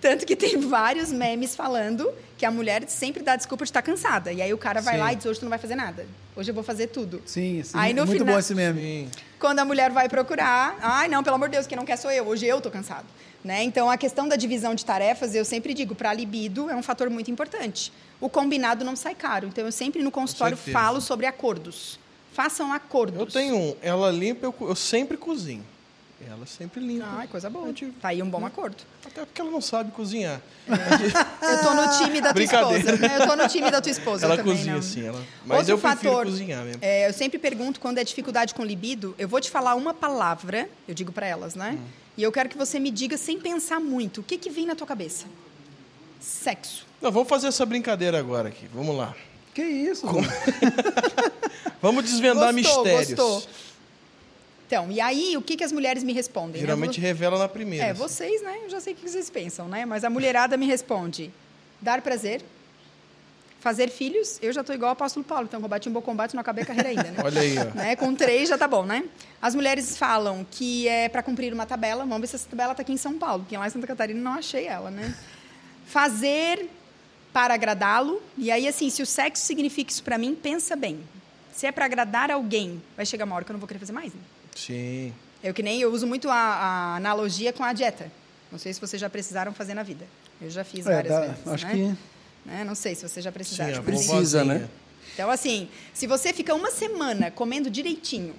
tanto 0.00 0.24
que 0.24 0.36
tem 0.36 0.56
vários 0.60 1.10
memes 1.10 1.56
falando 1.56 2.08
que 2.38 2.46
a 2.46 2.50
mulher 2.52 2.84
sempre 2.86 3.24
dá 3.24 3.34
desculpa 3.34 3.64
de 3.64 3.70
estar 3.70 3.82
cansada. 3.82 4.32
E 4.32 4.40
aí 4.40 4.54
o 4.54 4.58
cara 4.58 4.80
vai 4.80 4.94
Sim. 4.94 5.00
lá 5.00 5.12
e 5.12 5.16
diz, 5.16 5.26
hoje 5.26 5.40
tu 5.40 5.42
não 5.42 5.50
vai 5.50 5.58
fazer 5.58 5.74
nada. 5.74 6.06
Hoje 6.36 6.48
eu 6.48 6.54
vou 6.54 6.62
fazer 6.62 6.86
tudo. 6.88 7.20
Sim, 7.26 7.60
sim. 7.64 7.72
Aí, 7.76 7.92
no 7.92 8.06
muito 8.06 8.20
final- 8.20 8.34
bom 8.34 8.38
esse 8.38 8.54
meme. 8.54 8.80
Sim. 8.80 9.10
Quando 9.40 9.58
a 9.58 9.64
mulher 9.64 9.90
vai 9.90 10.08
procurar, 10.08 10.78
ai, 10.80 11.08
não, 11.08 11.24
pelo 11.24 11.34
amor 11.34 11.48
de 11.48 11.56
Deus, 11.56 11.66
quem 11.66 11.76
não 11.76 11.84
quer 11.84 11.96
sou 11.96 12.12
eu. 12.12 12.24
Hoje 12.28 12.46
eu 12.46 12.60
tô 12.60 12.70
cansado. 12.70 13.06
Né? 13.42 13.62
Então, 13.62 13.88
a 13.90 13.96
questão 13.96 14.26
da 14.28 14.34
divisão 14.34 14.74
de 14.74 14.84
tarefas, 14.84 15.34
eu 15.34 15.44
sempre 15.44 15.72
digo, 15.74 15.94
para 15.94 16.10
a 16.10 16.12
libido 16.12 16.68
é 16.70 16.74
um 16.76 16.82
fator 16.82 17.08
muito 17.10 17.30
importante. 17.30 17.92
O 18.20 18.28
combinado 18.28 18.84
não 18.84 18.96
sai 18.96 19.14
caro. 19.14 19.46
Então, 19.48 19.64
eu 19.64 19.72
sempre 19.72 20.02
no 20.02 20.10
consultório 20.10 20.56
falo 20.56 21.00
sobre 21.00 21.26
acordos. 21.26 21.98
Façam 22.32 22.72
acordos. 22.72 23.18
Eu 23.18 23.26
tenho 23.26 23.56
um. 23.56 23.76
Ela 23.82 24.10
limpa, 24.10 24.46
eu, 24.46 24.54
eu 24.60 24.74
sempre 24.76 25.16
cozinho. 25.16 25.64
Ela 26.28 26.46
sempre 26.46 26.80
limpa. 26.80 27.06
Ai, 27.18 27.26
coisa 27.28 27.48
boa. 27.50 27.70
Tive- 27.74 27.92
Tá 27.92 28.08
aí 28.08 28.22
um 28.22 28.28
bom 28.28 28.44
acordo. 28.46 28.76
Até 29.04 29.24
porque 29.24 29.38
ela 29.40 29.50
não 29.50 29.60
sabe 29.60 29.90
cozinhar. 29.92 30.40
Eu 30.66 31.62
tô 31.62 31.74
no 31.74 31.98
time 31.98 32.20
da 32.20 32.32
tua 32.32 32.42
esposa. 32.42 32.90
Eu 33.20 33.26
tô 33.26 33.36
no 33.36 33.48
time 33.48 33.70
da 33.70 33.80
tua 33.82 33.90
esposa 33.92 34.24
ela 34.26 34.36
também, 34.36 34.54
cozinha 34.56 34.72
não. 34.72 34.80
assim. 34.80 35.06
Ela... 35.06 35.22
Mas 35.44 35.58
Outro 35.58 35.72
eu 35.74 35.78
fator, 35.78 36.24
cozinhar 36.24 36.64
mesmo. 36.64 36.78
é, 36.82 37.08
eu 37.08 37.12
sempre 37.12 37.38
pergunto 37.38 37.78
quando 37.80 37.98
é 37.98 38.04
dificuldade 38.04 38.54
com 38.54 38.64
libido, 38.64 39.14
eu 39.18 39.28
vou 39.28 39.40
te 39.40 39.50
falar 39.50 39.74
uma 39.74 39.92
palavra, 39.94 40.68
eu 40.88 40.94
digo 40.94 41.12
para 41.12 41.26
elas, 41.26 41.54
né? 41.54 41.78
Hum. 41.78 41.84
E 42.16 42.22
eu 42.22 42.32
quero 42.32 42.48
que 42.48 42.56
você 42.56 42.80
me 42.80 42.90
diga 42.90 43.16
sem 43.18 43.38
pensar 43.38 43.78
muito, 43.78 44.22
o 44.22 44.24
que 44.24 44.38
que 44.38 44.48
vem 44.50 44.66
na 44.66 44.74
tua 44.74 44.86
cabeça? 44.86 45.26
Sexo. 46.26 46.84
Não, 47.00 47.12
vamos 47.12 47.28
fazer 47.28 47.46
essa 47.46 47.64
brincadeira 47.64 48.18
agora 48.18 48.48
aqui. 48.48 48.66
Vamos 48.74 48.96
lá. 48.96 49.14
Que 49.54 49.62
isso? 49.62 50.04
mano? 50.06 50.26
Vamos 51.80 52.04
desvendar 52.04 52.52
Gostou, 52.52 52.84
mistérios. 52.84 53.14
gostou. 53.14 53.42
Então, 54.66 54.90
e 54.90 55.00
aí, 55.00 55.36
o 55.36 55.42
que 55.42 55.56
que 55.56 55.62
as 55.62 55.70
mulheres 55.70 56.02
me 56.02 56.12
respondem? 56.12 56.60
Geralmente 56.60 56.98
Eu 56.98 57.02
revela 57.06 57.38
na 57.38 57.48
primeira. 57.48 57.86
É, 57.86 57.90
assim. 57.90 58.00
vocês, 58.00 58.42
né? 58.42 58.58
Eu 58.64 58.70
já 58.70 58.80
sei 58.80 58.92
o 58.92 58.96
que 58.96 59.08
vocês 59.08 59.30
pensam, 59.30 59.68
né? 59.68 59.84
Mas 59.86 60.02
a 60.02 60.10
mulherada 60.10 60.56
me 60.56 60.66
responde: 60.66 61.30
dar 61.80 62.02
prazer, 62.02 62.42
fazer 63.60 63.88
filhos. 63.88 64.38
Eu 64.42 64.52
já 64.52 64.64
tô 64.64 64.72
igual 64.72 64.90
o 64.90 64.92
apóstolo 64.94 65.24
Paulo, 65.24 65.44
então 65.44 65.60
combate 65.60 65.88
um 65.88 65.92
bom 65.92 66.02
combate, 66.02 66.34
não 66.34 66.40
acabei 66.40 66.64
a 66.64 66.66
carreira 66.66 66.88
ainda, 66.88 67.04
né? 67.04 67.18
Olha 67.24 67.40
aí, 67.40 67.56
ó. 67.56 67.64
né? 67.76 67.94
Com 67.96 68.14
três 68.16 68.48
já 68.48 68.58
tá 68.58 68.66
bom, 68.66 68.84
né? 68.84 69.04
As 69.40 69.54
mulheres 69.54 69.96
falam 69.96 70.44
que 70.50 70.88
é 70.88 71.08
para 71.08 71.22
cumprir 71.22 71.52
uma 71.52 71.66
tabela. 71.66 72.04
Vamos 72.04 72.20
ver 72.22 72.26
se 72.26 72.34
essa 72.36 72.48
tabela 72.48 72.74
tá 72.74 72.82
aqui 72.82 72.92
em 72.92 72.96
São 72.96 73.16
Paulo, 73.16 73.44
porque 73.44 73.56
lá 73.56 73.66
em 73.66 73.70
Santa 73.70 73.86
Catarina 73.86 74.20
não 74.20 74.32
achei 74.32 74.66
ela, 74.66 74.90
né? 74.90 75.14
Fazer 75.86 76.68
para 77.32 77.54
agradá-lo. 77.54 78.22
E 78.36 78.50
aí, 78.50 78.66
assim, 78.68 78.90
se 78.90 79.02
o 79.02 79.06
sexo 79.06 79.44
significa 79.44 79.90
isso 79.90 80.02
para 80.02 80.18
mim, 80.18 80.34
pensa 80.34 80.74
bem. 80.76 81.00
Se 81.52 81.66
é 81.66 81.72
para 81.72 81.84
agradar 81.86 82.30
alguém, 82.30 82.82
vai 82.96 83.06
chegar 83.06 83.24
uma 83.24 83.34
hora 83.34 83.44
que 83.44 83.50
eu 83.50 83.54
não 83.54 83.60
vou 83.60 83.66
querer 83.68 83.78
fazer 83.80 83.92
mais. 83.92 84.12
Né? 84.12 84.20
Sim. 84.54 85.12
Eu 85.42 85.54
que 85.54 85.62
nem 85.62 85.80
eu 85.80 85.92
uso 85.92 86.06
muito 86.06 86.28
a, 86.28 86.34
a 86.34 86.96
analogia 86.96 87.52
com 87.52 87.62
a 87.64 87.72
dieta. 87.72 88.10
Não 88.50 88.58
sei 88.58 88.72
se 88.72 88.80
vocês 88.80 89.00
já 89.00 89.08
precisaram 89.08 89.52
fazer 89.54 89.74
na 89.74 89.82
vida. 89.82 90.06
Eu 90.40 90.50
já 90.50 90.64
fiz 90.64 90.86
É, 90.86 90.94
várias 90.94 91.12
dá- 91.14 91.20
vezes. 91.20 91.46
acho 91.48 91.66
né? 91.66 91.72
que 91.72 92.48
Né? 92.48 92.64
Não 92.64 92.74
sei 92.74 92.94
se 92.94 93.08
vocês 93.08 93.24
já 93.24 93.32
precisaram. 93.32 93.78
a 93.78 93.82
Precisa, 93.82 94.44
né? 94.44 94.68
Então, 95.14 95.30
assim, 95.30 95.68
se 95.94 96.06
você 96.06 96.32
fica 96.32 96.54
uma 96.54 96.70
semana 96.70 97.30
comendo 97.30 97.70
direitinho, 97.70 98.34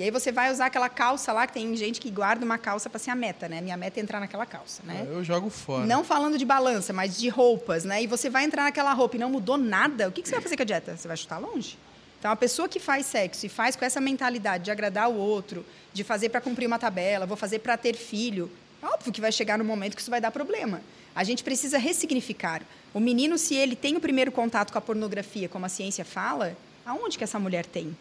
e 0.00 0.02
aí 0.02 0.10
você 0.10 0.32
vai 0.32 0.50
usar 0.50 0.64
aquela 0.64 0.88
calça 0.88 1.30
lá, 1.30 1.46
que 1.46 1.52
tem 1.52 1.76
gente 1.76 2.00
que 2.00 2.10
guarda 2.10 2.42
uma 2.42 2.56
calça 2.56 2.88
para 2.88 2.98
ser 2.98 3.10
a 3.10 3.14
meta, 3.14 3.50
né? 3.50 3.60
Minha 3.60 3.76
meta 3.76 4.00
é 4.00 4.02
entrar 4.02 4.18
naquela 4.18 4.46
calça, 4.46 4.82
né? 4.82 5.06
Eu 5.06 5.22
jogo 5.22 5.50
fora. 5.50 5.84
Não 5.84 6.02
falando 6.02 6.38
de 6.38 6.44
balança, 6.46 6.90
mas 6.90 7.18
de 7.18 7.28
roupas, 7.28 7.84
né? 7.84 8.02
E 8.02 8.06
você 8.06 8.30
vai 8.30 8.44
entrar 8.44 8.62
naquela 8.62 8.94
roupa 8.94 9.16
e 9.16 9.18
não 9.18 9.28
mudou 9.28 9.58
nada, 9.58 10.08
o 10.08 10.12
que, 10.12 10.22
que 10.22 10.28
você 10.30 10.36
vai 10.36 10.42
fazer 10.42 10.56
com 10.56 10.62
a 10.62 10.64
dieta? 10.64 10.96
Você 10.96 11.06
vai 11.06 11.18
chutar 11.18 11.36
longe. 11.36 11.76
Então, 12.18 12.30
a 12.30 12.36
pessoa 12.36 12.66
que 12.66 12.80
faz 12.80 13.04
sexo 13.04 13.44
e 13.44 13.50
faz 13.50 13.76
com 13.76 13.84
essa 13.84 14.00
mentalidade 14.00 14.64
de 14.64 14.70
agradar 14.70 15.10
o 15.10 15.16
outro, 15.16 15.66
de 15.92 16.02
fazer 16.02 16.30
para 16.30 16.40
cumprir 16.40 16.66
uma 16.66 16.78
tabela, 16.78 17.26
vou 17.26 17.36
fazer 17.36 17.58
para 17.58 17.76
ter 17.76 17.94
filho, 17.94 18.50
óbvio 18.82 19.12
que 19.12 19.20
vai 19.20 19.30
chegar 19.30 19.58
no 19.58 19.64
momento 19.66 19.96
que 19.96 20.00
isso 20.00 20.10
vai 20.10 20.18
dar 20.20 20.30
problema. 20.30 20.80
A 21.14 21.24
gente 21.24 21.44
precisa 21.44 21.76
ressignificar. 21.76 22.62
O 22.94 23.00
menino, 23.00 23.36
se 23.36 23.54
ele 23.54 23.76
tem 23.76 23.96
o 23.96 24.00
primeiro 24.00 24.32
contato 24.32 24.72
com 24.72 24.78
a 24.78 24.80
pornografia, 24.80 25.46
como 25.46 25.66
a 25.66 25.68
ciência 25.68 26.06
fala, 26.06 26.56
aonde 26.86 27.18
que 27.18 27.24
essa 27.24 27.38
mulher 27.38 27.66
tem? 27.66 27.94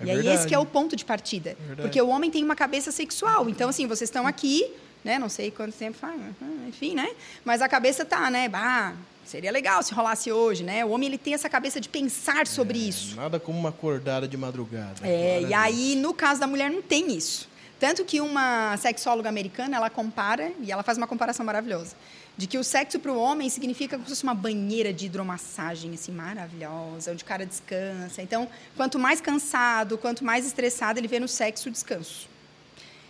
É 0.00 0.06
e 0.06 0.10
aí 0.10 0.28
esse 0.28 0.46
que 0.46 0.54
é 0.54 0.58
o 0.58 0.66
ponto 0.66 0.96
de 0.96 1.04
partida. 1.04 1.56
verdade. 1.58 1.82
Porque 1.82 2.00
o 2.00 2.08
homem 2.08 2.30
tem 2.30 2.42
uma 2.42 2.56
cabeça 2.56 2.90
sexual. 2.90 3.48
Então, 3.48 3.68
assim, 3.68 3.86
vocês 3.86 4.08
estão 4.08 4.26
aqui, 4.26 4.70
né? 5.04 5.18
Não 5.18 5.28
sei 5.28 5.50
quanto 5.50 5.72
tempo 5.74 5.96
faz, 5.96 6.14
uhum, 6.14 6.68
enfim, 6.68 6.94
né? 6.94 7.10
Mas 7.44 7.62
a 7.62 7.68
cabeça 7.68 8.04
tá, 8.04 8.30
né? 8.30 8.48
Bah, 8.48 8.94
seria 9.24 9.52
legal 9.52 9.82
se 9.82 9.92
rolasse 9.92 10.32
hoje, 10.32 10.64
né? 10.64 10.84
O 10.84 10.90
homem 10.90 11.08
ele 11.08 11.18
tem 11.18 11.34
essa 11.34 11.48
cabeça 11.48 11.80
de 11.80 11.88
pensar 11.88 12.46
sobre 12.46 12.78
isso. 12.78 13.16
Nada 13.16 13.38
como 13.38 13.58
uma 13.58 13.68
acordada 13.68 14.26
de 14.26 14.36
madrugada. 14.36 14.94
É, 15.02 15.42
e 15.42 15.54
aí, 15.54 15.96
no 15.96 16.12
caso 16.12 16.40
da 16.40 16.46
mulher, 16.46 16.70
não 16.70 16.82
tem 16.82 17.16
isso. 17.16 17.48
Tanto 17.78 18.04
que 18.04 18.20
uma 18.20 18.76
sexóloga 18.76 19.28
americana, 19.28 19.76
ela 19.76 19.90
compara, 19.90 20.52
e 20.60 20.72
ela 20.72 20.82
faz 20.82 20.96
uma 20.96 21.06
comparação 21.06 21.44
maravilhosa, 21.44 21.94
de 22.36 22.46
que 22.46 22.58
o 22.58 22.64
sexo 22.64 22.98
para 22.98 23.12
o 23.12 23.18
homem 23.18 23.48
significa 23.48 23.96
como 23.96 24.08
se 24.08 24.10
fosse 24.10 24.24
uma 24.24 24.34
banheira 24.34 24.92
de 24.92 25.06
hidromassagem, 25.06 25.94
assim, 25.94 26.12
maravilhosa, 26.12 27.12
onde 27.12 27.22
o 27.22 27.26
cara 27.26 27.46
descansa. 27.46 28.22
Então, 28.22 28.48
quanto 28.76 28.98
mais 28.98 29.20
cansado, 29.20 29.96
quanto 29.96 30.24
mais 30.24 30.44
estressado, 30.44 30.98
ele 30.98 31.06
vê 31.06 31.20
no 31.20 31.28
sexo 31.28 31.68
o 31.68 31.72
descanso. 31.72 32.28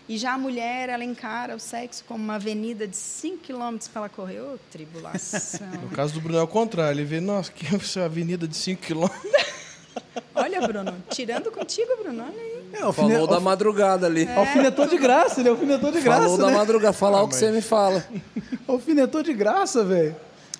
E 0.07 0.19
já 0.19 0.35
a 0.35 0.39
mulher, 0.39 0.91
ela 0.91 1.03
encara 1.03 1.57
o 1.57 1.59
sexo 1.59 2.05
como 2.07 2.23
uma 2.23 2.35
avenida 2.35 2.87
de 2.87 2.97
5 2.97 3.39
quilômetros 3.39 3.89
para 3.89 4.03
ela 4.03 4.09
correr. 4.11 4.41
Ô, 4.41 4.59
tribulação. 4.71 5.67
No 5.81 5.89
caso 5.89 6.13
do 6.13 6.21
Bruno 6.21 6.39
é 6.39 6.43
o 6.43 6.47
contrário. 6.47 7.01
Ele 7.01 7.05
vê, 7.07 7.21
nossa, 7.21 7.51
que 7.51 7.67
avenida 7.99 8.47
de 8.47 8.57
5 8.57 8.83
quilômetros. 8.83 9.33
Olha, 10.35 10.61
Bruno, 10.67 11.03
tirando 11.09 11.51
contigo, 11.51 11.97
Bruno, 12.03 12.25
olha 12.25 12.43
aí. 12.43 12.64
É, 12.75 12.83
alfine- 12.83 13.13
Falou 13.13 13.27
da 13.27 13.41
madrugada 13.41 14.07
ali. 14.07 14.29
Alfinetou 14.35 14.87
de 14.87 14.99
graça, 14.99 15.41
ele 15.41 15.49
alfinetou 15.49 15.91
de 15.93 16.01
graça, 16.01 16.23
Falou 16.23 16.39
da 16.39 16.47
né? 16.49 16.55
madrugada. 16.57 16.93
Falar 16.93 17.19
Ah, 17.19 17.23
o 17.23 17.29
que 17.29 17.37
você 17.37 17.51
me 17.51 17.61
fala. 17.61 18.05
Alfinetou 18.67 19.23
de 19.23 19.33
graça, 19.33 19.85
velho. 19.85 20.17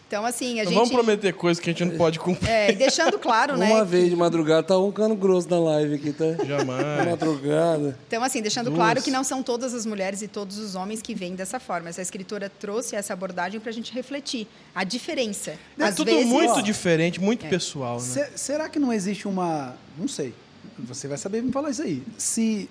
Então, 0.07 0.25
assim, 0.25 0.61
a 0.61 0.65
Não 0.65 0.71
gente... 0.71 0.75
vamos 0.75 0.91
prometer 0.93 1.33
coisas 1.33 1.61
que 1.61 1.71
a 1.71 1.73
gente 1.73 1.85
não 1.87 1.97
pode 1.97 2.21
cumprir. 2.21 2.49
É, 2.49 2.71
e 2.71 2.77
deixando 2.77 3.19
claro, 3.19 3.57
né? 3.59 3.67
Uma 3.73 3.81
que- 3.85 3.91
vez 3.91 4.11
de 4.11 4.15
madrugada, 4.15 4.63
tá 4.63 4.79
um 4.79 4.93
cano 4.93 5.17
grosso 5.17 5.49
na 5.51 5.59
live 5.59 5.95
aqui, 5.95 6.13
tá? 6.13 6.33
De 6.41 6.47
Jamais. 6.47 7.09
madrugada. 7.11 7.99
Então, 8.07 8.23
assim, 8.23 8.41
deixando 8.41 8.67
Duas. 8.67 8.77
claro 8.77 9.03
que 9.03 9.11
não 9.11 9.25
são 9.25 9.43
todas 9.43 9.75
as 9.75 9.85
mulheres 9.85 10.23
e 10.23 10.29
todos 10.29 10.59
os 10.59 10.77
homens 10.77 11.03
que 11.03 11.15
veem 11.15 11.35
dessa 11.35 11.59
forma. 11.59 11.89
Essa 11.89 12.03
escritora 12.03 12.49
trouxe 12.61 12.95
essa 12.95 13.13
abordagem 13.13 13.59
para 13.59 13.71
a 13.71 13.73
gente 13.73 13.93
refletir 13.93 14.47
a 14.75 14.85
diferença. 14.85 15.55
É 15.79 15.85
Às 15.85 15.97
tudo 15.97 16.13
vezes, 16.13 16.27
muito 16.27 16.59
ó, 16.59 16.61
diferente, 16.61 17.19
É. 17.19 17.23
muito 17.23 17.47
pessoal, 17.47 17.95
né? 17.97 18.01
Se- 18.03 18.31
será 18.37 18.69
que 18.69 18.79
não 18.79 18.93
existe 18.93 19.27
uma. 19.27 19.75
Não 19.99 20.07
sei. 20.07 20.33
Você 20.79 21.09
vai 21.09 21.19
saber 21.19 21.43
me 21.43 21.53
falar 21.53 21.71
isso 21.71 21.83
aí. 21.83 22.03
Se. 22.19 22.69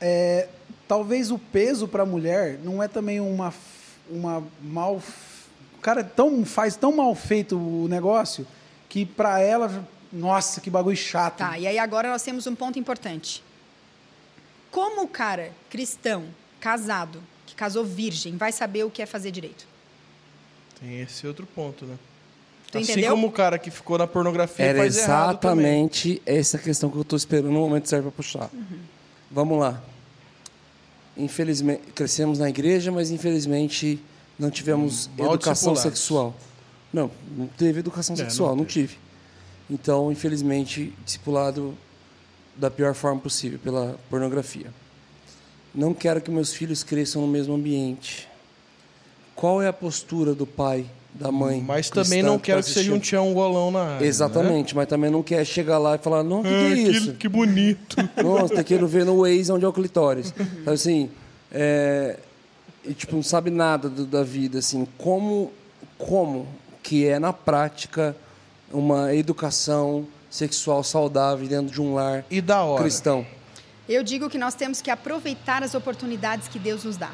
é, 0.00 0.48
talvez 0.86 1.30
o 1.30 1.38
peso 1.38 1.86
para 1.86 2.02
a 2.02 2.06
mulher 2.06 2.58
não 2.64 2.82
é 2.82 2.88
também 2.88 3.20
uma, 3.20 3.52
uma 4.10 4.42
mal. 4.62 5.02
O 5.76 5.80
cara 5.80 6.02
tão, 6.02 6.44
faz 6.44 6.74
tão 6.74 6.96
mal 6.96 7.14
feito 7.14 7.56
o 7.56 7.86
negócio 7.88 8.46
que 8.88 9.04
para 9.04 9.40
ela. 9.40 9.86
Nossa, 10.10 10.60
que 10.60 10.70
bagulho 10.70 10.96
chato. 10.96 11.38
Tá, 11.38 11.58
e 11.58 11.66
aí 11.66 11.78
agora 11.78 12.10
nós 12.10 12.22
temos 12.22 12.46
um 12.46 12.54
ponto 12.54 12.78
importante. 12.78 13.44
Como 14.70 15.02
o 15.02 15.08
cara 15.08 15.52
cristão, 15.68 16.26
casado, 16.58 17.22
que 17.46 17.54
casou 17.54 17.84
virgem, 17.84 18.36
vai 18.36 18.50
saber 18.50 18.84
o 18.84 18.90
que 18.90 19.02
é 19.02 19.06
fazer 19.06 19.30
direito? 19.30 19.66
Tem 20.80 21.00
esse 21.00 21.26
outro 21.26 21.46
ponto, 21.46 21.84
né? 21.84 21.98
Tu 22.70 22.78
assim 22.78 22.92
entendeu? 22.92 23.12
como 23.12 23.28
o 23.28 23.32
cara 23.32 23.58
que 23.58 23.70
ficou 23.70 23.96
na 23.96 24.06
pornografia 24.06 24.64
Era 24.66 24.78
faz 24.80 24.96
exatamente 24.98 26.20
essa 26.26 26.58
questão 26.58 26.90
que 26.90 26.98
eu 26.98 27.04
tô 27.04 27.16
esperando 27.16 27.46
no 27.50 27.60
momento 27.60 27.88
certo 27.88 28.02
para 28.02 28.12
puxar. 28.12 28.50
Vamos 29.30 29.58
lá. 29.58 29.82
Infelizmente, 31.16 31.82
crescemos 31.94 32.38
na 32.38 32.48
igreja, 32.48 32.92
mas 32.92 33.10
infelizmente 33.10 34.00
não 34.38 34.50
tivemos 34.50 35.08
Mal 35.18 35.34
educação 35.34 35.72
discipulados. 35.72 35.82
sexual. 35.82 36.36
Não, 36.92 37.10
não 37.36 37.46
teve 37.48 37.80
educação 37.80 38.14
É, 38.14 38.18
sexual, 38.18 38.50
não 38.50 38.58
não, 38.58 38.64
tive. 38.64 38.96
Então, 39.68 40.12
infelizmente, 40.12 40.94
discipulado 41.04 41.76
da 42.56 42.70
pior 42.70 42.94
forma 42.94 43.20
possível, 43.20 43.58
pela 43.58 43.98
pornografia. 44.08 44.72
Não 45.74 45.92
quero 45.92 46.20
que 46.20 46.30
meus 46.30 46.52
filhos 46.52 46.82
cresçam 46.84 47.22
no 47.22 47.28
mesmo 47.28 47.54
ambiente. 47.54 48.28
Qual 49.34 49.60
é 49.62 49.68
a 49.68 49.72
postura 49.72 50.34
do 50.34 50.46
pai 50.46 50.86
da 51.18 51.32
mãe. 51.32 51.60
Mas 51.60 51.90
cristã 51.90 52.02
também 52.04 52.22
não 52.22 52.38
quero 52.38 52.62
que 52.62 52.70
seja 52.70 52.92
um 52.92 52.98
tião 52.98 53.32
golão 53.34 53.70
na 53.70 53.82
área. 53.96 54.06
Exatamente, 54.06 54.74
mas 54.76 54.86
também 54.86 55.10
não 55.10 55.22
quer 55.22 55.44
chegar 55.44 55.78
lá 55.78 55.96
e 55.96 55.98
falar, 55.98 56.22
não, 56.22 56.40
o 56.40 56.42
que, 56.44 56.48
que 56.48 56.54
Né? 56.54 56.68
é 56.70 56.72
Ah, 56.72 56.76
isso? 56.76 57.12
que, 57.12 57.18
que 57.18 57.28
bonito. 57.28 57.96
Nossa, 58.22 58.54
tá 58.54 58.64
querendo 58.64 58.86
ver 58.86 59.04
no 59.04 59.20
Waze 59.22 59.50
onde 59.52 59.64
é 59.64 59.68
o 59.68 59.72
clitóris. 59.72 60.28
Sabe 60.64 60.70
assim, 60.70 61.10
é, 61.50 62.18
e, 62.84 62.94
tipo, 62.94 63.14
não 63.16 63.22
sabe 63.22 63.50
nada 63.50 63.88
do- 63.88 64.06
da 64.06 64.22
vida, 64.22 64.58
assim, 64.60 64.86
como, 64.96 65.52
como 65.98 66.46
que 66.82 67.06
é 67.06 67.18
na 67.18 67.32
prática 67.32 68.16
uma 68.72 69.14
educação 69.14 70.06
sexual 70.30 70.84
saudável 70.84 71.48
dentro 71.48 71.72
de 71.72 71.80
um 71.80 71.94
lar 71.94 72.24
E 72.30 72.40
da 72.40 72.62
hora. 72.62 72.82
cristão. 72.82 73.26
Eu 73.88 74.02
digo 74.02 74.28
que 74.28 74.36
nós 74.38 74.54
temos 74.54 74.80
que 74.82 74.90
aproveitar 74.90 75.62
as 75.62 75.74
oportunidades 75.74 76.46
que 76.48 76.58
Deus 76.58 76.84
nos 76.84 76.96
dá. 76.98 77.10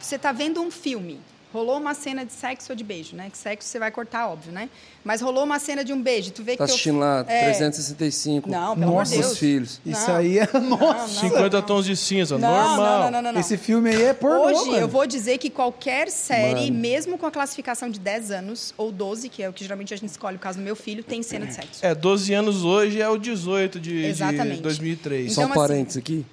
Você 0.00 0.16
está 0.16 0.32
vendo 0.32 0.60
um 0.60 0.70
filme, 0.70 1.20
rolou 1.52 1.78
uma 1.78 1.94
cena 1.94 2.24
de 2.24 2.32
sexo 2.32 2.70
ou 2.72 2.76
de 2.76 2.84
beijo, 2.84 3.16
né? 3.16 3.28
Que 3.30 3.36
sexo 3.36 3.68
você 3.68 3.78
vai 3.78 3.90
cortar, 3.90 4.28
óbvio, 4.28 4.52
né? 4.52 4.68
Mas 5.04 5.20
rolou 5.20 5.42
uma 5.44 5.58
cena 5.58 5.82
de 5.82 5.92
um 5.92 6.00
beijo, 6.00 6.30
tu 6.30 6.42
vê 6.44 6.52
Tá 6.56 6.58
que 6.64 6.66
teu- 6.68 6.74
assistindo 6.74 6.98
lá 6.98 7.24
É. 7.26 7.44
365 7.44 8.48
Não, 8.48 8.74
pelo 8.78 8.90
amor 8.90 9.04
de 9.04 9.10
Nossos 9.16 9.26
Deus. 9.26 9.38
filhos. 9.38 9.80
Isso 9.84 10.08
Não. 10.08 10.16
aí 10.16 10.38
é. 10.38 10.48
Nossa! 10.60 11.20
50 11.20 11.62
tons 11.62 11.84
de 11.86 11.96
cinza, 11.96 12.38
Não, 12.38 12.48
normal. 12.48 12.76
não, 12.76 12.84
não, 12.86 13.10
não, 13.10 13.22
não, 13.22 13.32
não. 13.32 13.40
Esse 13.40 13.56
filme 13.56 13.90
aí 13.90 14.02
é 14.02 14.12
pornô, 14.12 14.44
Hoje 14.46 14.66
mano. 14.70 14.78
eu 14.78 14.88
vou 14.88 15.06
dizer 15.06 15.38
que 15.38 15.50
qualquer 15.50 16.08
série, 16.10 16.66
Mano. 16.70 16.78
mesmo 16.78 17.18
com 17.18 17.26
a 17.26 17.30
classificação 17.30 17.88
de 17.90 17.98
10 17.98 18.30
anos 18.30 18.72
ou 18.76 18.92
12, 18.92 19.28
que 19.28 19.42
é 19.42 19.48
o 19.48 19.52
que 19.52 19.62
geralmente 19.64 19.92
a 19.92 19.96
gente 19.96 20.10
escolhe, 20.10 20.34
no 20.34 20.40
caso 20.40 20.58
do 20.58 20.64
meu 20.64 20.76
filho, 20.76 21.02
tem 21.02 21.22
cena 21.22 21.46
de 21.46 21.54
sexo. 21.54 21.84
É, 21.84 21.94
12 21.94 22.32
anos 22.32 22.64
hoje 22.64 23.00
é 23.00 23.08
o 23.08 23.16
18 23.18 23.80
de, 23.80 23.90
de 24.02 24.06
Exatamente. 24.06 24.60
2003. 24.60 25.32
Só 25.32 25.40
um 25.40 25.44
Então, 25.44 25.52
assim- 25.62 25.68
parênteses 25.68 25.96
aqui. 25.98 26.24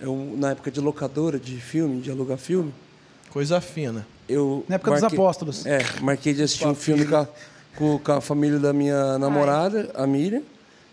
Eu, 0.00 0.34
na 0.36 0.50
época 0.50 0.70
de 0.70 0.80
locadora 0.80 1.38
de 1.38 1.56
filme, 1.60 2.00
de 2.00 2.10
alugar 2.10 2.36
filme, 2.36 2.72
Coisa 3.34 3.60
fina. 3.60 4.06
eu. 4.28 4.64
Na 4.68 4.76
época 4.76 4.92
dos 4.92 5.02
apóstolos. 5.02 5.66
É, 5.66 5.80
marquei 6.00 6.32
de 6.32 6.44
assistir 6.44 6.68
um 6.68 6.74
filme 6.74 7.04
com 7.04 7.16
a, 7.16 7.28
com, 7.76 7.98
com 7.98 8.12
a 8.12 8.20
família 8.20 8.60
da 8.60 8.72
minha 8.72 9.18
namorada, 9.18 9.90
a 9.96 10.06
Miriam, 10.06 10.40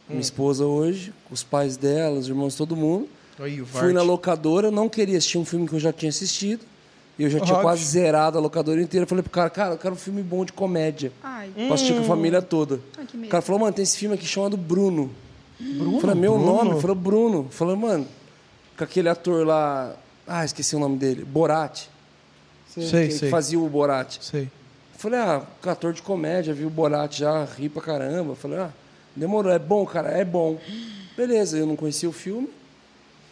minha 0.09 0.19
esposa 0.19 0.65
hoje, 0.65 1.13
com 1.27 1.35
os 1.35 1.43
pais 1.43 1.77
dela, 1.77 2.17
os 2.17 2.27
irmãos, 2.27 2.55
todo 2.55 2.75
mundo. 2.75 3.07
Aí, 3.39 3.63
Fui 3.63 3.93
na 3.93 4.01
locadora, 4.01 4.71
não 4.71 4.89
queria 4.89 5.19
assistir 5.19 5.37
um 5.37 5.45
filme 5.45 5.67
que 5.67 5.75
eu 5.75 5.79
já 5.79 5.93
tinha 5.93 6.09
assistido. 6.09 6.65
E 7.19 7.23
eu 7.23 7.29
já 7.29 7.39
tinha 7.39 7.53
Óbvio. 7.53 7.61
quase 7.61 7.83
zerado 7.85 8.39
a 8.39 8.41
locadora 8.41 8.81
inteira. 8.81 9.05
Falei 9.05 9.21
pro 9.21 9.31
cara, 9.31 9.49
cara, 9.51 9.73
eu 9.75 9.77
quero 9.77 9.93
um 9.93 9.97
filme 9.97 10.23
bom 10.23 10.43
de 10.43 10.51
comédia. 10.51 11.11
Ai, 11.21 11.51
Pra 11.53 11.75
assistir 11.75 11.93
com 11.93 12.01
a 12.01 12.05
família 12.05 12.41
toda. 12.41 12.79
Ai, 12.97 13.05
o 13.25 13.27
cara 13.27 13.43
falou, 13.43 13.61
mano, 13.61 13.73
tem 13.73 13.83
esse 13.83 13.97
filme 13.97 14.15
aqui 14.15 14.25
chamado 14.25 14.57
Bruno. 14.57 15.11
Bruno? 15.59 15.99
Falei, 15.99 16.15
meu 16.15 16.39
nome? 16.39 16.81
Falou, 16.81 16.95
Bruno. 16.95 17.47
Falei, 17.51 17.75
mano, 17.75 18.07
com 18.75 18.83
aquele 18.83 19.09
ator 19.09 19.45
lá. 19.45 19.93
Ah, 20.27 20.43
esqueci 20.43 20.75
o 20.75 20.79
nome 20.79 20.97
dele. 20.97 21.23
Borat. 21.23 21.90
Sei, 22.73 23.07
que 23.07 23.13
sei. 23.13 23.29
fazia 23.29 23.59
o 23.59 23.67
Borat. 23.67 24.17
Sei. 24.21 24.49
Falei, 24.97 25.19
ah, 25.19 25.41
ator 25.65 25.93
de 25.93 26.01
comédia, 26.01 26.53
viu 26.53 26.67
o 26.67 26.69
Borat 26.71 27.17
já, 27.17 27.43
ri 27.43 27.67
pra 27.69 27.81
caramba. 27.81 28.35
Falei, 28.35 28.59
ah, 28.59 28.69
demorou, 29.15 29.51
é 29.51 29.59
bom, 29.59 29.85
cara, 29.85 30.09
é 30.09 30.23
bom. 30.23 30.57
Beleza, 31.17 31.57
eu 31.57 31.65
não 31.65 31.75
conhecia 31.75 32.07
o 32.07 32.13
filme, 32.13 32.47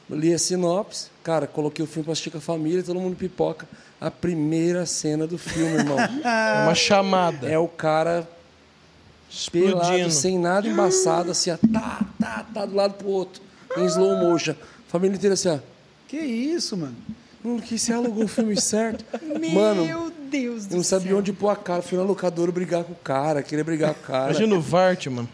li 0.09 0.33
a 0.33 0.39
sinopse, 0.39 1.07
cara, 1.23 1.47
coloquei 1.47 1.83
o 1.83 1.87
filme 1.87 2.03
pra 2.03 2.11
assistir 2.13 2.31
com 2.31 2.39
a 2.39 2.41
família, 2.41 2.83
todo 2.83 2.99
mundo 2.99 3.15
pipoca. 3.15 3.67
A 4.01 4.09
primeira 4.09 4.85
cena 4.85 5.27
do 5.27 5.37
filme, 5.37 5.75
irmão, 5.75 5.97
É 6.23 6.63
uma 6.63 6.75
chamada. 6.75 7.47
é 7.49 7.57
o 7.57 7.67
cara 7.67 8.27
pelado, 9.51 9.79
Explodindo. 9.81 10.11
sem 10.11 10.39
nada 10.39 10.67
embaçado, 10.67 11.31
assim, 11.31 11.51
ó, 11.51 11.57
tá, 11.71 12.05
tá, 12.19 12.45
tá, 12.53 12.65
do 12.65 12.75
lado 12.75 12.95
pro 12.95 13.07
outro, 13.09 13.41
em 13.77 13.85
slow 13.85 14.17
motion. 14.17 14.55
Família 14.87 15.15
inteira 15.15 15.35
assim, 15.35 15.49
ó. 15.49 15.59
Que 16.07 16.17
isso, 16.17 16.75
mano? 16.75 16.95
Mano, 17.43 17.61
que 17.61 17.79
você 17.79 17.93
alugou 17.93 18.25
o 18.25 18.27
filme 18.27 18.59
certo? 18.59 19.05
Meu 19.21 19.51
Mano, 19.51 20.11
Deus 20.29 20.65
do 20.65 20.73
eu 20.73 20.77
não 20.77 20.83
sabia 20.83 21.09
céu. 21.09 21.17
onde 21.19 21.31
pôr 21.33 21.49
a 21.49 21.55
cara. 21.55 21.81
Fui 21.81 21.97
na 21.97 22.03
locadora 22.03 22.51
brigar 22.51 22.83
com 22.83 22.93
o 22.93 22.95
cara, 22.95 23.41
queria 23.41 23.63
brigar 23.63 23.93
com 23.93 24.01
o 24.01 24.05
cara. 24.05 24.31
Imagina 24.31 24.55
o 24.55 24.61
Vart, 24.61 25.07
mano. 25.07 25.29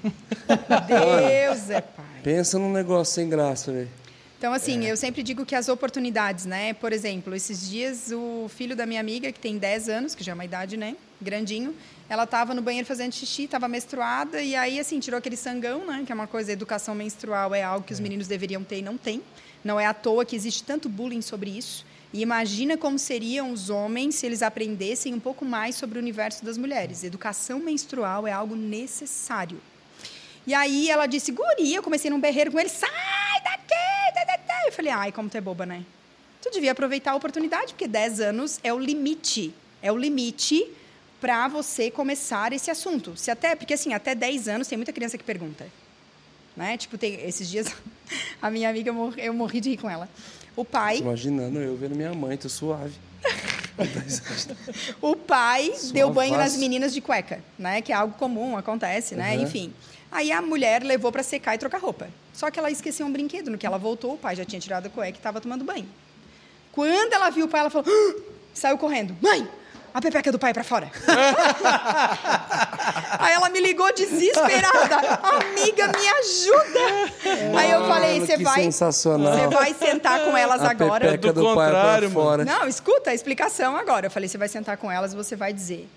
Deus 0.88 1.70
é 1.70 1.82
pai. 1.82 2.06
Pensa 2.24 2.58
num 2.60 2.72
negócio 2.72 3.14
sem 3.16 3.30
graça, 3.30 3.72
velho. 3.72 3.89
Então, 4.38 4.53
assim, 4.53 4.86
eu 4.86 4.95
sempre 4.97 5.24
digo 5.24 5.45
que 5.45 5.56
as 5.56 5.70
oportunidades, 5.70 6.45
né? 6.45 6.74
Por 6.74 6.93
exemplo, 6.93 7.34
esses 7.34 7.68
dias 7.68 8.12
o 8.12 8.47
filho 8.49 8.76
da 8.76 8.86
minha 8.86 8.99
amiga, 8.99 9.32
que 9.32 9.39
tem 9.39 9.58
10 9.58 9.89
anos, 9.89 10.14
que 10.14 10.24
já 10.24 10.34
é 10.34 10.36
uma 10.36 10.45
idade, 10.45 10.78
né? 10.78 10.95
Grandinho, 11.20 11.74
ela 12.08 12.26
estava 12.26 12.53
no 12.53 12.62
banheiro 12.62 12.86
fazendo 12.86 13.14
xixi, 13.14 13.45
estava 13.45 13.68
menstruada, 13.68 14.41
e 14.41 14.56
aí, 14.56 14.80
assim, 14.80 14.99
tirou 14.99 15.18
aquele 15.18 15.38
sangão, 15.38 15.88
né? 15.88 16.03
Que 16.06 16.12
é 16.12 16.16
uma 16.16 16.28
coisa, 16.28 16.51
educação 16.51 16.93
menstrual 16.93 17.56
é 17.56 17.64
algo 17.64 17.86
que 17.86 17.93
os 17.93 17.99
meninos 17.99 18.28
deveriam 18.28 18.64
ter 18.64 18.80
e 18.80 18.82
não 18.84 18.97
tem. 18.97 19.22
Não 19.64 19.80
é 19.80 19.86
à 19.88 19.93
toa 19.93 20.24
que 20.26 20.36
existe 20.36 20.64
tanto 20.64 20.88
bullying 20.89 21.22
sobre 21.22 21.49
isso. 21.49 21.86
E 22.16 22.22
imagina 22.22 22.78
como 22.78 22.97
seriam 22.97 23.51
os 23.51 23.70
homens 23.70 24.16
se 24.16 24.26
eles 24.26 24.41
aprendessem 24.41 25.13
um 25.13 25.20
pouco 25.20 25.43
mais 25.43 25.76
sobre 25.76 25.99
o 25.99 26.01
universo 26.01 26.45
das 26.45 26.57
mulheres. 26.57 27.03
Educação 27.03 27.59
menstrual 27.59 28.26
é 28.26 28.32
algo 28.32 28.55
necessário. 28.55 29.59
E 30.47 30.53
aí 30.53 30.89
ela 30.89 31.07
disse, 31.07 31.34
guria, 31.34 31.76
eu 31.76 31.84
comecei 31.84 32.09
num 32.09 32.18
berreiro 32.18 32.53
com 32.53 32.57
ele, 32.57 32.70
sai 32.70 32.89
daqui! 33.43 34.13
tá, 34.13 34.26
tá, 34.26 34.38
tá." 34.38 34.61
Eu 34.66 34.72
falei, 34.72 34.93
ai, 34.93 35.11
como 35.11 35.30
tu 35.30 35.36
é 35.36 35.41
boba, 35.41 35.66
né? 35.66 35.84
Tu 36.41 36.49
devia 36.51 36.72
aproveitar 36.72 37.11
a 37.11 37.16
oportunidade, 37.16 37.74
porque 37.74 37.86
10 37.86 38.22
anos 38.22 38.61
é 38.63 38.74
o 38.74 38.80
limite. 38.80 39.53
É 39.82 39.91
o 39.91 39.97
limite 39.97 40.66
para 41.20 41.49
você 41.49 41.91
começar 41.91 42.53
esse 42.53 42.72
assunto. 42.72 43.18
Se 43.18 43.30
até, 43.30 43.57
porque 43.57 43.74
assim, 43.74 43.93
até 43.93 44.16
10 44.16 44.47
anos 44.47 44.70
tem 44.70 44.78
muita 44.78 44.93
criança 44.93 45.18
que 45.18 45.24
pergunta. 45.26 45.68
Né? 46.55 46.78
Tipo, 46.78 46.97
tem, 46.97 47.16
esses 47.28 47.49
dias 47.49 47.68
a 48.41 48.49
minha 48.49 48.70
amiga, 48.70 48.89
eu 48.89 48.93
morri, 48.93 49.22
eu 49.22 49.34
morri 49.34 49.59
de 49.59 49.72
rir 49.72 49.78
com 49.78 49.89
ela. 49.89 50.09
O 50.56 50.64
pai, 50.64 50.97
Imaginando 50.99 51.60
eu 51.60 51.76
vendo 51.76 51.95
minha 51.95 52.14
mãe, 52.14 52.38
tô 52.38 52.47
suave. 52.47 52.93
o 55.01 55.16
pai 55.16 55.74
deu 55.91 56.10
banho 56.12 56.38
nas 56.38 56.56
meninas 56.56 56.93
de 56.93 57.01
cueca, 57.01 57.43
né? 57.60 57.82
Que 57.82 57.91
é 57.91 57.95
algo 57.95 58.16
comum, 58.18 58.56
acontece, 58.56 59.16
né? 59.16 59.36
Uhum. 59.36 59.43
Enfim. 59.43 59.74
Aí 60.12 60.32
a 60.32 60.41
mulher 60.41 60.82
levou 60.82 61.12
para 61.12 61.24
secar 61.24 61.56
e 61.56 61.58
trocar 61.58 61.80
roupa. 61.80 62.08
Só 62.34 62.49
que 62.49 62.58
ela 62.58 62.72
esqueceu 62.72 63.06
um 63.06 63.12
brinquedo. 63.12 63.51
No 63.51 63.58
que 63.58 63.66
ela 63.66 63.78
voltou, 63.78 64.14
o 64.14 64.18
pai 64.18 64.36
já 64.36 64.45
tinha 64.45 64.60
tirado 64.60 64.86
a 64.86 64.89
cueca 64.89 65.18
e 65.18 65.20
estava 65.20 65.41
tomando 65.41 65.66
banho. 65.66 65.88
Quando 66.72 67.14
ela 67.14 67.30
viu 67.30 67.45
o 67.45 67.49
pai, 67.49 67.62
ela 67.62 67.70
falou: 67.70 67.86
"Ah!" 67.89 68.22
saiu 68.53 68.78
correndo. 68.78 69.16
Mãe, 69.22 69.47
a 69.95 70.01
pepeca 70.01 70.29
do 70.29 70.37
pai 70.37 70.53
para 70.53 70.63
fora. 70.65 70.91
Aí 73.17 73.33
ela 73.33 73.47
me 73.49 73.61
ligou 73.61 73.93
desesperada. 73.93 74.97
Amiga, 75.23 75.87
me 75.87 76.09
ajuda. 76.19 76.81
Aí 77.57 77.71
eu 77.71 77.87
falei: 77.87 78.15
Mano, 78.15 78.25
você 78.27 78.37
vai, 78.37 78.63
sensacional. 78.63 79.33
você 79.33 79.47
vai 79.47 79.73
sentar 79.73 80.25
com 80.25 80.35
elas 80.35 80.61
a 80.61 80.71
agora. 80.71 81.05
pepeca 81.11 81.31
Do 81.31 81.41
do, 81.41 81.55
pai 81.55 81.67
contrário, 81.67 82.11
pra 82.11 82.21
fora. 82.21 82.43
Não, 82.43 82.67
escuta 82.67 83.11
a 83.11 83.13
explicação 83.13 83.77
agora. 83.77 84.07
Eu 84.07 84.11
falei, 84.11 84.27
você 84.27 84.37
vai 84.37 84.49
sentar 84.49 84.75
com 84.75 84.91
elas 84.91 85.13
e 85.13 85.15
você 85.15 85.33
vai 85.33 85.53
dizer. 85.53 85.87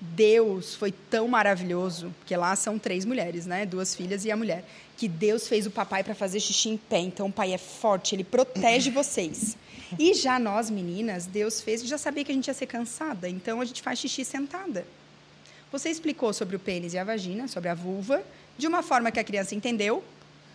Deus 0.00 0.74
foi 0.74 0.92
tão 0.92 1.26
maravilhoso, 1.26 2.14
porque 2.18 2.36
lá 2.36 2.54
são 2.54 2.78
três 2.78 3.04
mulheres, 3.04 3.46
né? 3.46 3.66
Duas 3.66 3.94
filhas 3.94 4.24
e 4.24 4.30
a 4.30 4.36
mulher. 4.36 4.64
Que 4.96 5.08
Deus 5.08 5.48
fez 5.48 5.66
o 5.66 5.70
papai 5.70 6.04
para 6.04 6.14
fazer 6.14 6.40
xixi 6.40 6.68
em 6.70 6.76
pé. 6.76 6.98
Então 6.98 7.26
o 7.26 7.32
pai 7.32 7.52
é 7.52 7.58
forte, 7.58 8.14
ele 8.14 8.24
protege 8.24 8.90
vocês. 8.90 9.56
E 9.98 10.14
já 10.14 10.38
nós, 10.38 10.70
meninas, 10.70 11.26
Deus 11.26 11.60
fez, 11.60 11.82
já 11.84 11.96
sabia 11.96 12.24
que 12.24 12.30
a 12.30 12.34
gente 12.34 12.48
ia 12.48 12.54
ser 12.54 12.66
cansada, 12.66 13.28
então 13.28 13.60
a 13.60 13.64
gente 13.64 13.80
faz 13.80 13.98
xixi 13.98 14.24
sentada. 14.24 14.86
Você 15.72 15.88
explicou 15.88 16.32
sobre 16.32 16.56
o 16.56 16.58
pênis 16.58 16.94
e 16.94 16.98
a 16.98 17.04
vagina, 17.04 17.48
sobre 17.48 17.68
a 17.68 17.74
vulva, 17.74 18.22
de 18.56 18.66
uma 18.66 18.82
forma 18.82 19.10
que 19.10 19.20
a 19.20 19.24
criança 19.24 19.54
entendeu, 19.54 20.02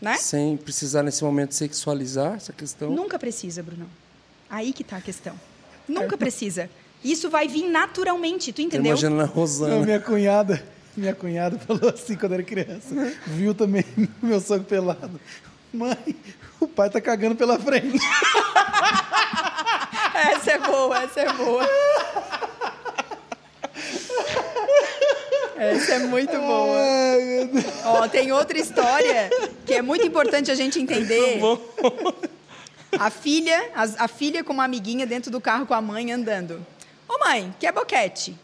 né? 0.01 0.17
Sem 0.17 0.57
precisar 0.57 1.03
nesse 1.03 1.23
momento 1.23 1.53
sexualizar 1.53 2.35
essa 2.35 2.51
questão. 2.51 2.91
Nunca 2.91 3.17
precisa, 3.17 3.61
Bruno. 3.63 3.89
Aí 4.49 4.73
que 4.73 4.83
tá 4.83 4.97
a 4.97 5.01
questão. 5.01 5.39
Nunca 5.87 6.17
precisa. 6.17 6.69
Isso 7.03 7.29
vai 7.29 7.47
vir 7.47 7.69
naturalmente, 7.69 8.53
tu 8.53 8.61
entendeu? 8.61 8.91
imaginando 8.91 9.21
a 9.21 9.25
Não, 9.25 9.33
Rosana. 9.33 9.75
minha 9.85 9.99
cunhada, 9.99 10.63
minha 10.95 11.13
cunhada 11.13 11.57
falou 11.59 11.89
assim 11.89 12.15
quando 12.15 12.33
era 12.33 12.43
criança. 12.43 13.13
Viu 13.27 13.53
também 13.53 13.83
meu 14.21 14.39
sogro 14.39 14.63
pelado. 14.65 15.19
Mãe, 15.73 15.97
o 16.59 16.67
pai 16.67 16.89
tá 16.89 17.01
cagando 17.01 17.35
pela 17.35 17.59
frente. 17.59 17.99
Essa 20.13 20.51
é 20.51 20.57
boa, 20.59 21.03
essa 21.03 21.19
é 21.21 21.33
boa. 21.33 21.67
Essa 25.55 25.93
é 25.93 25.99
muito 25.99 26.31
boa. 26.31 26.77
Ai, 26.79 27.21
meu 27.23 27.47
Deus. 27.47 27.65
Ó, 27.85 28.07
tem 28.07 28.31
outra 28.31 28.57
história 28.57 29.29
que 29.65 29.73
é 29.73 29.81
muito 29.81 30.05
importante 30.05 30.51
a 30.51 30.55
gente 30.55 30.79
entender. 30.79 31.39
A 32.99 33.09
filha, 33.09 33.71
a, 33.75 34.05
a 34.05 34.07
filha 34.07 34.43
com 34.43 34.53
uma 34.53 34.65
amiguinha 34.65 35.05
dentro 35.05 35.31
do 35.31 35.41
carro 35.41 35.65
com 35.65 35.73
a 35.73 35.81
mãe 35.81 36.11
andando. 36.11 36.65
Ô 37.13 37.19
mãe, 37.19 37.53
quer 37.59 37.71
boquete? 37.71 38.35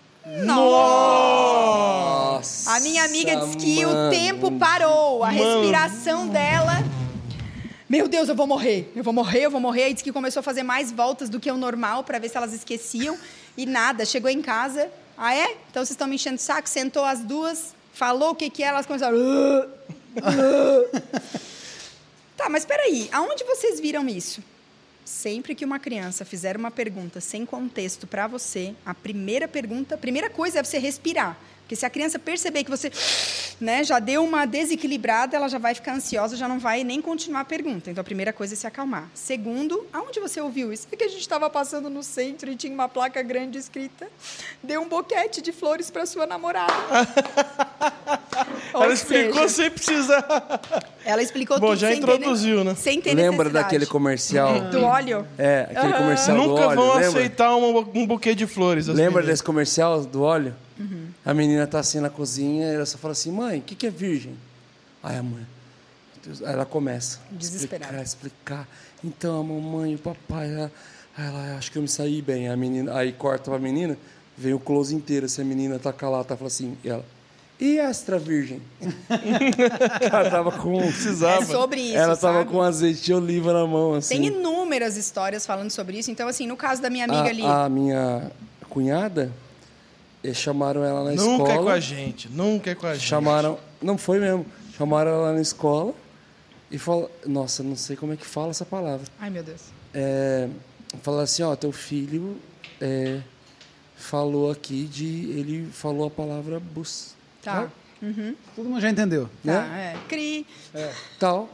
Nossa, 0.46 2.72
A 2.72 2.80
minha 2.82 3.04
amiga 3.04 3.36
disse 3.38 3.58
que 3.58 3.84
o 3.84 3.90
mano. 3.90 4.12
tempo 4.12 4.52
parou, 4.60 5.24
a 5.24 5.30
respiração 5.30 6.28
dela. 6.28 6.74
Meu 7.90 8.08
Deus, 8.08 8.30
eu 8.30 8.36
vou 8.36 8.46
morrer, 8.46 8.92
eu 8.96 9.04
vou 9.04 9.12
morrer, 9.12 9.46
eu 9.46 9.50
vou 9.50 9.60
morrer. 9.60 9.86
Aí 9.86 9.94
disse 9.94 10.04
que 10.04 10.12
começou 10.12 10.42
a 10.42 10.44
fazer 10.44 10.62
mais 10.62 10.92
voltas 10.92 11.30
do 11.30 11.40
que 11.40 11.50
o 11.50 11.58
normal 11.58 12.04
para 12.04 12.20
ver 12.20 12.30
se 12.30 12.38
elas 12.38 12.54
esqueciam. 12.54 13.18
E 13.58 13.66
nada, 13.66 14.06
chegou 14.06 14.30
em 14.30 14.40
casa. 14.40 14.88
Ah, 15.18 15.34
é? 15.34 15.58
Então 15.72 15.84
vocês 15.84 15.90
estão 15.90 16.08
me 16.08 16.14
enchendo 16.14 16.36
o 16.36 16.40
saco? 16.40 16.70
Sentou 16.70 17.04
as 17.04 17.22
duas, 17.22 17.74
falou 17.92 18.30
o 18.30 18.36
que 18.36 18.52
que 18.52 18.62
é, 18.62 18.68
elas 18.68 18.86
começaram. 18.86 19.18
tá, 22.38 22.48
mas 22.50 22.66
peraí, 22.66 23.10
aonde 23.12 23.44
vocês 23.46 23.80
viram 23.80 24.08
isso? 24.08 24.44
Sempre 25.10 25.56
que 25.56 25.66
uma 25.66 25.80
criança 25.80 26.24
fizer 26.24 26.56
uma 26.56 26.70
pergunta 26.70 27.20
sem 27.20 27.44
contexto 27.44 28.06
para 28.06 28.28
você, 28.28 28.76
a 28.86 28.94
primeira 28.94 29.48
pergunta, 29.48 29.96
a 29.96 29.98
primeira 29.98 30.30
coisa 30.30 30.60
é 30.60 30.64
você 30.64 30.78
respirar. 30.78 31.36
Porque 31.70 31.76
se 31.76 31.86
a 31.86 31.90
criança 31.92 32.18
perceber 32.18 32.64
que 32.64 32.72
você 32.72 32.92
né, 33.62 33.84
já 33.84 34.00
deu 34.00 34.26
uma 34.26 34.48
desequilibrada, 34.48 35.38
ela 35.38 35.48
já 35.48 35.60
vai 35.60 35.76
ficar 35.76 35.94
ansiosa, 35.94 36.36
já 36.36 36.48
não 36.48 36.58
vai 36.58 36.84
nem 36.84 37.00
continuar 37.00 37.42
a 37.42 37.46
pergunta. 37.46 37.92
Então, 37.92 38.02
a 38.02 38.04
primeira 38.04 38.34
coisa 38.34 38.56
é 38.56 38.58
se 38.58 38.66
acalmar. 38.66 39.08
Segundo, 39.14 39.86
aonde 39.94 40.20
você 40.20 40.42
ouviu 40.42 40.74
isso? 40.74 40.88
É 40.92 40.96
que 40.96 41.04
a 41.04 41.08
gente 41.08 41.22
estava 41.22 41.48
passando 41.48 41.88
no 41.88 42.02
centro 42.02 42.50
e 42.50 42.56
tinha 42.56 42.74
uma 42.74 42.90
placa 42.90 43.22
grande 43.22 43.60
escrita: 43.60 44.08
dê 44.64 44.80
um 44.80 44.90
boquete 44.90 45.44
de 45.44 45.52
flores 45.52 45.92
para 45.92 46.08
sua 46.08 46.26
namorada. 46.26 46.74
Ela 48.74 48.92
explicou 48.92 49.48
seja, 49.48 49.50
sem 49.50 49.70
precisar. 49.70 50.26
Ela 51.06 51.22
explicou 51.22 51.60
Bom, 51.60 51.68
tudo 51.68 51.82
já 51.82 51.90
sem 51.90 52.00
introduziu, 52.00 52.58
ter, 52.60 52.64
né? 52.64 52.76
Sem 52.76 53.00
ter 53.00 53.14
Lembra 53.14 53.48
daquele 53.48 53.86
comercial? 53.86 54.60
do 54.72 54.82
óleo? 54.82 55.28
É, 55.38 55.68
aquele 55.70 55.94
comercial 55.94 56.36
do 56.36 56.48
Nunca 56.48 56.68
óleo, 56.68 56.76
vão 56.76 56.96
lembra? 56.96 57.10
aceitar 57.10 57.56
um, 57.56 57.78
um 57.94 58.08
buquê 58.08 58.34
de 58.34 58.48
flores. 58.48 58.90
as 58.90 58.96
Lembra 58.96 59.22
meninas. 59.22 59.28
desse 59.28 59.44
comercial 59.44 60.02
do 60.02 60.24
óleo? 60.24 60.56
Uhum. 60.80 61.09
A 61.26 61.34
menina 61.34 61.68
tá 61.68 61.80
assim 61.80 62.00
na 62.00 62.10
cozinha 62.10 62.72
e 62.72 62.76
ela 62.76 62.86
só 62.86 62.98
fala 62.98 63.12
assim, 63.12 63.32
mãe, 63.32 63.60
o 63.60 63.62
que, 63.62 63.76
que 63.76 63.88
é 63.88 63.90
virgem? 63.90 64.36
Aí 65.04 65.18
a 65.18 65.24
mãe. 65.24 65.46
Deus, 66.24 66.42
aí 66.44 66.54
ela 66.54 66.66
começa. 66.66 67.20
a 67.32 67.36
Desesperada. 67.36 68.02
Explicar, 68.02 68.66
explicar. 68.66 68.68
Então 69.04 69.40
a 69.40 69.44
mamãe 69.44 69.94
e 69.94 69.96
o 69.96 70.00
papai. 70.00 70.54
Ela, 70.54 70.72
aí 71.18 71.28
ela, 71.28 71.58
acho 71.58 71.72
que 71.72 71.78
eu 71.78 71.82
me 71.82 71.88
saí 71.88 72.22
bem. 72.22 72.50
A 72.50 72.58
menina, 72.58 72.96
aí 72.96 73.12
corta 73.12 73.50
pra 73.50 73.60
menina, 73.60 73.98
vem 74.38 74.54
o 74.54 74.60
close 74.60 74.94
inteiro. 74.94 75.28
Se 75.30 75.42
a 75.42 75.46
menina 75.46 75.80
tá 75.80 75.94
calada, 75.94 76.26
tá 76.26 76.36
fala 76.36 76.48
assim, 76.48 76.78
e 76.84 76.90
ela. 76.90 77.06
E 77.60 77.78
extra 77.78 78.18
virgem? 78.18 78.62
ela 80.02 80.30
tava 80.30 80.52
com. 80.52 80.80
Precisava. 80.80 81.44
É 81.44 81.46
sobre 81.46 81.82
isso, 81.82 81.98
ela 81.98 82.16
tava 82.16 82.40
sabe? 82.40 82.52
com 82.52 82.62
azeite 82.62 83.02
de 83.04 83.14
oliva 83.14 83.52
na 83.52 83.68
mão, 83.68 83.96
assim. 83.96 84.16
Tem 84.16 84.28
inúmeras 84.28 84.96
histórias 84.96 85.46
falando 85.46 85.70
sobre 85.70 85.98
isso. 85.98 86.10
Então, 86.10 86.28
assim, 86.28 86.48
no 86.48 86.56
caso 86.56 86.82
da 86.82 86.90
minha 86.90 87.04
amiga 87.04 87.28
ali... 87.30 87.44
a, 87.44 87.66
a 87.66 87.70
minha 87.70 88.32
cunhada, 88.70 89.30
chamaram 90.34 90.84
ela 90.84 91.04
na 91.04 91.12
Nunca 91.12 91.44
escola. 91.44 91.54
é 91.54 91.58
com 91.64 91.70
a 91.70 91.80
gente. 91.80 92.30
Nunca 92.30 92.72
é 92.72 92.76
com 92.76 92.88
a 92.88 92.94
gente. 92.94 93.06
Chamaram. 93.06 93.58
Não 93.82 93.98
foi 93.98 94.20
mesmo. 94.20 94.46
Chamaram 94.78 95.12
ela 95.12 95.34
na 95.34 95.42
escola 95.42 95.94
e 96.70 96.78
falaram. 96.78 97.10
Nossa, 97.26 97.64
não 97.64 97.76
sei 97.76 97.96
como 97.96 98.14
é 98.14 98.16
que 98.18 98.26
fala 98.26 98.50
essa 98.52 98.66
palavra. 98.66 99.06
Ai, 99.20 99.30
meu 99.30 99.44
Deus. 99.44 99.62
É, 99.94 100.50
falaram 101.02 101.24
assim: 101.24 101.44
ó, 101.44 101.56
teu 101.56 101.72
filho 101.72 102.38
é, 102.82 103.20
falou 103.96 104.52
aqui 104.52 104.84
de. 104.86 105.06
Ele 105.32 105.68
falou 105.72 106.08
a 106.08 106.12
palavra 106.12 106.60
bus. 106.60 107.14
Tá. 107.42 107.70
Todo 108.56 108.70
mundo 108.70 108.80
já 108.82 108.90
entendeu. 108.90 109.26
Tá, 109.46 109.62
Né? 109.64 109.94
é. 109.96 110.08
Cri. 110.08 110.46
Tal. 111.20 111.50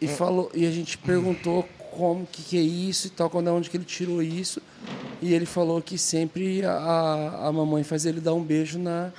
E, 0.00 0.06
falou, 0.06 0.48
e 0.54 0.64
a 0.64 0.70
gente 0.70 0.96
perguntou 0.96 1.68
como, 1.90 2.24
que, 2.26 2.40
que 2.42 2.56
é 2.56 2.60
isso 2.60 3.08
e 3.08 3.10
tal, 3.10 3.28
quando 3.28 3.48
é 3.48 3.50
onde 3.50 3.68
que 3.68 3.76
ele 3.76 3.84
tirou 3.84 4.22
isso. 4.22 4.62
E 5.20 5.34
ele 5.34 5.46
falou 5.46 5.82
que 5.82 5.98
sempre 5.98 6.64
a, 6.64 7.40
a 7.44 7.52
mamãe 7.52 7.82
faz 7.82 8.06
ele 8.06 8.20
dar 8.20 8.34
um 8.34 8.42
beijo 8.42 8.78
na. 8.78 9.10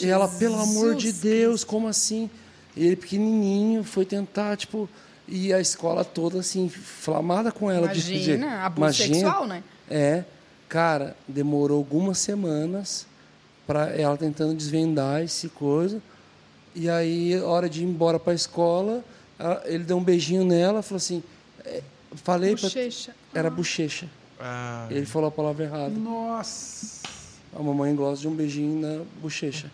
E 0.00 0.06
ela, 0.08 0.28
pelo 0.28 0.58
amor 0.60 0.94
de 0.94 1.12
Deus, 1.12 1.64
como 1.64 1.88
assim? 1.88 2.28
E 2.76 2.84
ele 2.86 2.96
pequenininho 2.96 3.82
foi 3.84 4.04
tentar, 4.04 4.56
tipo. 4.56 4.88
E 5.28 5.52
a 5.52 5.58
escola 5.60 6.04
toda, 6.04 6.38
assim, 6.40 6.64
inflamada 6.66 7.50
com 7.50 7.70
ela. 7.70 7.88
de- 7.88 8.00
de- 8.02 8.12
Imagina, 8.14 8.62
abuso 8.64 8.80
Imagina. 8.80 9.14
sexual, 9.14 9.46
né? 9.46 9.62
É. 9.90 10.24
Cara, 10.68 11.16
demorou 11.26 11.78
algumas 11.78 12.18
semanas 12.18 13.06
para 13.66 13.88
ela 13.96 14.16
tentando 14.16 14.54
desvendar 14.54 15.22
esse 15.22 15.48
coisa. 15.48 16.00
E 16.74 16.88
aí, 16.90 17.38
hora 17.40 17.68
de 17.68 17.82
ir 17.82 17.86
embora 17.86 18.18
para 18.20 18.32
a 18.32 18.36
escola, 18.36 19.02
ele 19.64 19.82
deu 19.84 19.96
um 19.96 20.04
beijinho 20.04 20.44
nela, 20.44 20.82
falou 20.82 20.98
assim: 20.98 21.22
é, 21.64 21.82
falei 22.16 22.54
Bochecha. 22.54 23.14
Era 23.34 23.48
bochecha. 23.50 24.08
Ah, 24.40 24.86
Ele 24.90 25.06
falou 25.06 25.28
a 25.28 25.32
palavra 25.32 25.64
errada. 25.64 25.90
Nossa. 25.90 27.06
A 27.58 27.62
mamãe 27.62 27.94
gosta 27.94 28.20
de 28.20 28.28
um 28.28 28.34
beijinho 28.34 28.80
na 28.80 29.04
bochecha. 29.20 29.70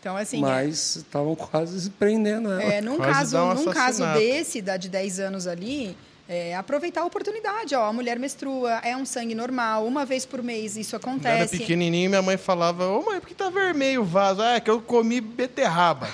Então, 0.00 0.16
assim, 0.16 0.40
Mas 0.40 0.96
estavam 0.96 1.34
quase 1.34 1.90
prendendo 1.90 2.50
ela. 2.52 2.62
é, 2.62 2.80
num, 2.80 2.96
Quase 2.96 3.34
caso, 3.34 3.38
um 3.38 3.54
num 3.54 3.72
caso 3.72 4.06
desse, 4.14 4.62
da 4.62 4.76
de 4.76 4.88
10 4.88 5.20
anos 5.20 5.46
ali, 5.46 5.94
é, 6.28 6.54
aproveitar 6.56 7.02
a 7.02 7.04
oportunidade. 7.04 7.74
Ó, 7.74 7.84
a 7.84 7.92
mulher 7.92 8.18
menstrua, 8.18 8.74
é 8.84 8.96
um 8.96 9.04
sangue 9.04 9.34
normal, 9.34 9.84
uma 9.84 10.06
vez 10.06 10.24
por 10.24 10.42
mês 10.42 10.76
isso 10.76 10.98
Quando 11.00 11.26
era 11.26 11.34
acontece. 11.42 11.58
pequenininho, 11.58 12.08
minha 12.08 12.22
mãe 12.22 12.36
falava: 12.38 12.86
Ô 12.88 13.02
mãe, 13.04 13.20
por 13.20 13.28
que 13.28 13.34
tá 13.34 13.50
vermelho 13.50 14.02
o 14.02 14.04
vaso? 14.04 14.40
Ah, 14.40 14.54
é 14.54 14.60
que 14.60 14.70
eu 14.70 14.80
comi 14.80 15.20
beterraba. 15.20 16.08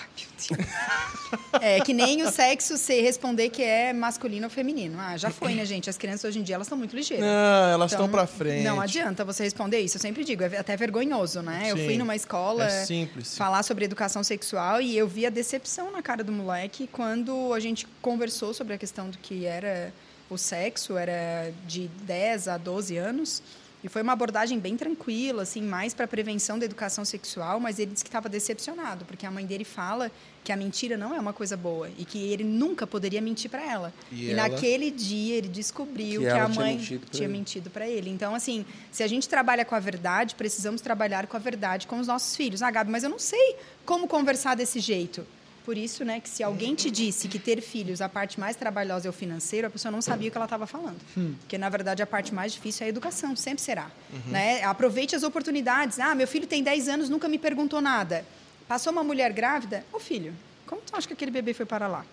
É 1.60 1.80
que 1.80 1.92
nem 1.92 2.22
o 2.22 2.30
sexo 2.30 2.76
se 2.76 3.00
responder 3.00 3.50
que 3.50 3.62
é 3.62 3.92
masculino 3.92 4.44
ou 4.44 4.50
feminino. 4.50 4.98
Ah, 5.00 5.16
já 5.16 5.30
foi, 5.30 5.54
né, 5.54 5.64
gente? 5.64 5.88
As 5.90 5.96
crianças 5.98 6.24
hoje 6.24 6.38
em 6.38 6.42
dia 6.42 6.54
elas 6.54 6.66
estão 6.66 6.78
muito 6.78 6.94
ligeiras. 6.94 7.24
Não, 7.26 7.68
elas 7.70 7.92
Então, 7.92 8.04
estão 8.04 8.08
pra 8.08 8.26
frente. 8.26 8.62
Não 8.64 8.80
adianta 8.80 9.24
você 9.24 9.42
responder 9.44 9.80
isso. 9.80 9.96
Eu 9.96 10.00
sempre 10.00 10.24
digo, 10.24 10.42
é 10.44 10.58
até 10.58 10.76
vergonhoso, 10.76 11.42
né? 11.42 11.64
Eu 11.68 11.76
Sim. 11.76 11.84
fui 11.86 11.98
numa 11.98 12.14
escola 12.14 12.64
É 12.64 12.84
simples. 12.84 13.36
falar 13.36 13.62
sobre 13.62 13.84
educação 13.84 14.22
sexual 14.22 14.80
e 14.80 14.96
eu 14.96 15.08
vi 15.08 15.26
a 15.26 15.30
decepção 15.30 15.90
na 15.90 16.02
cara 16.02 16.22
do 16.22 16.32
moleque 16.32 16.88
quando 16.92 17.52
a 17.52 17.60
gente 17.60 17.86
conversou 18.02 18.52
sobre 18.54 18.74
a 18.74 18.78
questão 18.78 19.10
do 19.10 19.18
que 19.18 19.44
era 19.46 19.92
o 20.28 20.36
sexo, 20.36 20.96
era 20.96 21.52
de 21.66 21.88
10 22.02 22.48
a 22.48 22.56
12 22.58 22.96
anos. 22.96 23.42
E 23.84 23.88
foi 23.88 24.02
uma 24.02 24.14
abordagem 24.14 24.58
bem 24.58 24.76
tranquila, 24.76 25.42
assim, 25.42 25.62
mais 25.62 25.94
para 25.94 26.08
prevenção 26.08 26.58
da 26.58 26.64
educação 26.64 27.04
sexual, 27.04 27.60
mas 27.60 27.78
ele 27.78 27.92
disse 27.92 28.02
que 28.02 28.08
estava 28.08 28.28
decepcionado, 28.28 29.04
porque 29.04 29.24
a 29.24 29.30
mãe 29.30 29.46
dele 29.46 29.64
fala 29.64 30.10
que 30.42 30.50
a 30.50 30.56
mentira 30.56 30.96
não 30.96 31.14
é 31.14 31.20
uma 31.20 31.32
coisa 31.32 31.56
boa 31.56 31.88
e 31.98 32.04
que 32.04 32.18
ele 32.32 32.42
nunca 32.42 32.86
poderia 32.86 33.20
mentir 33.20 33.48
para 33.50 33.62
ela. 33.62 33.92
E 34.10 34.24
E, 34.26 34.30
ela? 34.32 34.48
naquele 34.48 34.90
dia 34.90 35.36
ele 35.36 35.48
descobriu 35.48 36.22
Que 36.22 36.26
que, 36.26 36.32
a 36.32 36.48
mãe 36.48 36.78
tinha 36.78 37.24
ele. 37.26 37.32
mentido 37.32 37.70
para 37.70 37.86
ele. 37.86 38.10
Então, 38.10 38.34
assim, 38.34 38.64
se 38.90 39.02
a 39.02 39.06
gente 39.06 39.28
trabalha 39.28 39.64
com 39.64 39.74
a 39.74 39.80
verdade, 39.80 40.34
precisamos 40.34 40.80
trabalhar 40.80 41.26
com 41.26 41.36
a 41.36 41.40
verdade 41.40 41.86
com 41.86 41.98
os 42.00 42.06
nossos 42.08 42.34
filhos. 42.34 42.62
Ah, 42.62 42.70
Gabi, 42.70 42.90
mas 42.90 43.04
eu 43.04 43.10
não 43.10 43.18
sei 43.18 43.56
como 43.84 44.08
conversar 44.08 44.56
desse 44.56 44.80
jeito. 44.80 45.24
Por 45.66 45.76
isso, 45.76 46.04
né, 46.04 46.20
que 46.20 46.28
se 46.28 46.44
alguém 46.44 46.76
te 46.76 46.88
disse 46.92 47.26
que 47.26 47.40
ter 47.40 47.60
filhos, 47.60 48.00
a 48.00 48.08
parte 48.08 48.38
mais 48.38 48.54
trabalhosa 48.54 49.08
é 49.08 49.10
o 49.10 49.12
financeiro, 49.12 49.66
a 49.66 49.70
pessoa 49.70 49.90
não 49.90 50.00
sabia 50.00 50.28
o 50.28 50.30
que 50.30 50.38
ela 50.38 50.44
estava 50.46 50.64
falando. 50.64 51.00
Porque, 51.40 51.58
na 51.58 51.68
verdade, 51.68 52.00
a 52.04 52.06
parte 52.06 52.32
mais 52.32 52.52
difícil 52.52 52.84
é 52.84 52.86
a 52.86 52.88
educação, 52.88 53.34
sempre 53.34 53.60
será. 53.60 53.90
Né? 54.26 54.62
Aproveite 54.62 55.16
as 55.16 55.24
oportunidades. 55.24 55.98
Ah, 55.98 56.14
meu 56.14 56.28
filho 56.28 56.46
tem 56.46 56.62
10 56.62 56.88
anos, 56.88 57.08
nunca 57.08 57.28
me 57.28 57.36
perguntou 57.36 57.80
nada. 57.80 58.24
Passou 58.68 58.92
uma 58.92 59.02
mulher 59.02 59.32
grávida? 59.32 59.84
Ô, 59.92 59.98
filho, 59.98 60.32
como 60.68 60.80
tu 60.82 60.94
acha 60.94 61.04
que 61.08 61.14
aquele 61.14 61.32
bebê 61.32 61.52
foi 61.52 61.66
para 61.66 61.88
lá? 61.88 62.06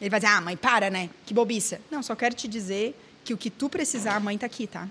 Ele 0.00 0.08
vai 0.08 0.20
dizer, 0.20 0.32
ah, 0.32 0.40
mãe, 0.40 0.56
para, 0.56 0.88
né? 0.88 1.10
Que 1.26 1.34
bobiça. 1.34 1.80
Não, 1.90 2.00
só 2.00 2.14
quero 2.14 2.36
te 2.36 2.46
dizer 2.46 2.96
que 3.24 3.34
o 3.34 3.36
que 3.36 3.50
tu 3.50 3.68
precisar, 3.68 4.14
a 4.14 4.20
mãe 4.20 4.38
tá 4.38 4.46
aqui, 4.46 4.68
tá? 4.68 4.88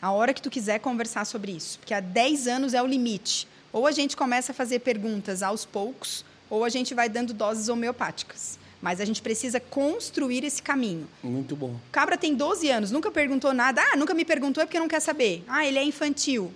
A 0.00 0.12
hora 0.12 0.32
que 0.32 0.40
tu 0.42 0.48
quiser 0.48 0.78
conversar 0.78 1.24
sobre 1.24 1.50
isso. 1.50 1.80
Porque 1.80 1.92
há 1.92 1.98
10 1.98 2.46
anos 2.46 2.72
é 2.72 2.80
o 2.80 2.86
limite. 2.86 3.48
Ou 3.72 3.86
a 3.86 3.92
gente 3.92 4.16
começa 4.16 4.52
a 4.52 4.54
fazer 4.54 4.80
perguntas 4.80 5.42
aos 5.42 5.64
poucos, 5.64 6.24
ou 6.50 6.64
a 6.64 6.68
gente 6.68 6.94
vai 6.94 7.08
dando 7.08 7.32
doses 7.32 7.68
homeopáticas. 7.68 8.58
Mas 8.80 9.00
a 9.00 9.04
gente 9.04 9.22
precisa 9.22 9.60
construir 9.60 10.44
esse 10.44 10.60
caminho. 10.60 11.08
Muito 11.22 11.54
bom. 11.54 11.70
O 11.70 11.80
cabra 11.90 12.18
tem 12.18 12.34
12 12.34 12.68
anos, 12.68 12.90
nunca 12.90 13.10
perguntou 13.10 13.54
nada. 13.54 13.80
Ah, 13.92 13.96
nunca 13.96 14.12
me 14.12 14.24
perguntou 14.24 14.62
é 14.62 14.66
porque 14.66 14.78
não 14.78 14.88
quer 14.88 15.00
saber. 15.00 15.44
Ah, 15.46 15.64
ele 15.64 15.78
é 15.78 15.84
infantil. 15.84 16.52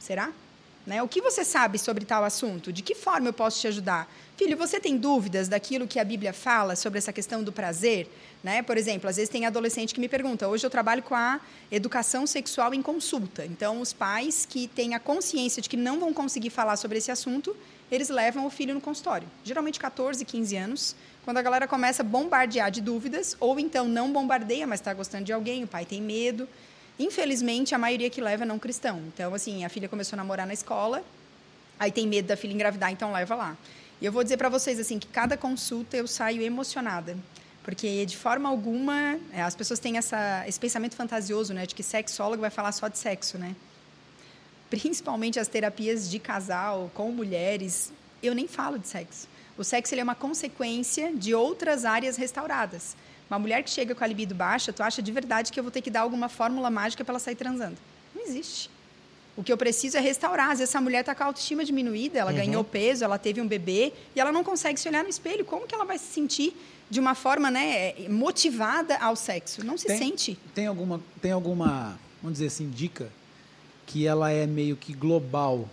Será? 0.00 0.32
Né? 0.86 1.02
O 1.02 1.08
que 1.08 1.20
você 1.20 1.44
sabe 1.44 1.78
sobre 1.78 2.04
tal 2.04 2.24
assunto? 2.24 2.72
De 2.72 2.82
que 2.82 2.94
forma 2.94 3.28
eu 3.28 3.32
posso 3.32 3.60
te 3.60 3.68
ajudar? 3.68 4.10
Filho, 4.36 4.56
você 4.56 4.80
tem 4.80 4.96
dúvidas 4.96 5.46
daquilo 5.46 5.86
que 5.86 6.00
a 6.00 6.04
Bíblia 6.04 6.32
fala 6.32 6.74
sobre 6.74 6.98
essa 6.98 7.12
questão 7.12 7.40
do 7.40 7.52
prazer? 7.52 8.08
Né? 8.42 8.62
Por 8.62 8.76
exemplo, 8.76 9.08
às 9.08 9.14
vezes 9.14 9.28
tem 9.28 9.46
adolescente 9.46 9.94
que 9.94 10.00
me 10.00 10.08
pergunta. 10.08 10.48
Hoje 10.48 10.66
eu 10.66 10.70
trabalho 10.70 11.04
com 11.04 11.14
a 11.14 11.40
educação 11.70 12.26
sexual 12.26 12.74
em 12.74 12.82
consulta. 12.82 13.46
Então, 13.46 13.80
os 13.80 13.92
pais 13.92 14.44
que 14.44 14.66
têm 14.66 14.96
a 14.96 14.98
consciência 14.98 15.62
de 15.62 15.68
que 15.68 15.76
não 15.76 16.00
vão 16.00 16.12
conseguir 16.12 16.50
falar 16.50 16.76
sobre 16.76 16.98
esse 16.98 17.12
assunto, 17.12 17.56
eles 17.92 18.08
levam 18.08 18.44
o 18.44 18.50
filho 18.50 18.74
no 18.74 18.80
consultório. 18.80 19.28
Geralmente 19.44 19.78
14, 19.78 20.24
15 20.24 20.56
anos, 20.56 20.96
quando 21.24 21.36
a 21.36 21.42
galera 21.42 21.68
começa 21.68 22.02
a 22.02 22.04
bombardear 22.04 22.72
de 22.72 22.80
dúvidas, 22.80 23.36
ou 23.38 23.60
então 23.60 23.86
não 23.86 24.12
bombardeia, 24.12 24.66
mas 24.66 24.80
está 24.80 24.92
gostando 24.92 25.24
de 25.24 25.32
alguém, 25.32 25.62
o 25.62 25.68
pai 25.68 25.84
tem 25.84 26.02
medo. 26.02 26.48
Infelizmente, 26.98 27.72
a 27.72 27.78
maioria 27.78 28.10
que 28.10 28.20
leva 28.20 28.42
é 28.42 28.46
não 28.46 28.58
cristão. 28.58 29.00
Então, 29.14 29.32
assim, 29.32 29.64
a 29.64 29.68
filha 29.68 29.88
começou 29.88 30.16
a 30.16 30.18
namorar 30.18 30.44
na 30.44 30.54
escola, 30.54 31.04
aí 31.78 31.92
tem 31.92 32.04
medo 32.04 32.26
da 32.26 32.36
filha 32.36 32.52
engravidar, 32.52 32.90
então 32.90 33.12
leva 33.12 33.36
lá. 33.36 33.56
E 34.04 34.06
eu 34.06 34.12
vou 34.12 34.22
dizer 34.22 34.36
para 34.36 34.50
vocês 34.50 34.78
assim 34.78 34.98
que 34.98 35.06
cada 35.06 35.34
consulta 35.34 35.96
eu 35.96 36.06
saio 36.06 36.42
emocionada, 36.42 37.16
porque 37.62 38.04
de 38.04 38.14
forma 38.14 38.50
alguma 38.50 39.18
é, 39.32 39.40
as 39.40 39.56
pessoas 39.56 39.80
têm 39.80 39.96
essa, 39.96 40.44
esse 40.46 40.60
pensamento 40.60 40.94
fantasioso, 40.94 41.54
né, 41.54 41.64
de 41.64 41.74
que 41.74 41.82
sexólogo 41.82 42.42
vai 42.42 42.50
falar 42.50 42.72
só 42.72 42.86
de 42.86 42.98
sexo, 42.98 43.38
né? 43.38 43.56
Principalmente 44.68 45.40
as 45.40 45.48
terapias 45.48 46.10
de 46.10 46.18
casal 46.18 46.90
com 46.92 47.10
mulheres, 47.12 47.94
eu 48.22 48.34
nem 48.34 48.46
falo 48.46 48.78
de 48.78 48.88
sexo. 48.88 49.26
O 49.56 49.64
sexo 49.64 49.94
é 49.94 50.02
uma 50.02 50.14
consequência 50.14 51.10
de 51.14 51.34
outras 51.34 51.86
áreas 51.86 52.18
restauradas. 52.18 52.94
Uma 53.30 53.38
mulher 53.38 53.62
que 53.62 53.70
chega 53.70 53.94
com 53.94 54.04
a 54.04 54.06
libido 54.06 54.34
baixa, 54.34 54.70
tu 54.70 54.82
acha 54.82 55.00
de 55.00 55.12
verdade 55.12 55.50
que 55.50 55.58
eu 55.58 55.64
vou 55.64 55.72
ter 55.72 55.80
que 55.80 55.90
dar 55.90 56.02
alguma 56.02 56.28
fórmula 56.28 56.68
mágica 56.68 57.02
para 57.02 57.12
ela 57.12 57.18
sair 57.18 57.36
transando? 57.36 57.78
Não 58.14 58.22
existe. 58.22 58.68
O 59.36 59.42
que 59.42 59.52
eu 59.52 59.56
preciso 59.56 59.96
é 59.96 60.00
restaurar. 60.00 60.50
Às 60.50 60.58
vezes 60.58 60.70
essa 60.70 60.80
mulher 60.80 61.00
está 61.00 61.14
com 61.14 61.24
a 61.24 61.26
autoestima 61.26 61.64
diminuída, 61.64 62.18
ela 62.20 62.32
ganhou 62.32 62.62
peso, 62.62 63.04
ela 63.04 63.18
teve 63.18 63.40
um 63.40 63.48
bebê 63.48 63.92
e 64.14 64.20
ela 64.20 64.30
não 64.30 64.44
consegue 64.44 64.78
se 64.78 64.88
olhar 64.88 65.02
no 65.02 65.10
espelho. 65.10 65.44
Como 65.44 65.66
que 65.66 65.74
ela 65.74 65.84
vai 65.84 65.98
se 65.98 66.06
sentir 66.06 66.56
de 66.88 67.00
uma 67.00 67.14
forma 67.14 67.50
né, 67.50 67.94
motivada 68.08 68.96
ao 68.98 69.16
sexo. 69.16 69.64
Não 69.64 69.76
se 69.76 69.86
Tem- 69.86 69.98
sente. 69.98 70.38
Tem 70.54 70.66
alguma, 70.66 71.00
tem 71.20 71.32
alguma, 71.32 71.98
vamos 72.22 72.34
dizer 72.38 72.46
assim, 72.46 72.70
dica 72.70 73.10
que 73.86 74.06
ela 74.06 74.30
é 74.30 74.46
meio 74.46 74.76
que 74.76 74.92
global 74.92 75.68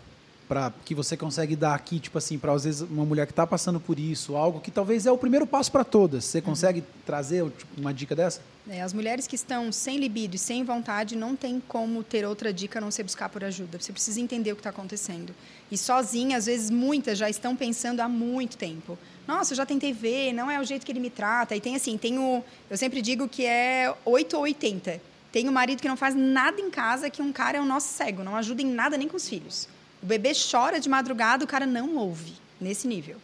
para 0.52 0.69
que 0.84 0.94
você 0.94 1.15
consegue 1.15 1.56
dar 1.56 1.73
aqui, 1.73 1.98
tipo 1.98 2.18
assim, 2.18 2.38
para 2.38 2.52
às 2.52 2.65
vezes 2.65 2.82
uma 2.82 3.06
mulher 3.06 3.26
que 3.26 3.32
está 3.32 3.48
passando 3.48 3.80
por 3.80 3.98
isso, 3.98 4.36
algo 4.36 4.60
que 4.60 4.69
talvez 4.69 5.06
é 5.06 5.11
o 5.11 5.18
primeiro 5.18 5.48
passo 5.48 5.72
para 5.72 5.86
todas. 5.86 6.26
Você 6.26 6.41
consegue 6.41 6.84
trazer 7.06 7.49
tipo, 7.52 7.80
uma 7.80 7.94
dica 7.94 8.14
dessa? 8.14 8.41
É, 8.69 8.82
as 8.82 8.91
mulheres 8.91 9.28
que 9.28 9.36
estão 9.36 9.72
sem 9.72 9.98
libido 9.98 10.36
e 10.36 10.38
sem 10.38 10.65
vontade 10.65 11.15
não 11.15 11.38
tem 11.38 11.64
como 11.65 12.03
ter 12.03 12.26
outra 12.26 12.52
dica 12.52 12.80
a 12.80 12.82
não 12.82 12.91
ser 12.91 13.03
buscar 13.03 13.30
por 13.30 13.45
ajuda. 13.45 13.80
Você 13.80 13.94
precisa 13.94 14.19
entender 14.19 14.52
o 14.52 14.56
que 14.57 14.60
está 14.60 14.72
acontecendo. 14.72 15.34
E 15.72 15.78
sozinha, 15.78 16.36
às 16.36 16.48
vezes, 16.48 16.69
muitas 16.69 17.18
já 17.18 17.30
estão 17.30 17.56
pensando 17.56 18.02
há 18.02 18.10
muito 18.10 18.57
tempo. 18.57 18.99
Nossa, 19.26 19.53
eu 19.53 19.56
já 19.56 19.65
tentei 19.65 19.94
ver, 19.94 20.34
não 20.34 20.52
é 20.52 20.60
o 20.60 20.65
jeito 20.65 20.86
que 20.86 20.91
ele 20.91 20.99
me 20.99 21.10
trata. 21.10 21.56
E 21.56 21.61
tem 21.61 21.78
assim, 21.78 21.98
tem 21.98 22.19
o, 22.19 22.44
eu 22.69 22.76
sempre 22.76 23.02
digo 23.02 23.26
que 23.30 23.45
é 23.45 23.95
8 24.03 24.36
ou 24.36 24.44
80. 24.44 24.99
Tem 25.32 25.48
o 25.48 25.52
marido 25.53 25.82
que 25.82 25.88
não 25.88 25.95
faz 25.95 26.14
nada 26.14 26.60
em 26.60 26.69
casa, 26.69 27.10
que 27.10 27.22
um 27.22 27.32
cara 27.32 27.57
é 27.57 27.61
o 27.61 27.65
nosso 27.65 27.88
cego, 27.88 28.22
não 28.22 28.36
ajuda 28.36 28.61
em 28.61 28.68
nada 28.68 28.98
nem 28.98 29.07
com 29.07 29.15
os 29.15 29.30
filhos. 29.30 29.69
O 30.02 30.06
bebê 30.06 30.32
chora 30.34 30.80
de 30.80 30.90
madrugada, 30.90 31.44
o 31.44 31.48
cara 31.48 31.65
não 31.65 31.95
ouve, 31.95 32.34
nesse 32.60 32.88
nível. 32.88 33.18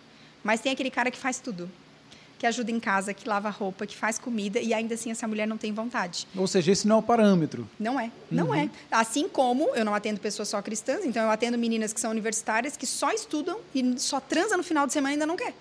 Mas 0.43 0.61
tem 0.61 0.71
aquele 0.71 0.91
cara 0.91 1.09
que 1.09 1.17
faz 1.17 1.39
tudo. 1.39 1.69
Que 2.37 2.45
ajuda 2.45 2.69
em 2.69 2.79
casa, 2.79 3.15
que 3.15 3.27
lava 3.27 3.49
roupa, 3.49 3.87
que 3.87 3.97
faz 3.97 4.19
comida, 4.19 4.59
e 4.59 4.71
ainda 4.71 4.93
assim 4.93 5.09
essa 5.09 5.27
mulher 5.27 5.47
não 5.47 5.57
tem 5.57 5.73
vontade. 5.73 6.27
Ou 6.35 6.45
seja, 6.45 6.71
esse 6.71 6.87
não 6.87 6.97
é 6.97 6.99
o 6.99 7.01
parâmetro. 7.01 7.67
Não 7.79 7.99
é, 7.99 8.11
não 8.29 8.53
é. 8.53 8.69
Assim 8.91 9.27
como 9.27 9.75
eu 9.75 9.83
não 9.83 9.95
atendo 9.95 10.19
pessoas 10.19 10.47
só 10.47 10.61
cristãs, 10.61 11.03
então 11.03 11.23
eu 11.23 11.31
atendo 11.31 11.57
meninas 11.57 11.91
que 11.93 11.99
são 11.99 12.11
universitárias, 12.11 12.77
que 12.77 12.85
só 12.85 13.11
estudam 13.11 13.59
e 13.73 13.99
só 13.99 14.19
transam 14.19 14.57
no 14.57 14.63
final 14.63 14.85
de 14.85 14.93
semana 14.93 15.13
e 15.13 15.15
ainda 15.15 15.25
não 15.25 15.35
quer. 15.35 15.53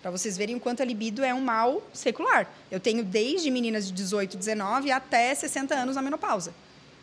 Para 0.00 0.10
vocês 0.12 0.36
verem 0.36 0.56
o 0.56 0.60
quanto 0.60 0.80
a 0.80 0.84
libido 0.84 1.22
é 1.22 1.34
um 1.34 1.40
mal 1.40 1.82
secular. 1.92 2.48
Eu 2.70 2.80
tenho 2.80 3.04
desde 3.04 3.50
meninas 3.50 3.86
de 3.86 3.92
18, 3.92 4.36
19 4.36 4.90
até 4.90 5.34
60 5.34 5.74
anos 5.74 5.96
na 5.96 6.02
menopausa. 6.02 6.54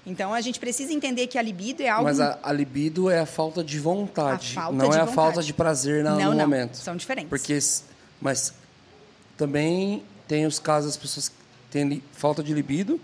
Então 0.10 0.34
a 0.34 0.40
gente 0.40 0.58
precisa 0.60 0.94
entender 0.94 1.28
que 1.28 1.38
a 1.38 1.42
libido 1.42 1.84
é 1.84 1.90
algo. 1.90 2.06
Mas 2.06 2.20
a, 2.22 2.40
a 2.42 2.54
libido 2.54 3.10
é 3.10 3.20
a 3.20 3.26
falta 3.26 3.62
de 3.62 3.78
vontade. 3.78 4.54
A 4.58 4.62
falta 4.62 4.78
não 4.78 4.90
de 4.90 4.96
é 4.96 5.00
a 5.02 5.06
vontade. 5.06 5.16
falta 5.16 5.44
de 5.44 5.54
prazer 5.54 6.02
na- 6.04 6.12
Não, 6.16 6.32
no 6.32 6.38
não. 6.38 6.38
momento. 6.40 6.78
São 6.78 6.96
diferentes. 6.96 7.30
Porque, 7.30 7.60
mas 8.22 8.54
também 9.36 10.04
tem 10.28 10.46
os 10.46 10.60
casos 10.60 10.92
das 10.92 10.98
pessoas 10.98 11.30
que 11.30 11.36
têm 11.70 12.02
falta 12.14 12.42
de 12.42 12.54
libido 12.54 13.00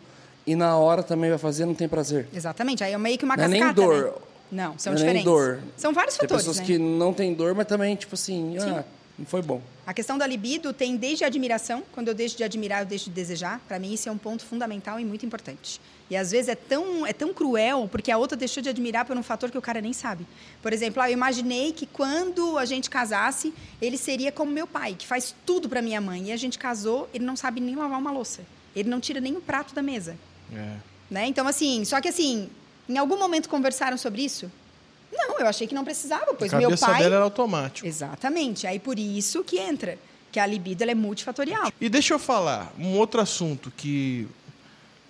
e 0.47 0.55
na 0.55 0.77
hora 0.77 1.03
também 1.03 1.29
vai 1.29 1.39
fazer 1.39 1.65
não 1.65 1.75
tem 1.75 1.87
prazer. 1.87 2.27
Exatamente. 2.33 2.83
Aí 2.83 2.93
é 2.93 2.97
meio 2.97 3.17
que 3.17 3.25
uma 3.25 3.35
Não 3.35 3.43
é 3.43 3.47
nem 3.47 3.59
cascata. 3.59 3.81
dor. 3.81 4.03
né? 4.05 4.63
Não, 4.63 4.77
são 4.79 4.93
não 4.93 5.01
é 5.01 5.03
nem 5.05 5.13
diferentes. 5.23 5.23
dor. 5.25 5.59
São 5.75 5.93
vários 5.93 6.15
Tem 6.15 6.21
fatores. 6.27 6.45
pessoas 6.45 6.59
né? 6.59 6.65
que 6.65 6.77
não 6.77 7.13
têm 7.13 7.33
dor, 7.33 7.55
mas 7.55 7.65
também, 7.65 7.95
tipo 7.95 8.13
assim, 8.15 8.55
ah, 8.59 8.83
não 9.17 9.25
foi 9.25 9.41
bom. 9.41 9.61
A 9.85 9.93
questão 9.93 10.17
da 10.17 10.27
libido 10.27 10.71
tem 10.71 10.95
desde 10.95 11.23
a 11.23 11.27
admiração, 11.27 11.83
quando 11.91 12.07
eu 12.09 12.13
deixo 12.13 12.37
de 12.37 12.43
admirar, 12.43 12.81
eu 12.81 12.85
deixo 12.85 13.05
de 13.05 13.11
desejar. 13.11 13.59
Para 13.67 13.79
mim, 13.79 13.93
isso 13.93 14.07
é 14.07 14.11
um 14.11 14.17
ponto 14.17 14.45
fundamental 14.45 14.99
e 14.99 15.05
muito 15.05 15.25
importante. 15.25 15.81
E 16.09 16.17
às 16.17 16.31
vezes 16.31 16.49
é 16.49 16.55
tão, 16.55 17.05
é 17.07 17.13
tão 17.13 17.33
cruel, 17.33 17.87
porque 17.91 18.11
a 18.11 18.17
outra 18.17 18.37
deixou 18.37 18.61
de 18.61 18.69
admirar 18.69 19.05
por 19.05 19.17
um 19.17 19.23
fator 19.23 19.49
que 19.49 19.57
o 19.57 19.61
cara 19.61 19.81
nem 19.81 19.93
sabe. 19.93 20.25
Por 20.61 20.73
exemplo, 20.73 21.01
ah, 21.01 21.09
eu 21.09 21.13
imaginei 21.13 21.71
que 21.71 21.85
quando 21.85 22.57
a 22.57 22.65
gente 22.65 22.89
casasse, 22.89 23.53
ele 23.81 23.97
seria 23.97 24.31
como 24.31 24.51
meu 24.51 24.67
pai, 24.67 24.95
que 24.97 25.07
faz 25.07 25.33
tudo 25.45 25.67
para 25.69 25.81
minha 25.81 26.01
mãe. 26.01 26.29
E 26.29 26.31
a 26.31 26.37
gente 26.37 26.59
casou, 26.59 27.09
ele 27.13 27.25
não 27.25 27.35
sabe 27.35 27.61
nem 27.61 27.75
lavar 27.75 27.99
uma 27.99 28.11
louça. 28.11 28.41
Ele 28.75 28.89
não 28.89 28.99
tira 28.99 29.19
nem 29.19 29.35
o 29.35 29.41
prato 29.41 29.73
da 29.73 29.81
mesa. 29.81 30.17
É. 30.53 30.75
Né? 31.09 31.27
Então, 31.27 31.47
assim, 31.47 31.85
só 31.85 32.01
que 32.01 32.07
assim, 32.07 32.49
em 32.87 32.97
algum 32.97 33.17
momento 33.17 33.47
conversaram 33.47 33.97
sobre 33.97 34.23
isso? 34.23 34.51
Não, 35.11 35.39
eu 35.39 35.47
achei 35.47 35.67
que 35.67 35.75
não 35.75 35.83
precisava, 35.83 36.33
pois 36.33 36.53
a 36.53 36.57
meu 36.57 36.75
pai. 36.77 37.01
dela 37.01 37.15
era 37.15 37.23
automático. 37.23 37.87
Exatamente. 37.87 38.65
Aí 38.65 38.79
por 38.79 38.97
isso 38.97 39.43
que 39.43 39.59
entra, 39.59 39.97
que 40.31 40.39
a 40.39 40.45
libido 40.45 40.83
é 40.83 40.95
multifatorial. 40.95 41.71
E 41.79 41.87
deixa 41.87 42.15
eu 42.15 42.19
falar, 42.19 42.73
um 42.79 42.97
outro 42.97 43.21
assunto 43.21 43.71
que, 43.77 44.27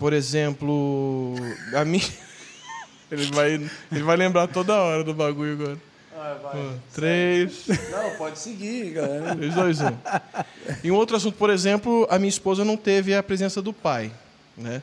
por 0.03 0.11
exemplo, 0.11 1.33
a 1.73 1.85
mim. 1.85 2.01
ele, 3.09 3.25
vai, 3.27 3.53
ele 3.89 4.03
vai 4.03 4.17
lembrar 4.17 4.47
toda 4.47 4.75
hora 4.75 5.01
do 5.01 5.13
bagulho 5.13 5.53
agora. 5.53 5.77
Ó, 6.43 6.73
Três, 6.93 7.67
Não, 7.89 8.09
pode 8.17 8.37
seguir, 8.37 8.95
galera. 8.95 9.33
três, 9.37 9.53
dois, 9.55 9.79
um. 9.79 9.95
E 10.83 10.91
um 10.91 10.95
outro 10.95 11.15
assunto, 11.15 11.37
por 11.37 11.49
exemplo, 11.49 12.05
a 12.09 12.19
minha 12.19 12.27
esposa 12.27 12.65
não 12.65 12.75
teve 12.75 13.15
a 13.15 13.23
presença 13.23 13.61
do 13.61 13.71
pai, 13.71 14.11
né? 14.57 14.81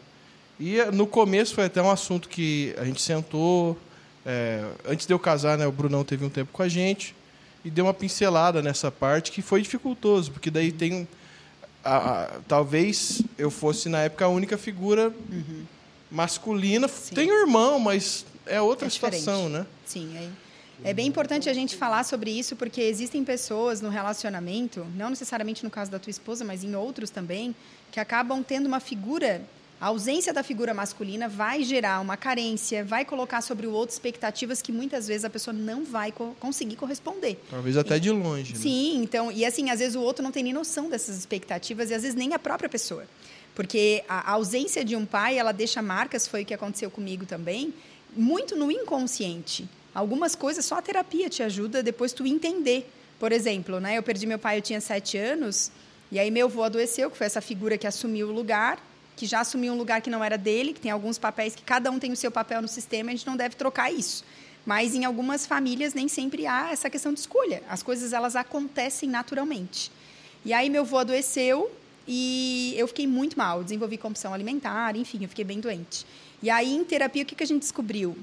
E 0.59 0.79
no 0.91 1.07
começo 1.07 1.55
foi 1.55 1.67
até 1.67 1.83
um 1.83 1.91
assunto 1.91 2.27
que 2.27 2.75
a 2.79 2.85
gente 2.87 3.03
sentou. 3.03 3.77
é, 4.25 4.65
antes 4.89 5.07
de 5.07 5.13
eu 5.13 5.19
casar, 5.19 5.59
né, 5.59 5.67
o 5.67 5.73
Brunão 5.73 6.03
teve 6.03 6.25
um 6.25 6.31
tempo 6.31 6.51
com 6.51 6.63
a 6.63 6.69
gente 6.69 7.15
e 7.63 7.69
deu 7.69 7.85
uma 7.85 7.93
pincelada 7.93 8.63
nessa 8.63 8.91
parte 8.91 9.31
que 9.33 9.43
foi 9.43 9.61
dificultoso, 9.61 10.33
porque 10.33 10.51
daí 10.51 10.73
tem 10.73 10.95
um- 10.95 11.07
a- 11.85 11.97
a- 12.25 12.27
talvez 12.47 13.23
eu 13.39 13.51
fosse 13.51 13.89
na 13.89 14.01
época 14.03 14.25
a 14.25 14.29
única 14.29 14.57
figura 14.59 15.13
masculina. 16.11 16.89
Tenho 17.15 17.35
irmão, 17.41 17.79
mas 17.79 18.25
é 18.47 18.61
outra 18.61 18.87
É 18.87 18.91
situação, 18.91 19.49
né? 19.49 19.67
Sim, 19.87 20.17
é, 20.85 20.91
é 20.91 20.95
bem 20.95 21.07
importante 21.07 21.49
a 21.49 21.55
gente 21.55 21.77
falar 21.77 22.05
sobre 22.05 22.31
isso, 22.31 22.57
porque 22.57 22.81
existem 22.81 23.25
pessoas 23.25 23.81
no 23.81 23.89
relacionamento, 23.89 24.87
não 24.97 25.11
necessariamente 25.11 25.63
no 25.65 25.71
caso 25.71 25.91
da 25.91 25.99
tua 25.99 26.11
esposa, 26.11 26.45
mas 26.45 26.65
em 26.65 26.75
outros 26.75 27.11
também, 27.11 27.55
que 27.93 28.01
acabam 28.01 28.43
tendo 28.43 28.67
uma 28.67 28.81
figura. 28.81 29.43
A 29.81 29.87
ausência 29.87 30.33
da 30.33 30.43
figura 30.43 30.75
masculina 30.75 31.27
vai 31.27 31.63
gerar 31.65 32.01
uma 32.01 32.17
carência, 32.17 32.85
vai 32.85 33.03
colocar 33.05 33.41
sobre 33.41 33.67
o 33.67 33.73
outro 33.73 33.95
expectativas 33.95 34.61
que 34.61 34.71
muitas 34.71 35.09
vezes 35.09 35.25
a 35.25 35.31
pessoa 35.31 35.55
não 35.55 35.85
vai 35.85 36.13
co- 36.13 36.35
conseguir 36.39 36.77
corresponder. 36.77 37.39
Talvez 37.49 37.77
até 37.79 37.99
de 37.99 38.11
longe. 38.11 38.53
né? 38.53 38.59
Sim, 38.61 39.01
então, 39.03 39.33
e 39.33 39.45
assim, 39.45 39.71
às 39.71 39.79
vezes 39.79 39.95
o 39.97 40.01
outro 40.03 40.23
não 40.23 40.31
tem 40.31 40.43
nem 40.43 40.53
noção 40.53 40.91
dessas 40.91 41.17
expectativas 41.17 41.91
e 41.91 41.95
às 41.95 42.03
vezes 42.03 42.15
nem 42.15 42.35
a 42.35 42.39
própria 42.39 42.69
pessoa. 42.69 43.05
Porque 43.55 44.05
a 44.09 44.31
a 44.31 44.35
ausência 44.35 44.85
de 44.85 44.95
um 44.95 45.07
pai, 45.07 45.39
ela 45.39 45.51
deixa 45.53 45.81
marcas, 45.81 46.27
foi 46.29 46.43
o 46.43 46.47
que 46.47 46.53
aconteceu 46.55 46.91
comigo 46.91 47.25
também, 47.25 47.73
muito 48.15 48.55
no 48.57 48.71
inconsciente. 48.71 49.67
Algumas 49.95 50.35
coisas 50.35 50.65
só 50.65 50.77
a 50.77 50.83
terapia 50.83 51.29
te 51.31 51.43
ajuda 51.43 51.83
depois 51.83 52.13
tu 52.13 52.27
entender. 52.27 52.89
Por 53.19 53.33
exemplo, 53.33 53.81
né, 53.81 53.97
eu 53.99 54.03
perdi 54.03 54.27
meu 54.27 54.39
pai, 54.39 54.59
eu 54.59 54.63
tinha 54.63 54.81
sete 54.81 55.17
anos, 55.17 55.71
e 56.13 56.19
aí 56.19 56.31
meu 56.31 56.47
avô 56.47 56.63
adoeceu, 56.63 57.11
que 57.11 57.17
foi 57.17 57.27
essa 57.27 57.41
figura 57.41 57.77
que 57.79 57.87
assumiu 57.87 58.29
o 58.29 58.33
lugar, 58.33 58.79
que 59.21 59.27
já 59.27 59.41
assumiu 59.41 59.75
um 59.75 59.77
lugar 59.77 60.01
que 60.01 60.09
não 60.09 60.25
era 60.25 60.39
dele, 60.39 60.73
que 60.73 60.81
tem 60.81 60.91
alguns 60.91 61.19
papéis 61.19 61.55
que 61.55 61.63
cada 61.63 61.91
um 61.91 61.99
tem 61.99 62.11
o 62.11 62.17
seu 62.17 62.31
papel 62.31 62.63
no 62.63 62.69
sistema, 62.69 63.11
a 63.11 63.13
gente 63.13 63.27
não 63.27 63.37
deve 63.37 63.55
trocar 63.55 63.93
isso. 63.93 64.25
Mas 64.65 64.95
em 64.95 65.05
algumas 65.05 65.45
famílias 65.45 65.93
nem 65.93 66.09
sempre 66.09 66.47
há 66.47 66.71
essa 66.73 66.89
questão 66.89 67.13
de 67.13 67.21
escolha. 67.21 67.63
As 67.69 67.83
coisas 67.83 68.15
elas 68.15 68.35
acontecem 68.35 69.11
naturalmente. 69.11 69.93
E 70.43 70.55
aí 70.55 70.71
meu 70.71 70.81
avô 70.81 70.97
adoeceu 70.97 71.71
e 72.09 72.73
eu 72.79 72.89
fiquei 72.89 73.07
muito 73.07 73.37
mal, 73.37 73.63
desenvolvi 73.63 73.99
compulsão 73.99 74.33
alimentar, 74.33 74.97
enfim, 74.97 75.19
eu 75.21 75.29
fiquei 75.29 75.45
bem 75.45 75.61
doente. 75.61 76.07
E 76.43 76.49
aí 76.49 76.75
em 76.75 76.83
terapia 76.83 77.23
o 77.23 77.27
que 77.27 77.35
que 77.35 77.45
a 77.45 77.47
gente 77.47 77.61
descobriu? 77.61 78.17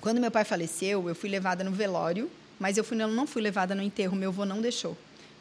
Quando 0.00 0.18
meu 0.18 0.30
pai 0.30 0.44
faleceu, 0.44 1.10
eu 1.10 1.14
fui 1.14 1.28
levada 1.28 1.62
no 1.62 1.72
velório, 1.72 2.30
mas 2.58 2.78
eu 2.78 2.84
fui, 2.84 2.96
não, 2.96 3.10
não 3.10 3.26
fui 3.26 3.42
levada 3.42 3.74
no 3.74 3.82
enterro, 3.82 4.16
meu 4.16 4.30
avô 4.30 4.46
não 4.46 4.62
deixou. 4.62 4.96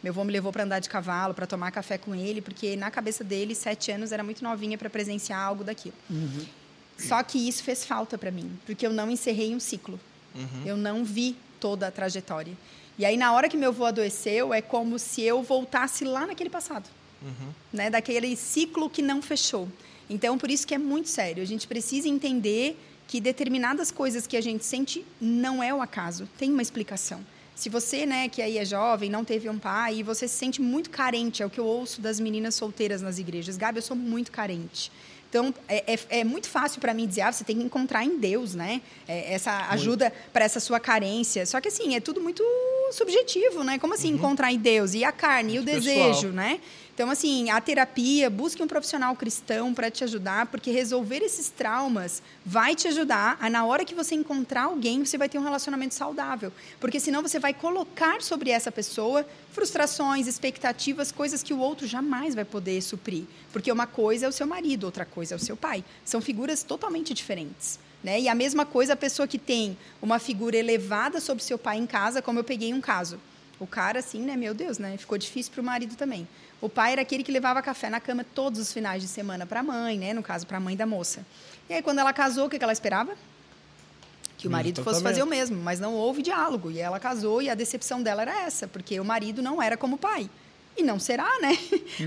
Meu 0.05 0.11
avô 0.11 0.23
me 0.23 0.31
levou 0.31 0.53
para 0.53 0.63
andar 0.63 0.77
de 0.77 0.87
cavalo, 0.87 1.33
para 1.33 1.47
tomar 1.47 1.71
café 1.71 1.97
com 1.97 2.13
ele, 2.13 2.39
porque 2.39 2.75
na 2.75 2.91
cabeça 2.91 3.23
dele, 3.23 3.55
sete 3.55 3.91
anos, 3.91 4.11
era 4.11 4.23
muito 4.23 4.43
novinha 4.43 4.77
para 4.77 4.87
presenciar 4.87 5.39
algo 5.39 5.63
daquilo. 5.63 5.95
Só 6.95 7.23
que 7.23 7.39
isso 7.39 7.63
fez 7.63 7.83
falta 7.83 8.15
para 8.15 8.29
mim, 8.29 8.51
porque 8.67 8.85
eu 8.85 8.93
não 8.93 9.09
encerrei 9.09 9.55
um 9.55 9.59
ciclo. 9.59 9.99
Eu 10.63 10.77
não 10.77 11.03
vi 11.03 11.35
toda 11.59 11.87
a 11.87 11.91
trajetória. 11.91 12.53
E 12.99 13.03
aí, 13.03 13.17
na 13.17 13.33
hora 13.33 13.49
que 13.49 13.57
meu 13.57 13.69
avô 13.69 13.83
adoeceu, 13.83 14.53
é 14.53 14.61
como 14.61 14.99
se 14.99 15.23
eu 15.23 15.41
voltasse 15.41 16.05
lá 16.05 16.27
naquele 16.27 16.51
passado. 16.51 16.87
Né? 17.73 17.89
Daquele 17.89 18.35
ciclo 18.35 18.87
que 18.91 19.01
não 19.01 19.23
fechou. 19.23 19.67
Então, 20.07 20.37
por 20.37 20.51
isso 20.51 20.67
que 20.67 20.75
é 20.75 20.77
muito 20.77 21.09
sério. 21.09 21.41
A 21.41 21.47
gente 21.47 21.67
precisa 21.67 22.07
entender 22.07 22.79
que 23.07 23.19
determinadas 23.19 23.89
coisas 23.89 24.27
que 24.27 24.37
a 24.37 24.41
gente 24.41 24.63
sente 24.63 25.03
não 25.19 25.63
é 25.63 25.73
o 25.73 25.81
acaso, 25.81 26.29
tem 26.37 26.51
uma 26.51 26.61
explicação. 26.61 27.25
Se 27.55 27.69
você, 27.69 28.05
né, 28.05 28.27
que 28.27 28.41
aí 28.41 28.57
é 28.57 28.65
jovem, 28.65 29.09
não 29.09 29.23
teve 29.23 29.49
um 29.49 29.57
pai 29.57 29.95
e 29.99 30.03
você 30.03 30.27
se 30.27 30.35
sente 30.35 30.61
muito 30.61 30.89
carente, 30.89 31.41
é 31.41 31.45
o 31.45 31.49
que 31.49 31.59
eu 31.59 31.65
ouço 31.65 32.01
das 32.01 32.19
meninas 32.19 32.53
solteiras 32.55 33.01
nas 33.01 33.17
igrejas. 33.17 33.55
Gabi, 33.55 33.77
eu 33.77 33.81
sou 33.81 33.95
muito 33.95 34.29
carente. 34.29 34.91
Então, 35.29 35.53
é, 35.67 35.93
é, 35.93 35.99
é 36.19 36.23
muito 36.23 36.47
fácil 36.47 36.79
para 36.79 36.93
mim 36.93 37.07
dizer, 37.07 37.21
ah, 37.21 37.31
você 37.31 37.43
tem 37.43 37.57
que 37.57 37.63
encontrar 37.63 38.03
em 38.05 38.17
Deus, 38.17 38.55
né? 38.55 38.81
É, 39.07 39.33
essa 39.33 39.67
ajuda 39.69 40.13
para 40.31 40.45
essa 40.45 40.59
sua 40.59 40.79
carência. 40.79 41.45
Só 41.45 41.59
que, 41.59 41.67
assim, 41.67 41.95
é 41.95 41.99
tudo 41.99 42.21
muito 42.21 42.43
subjetivo, 42.91 43.63
né? 43.63 43.77
Como 43.79 43.93
assim 43.93 44.09
encontrar 44.09 44.51
em 44.51 44.59
Deus? 44.59 44.93
E 44.93 45.03
a 45.03 45.11
carne, 45.11 45.55
e 45.55 45.59
o 45.59 45.63
Muito 45.63 45.75
desejo, 45.75 46.13
pessoal. 46.13 46.33
né? 46.33 46.59
Então, 46.95 47.09
assim, 47.09 47.49
a 47.49 47.59
terapia, 47.59 48.29
busque 48.29 48.63
um 48.63 48.67
profissional 48.67 49.13
cristão 49.17 49.73
para 49.73 49.91
te 49.91 50.05
ajudar, 50.05 50.45
porque 50.45 50.71
resolver 50.71 51.17
esses 51.17 51.49
traumas 51.49 52.23
vai 52.45 52.73
te 52.73 52.87
ajudar 52.87 53.37
a, 53.41 53.49
na 53.49 53.65
hora 53.65 53.83
que 53.83 53.93
você 53.93 54.15
encontrar 54.15 54.63
alguém, 54.63 55.03
você 55.03 55.17
vai 55.17 55.27
ter 55.27 55.37
um 55.37 55.43
relacionamento 55.43 55.93
saudável. 55.93 56.53
Porque 56.79 56.97
senão 56.97 57.21
você 57.21 57.37
vai 57.37 57.53
colocar 57.53 58.21
sobre 58.21 58.49
essa 58.49 58.71
pessoa 58.71 59.27
frustrações, 59.51 60.25
expectativas, 60.25 61.11
coisas 61.11 61.43
que 61.43 61.53
o 61.53 61.59
outro 61.59 61.85
jamais 61.85 62.33
vai 62.33 62.45
poder 62.45 62.81
suprir. 62.81 63.25
Porque 63.51 63.69
uma 63.69 63.85
coisa 63.85 64.25
é 64.25 64.29
o 64.29 64.31
seu 64.31 64.47
marido, 64.47 64.85
outra 64.85 65.03
coisa 65.03 65.35
é 65.35 65.37
o 65.37 65.39
seu 65.39 65.57
pai. 65.57 65.83
São 66.05 66.21
figuras 66.21 66.63
totalmente 66.63 67.13
diferentes. 67.13 67.77
Né? 68.01 68.21
E 68.21 68.29
a 68.29 68.35
mesma 68.35 68.65
coisa 68.65 68.93
a 68.93 68.95
pessoa 68.95 69.27
que 69.27 69.37
tem 69.37 69.77
uma 70.01 70.17
figura 70.17 70.55
elevada 70.55 71.19
sobre 71.19 71.43
seu 71.43 71.57
pai 71.57 71.77
em 71.77 71.85
casa, 71.85 72.21
como 72.21 72.39
eu 72.39 72.43
peguei 72.45 72.73
um 72.73 72.79
caso. 72.79 73.19
O 73.59 73.65
cara, 73.65 73.99
assim, 73.99 74.19
né? 74.19 74.35
Meu 74.35 74.53
Deus, 74.53 74.77
né? 74.77 74.97
Ficou 74.97 75.17
difícil 75.17 75.51
pro 75.53 75.63
marido 75.63 75.95
também. 75.95 76.27
O 76.65 76.69
pai 76.69 76.93
era 76.93 77.03
aquele 77.03 77.23
que 77.23 77.31
levava 77.31 77.61
café 77.61 77.91
na 77.91 77.99
cama 77.99 78.23
todos 78.23 78.59
os 78.59 78.73
finais 78.73 78.99
de 78.99 79.07
semana 79.07 79.45
pra 79.45 79.61
mãe, 79.61 79.99
né? 79.99 80.15
No 80.15 80.23
caso, 80.23 80.47
pra 80.47 80.59
mãe 80.59 80.75
da 80.75 80.83
moça. 80.83 81.23
E 81.69 81.73
aí, 81.75 81.81
quando 81.83 81.99
ela 81.99 82.11
casou, 82.11 82.47
o 82.47 82.49
que 82.49 82.57
que 82.57 82.63
ela 82.63 82.73
esperava? 82.73 83.15
Que 84.35 84.47
o 84.47 84.51
marido 84.51 84.83
fosse 84.83 85.03
fazer 85.03 85.21
o 85.21 85.27
mesmo, 85.27 85.57
mas 85.57 85.79
não 85.79 85.93
houve 85.93 86.23
diálogo. 86.23 86.71
E 86.71 86.79
ela 86.79 86.99
casou 86.99 87.39
e 87.39 87.51
a 87.51 87.53
decepção 87.53 88.01
dela 88.01 88.23
era 88.23 88.45
essa, 88.47 88.67
porque 88.67 88.99
o 88.99 89.05
marido 89.05 89.43
não 89.43 89.61
era 89.61 89.77
como 89.77 89.95
o 89.95 89.99
pai. 89.99 90.27
E 90.75 90.81
não 90.81 90.99
será, 90.99 91.29
né? 91.39 91.55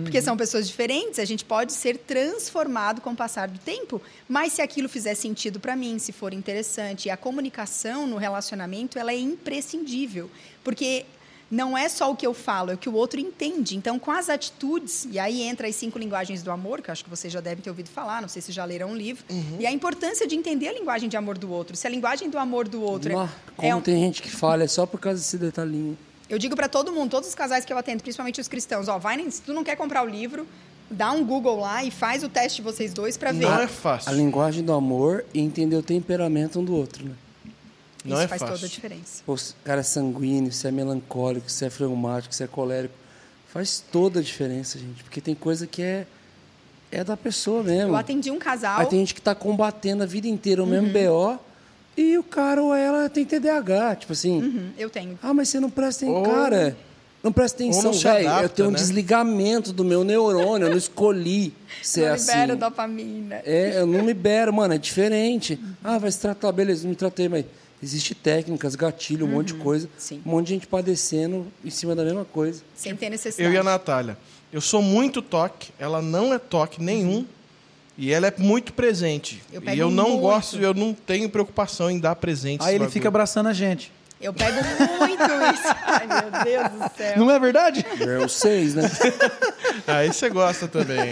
Porque 0.02 0.20
são 0.20 0.36
pessoas 0.36 0.66
diferentes, 0.66 1.20
a 1.20 1.24
gente 1.24 1.44
pode 1.44 1.72
ser 1.72 1.96
transformado 1.96 3.00
com 3.00 3.12
o 3.12 3.16
passar 3.16 3.46
do 3.46 3.60
tempo, 3.60 4.02
mas 4.28 4.54
se 4.54 4.60
aquilo 4.60 4.88
fizer 4.88 5.14
sentido 5.14 5.60
para 5.60 5.76
mim, 5.76 6.00
se 6.00 6.10
for 6.10 6.34
interessante, 6.34 7.06
e 7.06 7.10
a 7.10 7.16
comunicação 7.16 8.08
no 8.08 8.16
relacionamento, 8.16 8.98
ela 8.98 9.12
é 9.12 9.18
imprescindível, 9.18 10.28
porque 10.64 11.06
não 11.50 11.76
é 11.76 11.88
só 11.88 12.10
o 12.10 12.16
que 12.16 12.26
eu 12.26 12.34
falo, 12.34 12.70
é 12.70 12.74
o 12.74 12.78
que 12.78 12.88
o 12.88 12.94
outro 12.94 13.18
entende. 13.18 13.76
Então, 13.76 13.98
com 13.98 14.10
as 14.10 14.28
atitudes, 14.28 15.06
e 15.10 15.18
aí 15.18 15.40
entra 15.42 15.66
as 15.66 15.74
cinco 15.76 15.98
linguagens 15.98 16.42
do 16.42 16.50
amor, 16.50 16.82
que 16.82 16.90
eu 16.90 16.92
acho 16.92 17.02
que 17.02 17.08
vocês 17.10 17.32
já 17.32 17.40
devem 17.40 17.62
ter 17.62 17.70
ouvido 17.70 17.88
falar, 17.88 18.20
não 18.20 18.28
sei 18.28 18.42
se 18.42 18.52
já 18.52 18.64
leram 18.64 18.90
um 18.90 18.96
livro, 18.96 19.24
e 19.58 19.66
a 19.66 19.70
importância 19.72 20.26
de 20.26 20.34
entender 20.34 20.68
a 20.68 20.72
linguagem 20.72 21.08
de 21.08 21.16
amor 21.16 21.38
do 21.38 21.50
outro. 21.50 21.74
Se 21.76 21.86
a 21.86 21.90
linguagem 21.90 22.28
do 22.28 22.38
amor 22.38 22.68
do 22.68 22.82
outro 22.82 23.12
Nó, 23.12 23.24
é, 23.24 23.26
é 23.26 23.30
como 23.70 23.76
um- 23.78 23.80
tem 23.80 23.98
gente 23.98 24.20
que 24.20 24.30
falha 24.30 24.64
é 24.64 24.68
só 24.68 24.84
por 24.84 25.00
causa 25.00 25.18
desse 25.20 25.38
detalhinho. 25.38 25.96
eu 26.28 26.38
digo 26.38 26.54
para 26.54 26.68
todo 26.68 26.92
mundo, 26.92 27.10
todos 27.10 27.28
os 27.30 27.34
casais 27.34 27.64
que 27.64 27.72
eu 27.72 27.78
atendo, 27.78 28.02
principalmente 28.02 28.38
os 28.40 28.48
cristãos, 28.48 28.86
ó, 28.88 28.98
vai, 28.98 29.16
nem- 29.16 29.30
se 29.30 29.40
tu 29.40 29.52
não 29.54 29.64
quer 29.64 29.76
comprar 29.76 30.02
o 30.02 30.06
livro, 30.06 30.46
dá 30.90 31.10
um 31.12 31.24
Google 31.24 31.60
lá 31.60 31.82
e 31.82 31.90
faz 31.90 32.22
o 32.22 32.28
teste 32.28 32.56
de 32.56 32.62
vocês 32.62 32.92
dois 32.92 33.16
para 33.16 33.32
ver. 33.32 33.46
Não 33.46 33.58
é 33.60 33.64
A 33.64 33.68
fácil. 33.68 34.12
linguagem 34.14 34.62
do 34.62 34.72
amor 34.74 35.24
e 35.32 35.40
entender 35.40 35.76
o 35.76 35.82
temperamento 35.82 36.60
um 36.60 36.64
do 36.64 36.74
outro, 36.76 37.04
né? 37.06 37.12
Não 38.08 38.16
Isso 38.16 38.24
é 38.24 38.28
faz 38.28 38.40
fácil. 38.40 38.54
toda 38.56 38.66
a 38.66 38.68
diferença. 38.68 39.22
Pô, 39.26 39.36
se 39.36 39.52
o 39.52 39.56
cara 39.64 39.80
é 39.80 39.84
sanguíneo, 39.84 40.50
se 40.52 40.66
é 40.66 40.70
melancólico, 40.70 41.50
se 41.50 41.64
é 41.64 41.70
fleumático, 41.70 42.34
se 42.34 42.42
é 42.42 42.46
colérico. 42.46 42.94
Faz 43.52 43.82
toda 43.92 44.20
a 44.20 44.22
diferença, 44.22 44.78
gente. 44.78 45.02
Porque 45.04 45.20
tem 45.20 45.34
coisa 45.34 45.66
que 45.66 45.82
é, 45.82 46.06
é 46.90 47.02
da 47.04 47.16
pessoa 47.16 47.62
mesmo. 47.62 47.90
Eu 47.92 47.96
atendi 47.96 48.30
um 48.30 48.38
casal. 48.38 48.80
Aí 48.80 48.86
tem 48.86 48.98
gente 49.00 49.14
que 49.14 49.22
tá 49.22 49.34
combatendo 49.34 50.02
a 50.02 50.06
vida 50.06 50.26
inteira 50.28 50.62
o 50.62 50.64
Uhum. 50.64 50.70
mesmo 50.70 50.88
BO 50.92 51.38
e 51.96 52.16
o 52.18 52.22
cara 52.22 52.62
ou 52.62 52.74
ela 52.74 53.08
tem 53.08 53.24
TDAH. 53.24 53.96
Tipo 53.96 54.12
assim, 54.12 54.40
Uhum, 54.42 54.70
eu 54.78 54.88
tenho. 54.90 55.18
ah, 55.22 55.32
mas 55.34 55.48
você 55.48 55.58
não 55.60 55.70
presta 55.70 56.04
atenção. 56.04 56.22
Ou- 56.22 56.26
Cara, 56.28 56.76
não 57.22 57.32
presta 57.32 57.56
atenção, 57.62 57.90
não 57.92 57.98
velho. 57.98 58.28
Eu 58.42 58.48
tenho 58.48 58.68
um 58.68 58.72
né? 58.72 58.78
desligamento 58.78 59.72
do 59.72 59.82
meu 59.84 60.04
neurônio, 60.04 60.66
eu 60.66 60.70
não 60.70 60.76
escolhi 60.78 61.52
ser 61.82 62.06
não 62.06 62.14
assim. 62.14 62.30
libero 62.32 62.56
dopamina. 62.56 63.36
É, 63.44 63.80
eu 63.80 63.86
não 63.86 64.04
libero, 64.06 64.52
mano, 64.52 64.74
é 64.74 64.78
diferente. 64.78 65.58
Ah, 65.82 65.98
vai 65.98 66.10
se 66.12 66.20
tratar, 66.20 66.52
beleza, 66.52 66.82
não 66.84 66.90
me 66.90 66.96
tratei, 66.96 67.28
mas 67.28 67.44
existe 67.82 68.14
técnicas, 68.14 68.74
gatilho, 68.74 69.26
um 69.26 69.30
monte 69.30 69.48
de 69.48 69.54
coisa. 69.54 69.86
Uhum. 69.86 69.92
sim. 69.98 70.22
Um 70.24 70.30
monte 70.30 70.46
de 70.48 70.54
gente 70.54 70.66
padecendo 70.66 71.46
em 71.64 71.70
cima 71.70 71.94
da 71.94 72.04
mesma 72.04 72.24
coisa. 72.24 72.62
Sem 72.74 72.94
ter 72.96 73.10
necessidade. 73.10 73.48
Eu 73.48 73.54
e 73.54 73.58
a 73.58 73.64
Natália. 73.64 74.16
Eu 74.52 74.60
sou 74.60 74.80
muito 74.82 75.20
toque, 75.20 75.70
ela 75.78 76.00
não 76.00 76.32
é 76.32 76.38
toque 76.38 76.82
nenhum. 76.82 77.26
E 78.00 78.12
ela 78.12 78.28
é 78.28 78.34
muito 78.38 78.72
presente. 78.72 79.42
Eu 79.52 79.60
e 79.60 79.64
pego 79.64 79.80
eu 79.80 79.90
não 79.90 80.10
muito. 80.10 80.20
gosto, 80.20 80.56
eu 80.58 80.72
não 80.72 80.94
tenho 80.94 81.28
preocupação 81.28 81.90
em 81.90 81.98
dar 81.98 82.14
presente. 82.14 82.64
Aí 82.64 82.76
ele 82.76 82.88
fica 82.88 83.08
abraçando 83.08 83.48
a 83.48 83.52
gente. 83.52 83.90
Eu 84.20 84.32
pego 84.32 84.56
muito 84.98 85.22
isso. 85.54 85.74
Ai, 85.84 86.06
meu 86.06 86.44
Deus 86.44 86.70
do 86.90 86.96
céu. 86.96 87.18
Não 87.18 87.30
é 87.30 87.38
verdade? 87.40 87.84
É 88.00 88.18
o 88.24 88.28
seis, 88.28 88.74
né? 88.76 88.88
Aí 89.86 90.08
você 90.12 90.28
gosta 90.28 90.66
também. 90.68 91.08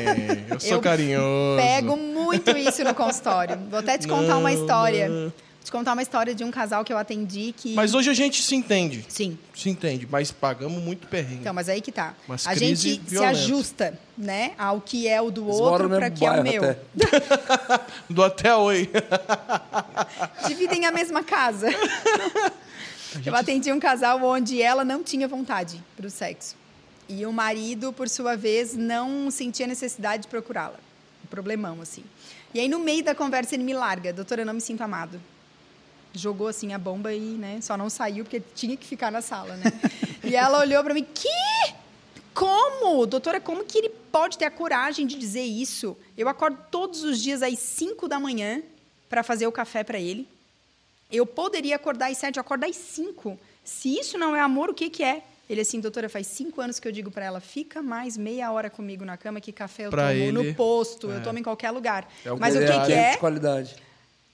Eu 0.49 0.61
sou 0.61 0.73
Eu 0.73 0.81
carinhoso. 0.81 1.61
Pego 1.61 1.97
muito 1.97 2.57
isso 2.57 2.83
no 2.85 2.95
consultório. 2.95 3.59
Vou 3.71 3.79
até 3.81 3.99
te 3.99 4.07
contar 4.09 4.37
uma 4.39 4.51
Não, 4.51 4.61
história. 4.61 5.09
não. 5.09 5.33
Te 5.67 5.73
contar 5.73 5.95
uma 5.95 6.03
história 6.03 6.33
de 6.33 6.45
um 6.45 6.51
casal 6.53 6.85
que 6.85 6.93
eu 6.93 6.97
atendi 6.97 7.53
que. 7.57 7.75
Mas 7.75 7.93
hoje 7.93 8.09
a 8.09 8.15
gente 8.15 8.41
se 8.41 8.55
entende. 8.55 9.05
Sim. 9.09 9.37
Se 9.53 9.69
entende, 9.69 10.07
mas 10.09 10.31
pagamos 10.31 10.81
muito 10.81 11.09
perrengue. 11.09 11.41
Então, 11.41 11.53
mas 11.53 11.69
aí 11.69 11.81
que 11.81 11.91
tá. 11.91 12.15
Umas 12.29 12.47
a 12.47 12.55
crise 12.55 12.91
gente 12.91 13.03
se 13.03 13.11
violenta. 13.11 13.31
ajusta, 13.33 13.99
né, 14.17 14.53
ao 14.57 14.81
que 14.81 15.09
é 15.09 15.21
o 15.21 15.29
do 15.29 15.43
Eles 15.47 15.57
outro 15.57 15.89
para 15.89 16.09
que 16.09 16.25
é 16.25 16.31
o 16.31 16.41
meu. 16.41 16.63
até. 16.63 16.79
Do 18.09 18.23
até 18.23 18.55
oi. 18.55 18.89
Dividem 20.47 20.87
a 20.87 20.93
mesma 20.93 21.25
casa. 21.25 21.67
Eu 23.27 23.35
atendi 23.35 23.73
um 23.73 23.81
casal 23.81 24.23
onde 24.23 24.63
ela 24.63 24.85
não 24.85 25.03
tinha 25.03 25.27
vontade 25.27 25.83
para 25.97 26.07
o 26.07 26.11
sexo. 26.11 26.55
E 27.09 27.27
o 27.27 27.33
marido, 27.33 27.93
por 27.93 28.09
sua 28.09 28.37
vez, 28.37 28.77
não 28.77 29.33
sentia 29.33 29.67
necessidade 29.67 30.23
de 30.23 30.29
procurá-la. 30.29 30.79
Um 31.25 31.27
problemão, 31.27 31.81
assim. 31.81 32.05
E 32.55 32.61
aí, 32.61 32.69
no 32.69 32.79
meio 32.79 33.03
da 33.03 33.17
conversa, 33.17 33.57
ele 33.57 33.65
me 33.65 33.75
larga. 33.75 34.13
Doutora, 34.13 34.43
eu 34.43 34.47
não 34.47 34.55
me 34.55 34.61
sinto 34.61 34.83
amado. 34.83 35.21
Jogou, 36.15 36.49
assim, 36.49 36.73
a 36.73 36.79
bomba 36.79 37.13
e, 37.13 37.21
né, 37.21 37.59
só 37.61 37.77
não 37.77 37.91
saiu 37.91 38.25
porque 38.25 38.43
tinha 38.55 38.77
que 38.77 38.87
ficar 38.87 39.11
na 39.13 39.21
sala, 39.21 39.57
né? 39.57 39.65
e 40.25 40.35
ela 40.35 40.59
olhou 40.61 40.83
para 40.83 40.95
mim, 40.95 41.07
que? 41.15 41.29
Como? 42.35 43.07
Doutora, 43.07 43.41
como 43.41 43.65
que 43.65 43.79
ele 43.79 43.89
pode 43.89 44.37
ter 44.37 44.45
a 44.47 44.51
coragem 44.51 45.07
de 45.07 45.17
dizer 45.19 45.43
isso? 45.45 45.97
Eu 46.17 46.29
acordo 46.29 46.59
todos 46.71 47.03
os 47.03 47.21
dias 47.23 47.43
às 47.43 47.59
5 47.59 48.09
da 48.09 48.19
manhã 48.21 48.63
para 49.09 49.23
fazer 49.23 49.47
o 49.47 49.53
café 49.53 49.83
para 49.85 49.99
ele. 49.99 50.29
Eu 51.11 51.25
poderia 51.25 51.77
acordar 51.77 52.11
às 52.11 52.19
sete, 52.19 52.37
eu 52.37 52.41
acordo 52.41 52.65
às 52.65 52.75
cinco. 52.75 53.39
Se 53.63 53.97
isso 53.97 54.19
não 54.19 54.35
é 54.35 54.41
amor, 54.41 54.71
o 54.71 54.75
que, 54.75 54.91
que 54.91 55.05
é? 55.05 55.23
Ele 55.49 55.61
assim, 55.61 55.79
doutora, 55.79 56.09
faz 56.09 56.27
cinco 56.27 56.61
anos 56.61 56.81
que 56.81 56.89
eu 56.89 56.91
digo 56.91 57.11
para 57.13 57.25
ela, 57.25 57.39
fica 57.41 57.81
mais 57.81 58.17
meia 58.17 58.51
hora 58.51 58.69
comigo 58.69 59.05
na 59.05 59.17
cama, 59.17 59.41
que 59.41 59.53
café 59.53 59.87
eu 59.87 59.91
Pra 59.91 60.09
tomo 60.09 60.21
ele, 60.21 60.33
no 60.33 60.55
posto, 60.57 61.09
é. 61.11 61.17
eu 61.17 61.23
tomo 61.23 61.39
em 61.39 61.43
qualquer 61.45 61.71
lugar. 61.71 62.09
É 62.25 62.31
Mas 62.33 62.57
o 62.57 62.59
que, 62.59 62.65
contrário. 62.65 62.87
que 62.87 62.93
Tempo 62.93 63.07
é? 63.07 63.11
de 63.13 63.19
qualidade. 63.19 63.77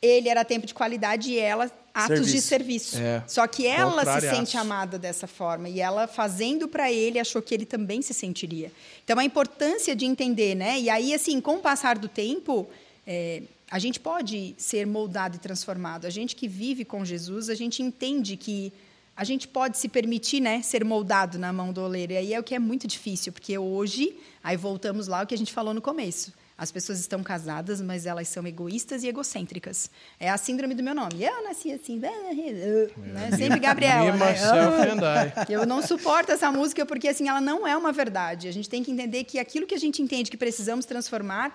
Ele 0.03 0.29
era 0.29 0.45
tempo 0.45 0.67
de 0.67 0.75
qualidade 0.75 1.31
e 1.31 1.39
ela 1.39 1.71
atos 1.95 2.27
de 2.33 2.41
Serviço. 2.41 2.97
serviço. 2.97 2.99
É. 2.99 3.23
Só 3.27 3.47
que 3.47 3.67
ela 3.67 4.21
se 4.21 4.29
sente 4.29 4.57
amada 4.57 4.99
dessa 4.99 5.27
forma 5.27 5.69
e 5.69 5.81
ela 5.81 6.07
fazendo 6.07 6.67
para 6.67 6.91
ele 6.91 7.19
achou 7.19 7.41
que 7.41 7.55
ele 7.55 7.67
também 7.67 8.03
se 8.03 8.13
sentiria. 8.13 8.73
Então 9.05 9.19
a 9.19 9.25
importância 9.25 9.95
de 9.95 10.05
entender, 10.05 10.55
né? 10.55 10.81
E 10.81 10.91
aí 10.91 11.15
assim, 11.15 11.41
com 11.41 11.57
o 11.57 11.61
passar 11.61 11.99
do 11.99 12.09
tempo, 12.09 12.69
é, 13.07 13.43
a 13.71 13.79
gente 13.79 14.01
pode 14.01 14.55
ser 14.59 14.87
moldado 14.87 15.37
e 15.37 15.39
transformado. 15.39 16.07
A 16.07 16.11
gente 16.11 16.35
que 16.35 16.49
vive 16.49 16.85
com 16.85 17.05
Jesus, 17.05 17.49
a 17.49 17.55
gente 17.55 17.83
entende 17.83 18.37
que 18.37 18.73
a 19.15 19.25
gente 19.25 19.47
pode 19.47 19.77
se 19.77 19.89
permitir, 19.89 20.41
né, 20.41 20.63
ser 20.63 20.85
moldado 20.85 21.39
na 21.39 21.53
mão 21.53 21.73
do 21.73 21.83
oleiro. 21.83 22.13
E 22.13 22.17
aí 22.17 22.35
é 22.35 22.41
o 22.41 22.43
que 22.43 22.55
é 22.55 22.59
muito 22.59 22.87
difícil, 22.87 23.33
porque 23.33 23.57
hoje, 23.59 24.17
aí 24.43 24.57
voltamos 24.57 25.07
lá 25.07 25.21
ao 25.21 25.27
que 25.27 25.35
a 25.35 25.39
gente 25.39 25.53
falou 25.53 25.75
no 25.75 25.83
começo. 25.83 26.33
As 26.63 26.71
pessoas 26.71 27.01
estão 27.01 27.25
casadas, 27.25 27.81
mas 27.81 28.07
elas 28.07 28.29
são 28.29 28.47
egoístas 28.47 29.03
e 29.03 29.09
egocêntricas. 29.09 29.91
É 30.21 30.31
a 30.31 30.37
síndrome 30.37 30.77
do 30.77 30.83
meu 30.83 30.95
nome. 30.95 31.21
Eu 31.21 31.43
nasci 31.43 31.73
assim, 31.73 31.99
né? 31.99 32.13
sempre 33.37 33.59
Gabriela. 33.59 34.13
Me, 34.13 34.17
né? 34.17 34.31
myself 34.31 34.77
and 34.89 35.49
I. 35.49 35.53
Eu 35.53 35.67
não 35.67 35.83
suporto 35.83 36.31
essa 36.31 36.53
música 36.53 36.87
porque 36.87 37.09
assim 37.09 37.29
ela 37.29 37.41
não 37.41 37.67
é 37.67 37.77
uma 37.77 37.91
verdade. 37.91 38.47
A 38.47 38.53
gente 38.53 38.71
tem 38.71 38.81
que 38.81 38.93
entender 38.93 39.25
que 39.25 39.41
aquilo 39.41 39.67
que 39.67 39.75
a 39.75 39.79
gente 39.79 40.01
entende 40.01 40.31
que 40.31 40.37
precisamos 40.37 40.85
transformar, 40.85 41.53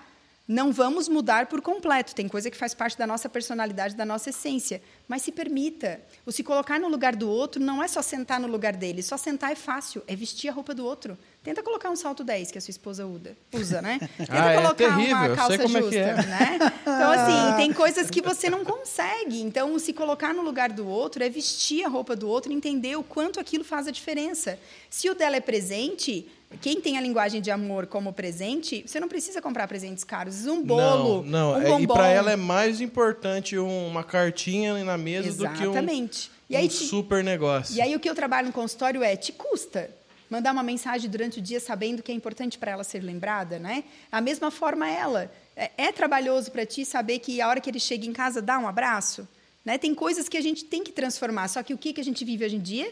não 0.48 0.72
vamos 0.72 1.10
mudar 1.10 1.44
por 1.44 1.60
completo. 1.60 2.14
Tem 2.14 2.26
coisa 2.26 2.50
que 2.50 2.56
faz 2.56 2.72
parte 2.72 2.96
da 2.96 3.06
nossa 3.06 3.28
personalidade, 3.28 3.94
da 3.94 4.06
nossa 4.06 4.30
essência. 4.30 4.80
Mas 5.06 5.20
se 5.20 5.30
permita. 5.30 6.00
O 6.24 6.32
se 6.32 6.42
colocar 6.42 6.80
no 6.80 6.88
lugar 6.88 7.14
do 7.14 7.28
outro 7.28 7.62
não 7.62 7.82
é 7.82 7.86
só 7.86 8.00
sentar 8.00 8.40
no 8.40 8.48
lugar 8.48 8.74
dele. 8.74 9.02
Só 9.02 9.18
sentar 9.18 9.52
é 9.52 9.54
fácil, 9.54 10.02
é 10.06 10.16
vestir 10.16 10.48
a 10.48 10.52
roupa 10.52 10.74
do 10.74 10.86
outro. 10.86 11.18
Tenta 11.44 11.62
colocar 11.62 11.90
um 11.90 11.96
salto 11.96 12.24
10 12.24 12.50
que 12.50 12.58
a 12.58 12.60
sua 12.62 12.70
esposa 12.70 13.06
usa, 13.06 13.36
usa 13.52 13.82
né? 13.82 13.98
Tenta 14.16 14.32
Ah, 14.32 14.52
é 14.52 14.56
colocar 14.56 14.74
terrível, 14.74 15.16
uma 15.16 15.36
calça 15.36 15.54
é 15.54 15.68
justa, 15.68 15.88
que 15.90 15.96
é. 15.96 16.14
né? 16.14 16.58
Então 16.82 17.12
assim, 17.12 17.56
tem 17.56 17.72
coisas 17.72 18.10
que 18.10 18.22
você 18.22 18.48
não 18.48 18.64
consegue. 18.64 19.42
Então, 19.42 19.78
se 19.78 19.92
colocar 19.92 20.32
no 20.32 20.40
lugar 20.40 20.72
do 20.72 20.88
outro 20.88 21.22
é 21.22 21.28
vestir 21.28 21.84
a 21.84 21.88
roupa 21.88 22.16
do 22.16 22.26
outro 22.26 22.50
e 22.50 22.54
entender 22.54 22.96
o 22.96 23.02
quanto 23.02 23.38
aquilo 23.38 23.64
faz 23.64 23.86
a 23.86 23.90
diferença. 23.90 24.58
Se 24.88 25.10
o 25.10 25.14
dela 25.14 25.36
é 25.36 25.40
presente, 25.40 26.26
quem 26.60 26.80
tem 26.80 26.96
a 26.96 27.00
linguagem 27.00 27.40
de 27.40 27.50
amor 27.50 27.86
como 27.86 28.12
presente, 28.12 28.82
você 28.86 28.98
não 28.98 29.08
precisa 29.08 29.40
comprar 29.40 29.68
presentes 29.68 30.02
caros. 30.02 30.46
Um 30.46 30.62
bolo, 30.62 31.22
não, 31.22 31.52
não. 31.52 31.52
um 31.52 31.62
é- 31.62 31.68
bombom. 31.68 31.82
e 31.82 31.86
para 31.86 32.08
ela 32.08 32.32
é 32.32 32.36
mais 32.36 32.80
importante 32.80 33.58
um- 33.58 33.86
uma 33.86 34.02
cartinha 34.02 34.82
na 34.84 34.96
mesa 34.96 35.30
do 35.46 35.52
que 35.54 35.66
um, 35.66 35.70
Exatamente. 35.70 36.30
Um 36.50 36.66
te- 36.68 36.74
super 36.74 37.22
negócio. 37.22 37.76
E 37.76 37.80
aí 37.82 37.94
o 37.94 38.00
que 38.00 38.08
eu 38.08 38.14
trabalho 38.14 38.46
no 38.46 38.52
consultório 38.52 39.02
é, 39.02 39.14
te 39.14 39.32
custa 39.32 39.90
mandar 40.30 40.52
uma 40.52 40.62
mensagem 40.62 41.08
durante 41.08 41.38
o 41.38 41.42
dia 41.42 41.60
sabendo 41.60 42.02
que 42.02 42.10
é 42.12 42.14
importante 42.14 42.58
para 42.58 42.70
ela 42.70 42.84
ser 42.84 43.02
lembrada, 43.02 43.58
né? 43.58 43.84
A 44.10 44.20
mesma 44.20 44.50
forma 44.50 44.88
ela. 44.88 45.30
É, 45.56 45.70
é 45.76 45.92
trabalhoso 45.92 46.50
para 46.50 46.64
ti 46.64 46.84
saber 46.84 47.18
que 47.18 47.40
a 47.40 47.48
hora 47.48 47.60
que 47.60 47.68
ele 47.70 47.80
chega 47.80 48.06
em 48.06 48.12
casa 48.12 48.40
dá 48.40 48.58
um 48.58 48.68
abraço? 48.68 49.26
Né? 49.64 49.76
Tem 49.76 49.94
coisas 49.94 50.28
que 50.28 50.36
a 50.36 50.40
gente 50.40 50.64
tem 50.64 50.82
que 50.82 50.92
transformar. 50.92 51.48
Só 51.48 51.62
que 51.62 51.74
o 51.74 51.78
que, 51.78 51.92
que 51.92 52.00
a 52.00 52.04
gente 52.04 52.24
vive 52.24 52.44
hoje 52.44 52.56
em 52.56 52.60
dia? 52.60 52.90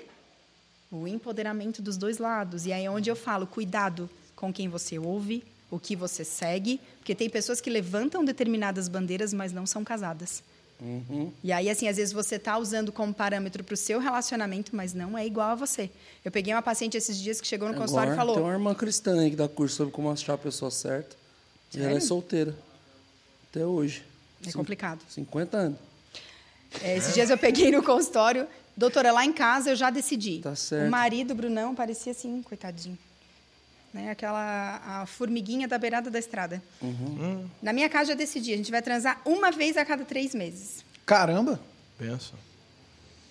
O 0.90 1.06
empoderamento 1.06 1.82
dos 1.82 1.96
dois 1.96 2.18
lados. 2.18 2.66
E 2.66 2.72
aí 2.72 2.84
é 2.84 2.90
onde 2.90 3.10
eu 3.10 3.16
falo, 3.16 3.46
cuidado 3.46 4.08
com 4.34 4.52
quem 4.52 4.68
você 4.68 4.98
ouve, 4.98 5.42
o 5.70 5.78
que 5.78 5.96
você 5.96 6.24
segue, 6.24 6.80
porque 6.98 7.14
tem 7.14 7.28
pessoas 7.28 7.60
que 7.60 7.68
levantam 7.68 8.24
determinadas 8.24 8.88
bandeiras, 8.88 9.32
mas 9.32 9.52
não 9.52 9.66
são 9.66 9.82
casadas. 9.82 10.42
E 11.42 11.52
aí, 11.52 11.70
assim, 11.70 11.88
às 11.88 11.96
vezes 11.96 12.12
você 12.12 12.36
está 12.36 12.58
usando 12.58 12.92
como 12.92 13.12
parâmetro 13.12 13.64
para 13.64 13.72
o 13.72 13.76
seu 13.76 13.98
relacionamento, 13.98 14.76
mas 14.76 14.92
não 14.92 15.16
é 15.16 15.26
igual 15.26 15.50
a 15.50 15.54
você. 15.54 15.90
Eu 16.22 16.30
peguei 16.30 16.52
uma 16.52 16.60
paciente 16.60 16.96
esses 16.96 17.18
dias 17.18 17.40
que 17.40 17.46
chegou 17.46 17.68
no 17.68 17.74
consultório 17.74 18.10
e 18.10 18.12
Agora, 18.12 18.26
falou: 18.26 18.34
Tem 18.34 18.44
uma 18.44 18.52
irmã 18.52 18.74
cristã 18.74 19.18
aí 19.20 19.30
que 19.30 19.36
dá 19.36 19.48
curso 19.48 19.76
sobre 19.76 19.92
como 19.92 20.10
achar 20.10 20.34
a 20.34 20.38
pessoa 20.38 20.70
certa. 20.70 21.16
E 21.74 21.78
ela 21.78 21.86
é 21.86 21.92
Sério? 21.92 22.06
solteira. 22.06 22.54
Até 23.50 23.64
hoje. 23.64 24.04
É 24.46 24.52
complicado. 24.52 25.00
50 25.08 25.56
anos. 25.56 25.78
É, 26.82 26.96
esses 26.96 27.14
dias 27.14 27.30
eu 27.30 27.38
peguei 27.38 27.70
no 27.70 27.82
consultório 27.82 28.46
Doutora, 28.76 29.10
lá 29.10 29.24
em 29.24 29.32
casa 29.32 29.70
eu 29.70 29.76
já 29.76 29.88
decidi. 29.90 30.40
Tá 30.40 30.54
certo. 30.54 30.88
O 30.88 30.90
marido, 30.90 31.34
Brunão, 31.34 31.74
parecia 31.74 32.12
assim, 32.12 32.42
coitadinho. 32.42 32.98
Né? 33.92 34.10
Aquela 34.10 34.80
a 34.84 35.06
formiguinha 35.06 35.66
da 35.66 35.78
beirada 35.78 36.10
da 36.10 36.18
estrada. 36.18 36.62
Uhum. 36.82 37.48
Na 37.62 37.72
minha 37.72 37.88
casa 37.88 38.12
eu 38.12 38.16
decidi, 38.16 38.52
a 38.52 38.56
gente 38.56 38.70
vai 38.70 38.82
transar 38.82 39.20
uma 39.24 39.50
vez 39.50 39.76
a 39.76 39.84
cada 39.84 40.04
três 40.04 40.34
meses. 40.34 40.84
Caramba! 41.06 41.58
Pensa. 41.98 42.34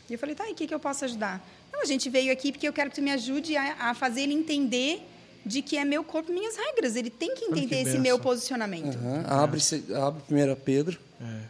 E 0.09 0.13
eu 0.13 0.19
falei, 0.19 0.33
tá, 0.33 0.47
e 0.49 0.53
o 0.53 0.55
que, 0.55 0.65
que 0.65 0.73
eu 0.73 0.79
posso 0.79 1.05
ajudar? 1.05 1.45
Não, 1.71 1.81
a 1.81 1.85
gente 1.85 2.09
veio 2.09 2.31
aqui 2.31 2.51
porque 2.51 2.67
eu 2.67 2.73
quero 2.73 2.89
que 2.89 2.95
tu 2.95 3.01
me 3.01 3.11
ajude 3.11 3.55
a, 3.55 3.89
a 3.89 3.93
fazer 3.93 4.21
ele 4.21 4.33
entender 4.33 5.01
de 5.45 5.61
que 5.61 5.77
é 5.77 5.85
meu 5.85 6.03
corpo, 6.03 6.31
minhas 6.31 6.55
regras. 6.55 6.95
Ele 6.95 7.09
tem 7.11 7.35
que 7.35 7.45
Olha 7.45 7.53
que 7.53 7.59
entender 7.59 7.75
esse 7.75 7.85
benção. 7.85 8.01
meu 8.01 8.17
posicionamento. 8.19 8.97
Aham. 8.97 9.23
Abre, 9.27 9.61
abre 9.95 10.21
primeiro 10.23 10.55
Pedro. 10.55 10.99
É, 11.21 11.41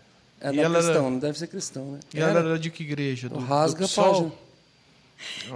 E 0.42 0.46
é 0.60 0.62
ela 0.64 0.78
era- 0.78 0.84
cristão, 0.84 1.10
não 1.12 1.20
deve 1.20 1.38
ser 1.40 1.48
cristão, 1.48 1.92
né? 1.94 2.00
E 2.14 2.20
ela 2.20 2.40
era 2.40 2.60
de 2.60 2.70
que 2.70 2.84
igreja? 2.84 3.30
Do, 3.30 3.40
Rasga 3.40 3.86
do. 3.88 4.32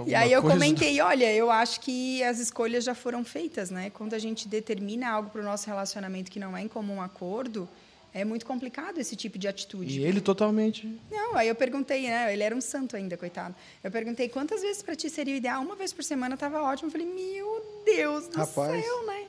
E 0.06 0.14
aí 0.14 0.32
eu 0.32 0.40
coisa? 0.40 0.56
comentei, 0.56 1.00
olha, 1.00 1.32
eu 1.32 1.50
acho 1.50 1.80
que 1.80 2.22
as 2.24 2.38
escolhas 2.38 2.82
já 2.82 2.94
foram 2.94 3.22
feitas, 3.24 3.70
né? 3.70 3.90
Quando 3.90 4.14
a 4.14 4.18
gente 4.18 4.48
determina 4.48 5.08
algo 5.10 5.30
para 5.30 5.40
o 5.42 5.44
nosso 5.44 5.66
relacionamento 5.66 6.30
que 6.30 6.40
não 6.40 6.56
é 6.56 6.62
em 6.62 6.68
comum 6.68 7.00
acordo, 7.02 7.68
é 8.12 8.24
muito 8.24 8.44
complicado 8.46 8.98
esse 8.98 9.14
tipo 9.14 9.38
de 9.38 9.46
atitude. 9.46 10.00
E 10.00 10.02
ele 10.02 10.20
totalmente. 10.20 10.98
Não, 11.10 11.36
aí 11.36 11.46
eu 11.46 11.54
perguntei, 11.54 12.08
né? 12.08 12.32
Ele 12.32 12.42
era 12.42 12.56
um 12.56 12.60
santo 12.60 12.96
ainda, 12.96 13.16
coitado. 13.16 13.54
Eu 13.84 13.90
perguntei 13.90 14.28
quantas 14.28 14.62
vezes 14.62 14.82
para 14.82 14.96
ti 14.96 15.08
seria 15.10 15.34
o 15.34 15.36
ideal. 15.36 15.62
Uma 15.62 15.76
vez 15.76 15.92
por 15.92 16.02
semana 16.02 16.34
estava 16.34 16.62
ótimo. 16.62 16.88
Eu 16.88 16.92
falei, 16.92 17.06
meu 17.06 17.82
Deus 17.84 18.26
do 18.28 18.38
Rapaz. 18.38 18.82
céu, 18.84 19.06
né? 19.06 19.24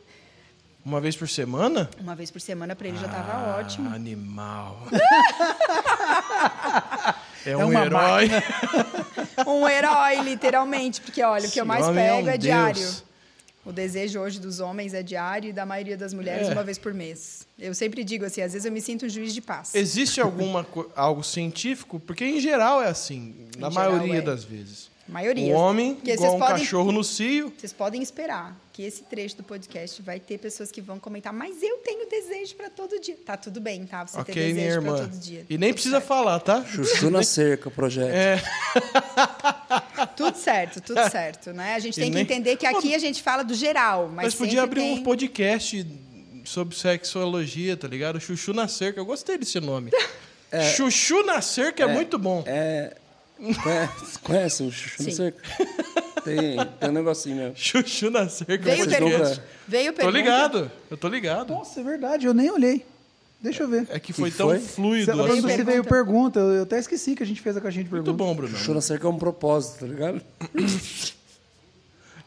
Uma 0.84 1.00
vez 1.00 1.16
por 1.16 1.30
semana? 1.30 1.90
Uma 2.00 2.16
vez 2.16 2.32
por 2.32 2.42
semana 2.42 2.76
para 2.76 2.88
ele 2.88 2.98
já 2.98 3.06
estava 3.06 3.32
Ah, 3.34 3.58
ótimo. 3.60 3.94
Animal. 3.94 4.82
é 7.46 7.52
É 7.52 7.58
um 7.58 7.72
herói. 7.74 8.30
Um 9.48 9.68
herói, 9.68 10.22
literalmente. 10.22 11.02
Porque, 11.02 11.22
olha, 11.24 11.48
o 11.48 11.52
que 11.52 11.60
eu 11.60 11.66
mais 11.66 11.88
homem 11.88 12.04
é 12.04 12.10
pego 12.16 12.28
um 12.28 12.30
é, 12.30 12.38
diário. 12.38 12.88
O 13.66 13.72
desejo 13.72 14.20
hoje 14.20 14.40
dos 14.40 14.60
homens 14.60 14.94
é 14.94 15.02
diário 15.02 15.50
e 15.50 15.54
da 15.54 15.66
maioria 15.66 15.98
das 15.98 16.14
mulheres 16.14 16.48
É. 16.48 16.52
uma 16.52 16.64
vez 16.64 16.78
por 16.78 16.94
mês. 16.94 17.48
Eu 17.58 17.74
sempre 17.74 18.04
digo 18.04 18.26
assim, 18.26 18.42
às 18.42 18.54
vezes 18.54 18.66
eu 18.66 18.72
me 18.72 18.82
sinto 18.82 19.06
um 19.06 19.10
juiz 19.10 19.34
de 19.34 19.42
paz. 19.42 19.74
Existe 19.76 20.20
alguma 20.22 20.66
algo 20.96 21.24
científico? 21.24 22.00
Porque 22.00 22.26
em 22.26 22.40
geral 22.40 22.82
é 22.82 22.88
assim, 22.90 23.48
na 23.58 23.70
geral, 23.70 23.92
maioria 23.94 24.20
é. 24.20 24.22
das 24.22 24.44
vezes. 24.44 24.90
maioria. 25.08 25.54
Um 25.54 25.58
homem, 25.58 25.98
igual 26.04 26.36
um 26.36 26.40
podem- 26.40 26.58
cachorro 26.58 26.92
no 26.92 27.04
cio. 27.04 27.54
Vocês 27.58 27.74
podem 27.74 28.02
esperar 28.02 28.56
que 28.82 28.88
esse 28.88 29.04
trecho 29.04 29.38
do 29.38 29.44
podcast 29.44 30.02
vai 30.02 30.20
ter 30.20 30.40
pessoas 30.40 30.72
que 30.72 30.82
vão 30.82 31.00
comentar, 31.00 31.32
mas 31.32 31.62
eu 31.62 31.78
tenho 31.78 32.10
desejo 32.10 32.56
para 32.56 32.70
todo 32.70 33.00
dia. 33.00 33.16
Tá 33.24 33.38
tudo 33.38 33.62
bem, 33.62 33.86
tá? 33.86 34.06
Você 34.08 34.24
ter 34.24 34.32
Ok, 34.32 34.54
minha 34.54 34.66
desejo 34.66 34.82
para 34.82 34.98
todo 35.08 35.20
dia. 35.20 35.46
E 35.50 35.58
nem 35.58 35.70
Tudo 35.70 35.74
precisa 35.76 35.96
certo. 35.98 36.08
falar, 36.08 36.40
tá? 36.40 36.66
Chuchu 36.66 37.12
na 37.12 37.22
cerca, 37.24 37.70
o 37.70 37.72
projeto. 37.72 38.12
É, 38.12 38.42
Tudo 40.16 40.36
certo, 40.36 40.82
tudo 40.82 41.10
certo, 41.10 41.54
né? 41.54 41.76
A 41.76 41.80
gente 41.80 41.98
E 41.98 42.02
tem 42.02 42.10
que 42.10 42.16
nem- 42.16 42.24
entender 42.24 42.56
que 42.58 42.66
aqui 42.66 42.96
a 42.96 43.00
gente 43.00 43.22
fala 43.22 43.44
do 43.44 43.54
geral, 43.54 44.08
mas 44.08 44.26
mas 44.26 44.36
podia 44.36 44.64
abrir 44.64 44.82
tem... 44.82 44.94
um 45.00 45.04
podcast 45.04 45.86
sobre 46.44 46.76
sexologia, 46.76 47.78
tá 47.78 47.88
ligado? 47.88 48.20
Chuchu 48.20 48.52
na 48.54 48.68
cerca. 48.68 49.00
Eu 49.00 49.06
gostei 49.06 49.38
desse 49.38 49.60
nome. 49.60 49.92
Chuchu 50.76 51.24
na 51.24 51.40
cerca 51.42 51.84
é, 51.84 51.88
muito 51.88 52.18
bom. 52.18 52.44
É. 52.48 52.96
Conhece, 53.64 54.20
conhece 54.20 54.64
o 54.64 54.72
Chuchu 54.72 55.04
na 55.04 55.10
Sim. 55.10 55.16
cerca? 55.16 55.42
Tem, 56.24 56.58
tem 56.80 56.90
um 56.90 56.94
negocinho 56.94 57.36
mesmo. 57.38 57.54
Chuchu 57.58 58.12
na 58.12 58.30
cerca. 58.30 58.58
Veio, 58.64 58.78
Vocês 58.86 58.88
pergunta, 58.98 59.44
veio 59.68 59.92
Tô 59.92 59.98
pergunta. 59.98 60.18
ligado. 60.18 60.72
Eu 60.92 60.98
tô 60.98 61.08
ligado. 61.08 61.50
Nossa, 61.54 61.80
é 61.80 61.84
verdade, 61.84 62.28
eu 62.28 62.34
nem 62.34 62.52
olhei. 62.52 62.86
Deixa 63.42 63.64
eu 63.64 63.68
ver. 63.68 63.88
É 63.90 64.00
que 64.00 64.14
foi 64.14 64.30
Que 64.30 64.38
tão 64.38 64.50
foi? 64.50 64.60
fluido. 64.60 65.12
Você, 65.16 65.40
o 65.40 65.42
você 65.42 65.64
veio 65.64 65.84
pergunta, 65.84 66.40
eu 66.40 66.62
até 66.62 66.78
esqueci 66.78 67.16
que 67.16 67.24
a 67.24 67.26
gente 67.26 67.42
fez 67.42 67.58
a 67.58 67.62
caixinha 67.62 67.84
de 67.84 67.90
Muito 67.90 68.04
perguntas. 68.04 68.28
bom, 68.28 68.36
Bruno. 68.36 68.56
Chuchu 68.56 68.74
na 68.76 68.82
cerca 68.82 69.08
é 69.08 69.10
um 69.10 69.18
propósito, 69.18 69.80
tá 69.80 69.88
ligado? 69.88 70.22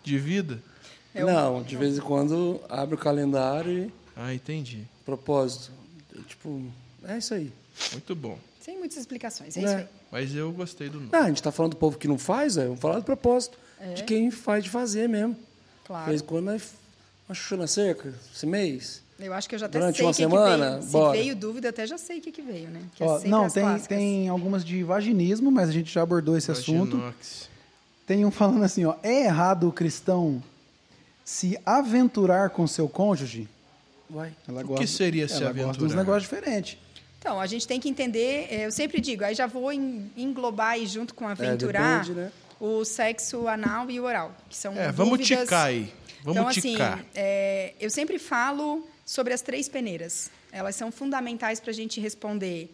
De 0.03 0.19
vida? 0.19 0.61
É 1.15 1.25
um- 1.25 1.29
Não, 1.29 1.63
de 1.63 1.77
vez 1.77 1.97
em 1.97 2.01
quando 2.01 2.61
abre 2.69 2.95
o 2.95 2.99
calendário 2.99 3.73
e 3.87 3.93
Ah, 4.17 4.35
entendi. 4.35 4.85
propósito. 5.05 5.71
Tipo, 6.29 6.63
é 7.05 7.19
isso 7.19 7.33
aí. 7.35 7.53
Muito 7.93 8.15
bom. 8.15 8.39
Sem 8.65 8.79
muitas 8.79 8.97
explicações, 8.97 9.57
é 9.57 9.61
isso 9.61 9.77
aí. 9.77 9.87
Mas 10.11 10.35
eu 10.35 10.51
gostei 10.53 10.89
do 10.89 10.99
nome. 10.99 11.11
Não, 11.13 11.21
a 11.21 11.29
gente 11.29 11.43
tá 11.43 11.53
falando 11.53 11.73
do 11.73 11.77
povo 11.77 11.99
que 11.99 12.09
não 12.09 12.17
faz, 12.17 12.57
é, 12.57 12.65
vamos 12.65 12.81
falar 12.81 12.99
do 12.99 13.05
propósito. 13.05 13.59
É. 13.79 13.93
De 13.95 14.05
quem 14.05 14.31
faz 14.31 14.65
de 14.65 14.71
fazer 14.71 15.09
mesmo. 15.09 15.35
De 15.35 15.41
Claro. 15.87 16.07
vez 16.07 16.23
em 16.23 16.25
quando 16.25 16.51
é 16.51 16.59
uma 17.29 17.35
chuchu 17.35 17.57
na 17.59 17.67
cerca, 17.67 18.15
esse 18.35 18.47
mês. 18.47 19.03
Eu 19.19 19.35
acho 19.35 19.47
que 19.49 19.55
eu 19.55 19.59
já 19.59 19.67
até 19.67 19.79
Durante 19.79 19.97
sei 19.97 20.05
uma 20.07 20.11
o 20.11 20.15
que, 20.15 20.23
semana, 20.23 20.65
que 20.67 20.71
veio. 20.73 20.83
Se 20.83 20.93
bora. 20.93 21.13
veio 21.19 21.37
dúvida, 21.37 21.69
até 21.69 21.87
já 21.87 21.99
sei 21.99 22.19
o 22.19 22.23
que, 22.23 22.33
que 22.33 22.41
veio, 22.43 22.69
né? 22.71 22.81
Que 22.95 23.03
é 23.03 23.07
Ó, 23.07 23.15
sempre 23.17 23.31
não, 23.31 23.51
tem, 23.51 23.63
clássicas. 23.63 23.99
tem 23.99 24.29
algumas 24.29 24.65
de 24.65 24.83
vaginismo, 24.83 25.51
mas 25.53 25.69
a 25.69 25.73
gente 25.73 25.93
já 25.93 26.03
abordou 26.03 26.37
esse 26.37 26.51
assunto. 26.51 26.97
Vaginox. 26.97 27.49
Tem 28.07 28.25
um 28.25 28.31
falando 28.31 28.63
assim, 28.65 28.85
ó, 28.87 28.95
é 29.03 29.25
errado 29.27 29.69
o 29.69 29.73
cristão 29.73 30.43
se 31.25 31.59
aventurar 31.67 32.51
com 32.51 32.67
seu 32.67 32.89
cônjuge? 32.89 33.47
Vai. 34.11 34.33
Ela 34.49 34.63
O 34.65 34.75
que 34.75 34.87
seria 34.87 35.29
se 35.29 35.43
ela 35.43 35.53
gosta 35.53 35.55
de 35.55 35.61
uns 35.63 35.93
aventurar? 35.93 35.97
negócios 36.03 36.23
diferentes. 36.25 36.79
Então, 37.25 37.41
a 37.41 37.47
gente 37.47 37.67
tem 37.67 37.81
que 37.81 37.89
entender, 37.89 38.49
eh, 38.51 38.67
eu 38.67 38.71
sempre 38.71 39.01
digo, 39.01 39.25
aí 39.25 39.35
já 39.35 39.47
vou 39.47 39.73
en- 39.73 40.11
englobar 40.15 40.73
aí 40.73 40.87
junto 40.87 41.15
com 41.15 41.27
aventurar 41.27 42.01
depende, 42.03 42.21
né? 42.21 42.31
o 42.61 42.85
sexo 42.85 43.49
anal 43.49 43.91
e 43.91 43.99
o 43.99 44.05
oral, 44.05 44.37
que 44.51 44.55
são 44.55 44.75
É, 44.77 44.93
vamos 44.93 45.19
dúvidas... 45.21 45.45
ticar 45.45 45.65
aí. 45.69 45.91
Vamos 46.23 46.37
então, 46.39 46.49
assim, 46.49 46.73
ticar. 46.73 47.03
é, 47.15 47.73
eu 47.81 47.89
sempre 47.89 48.19
falo 48.19 48.87
sobre 49.07 49.33
as 49.33 49.41
três 49.41 49.71
peneiras. 49.71 50.31
Elas 50.53 50.77
são 50.77 50.93
fundamentais 50.93 51.61
para 51.61 51.71
a 51.71 51.75
gente 51.75 51.99
responder 51.99 52.71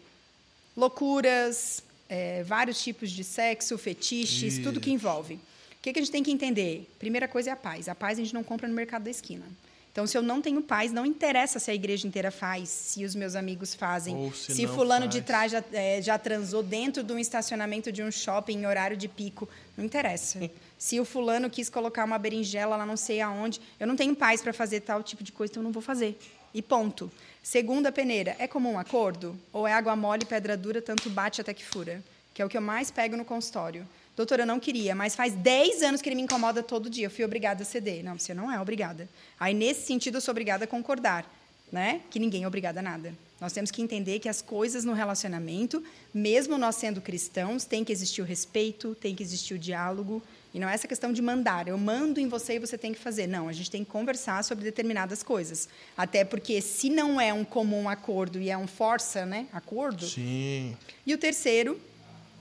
loucuras, 0.75 1.81
é, 2.09 2.43
vários 2.43 2.83
tipos 2.83 3.09
de 3.09 3.23
sexo, 3.23 3.77
fetiches, 3.77 4.57
tudo 4.59 4.81
que 4.81 4.91
envolve. 4.91 5.35
O 5.35 5.39
que, 5.81 5.93
que 5.93 5.99
a 5.99 6.01
gente 6.01 6.11
tem 6.11 6.23
que 6.23 6.31
entender? 6.31 6.89
Primeira 6.99 7.25
coisa 7.27 7.51
é 7.51 7.53
a 7.53 7.55
paz. 7.55 7.87
A 7.87 7.95
paz 7.95 8.19
a 8.19 8.21
gente 8.21 8.33
não 8.33 8.43
compra 8.43 8.67
no 8.67 8.73
mercado 8.73 9.03
da 9.03 9.09
esquina. 9.09 9.45
Então, 9.91 10.07
se 10.07 10.17
eu 10.17 10.21
não 10.21 10.41
tenho 10.41 10.61
paz, 10.61 10.91
não 10.93 11.05
interessa 11.05 11.59
se 11.59 11.69
a 11.69 11.73
igreja 11.73 12.07
inteira 12.07 12.31
faz, 12.31 12.69
se 12.69 13.03
os 13.03 13.13
meus 13.13 13.35
amigos 13.35 13.75
fazem, 13.75 14.15
Ou 14.15 14.33
se 14.33 14.55
se 14.55 14.65
fulano 14.65 15.05
de 15.05 15.17
faz. 15.17 15.25
trás 15.25 15.51
já, 15.51 15.63
é, 15.73 16.01
já 16.01 16.17
transou 16.17 16.63
dentro 16.63 17.03
de 17.03 17.11
um 17.11 17.19
estacionamento 17.19 17.91
de 17.91 18.01
um 18.01 18.09
shopping 18.09 18.59
em 18.59 18.65
horário 18.65 18.95
de 18.95 19.09
pico. 19.09 19.49
Não 19.75 19.83
interessa. 19.83 20.39
Se 20.81 20.99
o 20.99 21.05
fulano 21.05 21.47
quis 21.47 21.69
colocar 21.69 22.03
uma 22.05 22.17
berinjela 22.17 22.75
lá 22.75 22.87
não 22.87 22.97
sei 22.97 23.21
aonde, 23.21 23.61
eu 23.79 23.85
não 23.85 23.95
tenho 23.95 24.15
paz 24.15 24.41
para 24.41 24.51
fazer 24.51 24.79
tal 24.79 25.03
tipo 25.03 25.23
de 25.23 25.31
coisa, 25.31 25.51
então 25.53 25.61
eu 25.61 25.65
não 25.65 25.71
vou 25.71 25.81
fazer. 25.81 26.17
E 26.55 26.59
ponto. 26.59 27.11
Segunda 27.43 27.91
peneira, 27.91 28.35
é 28.39 28.47
comum 28.47 28.79
acordo? 28.79 29.39
Ou 29.53 29.67
é 29.67 29.73
água 29.73 29.95
mole, 29.95 30.25
pedra 30.25 30.57
dura, 30.57 30.81
tanto 30.81 31.07
bate 31.07 31.39
até 31.39 31.53
que 31.53 31.63
fura? 31.63 32.03
Que 32.33 32.41
é 32.41 32.45
o 32.45 32.49
que 32.49 32.57
eu 32.57 32.61
mais 32.61 32.89
pego 32.89 33.15
no 33.15 33.23
consultório. 33.23 33.87
Doutora, 34.21 34.43
eu 34.43 34.47
não 34.47 34.59
queria, 34.59 34.93
mas 34.93 35.15
faz 35.15 35.33
10 35.33 35.81
anos 35.81 35.99
que 35.99 36.07
ele 36.07 36.15
me 36.15 36.21
incomoda 36.21 36.61
todo 36.61 36.91
dia. 36.91 37.07
Eu 37.07 37.09
fui 37.09 37.25
obrigada 37.25 37.63
a 37.63 37.65
ceder. 37.65 38.03
Não, 38.03 38.19
você 38.19 38.35
não 38.35 38.51
é 38.51 38.61
obrigada. 38.61 39.09
Aí, 39.39 39.51
nesse 39.51 39.87
sentido, 39.87 40.17
eu 40.17 40.21
sou 40.21 40.31
obrigada 40.31 40.65
a 40.65 40.67
concordar, 40.67 41.25
né? 41.71 42.01
Que 42.11 42.19
ninguém 42.19 42.43
é 42.43 42.47
obrigado 42.47 42.77
a 42.77 42.83
nada. 42.83 43.15
Nós 43.39 43.51
temos 43.51 43.71
que 43.71 43.81
entender 43.81 44.19
que 44.19 44.29
as 44.29 44.39
coisas 44.39 44.85
no 44.85 44.93
relacionamento, 44.93 45.83
mesmo 46.13 46.55
nós 46.55 46.75
sendo 46.75 47.01
cristãos, 47.01 47.65
tem 47.65 47.83
que 47.83 47.91
existir 47.91 48.21
o 48.21 48.25
respeito, 48.25 48.93
tem 48.93 49.15
que 49.15 49.23
existir 49.23 49.55
o 49.55 49.57
diálogo. 49.57 50.21
E 50.53 50.59
não 50.59 50.69
é 50.69 50.75
essa 50.75 50.87
questão 50.87 51.11
de 51.11 51.19
mandar. 51.19 51.67
Eu 51.67 51.79
mando 51.79 52.19
em 52.19 52.27
você 52.27 52.57
e 52.57 52.59
você 52.59 52.77
tem 52.77 52.93
que 52.93 52.99
fazer. 52.99 53.25
Não, 53.25 53.49
a 53.49 53.53
gente 53.53 53.71
tem 53.71 53.83
que 53.83 53.89
conversar 53.89 54.43
sobre 54.43 54.63
determinadas 54.63 55.23
coisas. 55.23 55.67
Até 55.97 56.23
porque, 56.23 56.61
se 56.61 56.91
não 56.91 57.19
é 57.19 57.33
um 57.33 57.43
comum 57.43 57.89
acordo 57.89 58.39
e 58.39 58.51
é 58.51 58.57
um 58.57 58.67
força, 58.67 59.25
né? 59.25 59.47
Acordo, 59.51 60.05
Sim. 60.05 60.77
e 61.07 61.11
o 61.11 61.17
terceiro, 61.17 61.81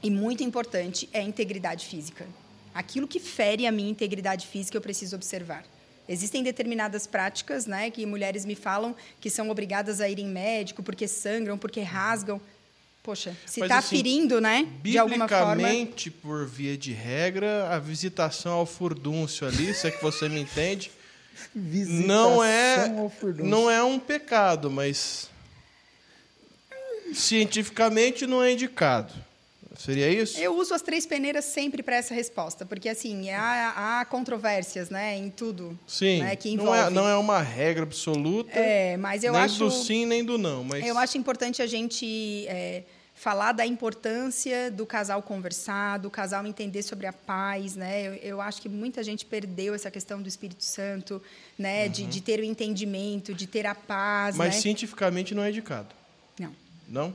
e 0.03 0.11
muito 0.11 0.43
importante, 0.43 1.09
é 1.13 1.21
a 1.21 1.23
integridade 1.23 1.87
física. 1.87 2.27
Aquilo 2.75 3.07
que 3.07 3.21
fere 3.21 3.67
a 3.67 3.73
minha 3.73 3.91
integridade 3.91 4.47
física, 4.47 4.77
eu 4.77 4.81
preciso 4.81 5.17
observar. 5.17 5.65
Existem 6.09 6.43
determinadas 6.43 7.07
práticas, 7.07 7.67
né, 7.67 7.91
que 7.91 8.05
mulheres 8.05 8.45
me 8.45 8.55
falam 8.55 8.97
que 9.21 9.31
são 9.31 9.49
obrigadas 9.51 10.01
a 10.01 10.09
ir 10.09 10.19
em 10.19 10.27
médico 10.27 10.83
porque 10.83 11.07
sangram, 11.07 11.57
porque 11.57 11.81
rasgam. 11.81 12.41
Poxa, 13.03 13.35
se 13.47 13.63
está 13.63 13.79
assim, 13.79 13.97
ferindo, 13.97 14.41
né, 14.41 14.67
de 14.83 14.99
alguma 14.99 15.27
forma. 15.27 15.55
Biblicamente, 15.57 16.11
por 16.11 16.47
via 16.47 16.77
de 16.77 16.93
regra, 16.93 17.69
a 17.71 17.79
visitação 17.79 18.53
ao 18.53 18.67
furdúncio 18.67 19.47
ali, 19.47 19.73
se 19.73 19.87
é 19.87 19.91
que 19.91 20.03
você 20.03 20.29
me 20.29 20.41
entende, 20.41 20.91
não 21.55 22.43
é, 22.45 22.75
Visitação 22.77 22.99
ao 22.99 23.11
furdúncio. 23.11 23.51
não 23.51 23.71
é 23.71 23.83
um 23.83 23.99
pecado, 23.99 24.71
mas 24.71 25.31
cientificamente 27.15 28.27
não 28.27 28.43
é 28.43 28.53
indicado. 28.53 29.15
Seria 29.81 30.11
isso? 30.13 30.39
Eu 30.39 30.59
uso 30.59 30.75
as 30.75 30.83
três 30.83 31.07
peneiras 31.07 31.43
sempre 31.47 31.83
para 31.83 31.97
essa 31.97 32.13
resposta, 32.13 32.67
porque 32.67 32.87
assim 32.87 33.31
há, 33.31 34.01
há 34.01 34.05
controvérsias, 34.05 34.91
né, 34.91 35.17
em 35.17 35.31
tudo, 35.31 35.79
Sim. 35.87 36.21
né, 36.21 36.37
que 36.37 36.55
não, 36.55 36.65
envolve. 36.65 36.81
é, 36.81 36.91
não 36.91 37.09
é 37.09 37.17
uma 37.17 37.41
regra 37.41 37.85
absoluta. 37.85 38.51
É, 38.53 38.99
mas 38.99 39.25
eu 39.25 39.33
nem 39.33 39.41
acho 39.41 39.59
do 39.59 39.71
sim, 39.71 40.05
nem 40.05 40.23
do 40.23 40.37
não. 40.37 40.63
Mas 40.65 40.85
Eu 40.85 40.99
acho 40.99 41.17
importante 41.17 41.63
a 41.63 41.67
gente 41.67 42.47
é, 42.47 42.83
falar 43.15 43.53
da 43.53 43.65
importância 43.65 44.71
do 44.71 44.85
casal 44.85 45.23
conversar, 45.23 45.99
do 45.99 46.11
casal 46.11 46.47
entender 46.47 46.83
sobre 46.83 47.07
a 47.07 47.13
paz, 47.15 47.75
né? 47.75 48.07
Eu, 48.07 48.15
eu 48.17 48.41
acho 48.43 48.61
que 48.61 48.69
muita 48.69 49.03
gente 49.03 49.25
perdeu 49.25 49.73
essa 49.75 49.91
questão 49.91 50.21
do 50.21 50.29
Espírito 50.29 50.63
Santo, 50.63 51.23
né? 51.59 51.89
De, 51.89 52.05
de 52.05 52.21
ter 52.21 52.39
o 52.39 52.45
entendimento, 52.45 53.33
de 53.33 53.47
ter 53.47 53.65
a 53.65 53.75
paz, 53.75 54.35
Uhum. 54.35 54.41
mas 54.41 54.57
né? 54.57 54.61
cientificamente 54.61 55.35
não 55.35 55.43
é 55.43 55.49
indicado. 55.49 55.89
Não. 56.39 56.55
Não? 56.87 57.15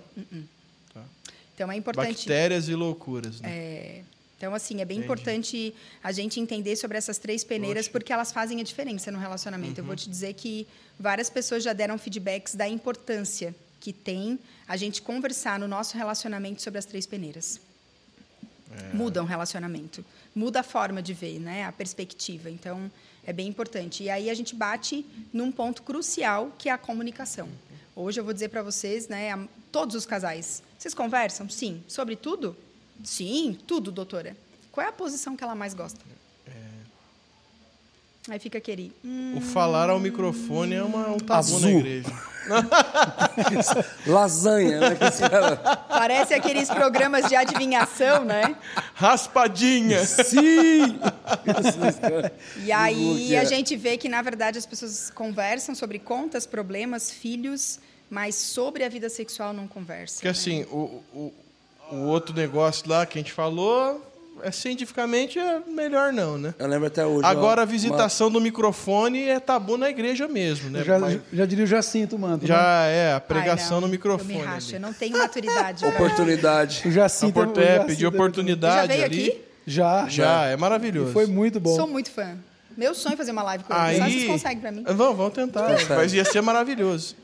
Então 1.55 1.71
é 1.71 1.75
importante. 1.77 2.17
Bactérias 2.17 2.67
e 2.67 2.75
loucuras. 2.75 3.39
Né? 3.39 4.03
Então, 4.37 4.53
assim, 4.53 4.81
é 4.81 4.85
bem 4.85 4.99
importante 4.99 5.73
a 6.03 6.11
gente 6.11 6.39
entender 6.39 6.75
sobre 6.75 6.97
essas 6.97 7.17
três 7.17 7.43
peneiras, 7.43 7.87
porque 7.87 8.11
elas 8.11 8.31
fazem 8.31 8.59
a 8.59 8.63
diferença 8.63 9.09
no 9.09 9.17
relacionamento. 9.17 9.79
Eu 9.79 9.85
vou 9.85 9.95
te 9.95 10.09
dizer 10.09 10.33
que 10.33 10.67
várias 10.99 11.29
pessoas 11.29 11.63
já 11.63 11.71
deram 11.71 11.97
feedbacks 11.97 12.53
da 12.53 12.67
importância 12.67 13.55
que 13.79 13.93
tem 13.93 14.37
a 14.67 14.75
gente 14.75 15.01
conversar 15.01 15.57
no 15.57 15.67
nosso 15.67 15.95
relacionamento 15.95 16.61
sobre 16.61 16.77
as 16.77 16.85
três 16.85 17.05
peneiras. 17.05 17.61
Muda 18.93 19.23
um 19.23 19.25
relacionamento, 19.25 20.03
muda 20.35 20.59
a 20.59 20.63
forma 20.63 21.01
de 21.01 21.13
ver, 21.13 21.39
né? 21.39 21.63
a 21.63 21.71
perspectiva. 21.71 22.49
Então, 22.49 22.91
é 23.25 23.31
bem 23.31 23.47
importante. 23.47 24.03
E 24.03 24.09
aí 24.09 24.29
a 24.29 24.33
gente 24.33 24.53
bate 24.53 25.05
num 25.31 25.49
ponto 25.51 25.81
crucial, 25.81 26.53
que 26.57 26.67
é 26.67 26.73
a 26.73 26.77
comunicação. 26.77 27.47
Hoje 27.97 28.19
eu 28.19 28.25
vou 28.25 28.33
dizer 28.33 28.49
para 28.49 28.61
vocês, 28.61 29.07
né, 29.07 29.47
todos 29.71 29.95
os 29.95 30.05
casais, 30.05 30.61
vocês 30.77 30.93
conversam? 30.93 31.47
Sim. 31.47 31.81
Sobre 31.87 32.17
tudo? 32.17 32.53
Sim, 33.01 33.57
tudo, 33.65 33.89
doutora. 33.89 34.35
Qual 34.69 34.85
é 34.85 34.89
a 34.89 34.91
posição 34.91 35.37
que 35.37 35.43
ela 35.43 35.55
mais 35.55 35.73
gosta? 35.73 36.01
Aí 38.29 38.39
fica 38.39 38.57
aquele. 38.57 38.91
Hum, 39.03 39.35
O 39.37 39.41
falar 39.41 39.89
ao 39.89 39.99
microfone 39.99 40.73
é 40.75 40.83
uma, 40.83 41.09
um 41.09 41.17
tabu 41.17 41.39
Azul. 41.39 41.59
na 41.59 41.71
igreja. 41.71 42.09
Lasanha, 44.05 44.79
né? 44.79 44.97
Parece 45.89 46.33
aqueles 46.33 46.69
programas 46.69 47.27
de 47.27 47.35
adivinhação, 47.35 48.23
né? 48.23 48.55
Raspadinha! 48.93 50.03
Sim! 50.05 50.99
E 52.63 52.71
aí 52.71 53.35
a 53.35 53.43
gente 53.43 53.75
vê 53.75 53.97
que, 53.97 54.07
na 54.07 54.21
verdade, 54.21 54.57
as 54.57 54.65
pessoas 54.65 55.09
conversam 55.09 55.73
sobre 55.75 55.99
contas, 55.99 56.45
problemas, 56.45 57.11
filhos, 57.11 57.79
mas 58.09 58.35
sobre 58.35 58.83
a 58.83 58.89
vida 58.89 59.09
sexual 59.09 59.53
não 59.53 59.67
conversam. 59.67 60.17
Porque 60.17 60.27
né? 60.27 60.31
assim, 60.31 60.63
o, 60.71 61.01
o, 61.13 61.33
o 61.91 61.95
outro 62.07 62.35
negócio 62.35 62.87
lá 62.87 63.05
que 63.05 63.17
a 63.17 63.21
gente 63.21 63.33
falou, 63.33 64.01
cientificamente 64.51 65.39
é 65.39 65.59
melhor 65.67 66.11
não, 66.13 66.37
né? 66.37 66.53
Eu 66.59 66.67
lembro 66.67 66.87
até 66.87 67.05
hoje. 67.05 67.25
Agora 67.25 67.61
a 67.61 67.65
visitação 67.65 68.29
do 68.31 68.39
microfone 68.41 69.27
é 69.29 69.39
tabu 69.39 69.77
na 69.77 69.89
igreja 69.89 70.27
mesmo, 70.27 70.69
né? 70.69 70.83
já, 70.83 70.99
Mas 70.99 71.19
já 71.33 71.45
diria 71.45 71.63
o 71.63 71.67
Jacinto, 71.67 72.17
mano. 72.19 72.37
né? 72.37 72.47
já 72.47 72.83
é 72.85 73.11
a 73.11 73.15
Ai, 73.15 73.21
pregação 73.21 73.75
não, 73.79 73.87
no 73.87 73.87
microfone. 73.87 74.33
Eu 74.33 74.39
me 74.39 74.45
racho, 74.45 74.75
eu 74.75 74.79
não 74.79 74.93
tenho 74.93 75.17
maturidade. 75.17 75.83
uma 75.83 75.91
pra- 75.91 76.03
Oportunidade. 76.05 76.81
O 76.85 76.91
Jacinto, 76.91 77.41
Aport- 77.41 77.57
é, 77.57 77.79
pedir 77.79 78.05
é- 78.05 78.07
oportunidade 78.07 78.75
Já 78.75 78.85
veio 78.87 79.03
ali. 79.05 79.27
aqui? 79.29 79.41
Já. 79.67 80.07
Já, 80.07 80.47
é 80.49 80.53
E 80.53 80.57
maravilhoso. 80.57 81.11
foi 81.11 81.25
muito 81.25 81.59
bom. 81.59 81.75
Sou 81.75 81.87
muito 81.87 82.11
fã. 82.11 82.35
Meu 82.77 82.93
sonho 82.93 83.13
é 83.13 83.17
fazer 83.17 83.31
uma 83.31 83.41
live 83.43 83.63
com 83.63 83.73
ele. 83.73 83.81
Aí, 83.81 83.97
Só 83.97 84.03
vocês 84.05 84.25
conseguem 84.27 84.59
pra 84.59 84.71
mim. 84.71 84.83
Vamos, 84.85 85.15
vamos 85.17 85.33
tentar. 85.33 85.69
Mas 85.95 86.13
ia 86.13 86.25
ser 86.25 86.41
maravilhoso. 86.41 87.15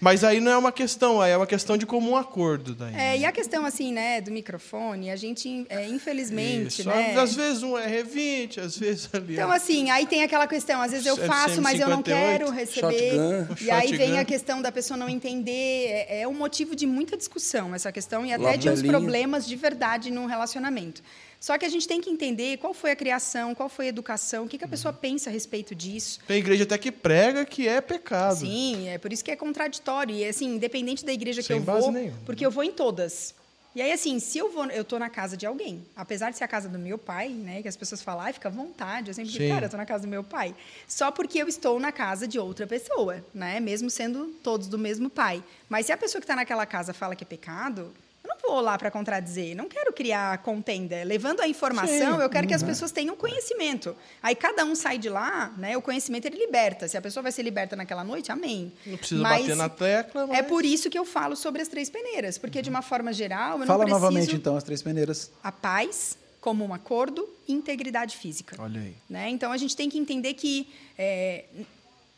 Mas 0.00 0.22
aí 0.22 0.40
não 0.40 0.52
é 0.52 0.56
uma 0.56 0.72
questão, 0.72 1.20
aí 1.20 1.32
é 1.32 1.36
uma 1.36 1.46
questão 1.46 1.76
de 1.76 1.86
comum 1.86 2.16
acordo 2.16 2.74
daí. 2.74 2.94
É, 2.94 3.18
e 3.18 3.24
a 3.24 3.32
questão, 3.32 3.64
assim, 3.64 3.92
né, 3.92 4.20
do 4.20 4.30
microfone, 4.30 5.10
a 5.10 5.16
gente, 5.16 5.66
é, 5.68 5.86
infelizmente, 5.88 6.80
Isso. 6.80 6.88
né... 6.88 7.14
Às 7.16 7.34
vezes 7.34 7.62
um 7.62 7.76
é 7.78 8.02
R20, 8.02 8.58
às 8.58 8.76
vezes 8.78 9.08
ali. 9.14 9.34
Então, 9.34 9.52
é- 9.52 9.56
assim, 9.56 9.90
aí 9.90 10.06
tem 10.06 10.22
aquela 10.22 10.46
questão, 10.46 10.80
às 10.82 10.90
vezes 10.92 11.06
eu 11.06 11.14
É 11.16 11.26
faço, 11.26 11.62
mas 11.62 11.80
eu 11.80 11.88
não 11.88 12.02
158, 12.04 12.38
quero 12.38 12.50
receber. 12.50 13.46
shotgun. 13.48 13.64
E 13.64 13.70
aí 13.70 13.96
vem 13.96 14.18
a 14.18 14.24
questão 14.24 14.60
da 14.60 14.70
pessoa 14.70 14.96
não 14.96 15.08
entender. 15.08 15.86
É, 16.08 16.20
é 16.22 16.28
um 16.28 16.34
motivo 16.34 16.76
de 16.76 16.86
muita 16.86 17.16
discussão 17.16 17.74
essa 17.74 17.90
questão 17.90 18.24
e 18.26 18.32
até 18.32 18.56
de 18.56 18.68
uns 18.68 18.82
problemas 18.82 19.46
de 19.46 19.56
verdade 19.56 20.10
num 20.10 20.26
relacionamento. 20.26 21.02
Só 21.40 21.56
que 21.58 21.64
a 21.64 21.68
gente 21.68 21.86
tem 21.86 22.00
que 22.00 22.10
entender 22.10 22.56
qual 22.58 22.72
foi 22.74 22.90
a 22.90 22.96
criação, 22.96 23.54
qual 23.54 23.68
foi 23.68 23.86
a 23.86 23.88
educação, 23.88 24.44
o 24.44 24.48
que, 24.48 24.58
que 24.58 24.64
a 24.64 24.68
pessoa 24.68 24.92
pensa 24.92 25.30
a 25.30 25.32
respeito 25.32 25.74
disso. 25.74 26.18
Tem 26.26 26.38
igreja 26.38 26.64
até 26.64 26.76
que 26.78 26.90
prega 26.90 27.44
que 27.44 27.68
é 27.68 27.80
pecado. 27.80 28.38
Sim, 28.40 28.88
é 28.88 28.98
por 28.98 29.12
isso 29.12 29.24
que 29.24 29.30
é 29.30 29.36
contraditório. 29.36 30.14
E, 30.14 30.24
assim, 30.24 30.54
independente 30.54 31.04
da 31.04 31.12
igreja 31.12 31.42
que 31.42 31.48
Sem 31.48 31.58
eu 31.58 31.62
base 31.62 31.82
vou, 31.82 31.92
nenhuma. 31.92 32.18
porque 32.24 32.44
eu 32.44 32.50
vou 32.50 32.64
em 32.64 32.72
todas. 32.72 33.34
E 33.74 33.82
aí, 33.82 33.92
assim, 33.92 34.18
se 34.18 34.38
eu 34.38 34.50
vou, 34.50 34.64
eu 34.70 34.82
tô 34.82 34.98
na 34.98 35.10
casa 35.10 35.36
de 35.36 35.44
alguém, 35.44 35.84
apesar 35.94 36.30
de 36.30 36.38
ser 36.38 36.44
a 36.44 36.48
casa 36.48 36.66
do 36.66 36.78
meu 36.78 36.96
pai, 36.96 37.28
né, 37.28 37.60
que 37.60 37.68
as 37.68 37.76
pessoas 37.76 38.00
falam, 38.00 38.22
ai, 38.24 38.32
fica 38.32 38.48
à 38.48 38.50
vontade, 38.50 39.10
eu 39.10 39.14
sempre 39.14 39.30
digo, 39.30 39.46
cara, 39.52 39.66
eu 39.66 39.70
tô 39.70 39.76
na 39.76 39.84
casa 39.84 40.04
do 40.04 40.08
meu 40.08 40.24
pai. 40.24 40.54
Só 40.88 41.10
porque 41.10 41.36
eu 41.42 41.46
estou 41.46 41.78
na 41.78 41.92
casa 41.92 42.26
de 42.26 42.38
outra 42.38 42.66
pessoa, 42.66 43.22
né, 43.34 43.60
mesmo 43.60 43.90
sendo 43.90 44.28
todos 44.42 44.66
do 44.66 44.78
mesmo 44.78 45.10
pai. 45.10 45.44
Mas 45.68 45.84
se 45.84 45.92
a 45.92 45.96
pessoa 45.98 46.22
que 46.22 46.24
está 46.24 46.34
naquela 46.34 46.64
casa 46.64 46.94
fala 46.94 47.14
que 47.14 47.22
é 47.22 47.26
pecado, 47.26 47.92
eu 48.26 48.34
não 48.34 48.36
vou 48.42 48.60
lá 48.60 48.76
para 48.76 48.90
contradizer, 48.90 49.54
não 49.54 49.68
quero 49.68 49.92
criar 49.92 50.38
contenda. 50.38 51.02
Levando 51.04 51.40
a 51.40 51.48
informação, 51.48 52.16
Sim. 52.16 52.22
eu 52.22 52.28
quero 52.28 52.46
que 52.48 52.54
as 52.54 52.62
Uhum. 52.62 52.68
pessoas 52.68 52.90
tenham 52.90 53.14
conhecimento. 53.16 53.94
Aí 54.22 54.34
cada 54.34 54.64
um 54.64 54.74
sai 54.74 54.98
de 54.98 55.08
lá, 55.08 55.54
né, 55.56 55.76
o 55.76 55.82
conhecimento 55.82 56.26
ele 56.26 56.38
liberta. 56.38 56.88
Se 56.88 56.96
a 56.96 57.02
pessoa 57.02 57.22
vai 57.22 57.30
ser 57.32 57.42
liberta 57.42 57.76
naquela 57.76 58.02
noite, 58.02 58.32
amém. 58.32 58.72
Não 58.84 58.96
precisa 58.98 59.22
Mas 59.22 59.42
bater 59.42 59.56
na 59.56 59.68
tecla, 59.68 60.26
mas... 60.26 60.38
É 60.38 60.42
por 60.42 60.64
isso 60.64 60.90
que 60.90 60.98
eu 60.98 61.04
falo 61.04 61.36
sobre 61.36 61.62
as 61.62 61.68
três 61.68 61.88
peneiras, 61.88 62.36
porque 62.38 62.60
de 62.60 62.68
uma 62.68 62.82
forma 62.82 63.12
geral, 63.12 63.60
eu 63.60 63.66
Fala 63.66 63.78
não 63.78 63.84
preciso 63.86 64.00
novamente, 64.00 64.34
então, 64.34 64.56
as 64.56 64.64
três 64.64 64.82
peneiras. 64.82 65.30
a 65.42 65.52
paz 65.52 66.18
como 66.40 66.64
um 66.64 66.72
acordo 66.72 67.28
e 67.48 67.52
integridade 67.52 68.16
física. 68.16 68.56
Olha 68.60 68.80
aí. 68.80 68.94
Né? 69.10 69.30
Então 69.30 69.50
a 69.50 69.56
gente 69.56 69.74
tem 69.76 69.88
que 69.90 69.98
entender 69.98 70.34
que 70.34 70.68
é, 70.96 71.44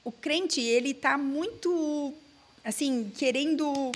o 0.04 0.12
crente 0.12 0.60
ele 0.60 0.90
está 0.90 1.16
muito 1.16 2.12
assim 2.64 3.10
querendo 3.16 3.90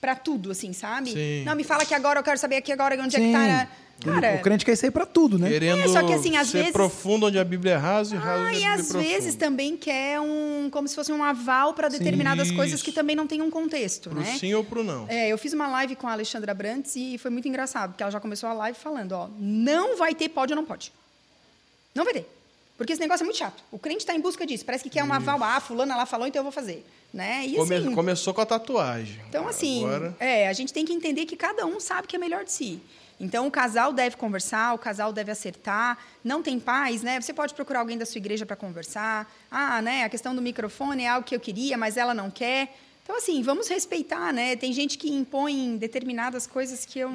para 0.00 0.14
tudo, 0.14 0.50
assim, 0.50 0.72
sabe? 0.72 1.10
Sim. 1.12 1.44
Não 1.44 1.54
me 1.56 1.64
fala 1.64 1.84
que 1.84 1.94
agora 1.94 2.20
eu 2.20 2.24
quero 2.24 2.38
saber 2.38 2.56
aqui 2.56 2.70
agora 2.72 2.94
onde 3.02 3.16
é 3.16 3.18
que 3.18 3.26
Sim. 3.26 3.32
tá. 3.32 3.68
Cara, 4.00 4.36
O 4.36 4.42
crente 4.42 4.64
quer 4.64 4.74
isso 4.74 4.84
aí 4.84 4.92
pra 4.92 5.04
tudo, 5.04 5.40
né? 5.40 5.48
Querendo 5.48 5.80
É, 5.82 5.88
só 5.88 6.04
que, 6.06 6.12
assim, 6.12 6.36
às 6.36 6.46
ser 6.46 6.58
vezes- 6.58 6.72
profundo 6.72 7.26
onde 7.26 7.36
a 7.36 7.42
Bíblia 7.42 7.72
é 7.72 7.76
raso 7.76 8.14
e 8.14 8.18
raso 8.18 8.44
Ah, 8.44 8.54
e 8.54 8.64
às 8.64 8.80
é 8.80 8.92
profundo. 8.92 9.02
vezes 9.02 9.34
também 9.34 9.76
quer 9.76 10.20
um, 10.20 10.68
como 10.70 10.86
se 10.86 10.94
fosse 10.94 11.10
um 11.10 11.20
aval 11.24 11.74
para 11.74 11.88
determinadas 11.88 12.48
coisas 12.52 12.74
Isso. 12.76 12.84
que 12.84 12.92
também 12.92 13.16
não 13.16 13.26
tem 13.26 13.42
um 13.42 13.50
contexto, 13.50 14.08
Pro 14.10 14.20
né? 14.20 14.36
sim 14.38 14.54
ou 14.54 14.62
pro 14.62 14.84
não. 14.84 15.04
É, 15.08 15.26
eu 15.30 15.36
fiz 15.36 15.52
uma 15.52 15.66
live 15.66 15.96
com 15.96 16.06
a 16.06 16.12
Alexandra 16.12 16.54
Brantes 16.54 16.94
e 16.94 17.18
foi 17.18 17.28
muito 17.32 17.48
engraçado, 17.48 17.90
porque 17.90 18.02
ela 18.04 18.12
já 18.12 18.20
começou 18.20 18.48
a 18.48 18.52
live 18.52 18.78
falando, 18.78 19.10
ó, 19.12 19.28
não 19.36 19.96
vai 19.98 20.14
ter 20.14 20.28
pode 20.28 20.52
ou 20.52 20.56
não 20.56 20.64
pode. 20.64 20.92
Não 21.92 22.04
vai 22.04 22.14
ter. 22.14 22.28
Porque 22.78 22.92
esse 22.92 23.00
negócio 23.02 23.24
é 23.24 23.26
muito 23.26 23.36
chato. 23.36 23.62
O 23.72 23.78
crente 23.78 23.98
está 23.98 24.14
em 24.14 24.20
busca 24.20 24.46
disso. 24.46 24.64
Parece 24.64 24.84
que 24.84 24.88
quer 24.90 25.02
um 25.04 25.12
aval. 25.12 25.42
Ah, 25.42 25.58
fulana 25.60 25.96
lá 25.96 26.06
falou, 26.06 26.26
então 26.28 26.38
eu 26.40 26.44
vou 26.44 26.52
fazer. 26.52 26.86
Né? 27.12 27.44
E 27.46 27.56
Come- 27.56 27.74
assim, 27.74 27.94
Começou 27.94 28.32
com 28.32 28.40
a 28.40 28.46
tatuagem. 28.46 29.20
então, 29.28 29.48
assim, 29.48 29.84
Agora... 29.84 30.14
é, 30.20 30.46
a 30.48 30.52
gente 30.52 30.72
tem 30.72 30.84
que 30.84 30.92
entender 30.92 31.26
que 31.26 31.36
cada 31.36 31.66
um 31.66 31.80
sabe 31.80 32.02
o 32.04 32.08
que 32.08 32.14
é 32.14 32.18
melhor 32.18 32.44
de 32.44 32.52
si. 32.52 32.80
Então, 33.20 33.48
o 33.48 33.50
casal 33.50 33.92
deve 33.92 34.16
conversar, 34.16 34.74
o 34.74 34.78
casal 34.78 35.12
deve 35.12 35.32
acertar. 35.32 35.98
Não 36.22 36.40
tem 36.40 36.60
paz, 36.60 37.02
né? 37.02 37.20
Você 37.20 37.34
pode 37.34 37.52
procurar 37.52 37.80
alguém 37.80 37.98
da 37.98 38.06
sua 38.06 38.18
igreja 38.18 38.46
para 38.46 38.54
conversar. 38.54 39.28
Ah, 39.50 39.82
né? 39.82 40.04
A 40.04 40.08
questão 40.08 40.32
do 40.36 40.40
microfone 40.40 41.02
é 41.02 41.08
algo 41.08 41.26
que 41.26 41.34
eu 41.34 41.40
queria, 41.40 41.76
mas 41.76 41.96
ela 41.96 42.14
não 42.14 42.30
quer. 42.30 42.76
Então, 43.08 43.16
assim, 43.16 43.40
vamos 43.40 43.66
respeitar, 43.68 44.34
né? 44.34 44.54
Tem 44.54 44.70
gente 44.70 44.98
que 44.98 45.10
impõe 45.10 45.78
determinadas 45.78 46.46
coisas 46.46 46.84
que 46.84 46.98
eu, 46.98 47.08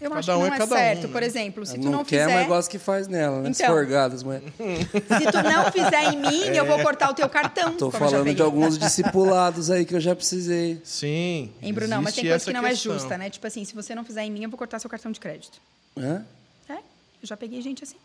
eu 0.00 0.08
Cada 0.08 0.18
acho 0.18 0.30
que 0.30 0.34
um 0.34 0.38
não 0.38 0.46
é 0.46 0.48
é, 0.48 0.50
cada 0.52 0.64
um, 0.64 0.78
certo. 0.78 1.06
né? 1.08 1.12
Por 1.12 1.22
exemplo, 1.22 1.66
se 1.66 1.74
tu 1.74 1.84
não, 1.84 1.92
não, 1.92 2.04
quer, 2.06 2.24
fizer... 2.24 2.34
mas 2.38 2.48
gosta 2.48 2.70
que 2.70 2.78
faz 2.78 3.06
nela, 3.06 3.42
né? 3.42 3.50
Então. 3.50 3.66
Esforgadas, 3.66 4.22
mas... 4.22 4.42
Se 4.42 5.30
tu 5.30 5.42
não 5.42 5.70
fizer 5.70 6.04
em 6.14 6.16
mim, 6.16 6.56
eu 6.56 6.64
vou 6.64 6.82
cortar 6.82 7.10
o 7.10 7.14
teu 7.14 7.28
cartão. 7.28 7.76
Eu 7.78 7.92
já 7.92 7.98
falando 7.98 8.34
de 8.34 8.40
alguns 8.40 8.78
discipulados 8.78 9.70
aí 9.70 9.84
que 9.84 9.94
eu 9.94 10.00
já 10.00 10.16
precisei. 10.16 10.80
Sim. 10.82 11.52
Hein, 11.60 11.74
Brunão? 11.74 12.00
Mas 12.00 12.14
tem 12.14 12.26
coisa 12.26 12.42
que 12.42 12.52
não 12.54 12.66
é 12.66 12.70
questão. 12.70 12.94
justa, 12.94 13.18
né? 13.18 13.28
Tipo 13.28 13.46
assim, 13.46 13.62
se 13.62 13.74
você 13.74 13.94
não 13.94 14.06
fizer 14.06 14.24
em 14.24 14.30
mim, 14.30 14.44
eu 14.44 14.48
vou 14.48 14.56
cortar 14.56 14.78
seu 14.78 14.88
cartão 14.88 15.12
de 15.12 15.20
crédito. 15.20 15.60
Hã? 15.98 16.24
É, 16.66 16.76
eu 16.76 17.24
já 17.24 17.36
peguei 17.36 17.60
gente 17.60 17.84
assim. 17.84 17.96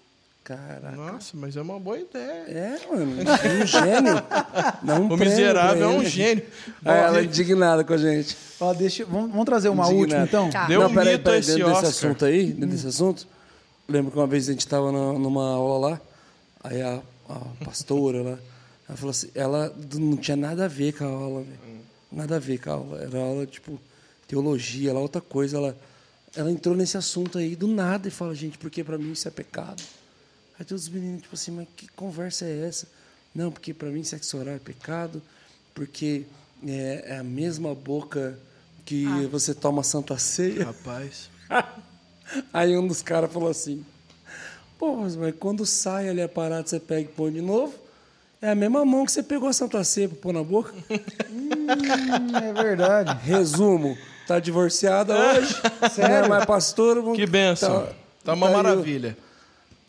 Caraca. 0.43 0.95
Nossa, 0.95 1.37
mas 1.37 1.55
é 1.55 1.61
uma 1.61 1.79
boa 1.79 1.99
ideia. 1.99 2.43
É, 2.47 2.79
mano. 2.91 3.11
Um 3.61 3.65
gênio. 3.65 4.15
Dá 4.83 4.99
um 4.99 5.07
O 5.13 5.17
miserável 5.17 5.83
é 5.83 5.87
um 5.87 6.03
gênio. 6.03 6.43
Ela 6.83 7.19
é 7.19 7.23
indignada 7.23 7.83
com 7.83 7.93
a 7.93 7.97
gente. 7.97 8.35
Ó, 8.59 8.73
deixa, 8.73 9.05
vamos, 9.05 9.29
vamos 9.29 9.45
trazer 9.45 9.69
uma 9.69 9.85
Indignado. 9.85 10.01
última, 10.01 10.23
então? 10.23 10.49
Tá. 10.49 10.65
Deu 10.65 10.81
não, 10.81 10.89
um 10.89 10.93
peraí, 10.93 11.13
mito 11.13 11.23
peraí, 11.23 11.39
esse 11.39 11.49
dentro 11.53 11.65
desse 11.67 11.77
Oscar. 11.85 11.89
assunto 11.89 12.25
aí, 12.25 12.45
dentro 12.53 12.69
desse 12.69 12.87
assunto, 12.87 13.27
lembro 13.87 14.11
que 14.11 14.17
uma 14.17 14.27
vez 14.27 14.49
a 14.49 14.51
gente 14.51 14.61
estava 14.61 14.91
numa 14.91 15.47
aula 15.53 15.89
lá, 15.91 16.01
aí 16.63 16.81
a, 16.81 16.99
a 17.29 17.39
pastora 17.63 18.23
lá, 18.23 18.39
ela 18.89 18.97
falou 18.97 19.11
assim, 19.11 19.29
ela 19.35 19.73
não 19.93 20.17
tinha 20.17 20.35
nada 20.35 20.65
a 20.65 20.67
ver 20.67 20.93
com 20.93 21.03
a 21.05 21.07
aula, 21.07 21.41
velho. 21.43 21.81
Nada 22.11 22.35
a 22.35 22.39
ver 22.39 22.57
com 22.59 22.69
a 22.69 22.73
aula. 22.73 23.01
Era 23.01 23.19
aula, 23.19 23.45
tipo, 23.45 23.79
teologia, 24.27 24.91
lá 24.91 24.99
outra 24.99 25.21
coisa. 25.21 25.57
Ela, 25.57 25.77
ela 26.35 26.51
entrou 26.51 26.75
nesse 26.75 26.97
assunto 26.97 27.37
aí 27.37 27.55
do 27.55 27.67
nada 27.67 28.07
e 28.07 28.11
fala, 28.11 28.33
gente, 28.35 28.57
porque 28.57 28.83
para 28.83 28.97
mim 28.97 29.11
isso 29.13 29.27
é 29.27 29.31
pecado. 29.31 29.81
Aí 30.61 30.65
todos 30.65 30.83
os 30.83 30.89
meninos, 30.89 31.23
tipo 31.23 31.33
assim, 31.33 31.49
mas 31.49 31.67
que 31.75 31.87
conversa 31.87 32.45
é 32.45 32.67
essa? 32.67 32.87
Não, 33.33 33.51
porque 33.51 33.73
para 33.73 33.89
mim 33.89 34.03
sexo 34.03 34.37
oral 34.37 34.53
é 34.53 34.59
pecado, 34.59 35.19
porque 35.73 36.23
é, 36.63 37.03
é 37.07 37.17
a 37.17 37.23
mesma 37.23 37.73
boca 37.73 38.37
que 38.85 39.07
você 39.31 39.55
toma 39.55 39.81
santa 39.81 40.19
ceia. 40.19 40.65
Rapaz. 40.65 41.31
Aí 42.53 42.77
um 42.77 42.85
dos 42.85 43.01
caras 43.01 43.33
falou 43.33 43.49
assim: 43.49 43.83
Pô, 44.77 44.97
mas, 44.97 45.15
mas 45.15 45.33
quando 45.39 45.65
sai 45.65 46.07
ali 46.07 46.21
a 46.21 46.29
parada, 46.29 46.67
você 46.67 46.79
pega 46.79 47.09
e 47.09 47.11
põe 47.11 47.31
de 47.31 47.41
novo. 47.41 47.73
É 48.39 48.51
a 48.51 48.55
mesma 48.55 48.85
mão 48.85 49.03
que 49.03 49.11
você 49.11 49.23
pegou 49.23 49.49
a 49.49 49.53
Santa 49.53 49.83
Ceia 49.83 50.09
pra 50.09 50.17
pôr 50.19 50.31
na 50.31 50.43
boca. 50.43 50.71
Hum, 51.31 52.37
é 52.37 52.53
verdade. 52.53 53.17
Resumo: 53.25 53.97
tá 54.27 54.39
divorciada 54.39 55.15
hoje. 55.17 55.55
Não 55.97 56.05
é 56.05 56.27
mais 56.27 56.45
pastor. 56.45 57.15
Que 57.15 57.25
benção. 57.25 57.87
Tá, 57.87 57.93
Tá 58.23 58.33
uma 58.33 58.47
tá 58.47 58.53
maravilha. 58.57 59.17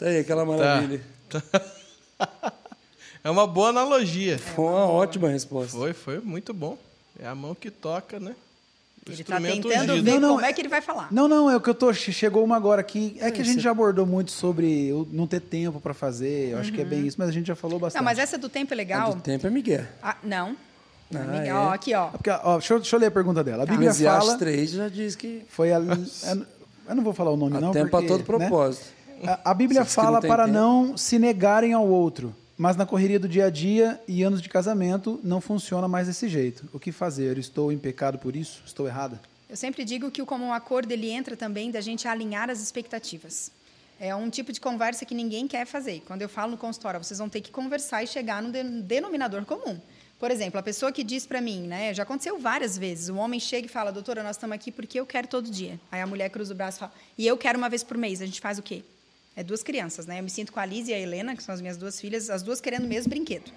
Tá 0.02 0.08
aí, 0.08 0.18
aquela 0.18 0.44
maravilha. 0.44 1.00
É 3.24 3.30
uma 3.30 3.46
boa 3.46 3.68
analogia. 3.68 4.36
Foi 4.36 4.64
uma 4.64 4.84
ótima 4.86 5.28
resposta. 5.28 5.76
Foi, 5.76 5.92
foi 5.92 6.18
muito 6.20 6.52
bom. 6.52 6.76
É 7.20 7.26
a 7.28 7.34
mão 7.36 7.54
que 7.54 7.70
toca, 7.70 8.18
né? 8.18 8.34
Ele 9.06 9.20
está 9.22 9.40
tentando 9.40 9.92
ungido. 9.92 10.02
ver 10.04 10.12
Não, 10.14 10.20
não, 10.20 10.34
como 10.34 10.44
é 10.44 10.52
que 10.52 10.60
ele 10.60 10.68
vai 10.68 10.80
falar. 10.80 11.06
Não, 11.12 11.28
não, 11.28 11.48
é 11.48 11.56
o 11.56 11.60
que 11.60 11.70
eu 11.70 11.74
tô. 11.74 11.92
che- 11.92 12.12
Chegou 12.12 12.42
uma 12.42 12.56
agora 12.56 12.80
aqui. 12.80 13.16
É 13.20 13.30
que 13.30 13.40
a 13.40 13.44
gente 13.44 13.60
já 13.60 13.70
abordou 13.70 14.04
muito 14.04 14.32
sobre 14.32 14.90
não 15.12 15.28
ter 15.28 15.40
tempo 15.40 15.80
pra 15.80 15.94
fazer. 15.94 16.50
Eu 16.50 16.58
acho 16.58 16.72
que 16.72 16.80
é 16.80 16.84
bem 16.84 17.06
isso, 17.06 17.16
mas 17.16 17.28
a 17.28 17.32
gente 17.32 17.46
já 17.46 17.54
falou 17.54 17.78
bastante. 17.78 18.00
Não, 18.00 18.04
mas 18.04 18.18
essa 18.18 18.36
do 18.36 18.48
tempo 18.48 18.72
é 18.72 18.74
A 18.74 18.76
legal. 18.76 19.14
do 19.14 19.20
tempo 19.20 19.46
é 19.46 19.50
Miguel. 19.50 19.84
Ah, 20.02 20.16
não. 20.24 20.56
Ah, 21.14 21.18
Amiga, 21.18 21.46
é? 21.46 21.54
ó, 21.54 21.72
aqui, 21.72 21.94
ó. 21.94 22.08
É 22.08 22.10
Porque, 22.10 22.30
ó, 22.30 22.52
deixa, 22.58 22.74
eu, 22.74 22.78
deixa 22.80 22.96
eu 22.96 23.00
ler 23.00 23.06
a 23.06 23.10
pergunta 23.12 23.44
dela. 23.44 23.62
A 23.62 23.66
Bíblia 23.66 23.86
Eclesiastes 23.90 24.26
fala. 24.26 24.38
3 24.38 24.70
já 24.70 24.88
diz 24.88 25.14
que 25.14 25.44
Foi 25.48 25.72
a. 25.72 25.78
Eu 26.88 26.96
não 26.96 27.04
vou 27.04 27.12
falar 27.14 27.30
o 27.30 27.36
nome, 27.36 27.56
há 27.56 27.60
não. 27.60 27.70
tempo 27.70 27.88
porque, 27.90 28.06
a 28.06 28.08
todo 28.08 28.38
né? 28.38 28.48
A, 29.26 29.50
a 29.50 29.54
Bíblia 29.54 29.84
fala 29.84 30.20
não 30.20 30.28
para 30.28 30.44
tempo. 30.44 30.54
não 30.58 30.96
se 30.96 31.18
negarem 31.18 31.72
ao 31.72 31.86
outro, 31.86 32.34
mas 32.56 32.76
na 32.76 32.84
correria 32.86 33.18
do 33.20 33.28
dia 33.28 33.46
a 33.46 33.50
dia 33.50 34.00
e 34.08 34.22
anos 34.22 34.42
de 34.42 34.48
casamento 34.48 35.20
não 35.22 35.40
funciona 35.40 35.86
mais 35.88 36.06
desse 36.06 36.28
jeito. 36.28 36.68
O 36.72 36.78
que 36.78 36.90
fazer? 36.92 37.38
Estou 37.38 37.70
em 37.72 37.78
pecado 37.78 38.18
por 38.18 38.34
isso? 38.36 38.62
Estou 38.66 38.86
errada? 38.86 39.20
Eu 39.48 39.56
sempre 39.56 39.84
digo 39.84 40.10
que 40.10 40.22
o 40.22 40.26
comum 40.26 40.52
acordo 40.52 40.90
ele 40.92 41.10
entra 41.10 41.36
também 41.36 41.70
da 41.70 41.80
gente 41.80 42.08
alinhar 42.08 42.48
as 42.50 42.60
expectativas. 42.62 43.50
É 44.00 44.14
um 44.14 44.28
tipo 44.30 44.52
de 44.52 44.60
conversa 44.60 45.04
que 45.04 45.14
ninguém 45.14 45.46
quer 45.46 45.66
fazer. 45.66 46.02
Quando 46.06 46.22
eu 46.22 46.28
falo 46.28 46.52
no 46.52 46.56
consultório, 46.56 47.02
vocês 47.02 47.18
vão 47.18 47.28
ter 47.28 47.40
que 47.40 47.50
conversar 47.52 48.02
e 48.02 48.06
chegar 48.06 48.42
num 48.42 48.50
de- 48.50 48.82
denominador 48.82 49.44
comum. 49.44 49.78
Por 50.18 50.30
exemplo, 50.30 50.58
a 50.58 50.62
pessoa 50.62 50.90
que 50.90 51.04
diz 51.04 51.26
para 51.26 51.40
mim, 51.40 51.62
né, 51.66 51.92
já 51.92 52.02
aconteceu 52.04 52.38
várias 52.38 52.78
vezes, 52.78 53.08
o 53.08 53.16
homem 53.16 53.38
chega 53.38 53.66
e 53.66 53.68
fala, 53.68 53.92
doutora, 53.92 54.22
nós 54.22 54.36
estamos 54.36 54.54
aqui 54.54 54.72
porque 54.72 54.98
eu 54.98 55.04
quero 55.06 55.26
todo 55.28 55.50
dia. 55.50 55.78
Aí 55.90 56.00
a 56.00 56.06
mulher 56.06 56.30
cruza 56.30 56.52
o 56.54 56.56
braço 56.56 56.78
e 56.78 56.80
fala, 56.80 56.92
e 57.18 57.26
eu 57.26 57.36
quero 57.36 57.58
uma 57.58 57.68
vez 57.68 57.82
por 57.84 57.96
mês, 57.98 58.22
a 58.22 58.26
gente 58.26 58.40
faz 58.40 58.58
o 58.58 58.62
quê? 58.62 58.82
É 59.34 59.42
duas 59.42 59.62
crianças, 59.62 60.06
né? 60.06 60.18
Eu 60.18 60.22
me 60.22 60.30
sinto 60.30 60.52
com 60.52 60.60
a 60.60 60.66
Liz 60.66 60.88
e 60.88 60.94
a 60.94 60.98
Helena, 60.98 61.34
que 61.34 61.42
são 61.42 61.54
as 61.54 61.60
minhas 61.60 61.76
duas 61.76 62.00
filhas, 62.00 62.28
as 62.28 62.42
duas 62.42 62.60
querendo 62.60 62.84
o 62.84 62.88
mesmo 62.88 63.10
brinquedo. 63.10 63.50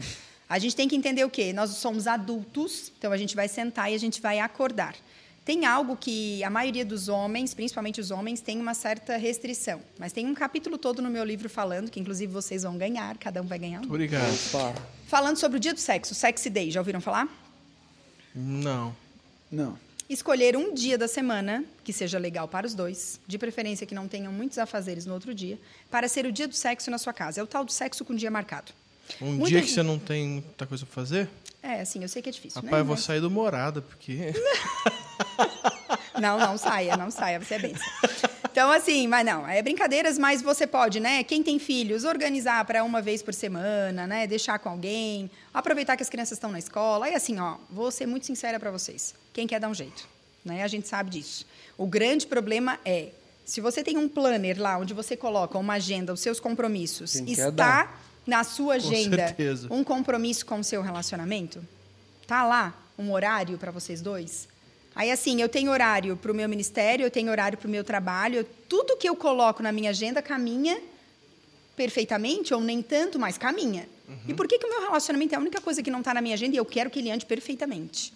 A 0.48 0.60
gente 0.60 0.76
tem 0.76 0.88
que 0.88 0.96
entender 0.96 1.24
o 1.26 1.30
quê? 1.30 1.52
Nós 1.52 1.72
somos 1.72 2.08
adultos, 2.08 2.92
então 2.98 3.12
a 3.12 3.18
gente 3.18 3.36
vai 3.36 3.48
sentar 3.48 3.92
e 3.92 3.96
a 3.96 3.98
gente 3.98 4.22
vai 4.22 4.40
acordar. 4.40 4.96
Tem 5.44 5.66
algo 5.66 5.96
que 5.96 6.44
a 6.44 6.50
maioria 6.50 6.84
dos 6.84 7.08
homens, 7.08 7.54
principalmente 7.54 8.02
os 8.02 8.10
homens, 8.10 8.42
tem 8.42 8.60
uma 8.60 8.74
certa 8.74 9.16
restrição. 9.16 9.80
Mas 10.00 10.12
tem 10.12 10.26
um 10.26 10.34
capítulo 10.34 10.78
todo 10.78 11.02
no 11.02 11.10
meu 11.10 11.24
livro 11.24 11.48
falando, 11.48 11.92
que 11.92 12.00
inclusive 12.00 12.32
vocês 12.32 12.64
vão 12.64 12.78
ganhar, 12.78 13.16
cada 13.18 13.42
um 13.42 13.46
vai 13.46 13.60
ganhar 13.60 13.82
um. 13.82 13.86
Obrigado. 13.86 14.34
Opa. 14.54 14.74
Falando 15.08 15.38
sobre 15.38 15.58
o 15.58 15.60
dia 15.60 15.74
do 15.74 15.80
sexo, 15.80 16.16
Sexy 16.16 16.50
Day, 16.50 16.72
já 16.72 16.80
ouviram 16.80 17.00
falar? 17.00 17.28
Não. 18.34 18.96
Não. 19.52 19.78
Escolher 20.10 20.56
um 20.56 20.72
dia 20.73 20.98
da 20.98 21.07
semana 21.07 21.64
que 21.84 21.91
seja 21.91 22.19
legal 22.19 22.48
para 22.48 22.68
os 22.68 22.76
dois, 22.76 23.19
de 23.27 23.38
preferência 23.40 23.88
que 23.88 23.95
não 23.95 24.07
tenham 24.07 24.32
muitos 24.32 24.57
afazeres 24.60 25.06
no 25.06 25.14
outro 25.15 25.34
dia, 25.34 25.57
para 25.90 26.07
ser 26.07 26.26
o 26.27 26.32
dia 26.32 26.48
do 26.48 26.53
sexo 26.56 26.91
na 26.91 26.98
sua 26.99 27.11
casa. 27.11 27.40
É 27.40 27.44
o 27.44 27.48
tal 27.48 27.65
do 27.65 27.72
sexo 27.72 28.06
com 28.06 28.14
dia 28.14 28.30
marcado. 28.30 28.72
Um 29.22 29.32
Muita 29.34 29.48
dia 29.48 29.61
que 29.61 29.68
gente- 29.68 29.76
você 29.76 29.84
não 29.84 29.98
tem 29.98 30.27
muita 30.27 30.65
coisa 30.68 30.86
pra 30.86 30.94
fazer, 30.94 31.27
É, 31.66 31.82
assim, 31.82 32.04
eu 32.04 32.08
sei 32.08 32.22
que 32.22 32.30
é 32.30 32.32
difícil, 32.32 32.62
rapaz, 32.62 32.74
né? 32.74 32.80
eu 32.82 32.86
vou 32.86 32.96
sair 32.96 33.20
do 33.20 33.32
morada, 33.32 33.82
porque. 33.82 34.32
Não, 36.22 36.40
não 36.40 36.58
saia, 36.58 36.96
não 36.96 37.12
saia, 37.12 37.42
você 37.42 37.56
é 37.56 37.60
benção. 37.60 37.88
Então, 38.50 38.72
assim, 38.72 39.06
mas 39.06 39.26
não, 39.26 39.46
é 39.46 39.62
brincadeiras, 39.62 40.18
mas 40.18 40.42
você 40.42 40.66
pode, 40.66 41.02
né? 41.02 41.26
Quem 41.26 41.44
tem 41.44 41.60
filhos, 41.60 42.06
organizar 42.06 42.64
para 42.64 42.86
uma 42.86 43.02
vez 43.02 43.22
por 43.22 43.34
semana, 43.34 44.08
né? 44.08 44.26
Deixar 44.26 44.58
com 44.60 44.70
alguém, 44.70 45.30
aproveitar 45.54 45.98
que 45.98 46.04
as 46.04 46.10
crianças 46.10 46.38
estão 46.38 46.50
na 46.50 46.60
escola. 46.60 47.10
E 47.10 47.16
assim, 47.16 47.38
ó, 47.38 47.58
vou 47.70 47.92
ser 47.92 48.06
muito 48.06 48.26
sincera 48.26 48.58
para 48.58 48.72
vocês. 48.72 49.14
Quem 49.34 49.46
quer 49.46 49.60
dar 49.60 49.68
um 49.68 49.74
jeito, 49.74 50.08
né? 50.46 50.64
A 50.64 50.68
gente 50.70 50.88
sabe 50.88 51.10
disso. 51.10 51.46
O 51.78 51.86
grande 51.86 52.26
problema 52.26 52.80
é, 52.86 53.10
se 53.44 53.60
você 53.60 53.84
tem 53.84 53.98
um 53.98 54.08
planner 54.08 54.58
lá 54.58 54.78
onde 54.78 54.94
você 54.94 55.18
coloca 55.18 55.58
uma 55.58 55.74
agenda, 55.74 56.14
os 56.14 56.22
seus 56.22 56.40
compromissos, 56.40 57.16
está 57.16 57.50
dar. 57.50 58.02
Na 58.26 58.44
sua 58.44 58.80
Com 58.80 58.88
agenda 58.88 59.18
certeza. 59.28 59.68
um 59.72 59.84
compromisso 59.84 60.46
com 60.46 60.60
o 60.60 60.64
seu 60.64 60.82
relacionamento? 60.82 61.64
Tá 62.28 62.46
lá 62.46 62.74
um 62.98 63.12
horário 63.12 63.58
para 63.58 63.72
vocês 63.72 64.02
dois? 64.02 64.48
Aí, 64.96 65.12
assim, 65.12 65.42
eu 65.42 65.50
tenho 65.50 65.70
horário 65.72 66.16
para 66.16 66.32
o 66.32 66.36
meu 66.36 66.48
ministério, 66.48 67.06
eu 67.06 67.12
tenho 67.12 67.30
horário 67.30 67.58
para 67.58 67.68
o 67.68 67.72
meu 67.72 67.84
trabalho, 67.84 68.38
eu- 68.40 68.48
tudo 68.70 68.96
que 68.98 69.08
eu 69.08 69.16
coloco 69.16 69.62
na 69.62 69.72
minha 69.72 69.90
agenda 69.90 70.22
caminha 70.22 70.80
perfeitamente, 71.76 72.54
ou 72.54 72.62
nem 72.62 72.82
tanto, 72.82 73.20
mas 73.20 73.38
caminha. 73.38 73.88
E 74.28 74.34
por 74.34 74.48
que, 74.48 74.58
que 74.60 74.66
o 74.66 74.70
meu 74.70 74.82
relacionamento 74.82 75.34
é 75.34 75.38
a 75.38 75.42
única 75.42 75.60
coisa 75.60 75.82
que 75.84 75.90
não 75.92 76.00
está 76.00 76.14
na 76.14 76.22
minha 76.22 76.36
agenda 76.36 76.56
e 76.56 76.58
eu 76.58 76.66
quero 76.66 76.90
que 76.90 77.00
ele 77.00 77.12
ande 77.12 77.26
perfeitamente? 77.26 78.14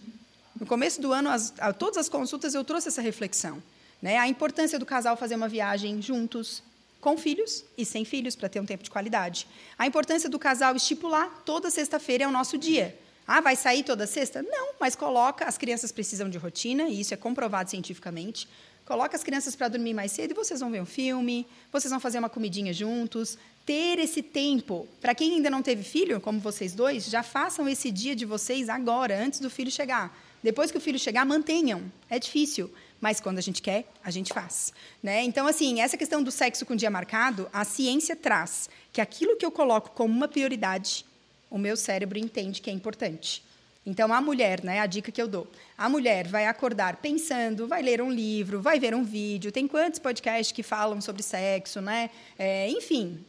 No 0.59 0.65
começo 0.65 1.01
do 1.01 1.11
ano, 1.11 1.29
as- 1.29 1.53
a, 1.59 1.73
todas 1.73 1.97
as 1.97 2.07
consultas, 2.07 2.53
eu 2.53 2.63
trouxe 2.63 2.87
essa 2.87 3.01
reflexão. 3.01 3.61
Né? 4.01 4.17
A 4.17 4.27
importância 4.27 4.79
do 4.79 4.85
casal 4.85 5.17
fazer 5.17 5.35
uma 5.35 5.49
viagem 5.49 6.01
juntos, 6.01 6.63
com 6.99 7.17
filhos 7.17 7.63
e 7.77 7.85
sem 7.85 8.03
filhos, 8.03 8.35
para 8.35 8.49
ter 8.49 8.59
um 8.59 8.65
tempo 8.65 8.83
de 8.83 8.89
qualidade. 8.89 9.47
A 9.77 9.87
importância 9.87 10.29
do 10.29 10.37
casal 10.37 10.75
estipular 10.75 11.43
toda 11.45 11.69
sexta-feira 11.69 12.23
é 12.25 12.27
o 12.27 12.31
nosso 12.31 12.57
dia. 12.57 12.97
Ah, 13.27 13.41
vai 13.41 13.55
sair 13.55 13.83
toda 13.83 14.07
sexta? 14.07 14.41
Não, 14.41 14.73
mas 14.79 14.95
coloca, 14.95 15.45
as 15.45 15.57
crianças 15.57 15.91
precisam 15.91 16.29
de 16.29 16.37
rotina, 16.37 16.89
e 16.89 16.99
isso 17.01 17.13
é 17.13 17.17
comprovado 17.17 17.69
cientificamente. 17.69 18.47
Coloca 18.89 19.15
as 19.15 19.23
crianças 19.23 19.55
para 19.55 19.67
dormir 19.67 19.93
mais 19.93 20.11
cedo 20.11 20.31
e 20.31 20.33
vocês 20.33 20.59
vão 20.59 20.71
ver 20.71 20.81
um 20.81 20.85
filme, 20.85 21.45
vocês 21.71 21.91
vão 21.91 21.99
fazer 21.99 22.17
uma 22.17 22.27
comidinha 22.27 22.73
juntos. 22.73 23.37
Ter 23.63 23.99
esse 23.99 24.23
tempo. 24.23 24.87
Para 24.99 25.13
quem 25.13 25.35
ainda 25.35 25.47
não 25.47 25.61
teve 25.61 25.83
filho, 25.83 26.19
como 26.19 26.39
vocês 26.39 26.73
dois, 26.73 27.05
já 27.05 27.21
façam 27.21 27.69
esse 27.69 27.91
dia 27.91 28.15
de 28.15 28.25
vocês 28.25 28.67
agora, 28.67 29.23
antes 29.23 29.39
do 29.39 29.47
filho 29.47 29.69
chegar. 29.69 30.11
Depois 30.41 30.71
que 30.71 30.77
o 30.79 30.81
filho 30.81 30.97
chegar, 30.97 31.23
mantenham. 31.23 31.83
É 32.09 32.17
difícil, 32.17 32.73
mas 33.01 33.19
quando 33.19 33.37
a 33.37 33.41
gente 33.41 33.61
quer, 33.61 33.85
a 34.03 34.11
gente 34.11 34.33
faz. 34.33 34.73
Né? 35.01 35.23
Então, 35.23 35.47
assim, 35.47 35.81
essa 35.81 35.97
questão 35.97 36.21
do 36.21 36.31
sexo 36.31 36.65
com 36.65 36.75
dia 36.75 36.89
marcado, 36.89 37.49
a 37.53 37.63
ciência 37.63 38.15
traz 38.15 38.69
que 38.91 39.01
aquilo 39.01 39.37
que 39.37 39.45
eu 39.45 39.51
coloco 39.51 39.91
como 39.91 40.13
uma 40.13 40.27
prioridade, 40.27 41.05
o 41.49 41.57
meu 41.57 41.77
cérebro 41.77 42.17
entende 42.17 42.61
que 42.61 42.69
é 42.69 42.73
importante. 42.73 43.43
Então, 43.85 44.13
a 44.13 44.21
mulher, 44.21 44.63
né, 44.63 44.79
a 44.79 44.85
dica 44.85 45.11
que 45.11 45.21
eu 45.21 45.27
dou, 45.27 45.47
a 45.77 45.89
mulher 45.89 46.27
vai 46.27 46.45
acordar 46.45 46.97
pensando, 46.97 47.67
vai 47.67 47.81
ler 47.81 48.01
um 48.01 48.11
livro, 48.11 48.61
vai 48.61 48.79
ver 48.79 48.93
um 48.93 49.03
vídeo, 49.03 49.51
tem 49.51 49.67
quantos 49.67 49.99
podcasts 49.99 50.51
que 50.51 50.61
falam 50.61 50.99
sobre 51.01 51.23
sexo, 51.23 51.81
né? 51.81 52.09
É, 52.37 52.69
enfim, 52.69 53.23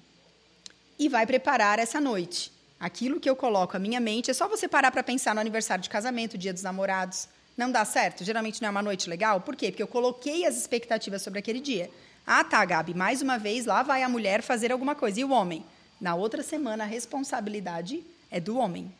e 0.99 1.09
vai 1.09 1.25
preparar 1.25 1.79
essa 1.79 1.99
noite. 1.99 2.53
Aquilo 2.79 3.21
que 3.21 3.31
eu 3.31 3.37
coloco 3.37 3.77
a 3.77 3.81
minha 3.81 4.01
mente, 4.01 4.31
é 4.31 4.35
só 4.35 4.49
você 4.49 4.69
parar 4.69 4.91
para 4.91 5.03
pensar 5.03 5.35
no 5.35 5.41
aniversário 5.41 5.83
de 5.83 5.89
casamento, 5.89 6.37
dia 6.37 6.53
dos 6.53 6.63
namorados. 6.63 7.27
Não 7.61 7.71
dá 7.71 7.85
certo? 7.85 8.25
Geralmente 8.25 8.63
não 8.63 8.69
é 8.69 8.71
uma 8.71 8.83
noite 8.83 9.07
legal? 9.07 9.43
Por 9.43 9.55
quê? 9.55 9.71
Porque 9.71 9.83
eu 9.83 9.87
coloquei 9.87 10.47
as 10.47 10.57
expectativas 10.57 11.21
sobre 11.21 11.41
aquele 11.41 11.61
dia. 11.61 11.91
Ah, 12.27 12.43
tá, 12.43 12.65
Gabi, 12.65 12.95
mais 12.95 13.21
uma 13.21 13.37
vez 13.37 13.67
lá 13.67 13.83
vai 13.83 14.03
a 14.03 14.09
mulher 14.09 14.41
fazer 14.41 14.73
alguma 14.73 14.95
coisa. 14.95 15.21
E 15.21 15.25
o 15.25 15.31
homem? 15.31 15.63
Na 16.01 16.15
outra 16.15 16.43
semana, 16.43 16.85
a 16.85 16.87
responsabilidade 16.87 18.03
é 18.31 18.41
do 18.41 18.57
homem. 18.57 18.91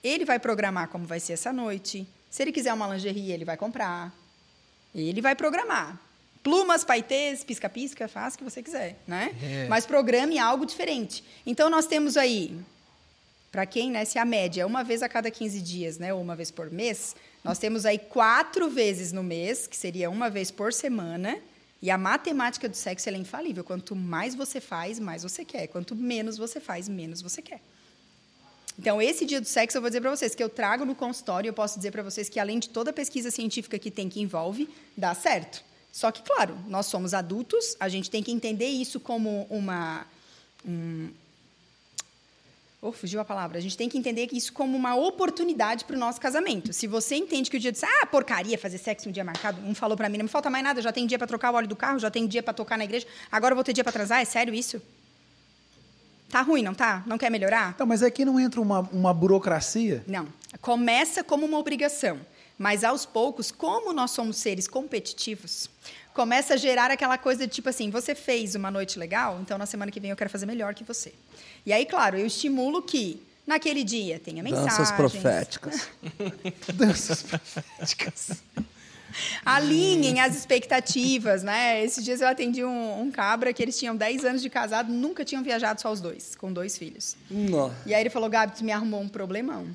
Ele 0.00 0.24
vai 0.24 0.38
programar 0.38 0.86
como 0.86 1.06
vai 1.06 1.18
ser 1.18 1.32
essa 1.32 1.52
noite. 1.52 2.06
Se 2.30 2.40
ele 2.40 2.52
quiser 2.52 2.72
uma 2.72 2.86
lingerie, 2.86 3.32
ele 3.32 3.44
vai 3.44 3.56
comprar. 3.56 4.14
Ele 4.94 5.20
vai 5.20 5.34
programar. 5.34 6.00
Plumas, 6.40 6.84
paetês, 6.84 7.42
pisca-pisca, 7.42 8.06
faz 8.06 8.34
o 8.34 8.38
que 8.38 8.44
você 8.44 8.62
quiser, 8.62 8.96
né? 9.08 9.34
É. 9.42 9.66
Mas 9.68 9.84
programe 9.84 10.38
algo 10.38 10.64
diferente. 10.64 11.24
Então, 11.44 11.68
nós 11.68 11.88
temos 11.88 12.16
aí, 12.16 12.56
para 13.50 13.66
quem, 13.66 13.90
né, 13.90 14.04
se 14.04 14.20
a 14.20 14.24
média 14.24 14.62
é 14.62 14.66
uma 14.66 14.84
vez 14.84 15.02
a 15.02 15.08
cada 15.08 15.32
15 15.32 15.60
dias, 15.60 15.98
né, 15.98 16.14
ou 16.14 16.22
uma 16.22 16.36
vez 16.36 16.52
por 16.52 16.70
mês, 16.70 17.16
nós 17.44 17.58
temos 17.58 17.86
aí 17.86 17.98
quatro 17.98 18.68
vezes 18.68 19.12
no 19.12 19.22
mês, 19.22 19.66
que 19.66 19.76
seria 19.76 20.10
uma 20.10 20.28
vez 20.28 20.50
por 20.50 20.72
semana, 20.72 21.38
e 21.80 21.90
a 21.90 21.98
matemática 21.98 22.68
do 22.68 22.76
sexo 22.76 23.08
é 23.08 23.12
infalível. 23.12 23.62
Quanto 23.62 23.94
mais 23.94 24.34
você 24.34 24.60
faz, 24.60 24.98
mais 24.98 25.22
você 25.22 25.44
quer. 25.44 25.68
Quanto 25.68 25.94
menos 25.94 26.36
você 26.36 26.58
faz, 26.60 26.88
menos 26.88 27.22
você 27.22 27.40
quer. 27.40 27.60
Então, 28.78 29.02
esse 29.02 29.24
dia 29.24 29.40
do 29.40 29.46
sexo, 29.46 29.76
eu 29.76 29.82
vou 29.82 29.90
dizer 29.90 30.00
para 30.00 30.10
vocês 30.10 30.34
que 30.34 30.42
eu 30.42 30.48
trago 30.48 30.84
no 30.84 30.94
consultório, 30.94 31.48
eu 31.48 31.52
posso 31.52 31.78
dizer 31.78 31.90
para 31.90 32.02
vocês 32.02 32.28
que, 32.28 32.38
além 32.38 32.58
de 32.60 32.68
toda 32.68 32.90
a 32.90 32.92
pesquisa 32.92 33.30
científica 33.30 33.78
que 33.78 33.90
tem 33.90 34.08
que 34.08 34.20
envolve, 34.20 34.68
dá 34.96 35.14
certo. 35.14 35.64
Só 35.92 36.12
que, 36.12 36.22
claro, 36.22 36.56
nós 36.68 36.86
somos 36.86 37.12
adultos, 37.12 37.76
a 37.80 37.88
gente 37.88 38.08
tem 38.08 38.22
que 38.22 38.30
entender 38.30 38.68
isso 38.68 39.00
como 39.00 39.46
uma. 39.50 40.06
Um... 40.64 41.10
Oh, 42.80 42.92
fugiu 42.92 43.20
a 43.20 43.24
palavra. 43.24 43.58
A 43.58 43.60
gente 43.60 43.76
tem 43.76 43.88
que 43.88 43.98
entender 43.98 44.28
isso 44.32 44.52
como 44.52 44.76
uma 44.76 44.94
oportunidade 44.94 45.84
para 45.84 45.96
o 45.96 45.98
nosso 45.98 46.20
casamento. 46.20 46.72
Se 46.72 46.86
você 46.86 47.16
entende 47.16 47.50
que 47.50 47.56
o 47.56 47.60
dia 47.60 47.72
de 47.72 47.80
ah, 47.84 48.06
porcaria 48.06 48.56
fazer 48.56 48.78
sexo 48.78 49.08
um 49.08 49.12
dia 49.12 49.24
marcado, 49.24 49.60
um 49.66 49.74
falou 49.74 49.96
para 49.96 50.08
mim, 50.08 50.16
não 50.18 50.24
me 50.24 50.30
falta 50.30 50.48
mais 50.48 50.62
nada, 50.62 50.80
já 50.80 50.92
tem 50.92 51.04
dia 51.04 51.18
para 51.18 51.26
trocar 51.26 51.52
o 51.52 51.56
óleo 51.56 51.66
do 51.66 51.74
carro, 51.74 51.98
já 51.98 52.08
tem 52.08 52.24
dia 52.26 52.40
para 52.40 52.54
tocar 52.54 52.78
na 52.78 52.84
igreja, 52.84 53.04
agora 53.32 53.52
eu 53.52 53.56
vou 53.56 53.64
ter 53.64 53.72
dia 53.72 53.82
para 53.82 53.92
transar, 53.92 54.20
é 54.20 54.24
sério 54.24 54.54
isso? 54.54 54.80
Tá 56.28 56.40
ruim, 56.42 56.62
não 56.62 56.74
tá? 56.74 57.02
Não 57.04 57.18
quer 57.18 57.30
melhorar? 57.30 57.72
Então, 57.74 57.86
mas 57.86 58.02
aqui 58.02 58.24
não 58.24 58.38
entra 58.38 58.60
uma, 58.60 58.80
uma 58.92 59.12
burocracia? 59.12 60.04
Não. 60.06 60.28
Começa 60.60 61.24
como 61.24 61.46
uma 61.46 61.58
obrigação, 61.58 62.20
mas 62.56 62.84
aos 62.84 63.04
poucos, 63.04 63.50
como 63.50 63.92
nós 63.92 64.12
somos 64.12 64.36
seres 64.36 64.68
competitivos, 64.68 65.68
começa 66.18 66.54
a 66.54 66.56
gerar 66.56 66.90
aquela 66.90 67.16
coisa 67.16 67.46
de 67.46 67.54
tipo 67.54 67.68
assim: 67.68 67.90
você 67.90 68.12
fez 68.12 68.56
uma 68.56 68.72
noite 68.72 68.98
legal, 68.98 69.38
então 69.40 69.56
na 69.56 69.66
semana 69.66 69.92
que 69.92 70.00
vem 70.00 70.10
eu 70.10 70.16
quero 70.16 70.28
fazer 70.28 70.46
melhor 70.46 70.74
que 70.74 70.82
você. 70.82 71.12
E 71.64 71.72
aí, 71.72 71.86
claro, 71.86 72.18
eu 72.18 72.26
estimulo 72.26 72.82
que 72.82 73.22
naquele 73.46 73.84
dia 73.84 74.18
tenha 74.18 74.42
mensagens. 74.42 74.78
Danças 74.78 74.90
proféticas. 74.90 75.88
Danças 76.74 77.22
proféticas. 77.22 78.32
Alinhem 79.44 80.20
as 80.20 80.34
expectativas, 80.36 81.44
né? 81.44 81.84
Esses 81.84 82.04
dias 82.04 82.20
eu 82.20 82.26
atendi 82.26 82.64
um, 82.64 83.02
um 83.02 83.12
cabra 83.12 83.52
que 83.52 83.62
eles 83.62 83.78
tinham 83.78 83.94
10 83.94 84.24
anos 84.24 84.42
de 84.42 84.50
casado, 84.50 84.92
nunca 84.92 85.24
tinham 85.24 85.42
viajado 85.44 85.80
só 85.80 85.92
os 85.92 86.00
dois, 86.00 86.34
com 86.34 86.52
dois 86.52 86.76
filhos. 86.76 87.16
Nó. 87.30 87.70
E 87.86 87.94
aí 87.94 88.02
ele 88.02 88.10
falou, 88.10 88.28
Gabi, 88.28 88.56
tu 88.56 88.64
me 88.64 88.72
arrumou 88.72 89.00
um 89.00 89.08
problemão. 89.08 89.68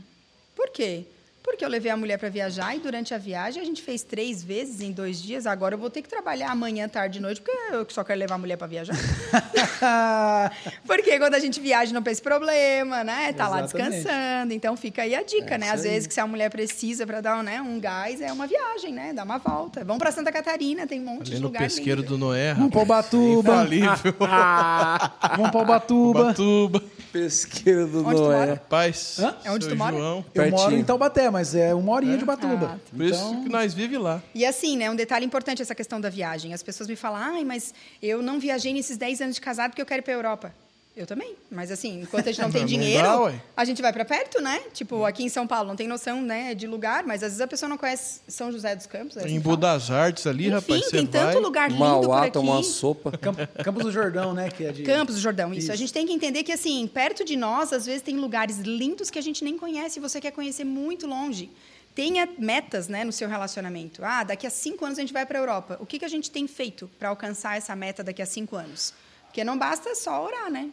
Por 0.54 0.70
quê? 0.72 1.06
Porque 1.44 1.64
eu 1.66 1.70
levei 1.70 1.92
a 1.92 1.98
mulher 1.98 2.18
para 2.18 2.30
viajar 2.30 2.74
e 2.76 2.80
durante 2.80 3.14
a 3.14 3.18
viagem 3.18 3.62
a 3.62 3.66
gente 3.66 3.82
fez 3.82 4.02
três 4.02 4.42
vezes 4.42 4.80
em 4.80 4.92
dois 4.94 5.22
dias. 5.22 5.46
Agora 5.46 5.76
eu 5.76 5.80
vou 5.80 5.90
ter 5.90 6.02
que 6.02 6.08
trabalhar 6.08 6.50
amanhã, 6.50 6.88
tarde 6.88 7.20
e 7.20 7.22
noite, 7.22 7.42
porque 7.42 7.58
eu 7.74 7.86
só 7.90 8.02
quero 8.04 8.18
levar 8.20 8.36
a 8.36 8.38
mulher 8.38 8.56
para 8.58 8.66
viajar. 8.68 8.96
porque 10.88 11.20
quando 11.20 11.36
a 11.36 11.40
gente 11.40 11.60
viaja 11.60 11.94
não 11.94 12.02
tem 12.02 12.12
esse 12.14 12.22
problema, 12.22 13.04
né? 13.04 13.34
Tá 13.34 13.48
lá 13.50 13.62
Exatamente. 13.64 13.96
descansando. 13.98 14.54
Então 14.54 14.78
fica 14.78 15.02
aí 15.04 15.14
a 15.14 15.22
dica, 15.24 15.56
É 15.56 15.58
né? 15.58 15.72
Às 15.72 15.84
aí. 15.84 15.92
vezes 15.92 16.08
que 16.08 16.14
se 16.14 16.20
a 16.20 16.28
mulher 16.28 16.50
precisa 16.50 17.06
para 17.06 17.22
dar 17.22 17.44
né, 17.44 17.62
um 17.62 17.80
gás, 17.80 18.22
é 18.22 18.32
uma 18.32 18.48
viagem, 18.48 18.94
né? 18.94 19.12
Dá 19.14 19.24
uma 19.24 19.38
volta. 19.38 19.84
Vamos 19.84 20.00
para 20.00 20.12
Santa 20.12 20.32
Catarina, 20.32 20.88
tem 20.88 21.02
um 21.02 21.06
monte 21.06 21.28
Ali 21.28 21.36
de 21.36 21.42
no 21.42 21.48
lugar 21.48 21.64
pesqueiro 21.64 22.02
lindo. 22.02 22.14
do 22.14 22.18
Noé, 22.18 22.54
Vamos. 22.54 22.74
Ubatuba. 22.76 23.54
Infalível. 23.54 24.16
Vamos 25.38 25.52
pra 25.52 25.62
Ubatuba. 25.62 26.24
Batuba. 26.26 26.82
Pesqueiro 27.12 27.86
do 27.88 28.00
Onde 28.08 28.16
tu 28.16 28.22
Noé. 28.24 28.38
mora? 28.40 28.56
Paz. 28.70 29.18
Hã? 29.20 29.36
É 29.44 29.52
onde 29.52 29.68
tu 29.70 29.76
mora? 29.76 29.96
João. 29.96 30.26
Eu 30.34 30.50
moro 30.50 30.56
Pertinho. 30.64 30.80
em 30.82 30.84
Taubaté, 30.84 31.30
mas 31.34 31.56
é 31.56 31.74
uma 31.74 31.92
horinha 31.92 32.16
de 32.18 32.24
Ubatuba. 32.24 32.78
Ah, 32.80 32.90
Por 32.96 33.04
isso 33.04 33.42
que 33.44 33.50
nós 33.50 33.74
vive 33.74 33.98
lá. 33.98 34.22
E 34.36 34.46
assim, 34.46 34.78
né, 34.78 34.90
um 34.90 34.96
detalhe 34.96 35.26
importante 35.26 35.62
essa 35.62 35.74
questão 35.76 36.00
da 36.00 36.10
viagem. 36.10 36.54
As 36.54 36.62
pessoas 36.64 36.88
me 36.88 36.96
falam, 36.96 37.20
ai, 37.20 37.44
mas 37.44 37.74
eu 38.02 38.22
não 38.22 38.40
viajei 38.40 38.72
nesses 38.72 38.96
10 38.96 39.22
anos 39.22 39.36
de 39.36 39.42
casado 39.42 39.72
porque 39.72 39.82
eu 39.82 39.86
quero 39.86 40.02
ir 40.02 40.04
para 40.04 40.14
Europa. 40.14 40.54
Eu 40.96 41.08
também. 41.08 41.36
Mas 41.50 41.72
assim, 41.72 42.02
enquanto 42.02 42.28
a 42.30 42.32
gente 42.32 42.42
não 42.44 42.52
tem 42.52 42.62
Não 42.62 42.68
dinheiro, 42.68 43.04
dá, 43.08 43.34
a 43.58 43.66
gente 43.66 43.82
vai 43.82 43.92
para 43.92 44.06
perto, 44.06 44.40
né? 44.40 44.62
Tipo, 44.74 45.06
aqui 45.06 45.24
em 45.24 45.30
São 45.30 45.48
Paulo, 45.48 45.68
não 45.70 45.76
tem 45.76 45.88
noção 45.88 46.22
né, 46.22 46.54
de 46.54 46.68
lugar, 46.68 47.04
mas 47.04 47.24
às 47.24 47.30
vezes 47.32 47.42
a 47.42 47.48
pessoa 47.48 47.68
não 47.68 47.78
conhece 47.80 48.22
São 48.28 48.52
José 48.52 48.76
dos 48.76 48.86
Campos. 48.86 49.18
aí 49.18 49.26
Em 49.32 49.40
você 49.40 49.40
Buda 49.40 49.68
fala. 49.68 49.80
das 49.80 49.90
Artes 49.90 50.28
ali, 50.28 50.44
Enfim, 50.46 50.54
rapaz, 50.54 50.86
você 50.86 50.92
tem 50.92 51.06
vai... 51.08 51.34
tanto 51.34 51.40
lugar 51.40 51.70
lindo 51.72 51.80
por 51.84 51.88
Mauá 51.88 52.22
aqui. 52.24 52.32
toma 52.34 52.52
uma 52.54 52.64
sopa. 52.64 53.18
Camp- 53.18 53.40
Campos 53.64 53.84
do 53.86 53.92
Jordão, 53.92 54.34
né? 54.36 54.50
Que 54.52 54.66
é 54.66 54.72
de... 54.72 54.84
Campos 54.84 55.16
do 55.16 55.22
Jordão, 55.22 55.52
isso. 55.52 55.64
Isso. 55.64 55.72
A 55.72 55.76
gente 55.76 55.92
tem 55.92 56.06
que 56.06 56.14
entender 56.14 56.44
que, 56.44 56.52
assim, 56.52 56.86
perto 56.88 57.26
de 57.26 57.36
nós, 57.36 57.74
às 57.74 57.88
vezes, 57.88 58.04
tem 58.04 58.16
lugares 58.18 58.60
lindos 58.60 59.10
que 59.10 59.18
a 59.18 59.24
gente 59.24 59.44
nem 59.44 59.58
conhece 59.58 59.98
e 59.98 60.02
você 60.02 60.22
quer 60.22 60.32
conhecer 60.32 60.64
muito 60.64 61.08
longe. 61.08 61.50
Tenha 61.96 62.28
metas 62.38 62.88
né, 62.88 63.04
no 63.04 63.12
seu 63.12 63.28
relacionamento. 63.30 64.04
Ah, 64.06 64.24
daqui 64.24 64.46
a 64.46 64.50
cinco 64.50 64.86
anos 64.86 64.98
a 64.98 65.02
gente 65.02 65.14
vai 65.14 65.26
para 65.26 65.38
a 65.40 65.42
Europa. 65.42 65.78
O 65.80 65.86
que, 65.88 65.98
que 66.00 66.06
a 66.06 66.08
gente 66.08 66.30
tem 66.30 66.48
feito 66.48 66.90
para 67.00 67.10
alcançar 67.10 67.58
essa 67.58 67.76
meta 67.76 68.04
daqui 68.04 68.22
a 68.22 68.26
cinco 68.26 68.56
anos? 68.56 68.94
Porque 69.34 69.44
não 69.44 69.58
basta 69.58 69.96
só 69.96 70.24
orar, 70.24 70.52
né? 70.52 70.70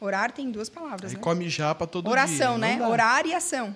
Orar 0.00 0.30
tem 0.30 0.52
duas 0.52 0.68
palavras, 0.68 1.10
Aí 1.10 1.16
né? 1.16 1.20
come 1.20 1.50
japa 1.50 1.84
todo 1.84 2.08
Oração, 2.08 2.56
dia. 2.56 2.68
né? 2.68 2.76
dá. 2.78 2.88
Orar 2.88 3.26
e 3.26 3.34
ação. 3.34 3.74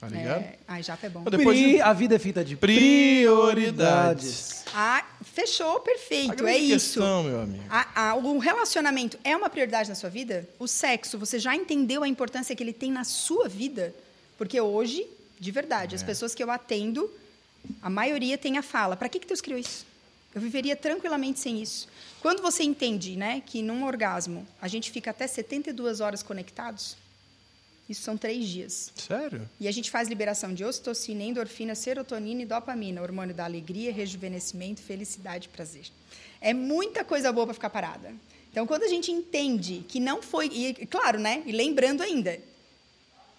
Tá 0.00 0.08
ligado? 0.08 0.40
É... 0.40 0.54
Ai, 0.66 0.82
japa 0.82 1.06
é 1.06 1.10
bom. 1.10 1.24
Depois 1.24 1.58
Pri- 1.58 1.72
de- 1.74 1.80
A 1.82 1.92
vida 1.92 2.14
é 2.14 2.18
feita 2.18 2.42
de 2.42 2.56
Prioridades. 2.56 4.64
Ah, 4.74 5.04
fechou, 5.22 5.78
perfeito. 5.80 6.46
É 6.46 6.56
isso. 6.56 7.00
questão, 7.00 7.22
meu 7.24 7.42
amigo. 7.42 7.62
A- 7.68 8.10
a- 8.10 8.14
o 8.14 8.38
relacionamento 8.38 9.18
é 9.22 9.36
uma 9.36 9.50
prioridade 9.50 9.90
na 9.90 9.94
sua 9.94 10.08
vida? 10.08 10.48
O 10.58 10.66
sexo, 10.66 11.18
você 11.18 11.38
já 11.38 11.54
entendeu 11.54 12.02
a 12.02 12.08
importância 12.08 12.56
que 12.56 12.62
ele 12.62 12.72
tem 12.72 12.90
na 12.90 13.04
sua 13.04 13.46
vida? 13.46 13.94
Porque 14.38 14.58
hoje, 14.58 15.06
de 15.38 15.50
verdade, 15.50 15.94
É. 15.94 15.96
as 15.96 16.02
pessoas 16.02 16.34
que 16.34 16.42
eu 16.42 16.50
atendo, 16.50 17.10
a 17.82 17.90
maioria 17.90 18.38
tem 18.38 18.56
a 18.56 18.62
fala: 18.62 18.96
para 18.96 19.06
que, 19.10 19.20
que 19.20 19.26
Deus 19.26 19.42
criou 19.42 19.60
isso? 19.60 19.86
Eu 20.34 20.40
viveria 20.40 20.74
tranquilamente 20.76 21.40
sem 21.40 21.60
isso. 21.60 21.86
Quando 22.20 22.42
você 22.42 22.62
entende 22.62 23.16
né, 23.16 23.42
que 23.44 23.62
num 23.62 23.84
orgasmo 23.84 24.46
a 24.60 24.68
gente 24.68 24.90
fica 24.90 25.10
até 25.10 25.26
72 25.26 26.00
horas 26.00 26.22
conectados, 26.22 26.96
isso 27.88 28.02
são 28.02 28.16
três 28.18 28.46
dias. 28.46 28.92
Sério? 28.96 29.48
E 29.58 29.66
a 29.66 29.72
gente 29.72 29.90
faz 29.90 30.08
liberação 30.08 30.52
de 30.52 30.64
ocitocina, 30.64 31.22
endorfina, 31.22 31.74
serotonina 31.74 32.42
e 32.42 32.46
dopamina, 32.46 33.00
hormônio 33.00 33.34
da 33.34 33.44
alegria, 33.44 33.92
rejuvenescimento, 33.92 34.82
felicidade 34.82 35.46
e 35.46 35.48
prazer. 35.48 35.86
É 36.40 36.52
muita 36.52 37.02
coisa 37.02 37.32
boa 37.32 37.46
para 37.46 37.54
ficar 37.54 37.70
parada. 37.70 38.12
Então, 38.50 38.66
quando 38.66 38.82
a 38.82 38.88
gente 38.88 39.10
entende 39.10 39.84
que 39.88 40.00
não 40.00 40.20
foi. 40.20 40.46
E, 40.46 40.86
claro, 40.86 41.18
né? 41.18 41.42
E 41.46 41.52
lembrando 41.52 42.02
ainda 42.02 42.38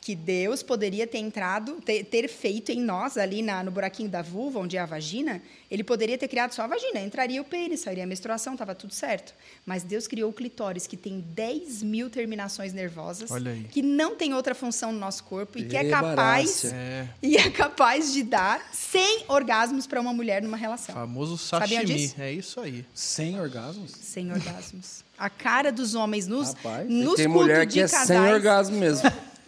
que 0.02 0.16
Deus 0.16 0.64
poderia 0.64 1.06
ter 1.06 1.18
entrado, 1.18 1.74
ter, 1.86 2.04
ter 2.06 2.28
feito 2.30 2.72
em 2.72 2.82
nós, 2.82 3.18
ali 3.18 3.42
na- 3.42 3.64
no 3.64 3.70
buraquinho 3.70 4.10
da 4.10 4.22
vulva, 4.22 4.58
onde 4.60 4.78
é 4.78 4.80
a 4.80 4.86
vagina, 4.86 5.42
ele 5.70 5.84
poderia 5.84 6.18
ter 6.18 6.28
criado 6.30 6.54
só 6.54 6.64
a 6.64 6.68
vagina. 6.68 7.02
Entraria 7.02 7.42
o 7.42 7.44
pênis, 7.46 7.82
sairia 7.82 8.06
a 8.06 8.08
menstruação, 8.08 8.54
estava 8.54 8.74
tudo 8.74 8.94
certo. 8.94 9.34
Mas 9.66 9.84
Deus 9.84 10.08
criou 10.08 10.30
o 10.30 10.34
clitóris, 10.34 10.88
que 10.88 10.96
tem 10.96 11.20
10 11.20 11.84
mil 11.84 12.10
terminações 12.10 12.72
nervosas, 12.74 13.30
que 13.72 13.82
não 13.82 14.16
tem 14.16 14.34
outra 14.34 14.56
função 14.56 14.92
no 14.94 14.98
nosso 15.00 15.24
corpo 15.26 15.60
e 15.60 15.66
que 15.66 15.76
é 15.76 15.90
capaz. 15.90 16.64
É. 16.66 17.08
e 17.22 17.36
é 17.38 17.50
capaz 17.50 18.14
de 18.14 18.24
dar 18.24 18.70
100 18.72 19.26
orgasmos 19.28 19.86
para 19.86 20.00
uma 20.00 20.14
mulher 20.14 20.42
numa 20.42 20.58
relação. 20.58 20.96
Famoso 20.96 21.38
Sabiam 21.38 21.82
sashimi. 21.82 22.00
disso? 22.00 22.16
É 22.22 22.32
isso 22.32 22.60
aí. 22.62 22.86
Sem 22.94 23.40
orgasmos? 23.40 23.92
100 23.92 24.32
orgasmos. 24.32 25.04
A 25.18 25.30
cara 25.30 25.72
dos 25.74 25.94
homens 25.94 26.26
nos, 26.26 26.54
Rapaz, 26.54 26.90
nos 26.90 27.16
Tem 27.16 27.26
cultos 27.26 27.42
mulher 27.42 27.66
de 27.66 27.74
que 27.74 27.80
é 27.82 27.84
casais. 27.90 28.08
sem 28.08 28.18
orgasmo 28.34 28.78
mesmo. 28.78 29.12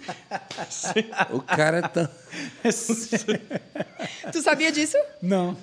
o 1.32 1.42
cara 1.42 1.78
é 1.80 1.82
tão... 1.88 2.10
Tu 4.32 4.42
sabia 4.42 4.72
disso? 4.72 4.98
Não. 5.22 5.58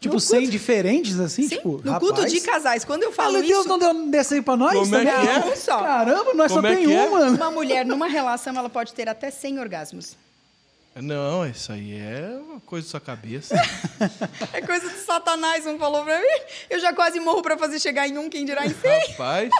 Tipo, 0.00 0.14
No 0.14 0.20
100 0.20 0.38
culto- 0.40 0.50
diferentes, 0.50 1.20
assim? 1.20 1.42
Sim, 1.44 1.56
tipo, 1.56 1.80
no 1.84 1.98
culto 2.00 2.14
rapaz, 2.22 2.32
de 2.32 2.40
casais. 2.40 2.84
Quando 2.84 3.04
eu 3.04 3.12
falo 3.12 3.34
Fala, 3.34 3.44
Deus 3.46 3.60
isso, 3.60 3.68
não 3.68 3.78
deu 3.78 3.90
um 3.90 4.10
desse 4.10 4.34
aí 4.34 4.42
pra 4.42 4.56
nós? 4.56 4.74
Como 4.74 4.96
é 4.96 5.04
que 5.04 5.08
é? 5.10 5.38
Não, 5.38 5.56
só. 5.56 5.80
Caramba, 5.80 6.34
nós 6.34 6.50
Como 6.50 6.62
só 6.66 6.72
é 6.72 6.76
tem 6.76 6.86
que 6.86 6.92
é? 6.92 7.04
uma. 7.08 7.20
uma 7.28 7.50
mulher 7.52 7.86
numa 7.86 8.08
relação 8.08 8.56
ela 8.58 8.68
pode 8.68 8.92
ter 8.94 9.08
até 9.08 9.30
100 9.30 9.60
orgasmos. 9.60 10.16
Não, 10.96 11.46
isso 11.46 11.72
aí 11.72 11.94
é 11.96 12.36
uma 12.48 12.60
coisa 12.60 12.86
da 12.86 12.90
sua 12.90 13.00
cabeça. 13.00 13.54
É 14.52 14.60
coisa 14.60 14.90
de 14.90 14.96
satanás, 14.98 15.64
um 15.66 15.78
falou 15.78 16.04
pra 16.04 16.18
mim. 16.20 16.26
Eu 16.68 16.80
já 16.80 16.92
quase 16.92 17.18
morro 17.20 17.40
pra 17.40 17.56
fazer 17.56 17.78
chegar 17.78 18.06
em 18.08 18.18
um, 18.18 18.28
quem 18.28 18.44
dirá 18.44 18.66
em 18.66 18.74
100. 18.74 19.08
Rapaz, 19.12 19.50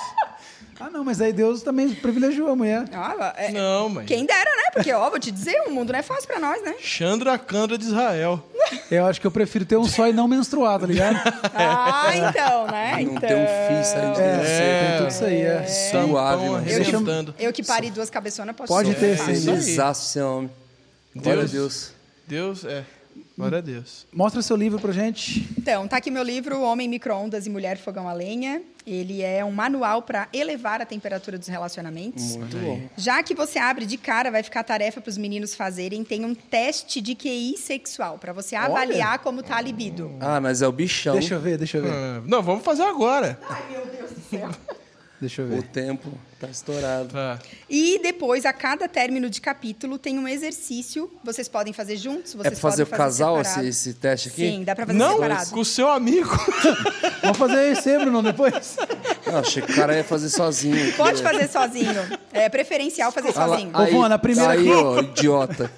Ah, 0.85 0.91
não, 0.91 1.05
mas 1.05 1.21
aí 1.21 1.33
Deus 1.33 1.63
também 1.63 1.89
privilegiou 1.95 2.51
a 2.51 2.57
mulher. 2.57 2.85
Ah, 2.93 3.33
é- 3.37 3.53
não, 3.53 3.89
mas... 3.89 4.07
Quem 4.07 4.27
dera, 4.27 4.51
né? 4.51 4.71
Porque, 4.73 4.93
ó, 4.93 5.09
vou 5.09 5.19
te 5.21 5.31
dizer, 5.31 5.63
o 5.67 5.71
mundo 5.71 5.93
não 5.93 5.99
é 5.99 6.03
fácil 6.03 6.27
pra 6.27 6.41
nós, 6.41 6.61
né? 6.63 6.75
Chandra 6.81 7.39
Candra 7.39 7.79
de 7.79 7.85
Israel. 7.85 8.43
Eu 8.91 9.07
acho 9.07 9.21
que 9.21 9.27
eu 9.27 9.31
prefiro 9.31 9.65
ter 9.65 9.77
um 9.77 9.85
só 9.85 10.09
e 10.09 10.13
não 10.13 10.27
menstruar, 10.27 10.81
tá 10.81 10.87
ligado? 10.87 11.17
Ah, 11.55 12.11
então, 12.17 12.67
né? 12.67 12.93
Não 12.95 13.01
então... 13.01 13.21
tem 13.29 13.37
um 13.37 13.47
fio 13.47 13.85
saindo 13.85 14.15
de 14.15 14.21
É, 14.21 14.39
você. 14.39 14.89
tem 14.89 14.99
tudo 14.99 15.09
isso 15.11 15.25
aí, 15.25 15.43
é. 15.43 15.67
Suave, 15.67 16.43
Tampão 16.43 16.53
mano. 16.53 16.57
arrebentando. 16.57 17.35
Eu 17.39 17.53
que 17.53 17.63
pari 17.63 17.91
duas 17.91 18.11
cabeçonas 18.11 18.57
posso 18.57 18.73
Pode 18.73 18.91
ser 18.91 18.99
ter, 18.99 19.19
sim. 19.19 19.25
Felizaço 19.45 20.07
esse 20.09 20.21
homem. 20.21 20.51
Glória 21.15 21.43
a 21.43 21.47
Deus. 21.47 21.93
Deus. 22.27 22.63
Deus, 22.63 22.65
é. 22.65 22.85
Glória 23.37 23.59
a 23.59 23.61
Deus. 23.61 24.07
Mostra 24.13 24.43
seu 24.43 24.57
livro 24.57 24.79
pra 24.79 24.93
gente. 24.93 25.49
Então, 25.57 25.89
tá 25.89 25.97
aqui 25.97 26.11
meu 26.11 26.23
livro, 26.23 26.61
Homem 26.61 26.89
Micro-ondas 26.89 27.47
e 27.47 27.51
Mulher 27.51 27.79
Fogão 27.79 28.09
a 28.09 28.13
Lenha. 28.13 28.63
Ele 28.87 29.23
é 29.23 29.45
um 29.45 29.53
manual 29.53 30.03
para 30.03 30.29
elevar 30.33 30.83
a 30.83 30.85
temperatura 30.85 31.39
dos 31.39 31.47
relacionamentos. 31.49 32.37
Muito 32.37 32.57
bom. 32.59 32.81
Já 32.97 33.23
que 33.23 33.35
você 33.35 33.59
abre 33.59 33.87
de 33.87 33.97
cara, 33.97 34.31
vai 34.31 34.43
ficar 34.43 34.61
a 34.61 34.65
tarefa 34.65 35.01
para 35.01 35.09
os 35.09 35.17
meninos 35.17 35.55
fazerem. 35.55 36.05
Tem 36.05 36.25
um 36.25 36.35
teste 36.35 37.01
de 37.01 37.15
QI 37.15 37.57
sexual, 37.57 38.19
para 38.19 38.33
você 38.33 38.57
Olha. 38.57 38.67
avaliar 38.67 39.19
como 39.21 39.43
tá 39.43 39.57
a 39.57 39.61
libido. 39.61 40.13
Ah, 40.21 40.41
mas 40.41 40.63
é 40.63 40.67
o 40.67 40.73
bichão. 40.73 41.15
Deixa 41.15 41.35
eu 41.35 41.41
ver, 41.41 41.57
deixa 41.57 41.79
eu 41.79 41.85
ver. 41.85 41.93
Ah, 41.93 42.23
não, 42.27 42.43
vamos 42.43 42.65
fazer 42.65 42.83
agora. 42.83 43.39
Deixa 45.23 45.41
eu 45.43 45.47
O 45.47 45.51
ver. 45.51 45.63
tempo 45.69 46.13
tá 46.41 46.49
estourado. 46.49 47.11
Tá. 47.11 47.39
E 47.71 48.01
depois, 48.03 48.45
a 48.45 48.53
cada 48.53 48.89
término 48.89 49.31
de 49.31 49.41
capítulo, 49.41 49.97
tem 49.97 50.19
um 50.19 50.27
exercício. 50.27 51.09
Vocês 51.23 51.47
podem 51.47 51.73
fazer 51.73 51.97
juntos, 51.97 52.35
É 52.35 52.39
vocês 52.39 52.59
pra 52.59 52.71
fazer 52.71 52.83
o 52.83 52.87
podem 52.87 52.99
fazer 53.05 53.23
casal 53.23 53.41
esse, 53.41 53.61
esse 53.69 53.95
teste 53.95 54.31
aqui? 54.31 54.51
Sim, 54.51 54.65
dá 54.65 54.75
para 54.75 54.85
fazer 54.87 54.99
Não, 54.99 55.13
separado. 55.15 55.51
com 55.51 55.61
o 55.61 55.65
seu 55.65 55.89
amigo. 55.89 56.29
Vamos 57.23 57.39
fazer 57.39 57.71
esse, 57.71 57.97
Bruno, 58.01 58.21
depois? 58.21 58.77
Ah, 59.29 59.39
achei 59.39 59.63
que 59.63 59.71
o 59.71 59.77
cara 59.77 59.95
ia 59.97 60.03
fazer 60.03 60.29
sozinho. 60.29 60.93
Pode 60.95 61.23
fazer 61.23 61.49
sozinho. 61.49 62.01
É 62.33 62.49
preferencial 62.49 63.13
fazer 63.13 63.33
sozinho. 63.33 63.71
Ô, 63.73 63.87
Vona, 63.93 64.17
a 64.17 64.19
primeira 64.19 64.51
aí, 64.55 64.69
ó, 64.69 64.99
idiota. 64.99 65.71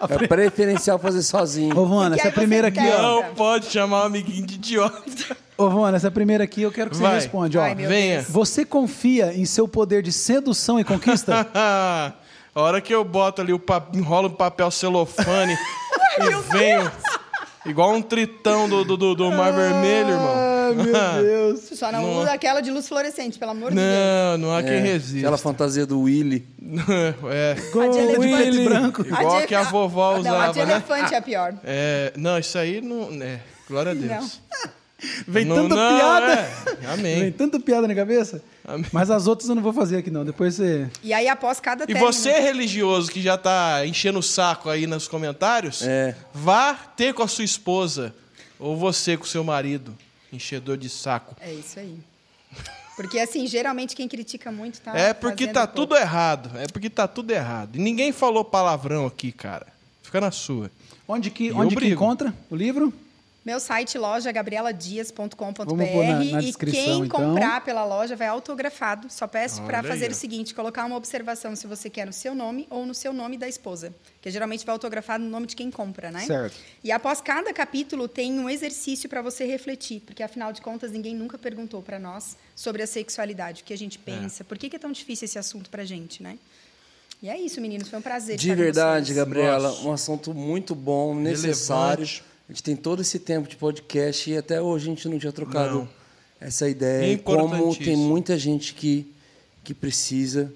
É 0.00 0.26
preferencial 0.26 0.98
fazer 0.98 1.22
sozinho. 1.22 1.78
Ô, 1.78 1.86
Vona, 1.86 2.16
essa 2.16 2.30
primeira 2.30 2.68
aqui, 2.68 2.80
ó. 2.80 3.02
Não 3.02 3.34
pode 3.34 3.66
chamar 3.66 4.02
um 4.02 4.06
amiguinho 4.06 4.46
de 4.46 4.54
idiota. 4.54 5.36
Ô, 5.56 5.68
Vona, 5.68 5.96
essa 5.96 6.10
primeira 6.10 6.44
aqui 6.44 6.62
eu 6.62 6.70
quero 6.70 6.90
que 6.90 6.96
você 6.96 7.06
responda, 7.06 7.58
ó. 7.58 7.62
Ai, 7.62 7.74
meu 7.74 7.88
Venha. 7.88 8.22
Você 8.28 8.64
confia 8.64 9.34
em 9.34 9.44
seu 9.44 9.66
poder 9.66 10.02
de 10.02 10.12
sedução 10.12 10.78
e 10.78 10.84
conquista? 10.84 11.46
a 11.54 12.12
hora 12.54 12.80
que 12.80 12.94
eu 12.94 13.04
boto 13.04 13.42
ali, 13.42 13.52
o 13.52 13.58
pa... 13.58 13.84
enrolo 13.92 14.28
um 14.28 14.32
papel 14.32 14.70
celofane 14.70 15.56
e 16.18 16.52
venho 16.52 16.90
igual 17.66 17.92
um 17.92 18.02
tritão 18.02 18.68
do, 18.68 18.84
do, 18.84 18.96
do, 18.96 19.14
do 19.14 19.30
Mar 19.30 19.52
Vermelho, 19.52 20.10
irmão. 20.10 20.47
Ai, 20.68 21.22
meu 21.22 21.22
Deus. 21.52 21.60
Só 21.78 21.90
não, 21.92 22.02
Não. 22.02 22.20
usa 22.22 22.32
aquela 22.32 22.60
de 22.60 22.70
luz 22.70 22.88
fluorescente, 22.88 23.38
pelo 23.38 23.50
amor 23.52 23.70
de 23.70 23.76
Deus. 23.76 23.88
Não, 23.88 24.38
não 24.48 24.56
há 24.56 24.62
quem 24.62 24.72
É, 24.74 24.78
resista. 24.80 25.18
Aquela 25.20 25.38
fantasia 25.38 25.86
do 25.86 26.00
Willy. 26.02 26.46
é. 27.32 27.56
Gol 27.72 27.90
de 27.90 27.96
de 27.98 28.02
e 28.26 28.32
elefante. 28.32 28.64
branco. 28.64 29.02
Igual 29.02 29.40
de- 29.40 29.46
que 29.46 29.54
a 29.54 29.62
vovó 29.64 30.12
Não, 30.12 30.40
a 30.40 30.46
de 30.46 30.50
usava, 30.50 30.66
né? 30.66 30.72
elefante 30.72 31.14
é 31.14 31.16
a 31.18 31.22
pior. 31.22 31.54
É, 31.64 32.12
não, 32.16 32.38
isso 32.38 32.56
aí 32.58 32.80
não. 32.80 33.08
É, 33.22 33.40
glória 33.68 33.92
a 33.92 33.94
Deus. 33.94 34.40
Vem 35.28 35.44
Não, 35.44 35.54
tanta 35.54 35.76
não, 35.76 35.96
piada. 35.96 36.32
é. 36.32 36.50
Vem 36.80 36.90
Amém. 37.20 37.30
tanta 37.32 37.60
piada 37.60 37.86
na 37.86 37.94
cabeça. 37.94 38.42
Amém. 38.66 38.84
Mas 38.92 39.10
as 39.12 39.28
outras 39.28 39.48
eu 39.48 39.54
não 39.54 39.62
vou 39.62 39.72
fazer 39.72 39.98
aqui, 39.98 40.10
não. 40.10 40.24
Depois 40.24 40.56
você. 40.56 40.88
E 41.04 41.12
aí, 41.12 41.28
após 41.28 41.60
cada 41.60 41.84
E 41.84 41.86
término... 41.86 42.04
você, 42.12 42.32
religioso, 42.40 43.08
que 43.08 43.22
já 43.22 43.38
tá 43.38 43.86
enchendo 43.86 44.18
o 44.18 44.22
saco 44.24 44.68
aí 44.68 44.88
nos 44.88 45.06
comentários, 45.06 45.82
É. 45.82 46.16
vá 46.34 46.74
ter 46.74 47.14
com 47.14 47.22
a 47.22 47.28
sua 47.28 47.44
esposa. 47.44 48.12
Ou 48.58 48.76
você 48.76 49.16
com 49.16 49.22
o 49.22 49.26
seu 49.28 49.44
marido, 49.44 49.94
enchedor 50.32 50.76
de 50.76 50.88
saco. 50.88 51.36
É 51.40 51.52
isso 51.52 51.78
aí. 51.78 51.98
Porque, 52.96 53.18
assim, 53.20 53.46
geralmente 53.46 53.94
quem 53.94 54.08
critica 54.08 54.50
muito 54.50 54.80
tá 54.80 54.96
é 54.98 55.14
porque 55.14 55.46
tá 55.46 55.66
pouco. 55.66 55.74
tudo 55.74 55.96
errado. 55.96 56.50
É 56.58 56.66
porque 56.66 56.90
tá 56.90 57.06
tudo 57.06 57.30
errado. 57.30 57.76
E 57.76 57.78
ninguém 57.78 58.10
falou 58.10 58.44
palavrão 58.44 59.06
aqui, 59.06 59.30
cara. 59.30 59.66
Fica 60.02 60.20
na 60.20 60.30
sua. 60.30 60.70
Onde 61.06 61.30
que, 61.30 61.46
E 61.46 61.52
onde 61.52 61.76
que 61.76 61.86
encontra 61.86 62.34
o 62.50 62.56
livro? 62.56 62.92
Meu 63.44 63.60
site, 63.60 63.96
loja 63.96 64.30
gabrieladias.com.br. 64.30 65.32
E 66.42 66.52
quem 66.52 67.04
então. 67.04 67.08
comprar 67.08 67.64
pela 67.64 67.84
loja 67.84 68.14
vai 68.14 68.26
autografado. 68.26 69.08
Só 69.10 69.26
peço 69.26 69.62
para 69.62 69.82
fazer 69.82 70.06
aí, 70.06 70.10
o 70.10 70.14
seguinte: 70.14 70.54
colocar 70.54 70.84
uma 70.84 70.96
observação 70.96 71.56
se 71.56 71.66
você 71.66 71.88
quer 71.88 72.06
no 72.06 72.12
seu 72.12 72.34
nome 72.34 72.66
ou 72.68 72.84
no 72.84 72.94
seu 72.94 73.12
nome 73.12 73.38
da 73.38 73.48
esposa. 73.48 73.94
Que 74.20 74.30
geralmente 74.30 74.66
vai 74.66 74.72
autografado 74.72 75.24
no 75.24 75.30
nome 75.30 75.46
de 75.46 75.56
quem 75.56 75.70
compra, 75.70 76.10
né? 76.10 76.26
Certo. 76.26 76.56
E 76.84 76.92
após 76.92 77.20
cada 77.20 77.52
capítulo 77.52 78.08
tem 78.08 78.38
um 78.38 78.50
exercício 78.50 79.08
para 79.08 79.22
você 79.22 79.46
refletir, 79.46 80.00
porque 80.00 80.22
afinal 80.22 80.52
de 80.52 80.60
contas 80.60 80.90
ninguém 80.90 81.14
nunca 81.14 81.38
perguntou 81.38 81.80
para 81.80 81.98
nós 81.98 82.36
sobre 82.54 82.82
a 82.82 82.86
sexualidade, 82.86 83.62
o 83.62 83.64
que 83.64 83.72
a 83.72 83.78
gente 83.78 83.98
pensa, 83.98 84.44
por 84.44 84.58
que, 84.58 84.68
que 84.68 84.76
é 84.76 84.78
tão 84.78 84.92
difícil 84.92 85.24
esse 85.24 85.38
assunto 85.38 85.70
para 85.70 85.84
gente, 85.84 86.22
né? 86.22 86.38
E 87.22 87.28
é 87.28 87.38
isso, 87.38 87.60
meninos, 87.60 87.88
foi 87.88 87.98
um 87.98 88.02
prazer. 88.02 88.36
De 88.36 88.44
estar 88.44 88.56
com 88.56 88.62
verdade, 88.62 89.06
vocês. 89.06 89.16
Gabriela, 89.16 89.68
Nossa. 89.70 89.88
um 89.88 89.92
assunto 89.92 90.34
muito 90.34 90.74
bom, 90.74 91.14
necessário. 91.14 92.04
Relevante. 92.04 92.27
A 92.48 92.52
gente 92.52 92.62
tem 92.62 92.74
todo 92.74 93.02
esse 93.02 93.18
tempo 93.18 93.46
de 93.46 93.56
podcast 93.56 94.30
e 94.30 94.36
até 94.36 94.60
hoje 94.60 94.86
a 94.86 94.88
gente 94.88 95.06
não 95.06 95.18
tinha 95.18 95.30
trocado 95.32 95.80
Não. 95.80 95.88
essa 96.40 96.66
ideia. 96.66 97.12
E 97.12 97.18
como 97.18 97.76
tem 97.76 97.94
muita 97.94 98.38
gente 98.38 98.72
que, 98.72 99.12
que 99.62 99.74
precisa. 99.74 100.50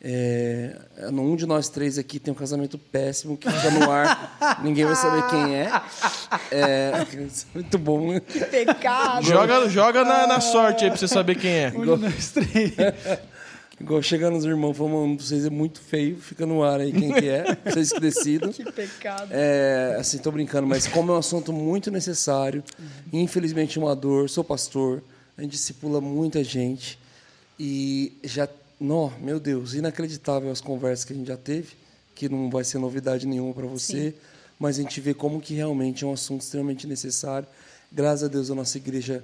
É, 0.00 0.76
um 1.10 1.36
de 1.36 1.44
nós 1.44 1.68
três 1.68 1.98
aqui 1.98 2.18
tem 2.18 2.32
um 2.32 2.36
casamento 2.36 2.78
péssimo 2.78 3.36
que 3.36 3.50
fica 3.50 3.70
no 3.70 3.90
ar, 3.90 4.60
ninguém 4.62 4.84
vai 4.84 4.94
saber 4.94 5.26
quem 5.28 5.56
é. 5.56 5.70
é 6.50 7.06
muito 7.54 7.76
bom. 7.76 8.12
né? 8.12 8.20
Que 8.20 8.40
pecado! 8.44 9.26
Joga, 9.26 9.68
joga 9.68 10.04
na, 10.04 10.26
na 10.26 10.40
sorte 10.40 10.84
aí 10.84 10.90
pra 10.90 10.98
você 10.98 11.08
saber 11.08 11.34
quem 11.34 11.50
é. 11.50 11.72
Onde 11.74 12.02
nós 12.02 12.30
três. 12.30 12.72
Igual 13.78 14.02
chega 14.02 14.30
nos 14.30 14.44
irmãos 14.44 14.74
falando, 14.74 15.22
vocês 15.22 15.44
é 15.44 15.50
muito 15.50 15.80
feio, 15.80 16.16
fica 16.18 16.46
no 16.46 16.62
ar 16.62 16.80
aí 16.80 16.90
quem 16.90 17.12
que 17.12 17.28
é, 17.28 17.44
vocês 17.70 17.92
que 17.92 18.00
decidam. 18.00 18.50
Que 18.50 18.64
pecado. 18.72 19.28
É, 19.30 19.96
assim, 20.00 20.16
tô 20.16 20.32
brincando, 20.32 20.66
mas 20.66 20.86
como 20.86 21.12
é 21.12 21.14
um 21.14 21.18
assunto 21.18 21.52
muito 21.52 21.90
necessário, 21.90 22.64
infelizmente 23.12 23.78
uma 23.78 23.94
dor, 23.94 24.30
sou 24.30 24.42
pastor, 24.42 25.02
a 25.36 25.42
gente 25.42 25.52
discipula 25.52 26.00
muita 26.00 26.42
gente 26.42 26.98
e 27.60 28.16
já, 28.24 28.48
não, 28.80 29.12
meu 29.20 29.38
Deus, 29.38 29.74
inacreditável 29.74 30.50
as 30.50 30.62
conversas 30.62 31.04
que 31.04 31.12
a 31.12 31.16
gente 31.16 31.28
já 31.28 31.36
teve, 31.36 31.74
que 32.14 32.30
não 32.30 32.48
vai 32.48 32.64
ser 32.64 32.78
novidade 32.78 33.26
nenhuma 33.26 33.52
para 33.52 33.66
você, 33.66 34.14
mas 34.58 34.78
a 34.78 34.82
gente 34.82 34.98
vê 35.02 35.12
como 35.12 35.38
que 35.38 35.52
realmente 35.52 36.02
é 36.02 36.06
um 36.06 36.14
assunto 36.14 36.40
extremamente 36.40 36.86
necessário. 36.86 37.46
Graças 37.92 38.24
a 38.24 38.28
Deus 38.28 38.50
a 38.50 38.54
nossa 38.54 38.78
igreja 38.78 39.22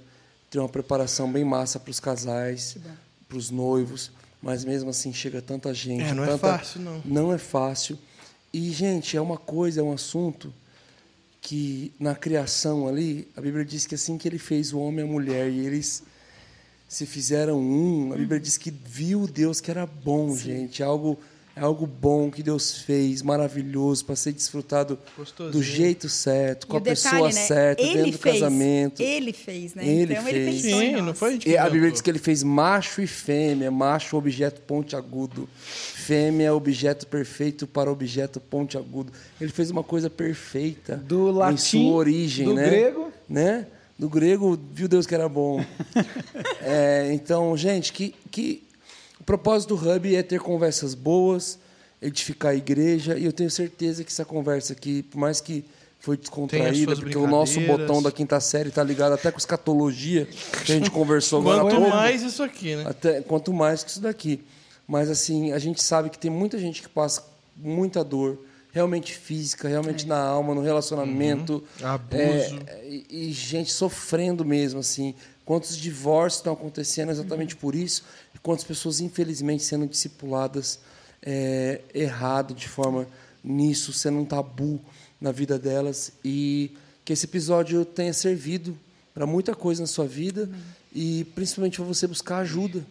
tem 0.50 0.60
uma 0.60 0.68
preparação 0.68 1.32
bem 1.32 1.42
massa 1.42 1.80
para 1.80 1.90
os 1.90 1.98
casais, 1.98 2.76
para 3.26 3.38
os 3.38 3.50
noivos, 3.50 4.10
mas 4.42 4.64
mesmo 4.64 4.90
assim 4.90 5.12
chega 5.12 5.40
tanta 5.40 5.72
gente, 5.72 6.02
É, 6.02 6.12
não 6.14 6.24
é 6.24 6.26
tanta- 6.28 6.58
fácil, 6.58 6.80
não. 6.80 7.02
não 7.04 7.32
é 7.32 7.38
fácil. 7.38 7.96
E, 8.52 8.70
gente, 8.72 9.16
é 9.16 9.20
uma 9.20 9.38
coisa, 9.38 9.80
é 9.80 9.82
um 9.84 9.92
assunto 9.92 10.52
que 11.40 11.92
na 11.98 12.14
criação 12.14 12.86
ali, 12.86 13.26
a 13.36 13.40
Bíblia 13.40 13.64
diz 13.64 13.86
que 13.86 13.94
assim 13.94 14.16
que 14.18 14.28
ele 14.28 14.38
fez 14.38 14.72
o 14.72 14.78
homem 14.78 15.04
e 15.04 15.08
a 15.08 15.10
mulher 15.10 15.50
e 15.50 15.64
eles 15.66 16.02
se 16.88 17.06
fizeram 17.06 17.58
um, 17.58 18.12
a 18.12 18.16
Bíblia 18.16 18.38
diz 18.38 18.58
que 18.58 18.70
viu 18.70 19.26
Deus 19.26 19.60
que 19.60 19.70
era 19.70 19.86
bom, 19.86 20.36
gente. 20.36 20.82
É 20.82 20.84
algo, 20.84 21.18
é 21.54 21.60
algo 21.60 21.86
bom 21.86 22.30
que 22.30 22.42
Deus 22.42 22.78
fez, 22.78 23.20
maravilhoso, 23.20 24.04
para 24.04 24.16
ser 24.16 24.32
desfrutado 24.32 24.98
Gostosinho. 25.16 25.52
do 25.52 25.62
jeito 25.62 26.08
certo, 26.08 26.66
com 26.66 26.74
E 26.74 26.78
a 26.78 26.80
o 26.80 26.82
pessoa 26.82 27.12
detalhe, 27.14 27.34
né? 27.34 27.40
certa, 27.46 27.82
ele 27.82 27.94
dentro 27.94 28.12
do 28.12 28.18
fez, 28.18 28.34
casamento. 28.40 29.02
Ele 29.02 29.32
fez, 29.32 29.74
né? 29.74 29.86
Ele 29.86 30.14
então 30.14 30.28
ele 30.28 30.44
fez. 30.50 30.62
pensou 30.62 30.82
em 30.82 30.96
Sim, 30.96 31.02
não 31.02 31.14
foi 31.14 31.28
a 31.28 31.32
gente 31.32 31.42
que 31.44 31.50
E 31.50 31.56
a 31.58 31.68
Bíblia 31.68 31.90
diz 31.90 32.00
que 32.00 32.10
ele 32.10 32.18
fez 32.18 32.42
macho 32.42 33.02
e 33.02 33.06
fêmea, 33.06 33.70
macho 33.70 34.16
objeto 34.16 34.60
pontiagudo, 34.62 35.48
fêmea 35.54 36.46
é 36.46 36.52
objeto 36.52 37.06
perfeito 37.06 37.66
para 37.66 37.90
objeto 37.92 38.40
pontiagudo. 38.40 39.12
Ele 39.40 39.52
fez 39.52 39.70
uma 39.70 39.84
coisa 39.84 40.08
perfeita 40.08 40.96
Do 40.96 41.28
em 41.30 41.32
latim, 41.34 41.82
sua 41.84 41.92
origem, 41.94 42.46
do 42.46 42.54
né? 42.54 42.64
grego. 42.68 43.12
né? 43.28 43.66
Do 43.98 44.08
grego, 44.08 44.58
viu 44.72 44.88
Deus 44.88 45.06
que 45.06 45.14
era 45.14 45.28
bom. 45.28 45.62
É, 46.64 47.12
então, 47.12 47.56
gente, 47.56 47.92
que, 47.92 48.14
que 48.30 48.62
o 49.22 49.24
propósito 49.24 49.76
do 49.76 49.88
Hub 49.88 50.16
é 50.16 50.20
ter 50.20 50.40
conversas 50.40 50.94
boas, 50.94 51.56
edificar 52.02 52.50
a 52.50 52.54
igreja, 52.56 53.16
e 53.16 53.24
eu 53.24 53.32
tenho 53.32 53.48
certeza 53.48 54.02
que 54.02 54.10
essa 54.10 54.24
conversa 54.24 54.72
aqui, 54.72 55.04
por 55.04 55.16
mais 55.16 55.40
que 55.40 55.64
foi 56.00 56.16
descontraída, 56.16 56.96
porque 56.96 57.16
o 57.16 57.28
nosso 57.28 57.60
botão 57.60 58.02
da 58.02 58.10
quinta 58.10 58.40
série 58.40 58.70
está 58.70 58.82
ligado 58.82 59.12
até 59.12 59.30
com 59.30 59.38
escatologia, 59.38 60.26
que 60.64 60.72
a 60.72 60.74
gente 60.74 60.90
conversou 60.90 61.38
agora 61.40 61.60
Quanto 61.60 61.76
pouco. 61.76 61.90
mais 61.90 62.22
isso 62.22 62.42
aqui, 62.42 62.74
né? 62.74 62.84
Até, 62.84 63.20
quanto 63.20 63.52
mais 63.52 63.84
que 63.84 63.90
isso 63.90 64.00
daqui. 64.00 64.42
Mas, 64.88 65.08
assim, 65.08 65.52
a 65.52 65.58
gente 65.60 65.80
sabe 65.80 66.10
que 66.10 66.18
tem 66.18 66.28
muita 66.28 66.58
gente 66.58 66.82
que 66.82 66.88
passa 66.88 67.22
muita 67.56 68.02
dor, 68.02 68.40
realmente 68.72 69.14
física, 69.14 69.68
realmente 69.68 70.04
na 70.04 70.18
alma, 70.18 70.52
no 70.52 70.62
relacionamento. 70.62 71.62
Uhum. 71.80 71.86
Abuso. 71.86 72.58
É, 72.66 72.88
e, 72.88 73.28
e 73.28 73.32
gente 73.32 73.72
sofrendo 73.72 74.44
mesmo, 74.44 74.80
assim. 74.80 75.14
Quantos 75.44 75.76
divórcios 75.76 76.40
estão 76.40 76.52
acontecendo 76.52 77.10
exatamente 77.10 77.56
por 77.56 77.74
isso, 77.74 78.04
e 78.34 78.38
quantas 78.38 78.64
pessoas, 78.64 79.00
infelizmente, 79.00 79.62
sendo 79.62 79.86
discipuladas 79.86 80.78
é, 81.20 81.80
errado 81.94 82.54
de 82.54 82.68
forma 82.68 83.06
nisso, 83.42 83.92
sendo 83.92 84.18
um 84.18 84.24
tabu 84.24 84.80
na 85.20 85.32
vida 85.32 85.58
delas. 85.58 86.12
E 86.24 86.72
que 87.04 87.12
esse 87.12 87.26
episódio 87.26 87.84
tenha 87.84 88.12
servido 88.12 88.78
para 89.12 89.26
muita 89.26 89.54
coisa 89.54 89.82
na 89.82 89.86
sua 89.86 90.06
vida 90.06 90.48
e 90.94 91.24
principalmente 91.34 91.76
para 91.76 91.86
você 91.86 92.06
buscar 92.06 92.38
ajuda. 92.38 92.84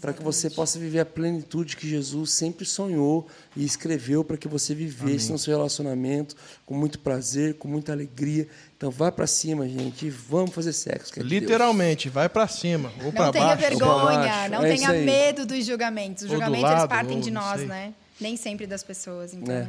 Para 0.00 0.14
que 0.14 0.22
você 0.22 0.48
possa 0.48 0.78
viver 0.78 1.00
a 1.00 1.04
plenitude 1.04 1.76
que 1.76 1.86
Jesus 1.88 2.30
sempre 2.32 2.64
sonhou 2.64 3.28
e 3.54 3.64
escreveu 3.64 4.24
para 4.24 4.36
que 4.38 4.48
você 4.48 4.74
vivesse 4.74 5.30
no 5.30 5.38
seu 5.38 5.54
relacionamento 5.56 6.34
com 6.64 6.74
muito 6.74 6.98
prazer, 7.00 7.54
com 7.54 7.68
muita 7.68 7.92
alegria. 7.92 8.48
Então, 8.76 8.90
vai 8.90 9.12
para 9.12 9.26
cima, 9.26 9.68
gente, 9.68 10.06
e 10.06 10.10
vamos 10.10 10.54
fazer 10.54 10.72
sexo. 10.72 11.12
que 11.12 11.20
é 11.20 11.22
de 11.22 11.28
Deus. 11.28 11.42
Literalmente, 11.42 12.08
vai 12.08 12.28
pra 12.30 12.48
cima 12.48 12.90
ou 13.04 13.12
pra 13.12 13.26
Não 13.26 13.32
tenha 13.32 13.44
baixo. 13.54 13.60
vergonha, 13.60 14.18
baixo. 14.18 14.50
não 14.50 14.64
É 14.64 14.74
tenha 14.74 14.92
medo 14.92 15.44
dos 15.44 15.66
julgamentos. 15.66 16.22
Os 16.24 16.30
julgamentos 16.30 16.64
eles 16.64 16.78
lado, 16.80 16.88
partem 16.88 17.16
ou 17.18 17.22
de 17.22 17.30
nós, 17.30 17.60
né? 17.66 17.92
Nem 18.18 18.36
sempre 18.38 18.66
das 18.66 18.82
pessoas. 18.82 19.34
Então, 19.34 19.54
É. 19.54 19.68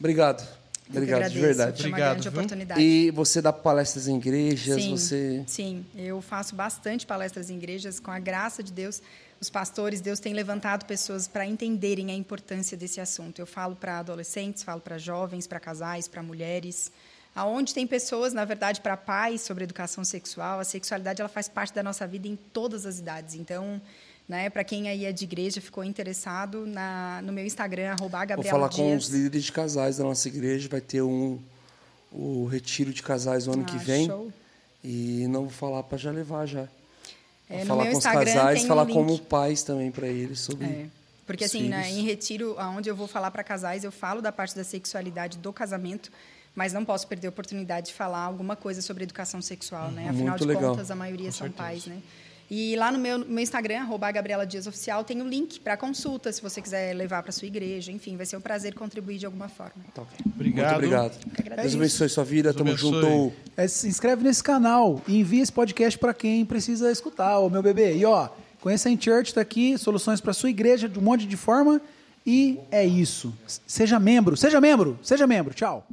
Obrigado. 0.00 0.46
Obrigado, 0.88 1.20
de 1.20 1.24
agradeço. 1.38 1.40
verdade. 1.46 1.76
Foi 1.82 1.90
uma 1.90 1.94
Obrigado, 1.96 2.12
grande 2.14 2.28
viu? 2.28 2.38
oportunidade. 2.38 2.80
E 2.82 3.10
você 3.12 3.40
dá 3.40 3.52
palestras 3.52 4.08
em 4.08 4.16
igrejas, 4.16 4.82
Sim, 4.82 4.90
você. 4.90 5.42
sim, 5.46 5.86
eu 5.96 6.20
faço 6.20 6.54
bastante 6.54 7.06
palestras 7.06 7.48
em 7.50 7.56
igrejas, 7.56 7.98
com 8.00 8.10
a 8.10 8.18
graça 8.18 8.62
de 8.62 8.72
Deus. 8.72 9.00
Os 9.42 9.50
pastores, 9.50 10.00
Deus 10.00 10.20
tem 10.20 10.32
levantado 10.32 10.86
pessoas 10.86 11.26
para 11.26 11.44
entenderem 11.44 12.12
a 12.12 12.14
importância 12.14 12.76
desse 12.76 13.00
assunto. 13.00 13.40
Eu 13.40 13.46
falo 13.46 13.74
para 13.74 13.98
adolescentes, 13.98 14.62
falo 14.62 14.80
para 14.80 14.98
jovens, 14.98 15.48
para 15.48 15.58
casais, 15.58 16.06
para 16.06 16.22
mulheres. 16.22 16.92
Aonde 17.34 17.74
tem 17.74 17.84
pessoas, 17.84 18.32
na 18.32 18.44
verdade, 18.44 18.80
para 18.80 18.96
pais 18.96 19.40
sobre 19.40 19.64
educação 19.64 20.04
sexual, 20.04 20.60
a 20.60 20.64
sexualidade 20.64 21.20
ela 21.20 21.28
faz 21.28 21.48
parte 21.48 21.74
da 21.74 21.82
nossa 21.82 22.06
vida 22.06 22.28
em 22.28 22.36
todas 22.36 22.86
as 22.86 23.00
idades. 23.00 23.34
Então, 23.34 23.82
né, 24.28 24.48
para 24.48 24.62
quem 24.62 24.88
aí 24.88 25.06
é 25.06 25.10
de 25.10 25.24
igreja, 25.24 25.60
ficou 25.60 25.82
interessado, 25.82 26.64
na, 26.64 27.20
no 27.24 27.32
meu 27.32 27.44
Instagram, 27.44 27.96
arroba 27.98 28.24
Vou 28.36 28.44
falar 28.44 28.68
com 28.68 28.86
Dias. 28.90 29.06
os 29.06 29.10
líderes 29.10 29.42
de 29.42 29.50
casais 29.50 29.96
da 29.96 30.04
nossa 30.04 30.28
igreja. 30.28 30.68
Vai 30.68 30.80
ter 30.80 31.02
um 31.02 31.40
o 32.12 32.46
retiro 32.46 32.92
de 32.92 33.02
casais 33.02 33.48
o 33.48 33.52
ano 33.52 33.64
que 33.64 33.74
Ah, 33.74 33.78
vem. 33.80 34.06
show. 34.06 34.32
E 34.84 35.26
não 35.28 35.42
vou 35.42 35.50
falar 35.50 35.82
para 35.82 35.98
já 35.98 36.12
levar 36.12 36.46
já. 36.46 36.68
É, 37.52 37.64
falar 37.64 37.84
meu 37.84 37.92
com 37.92 37.98
os 37.98 38.04
casais, 38.04 38.64
um 38.64 38.66
falar 38.66 38.84
link. 38.84 38.94
como 38.94 39.18
pais 39.18 39.62
também 39.62 39.90
para 39.90 40.06
eles 40.06 40.40
sobre. 40.40 40.64
É. 40.64 40.86
Porque 41.26 41.44
assim, 41.44 41.68
né, 41.68 41.90
em 41.90 42.02
retiro, 42.02 42.56
onde 42.76 42.88
eu 42.88 42.96
vou 42.96 43.06
falar 43.06 43.30
para 43.30 43.44
casais, 43.44 43.84
eu 43.84 43.92
falo 43.92 44.20
da 44.20 44.32
parte 44.32 44.56
da 44.56 44.64
sexualidade 44.64 45.38
do 45.38 45.52
casamento, 45.52 46.10
mas 46.54 46.72
não 46.72 46.84
posso 46.84 47.06
perder 47.06 47.28
a 47.28 47.30
oportunidade 47.30 47.88
de 47.88 47.94
falar 47.94 48.24
alguma 48.24 48.56
coisa 48.56 48.82
sobre 48.82 49.04
educação 49.04 49.40
sexual, 49.40 49.90
né? 49.90 50.08
Afinal 50.08 50.30
Muito 50.30 50.38
de 50.40 50.46
legal. 50.46 50.70
contas, 50.70 50.90
a 50.90 50.94
maioria 50.94 51.30
são 51.30 51.50
pais, 51.50 51.86
né? 51.86 51.98
E 52.54 52.76
lá 52.76 52.92
no 52.92 52.98
meu, 52.98 53.16
no 53.16 53.24
meu 53.24 53.42
Instagram, 53.42 53.80
arroba 53.80 54.12
Gabriela 54.12 54.44
Dias 54.44 54.66
Oficial, 54.66 55.02
tem 55.04 55.22
o 55.22 55.26
link 55.26 55.58
para 55.58 55.74
consulta, 55.74 56.30
se 56.30 56.42
você 56.42 56.60
quiser 56.60 56.94
levar 56.94 57.22
para 57.22 57.32
sua 57.32 57.48
igreja. 57.48 57.90
Enfim, 57.90 58.14
vai 58.14 58.26
ser 58.26 58.36
um 58.36 58.42
prazer 58.42 58.74
contribuir 58.74 59.16
de 59.16 59.24
alguma 59.24 59.48
forma. 59.48 59.72
Tá 59.94 60.02
ok. 60.02 60.18
Obrigado. 60.34 60.64
Muito 60.72 60.76
obrigado. 60.76 61.18
agradeço. 61.38 61.68
Deus 61.68 61.74
abençoe 61.76 62.08
sua 62.10 62.24
vida. 62.24 62.52
Deus 62.52 62.56
Tamo 62.56 62.68
abençoe. 62.72 63.10
junto. 63.10 63.32
É, 63.56 63.66
se 63.66 63.88
inscreve 63.88 64.22
nesse 64.22 64.44
canal 64.44 65.00
e 65.08 65.20
envia 65.20 65.42
esse 65.42 65.50
podcast 65.50 65.98
para 65.98 66.12
quem 66.12 66.44
precisa 66.44 66.92
escutar, 66.92 67.38
ô 67.38 67.48
meu 67.48 67.62
bebê. 67.62 67.96
E 67.96 68.04
ó, 68.04 68.28
conheça 68.60 68.90
a 68.90 68.92
InChurch, 68.92 69.32
tá 69.32 69.40
aqui, 69.40 69.78
soluções 69.78 70.20
para 70.20 70.34
sua 70.34 70.50
igreja 70.50 70.86
de 70.86 70.98
um 70.98 71.02
monte 71.02 71.24
de 71.24 71.38
forma. 71.38 71.80
E 72.26 72.60
é 72.70 72.84
isso. 72.84 73.32
Seja 73.66 73.98
membro, 73.98 74.36
seja 74.36 74.60
membro, 74.60 74.98
seja 75.02 75.26
membro. 75.26 75.54
Tchau. 75.54 75.86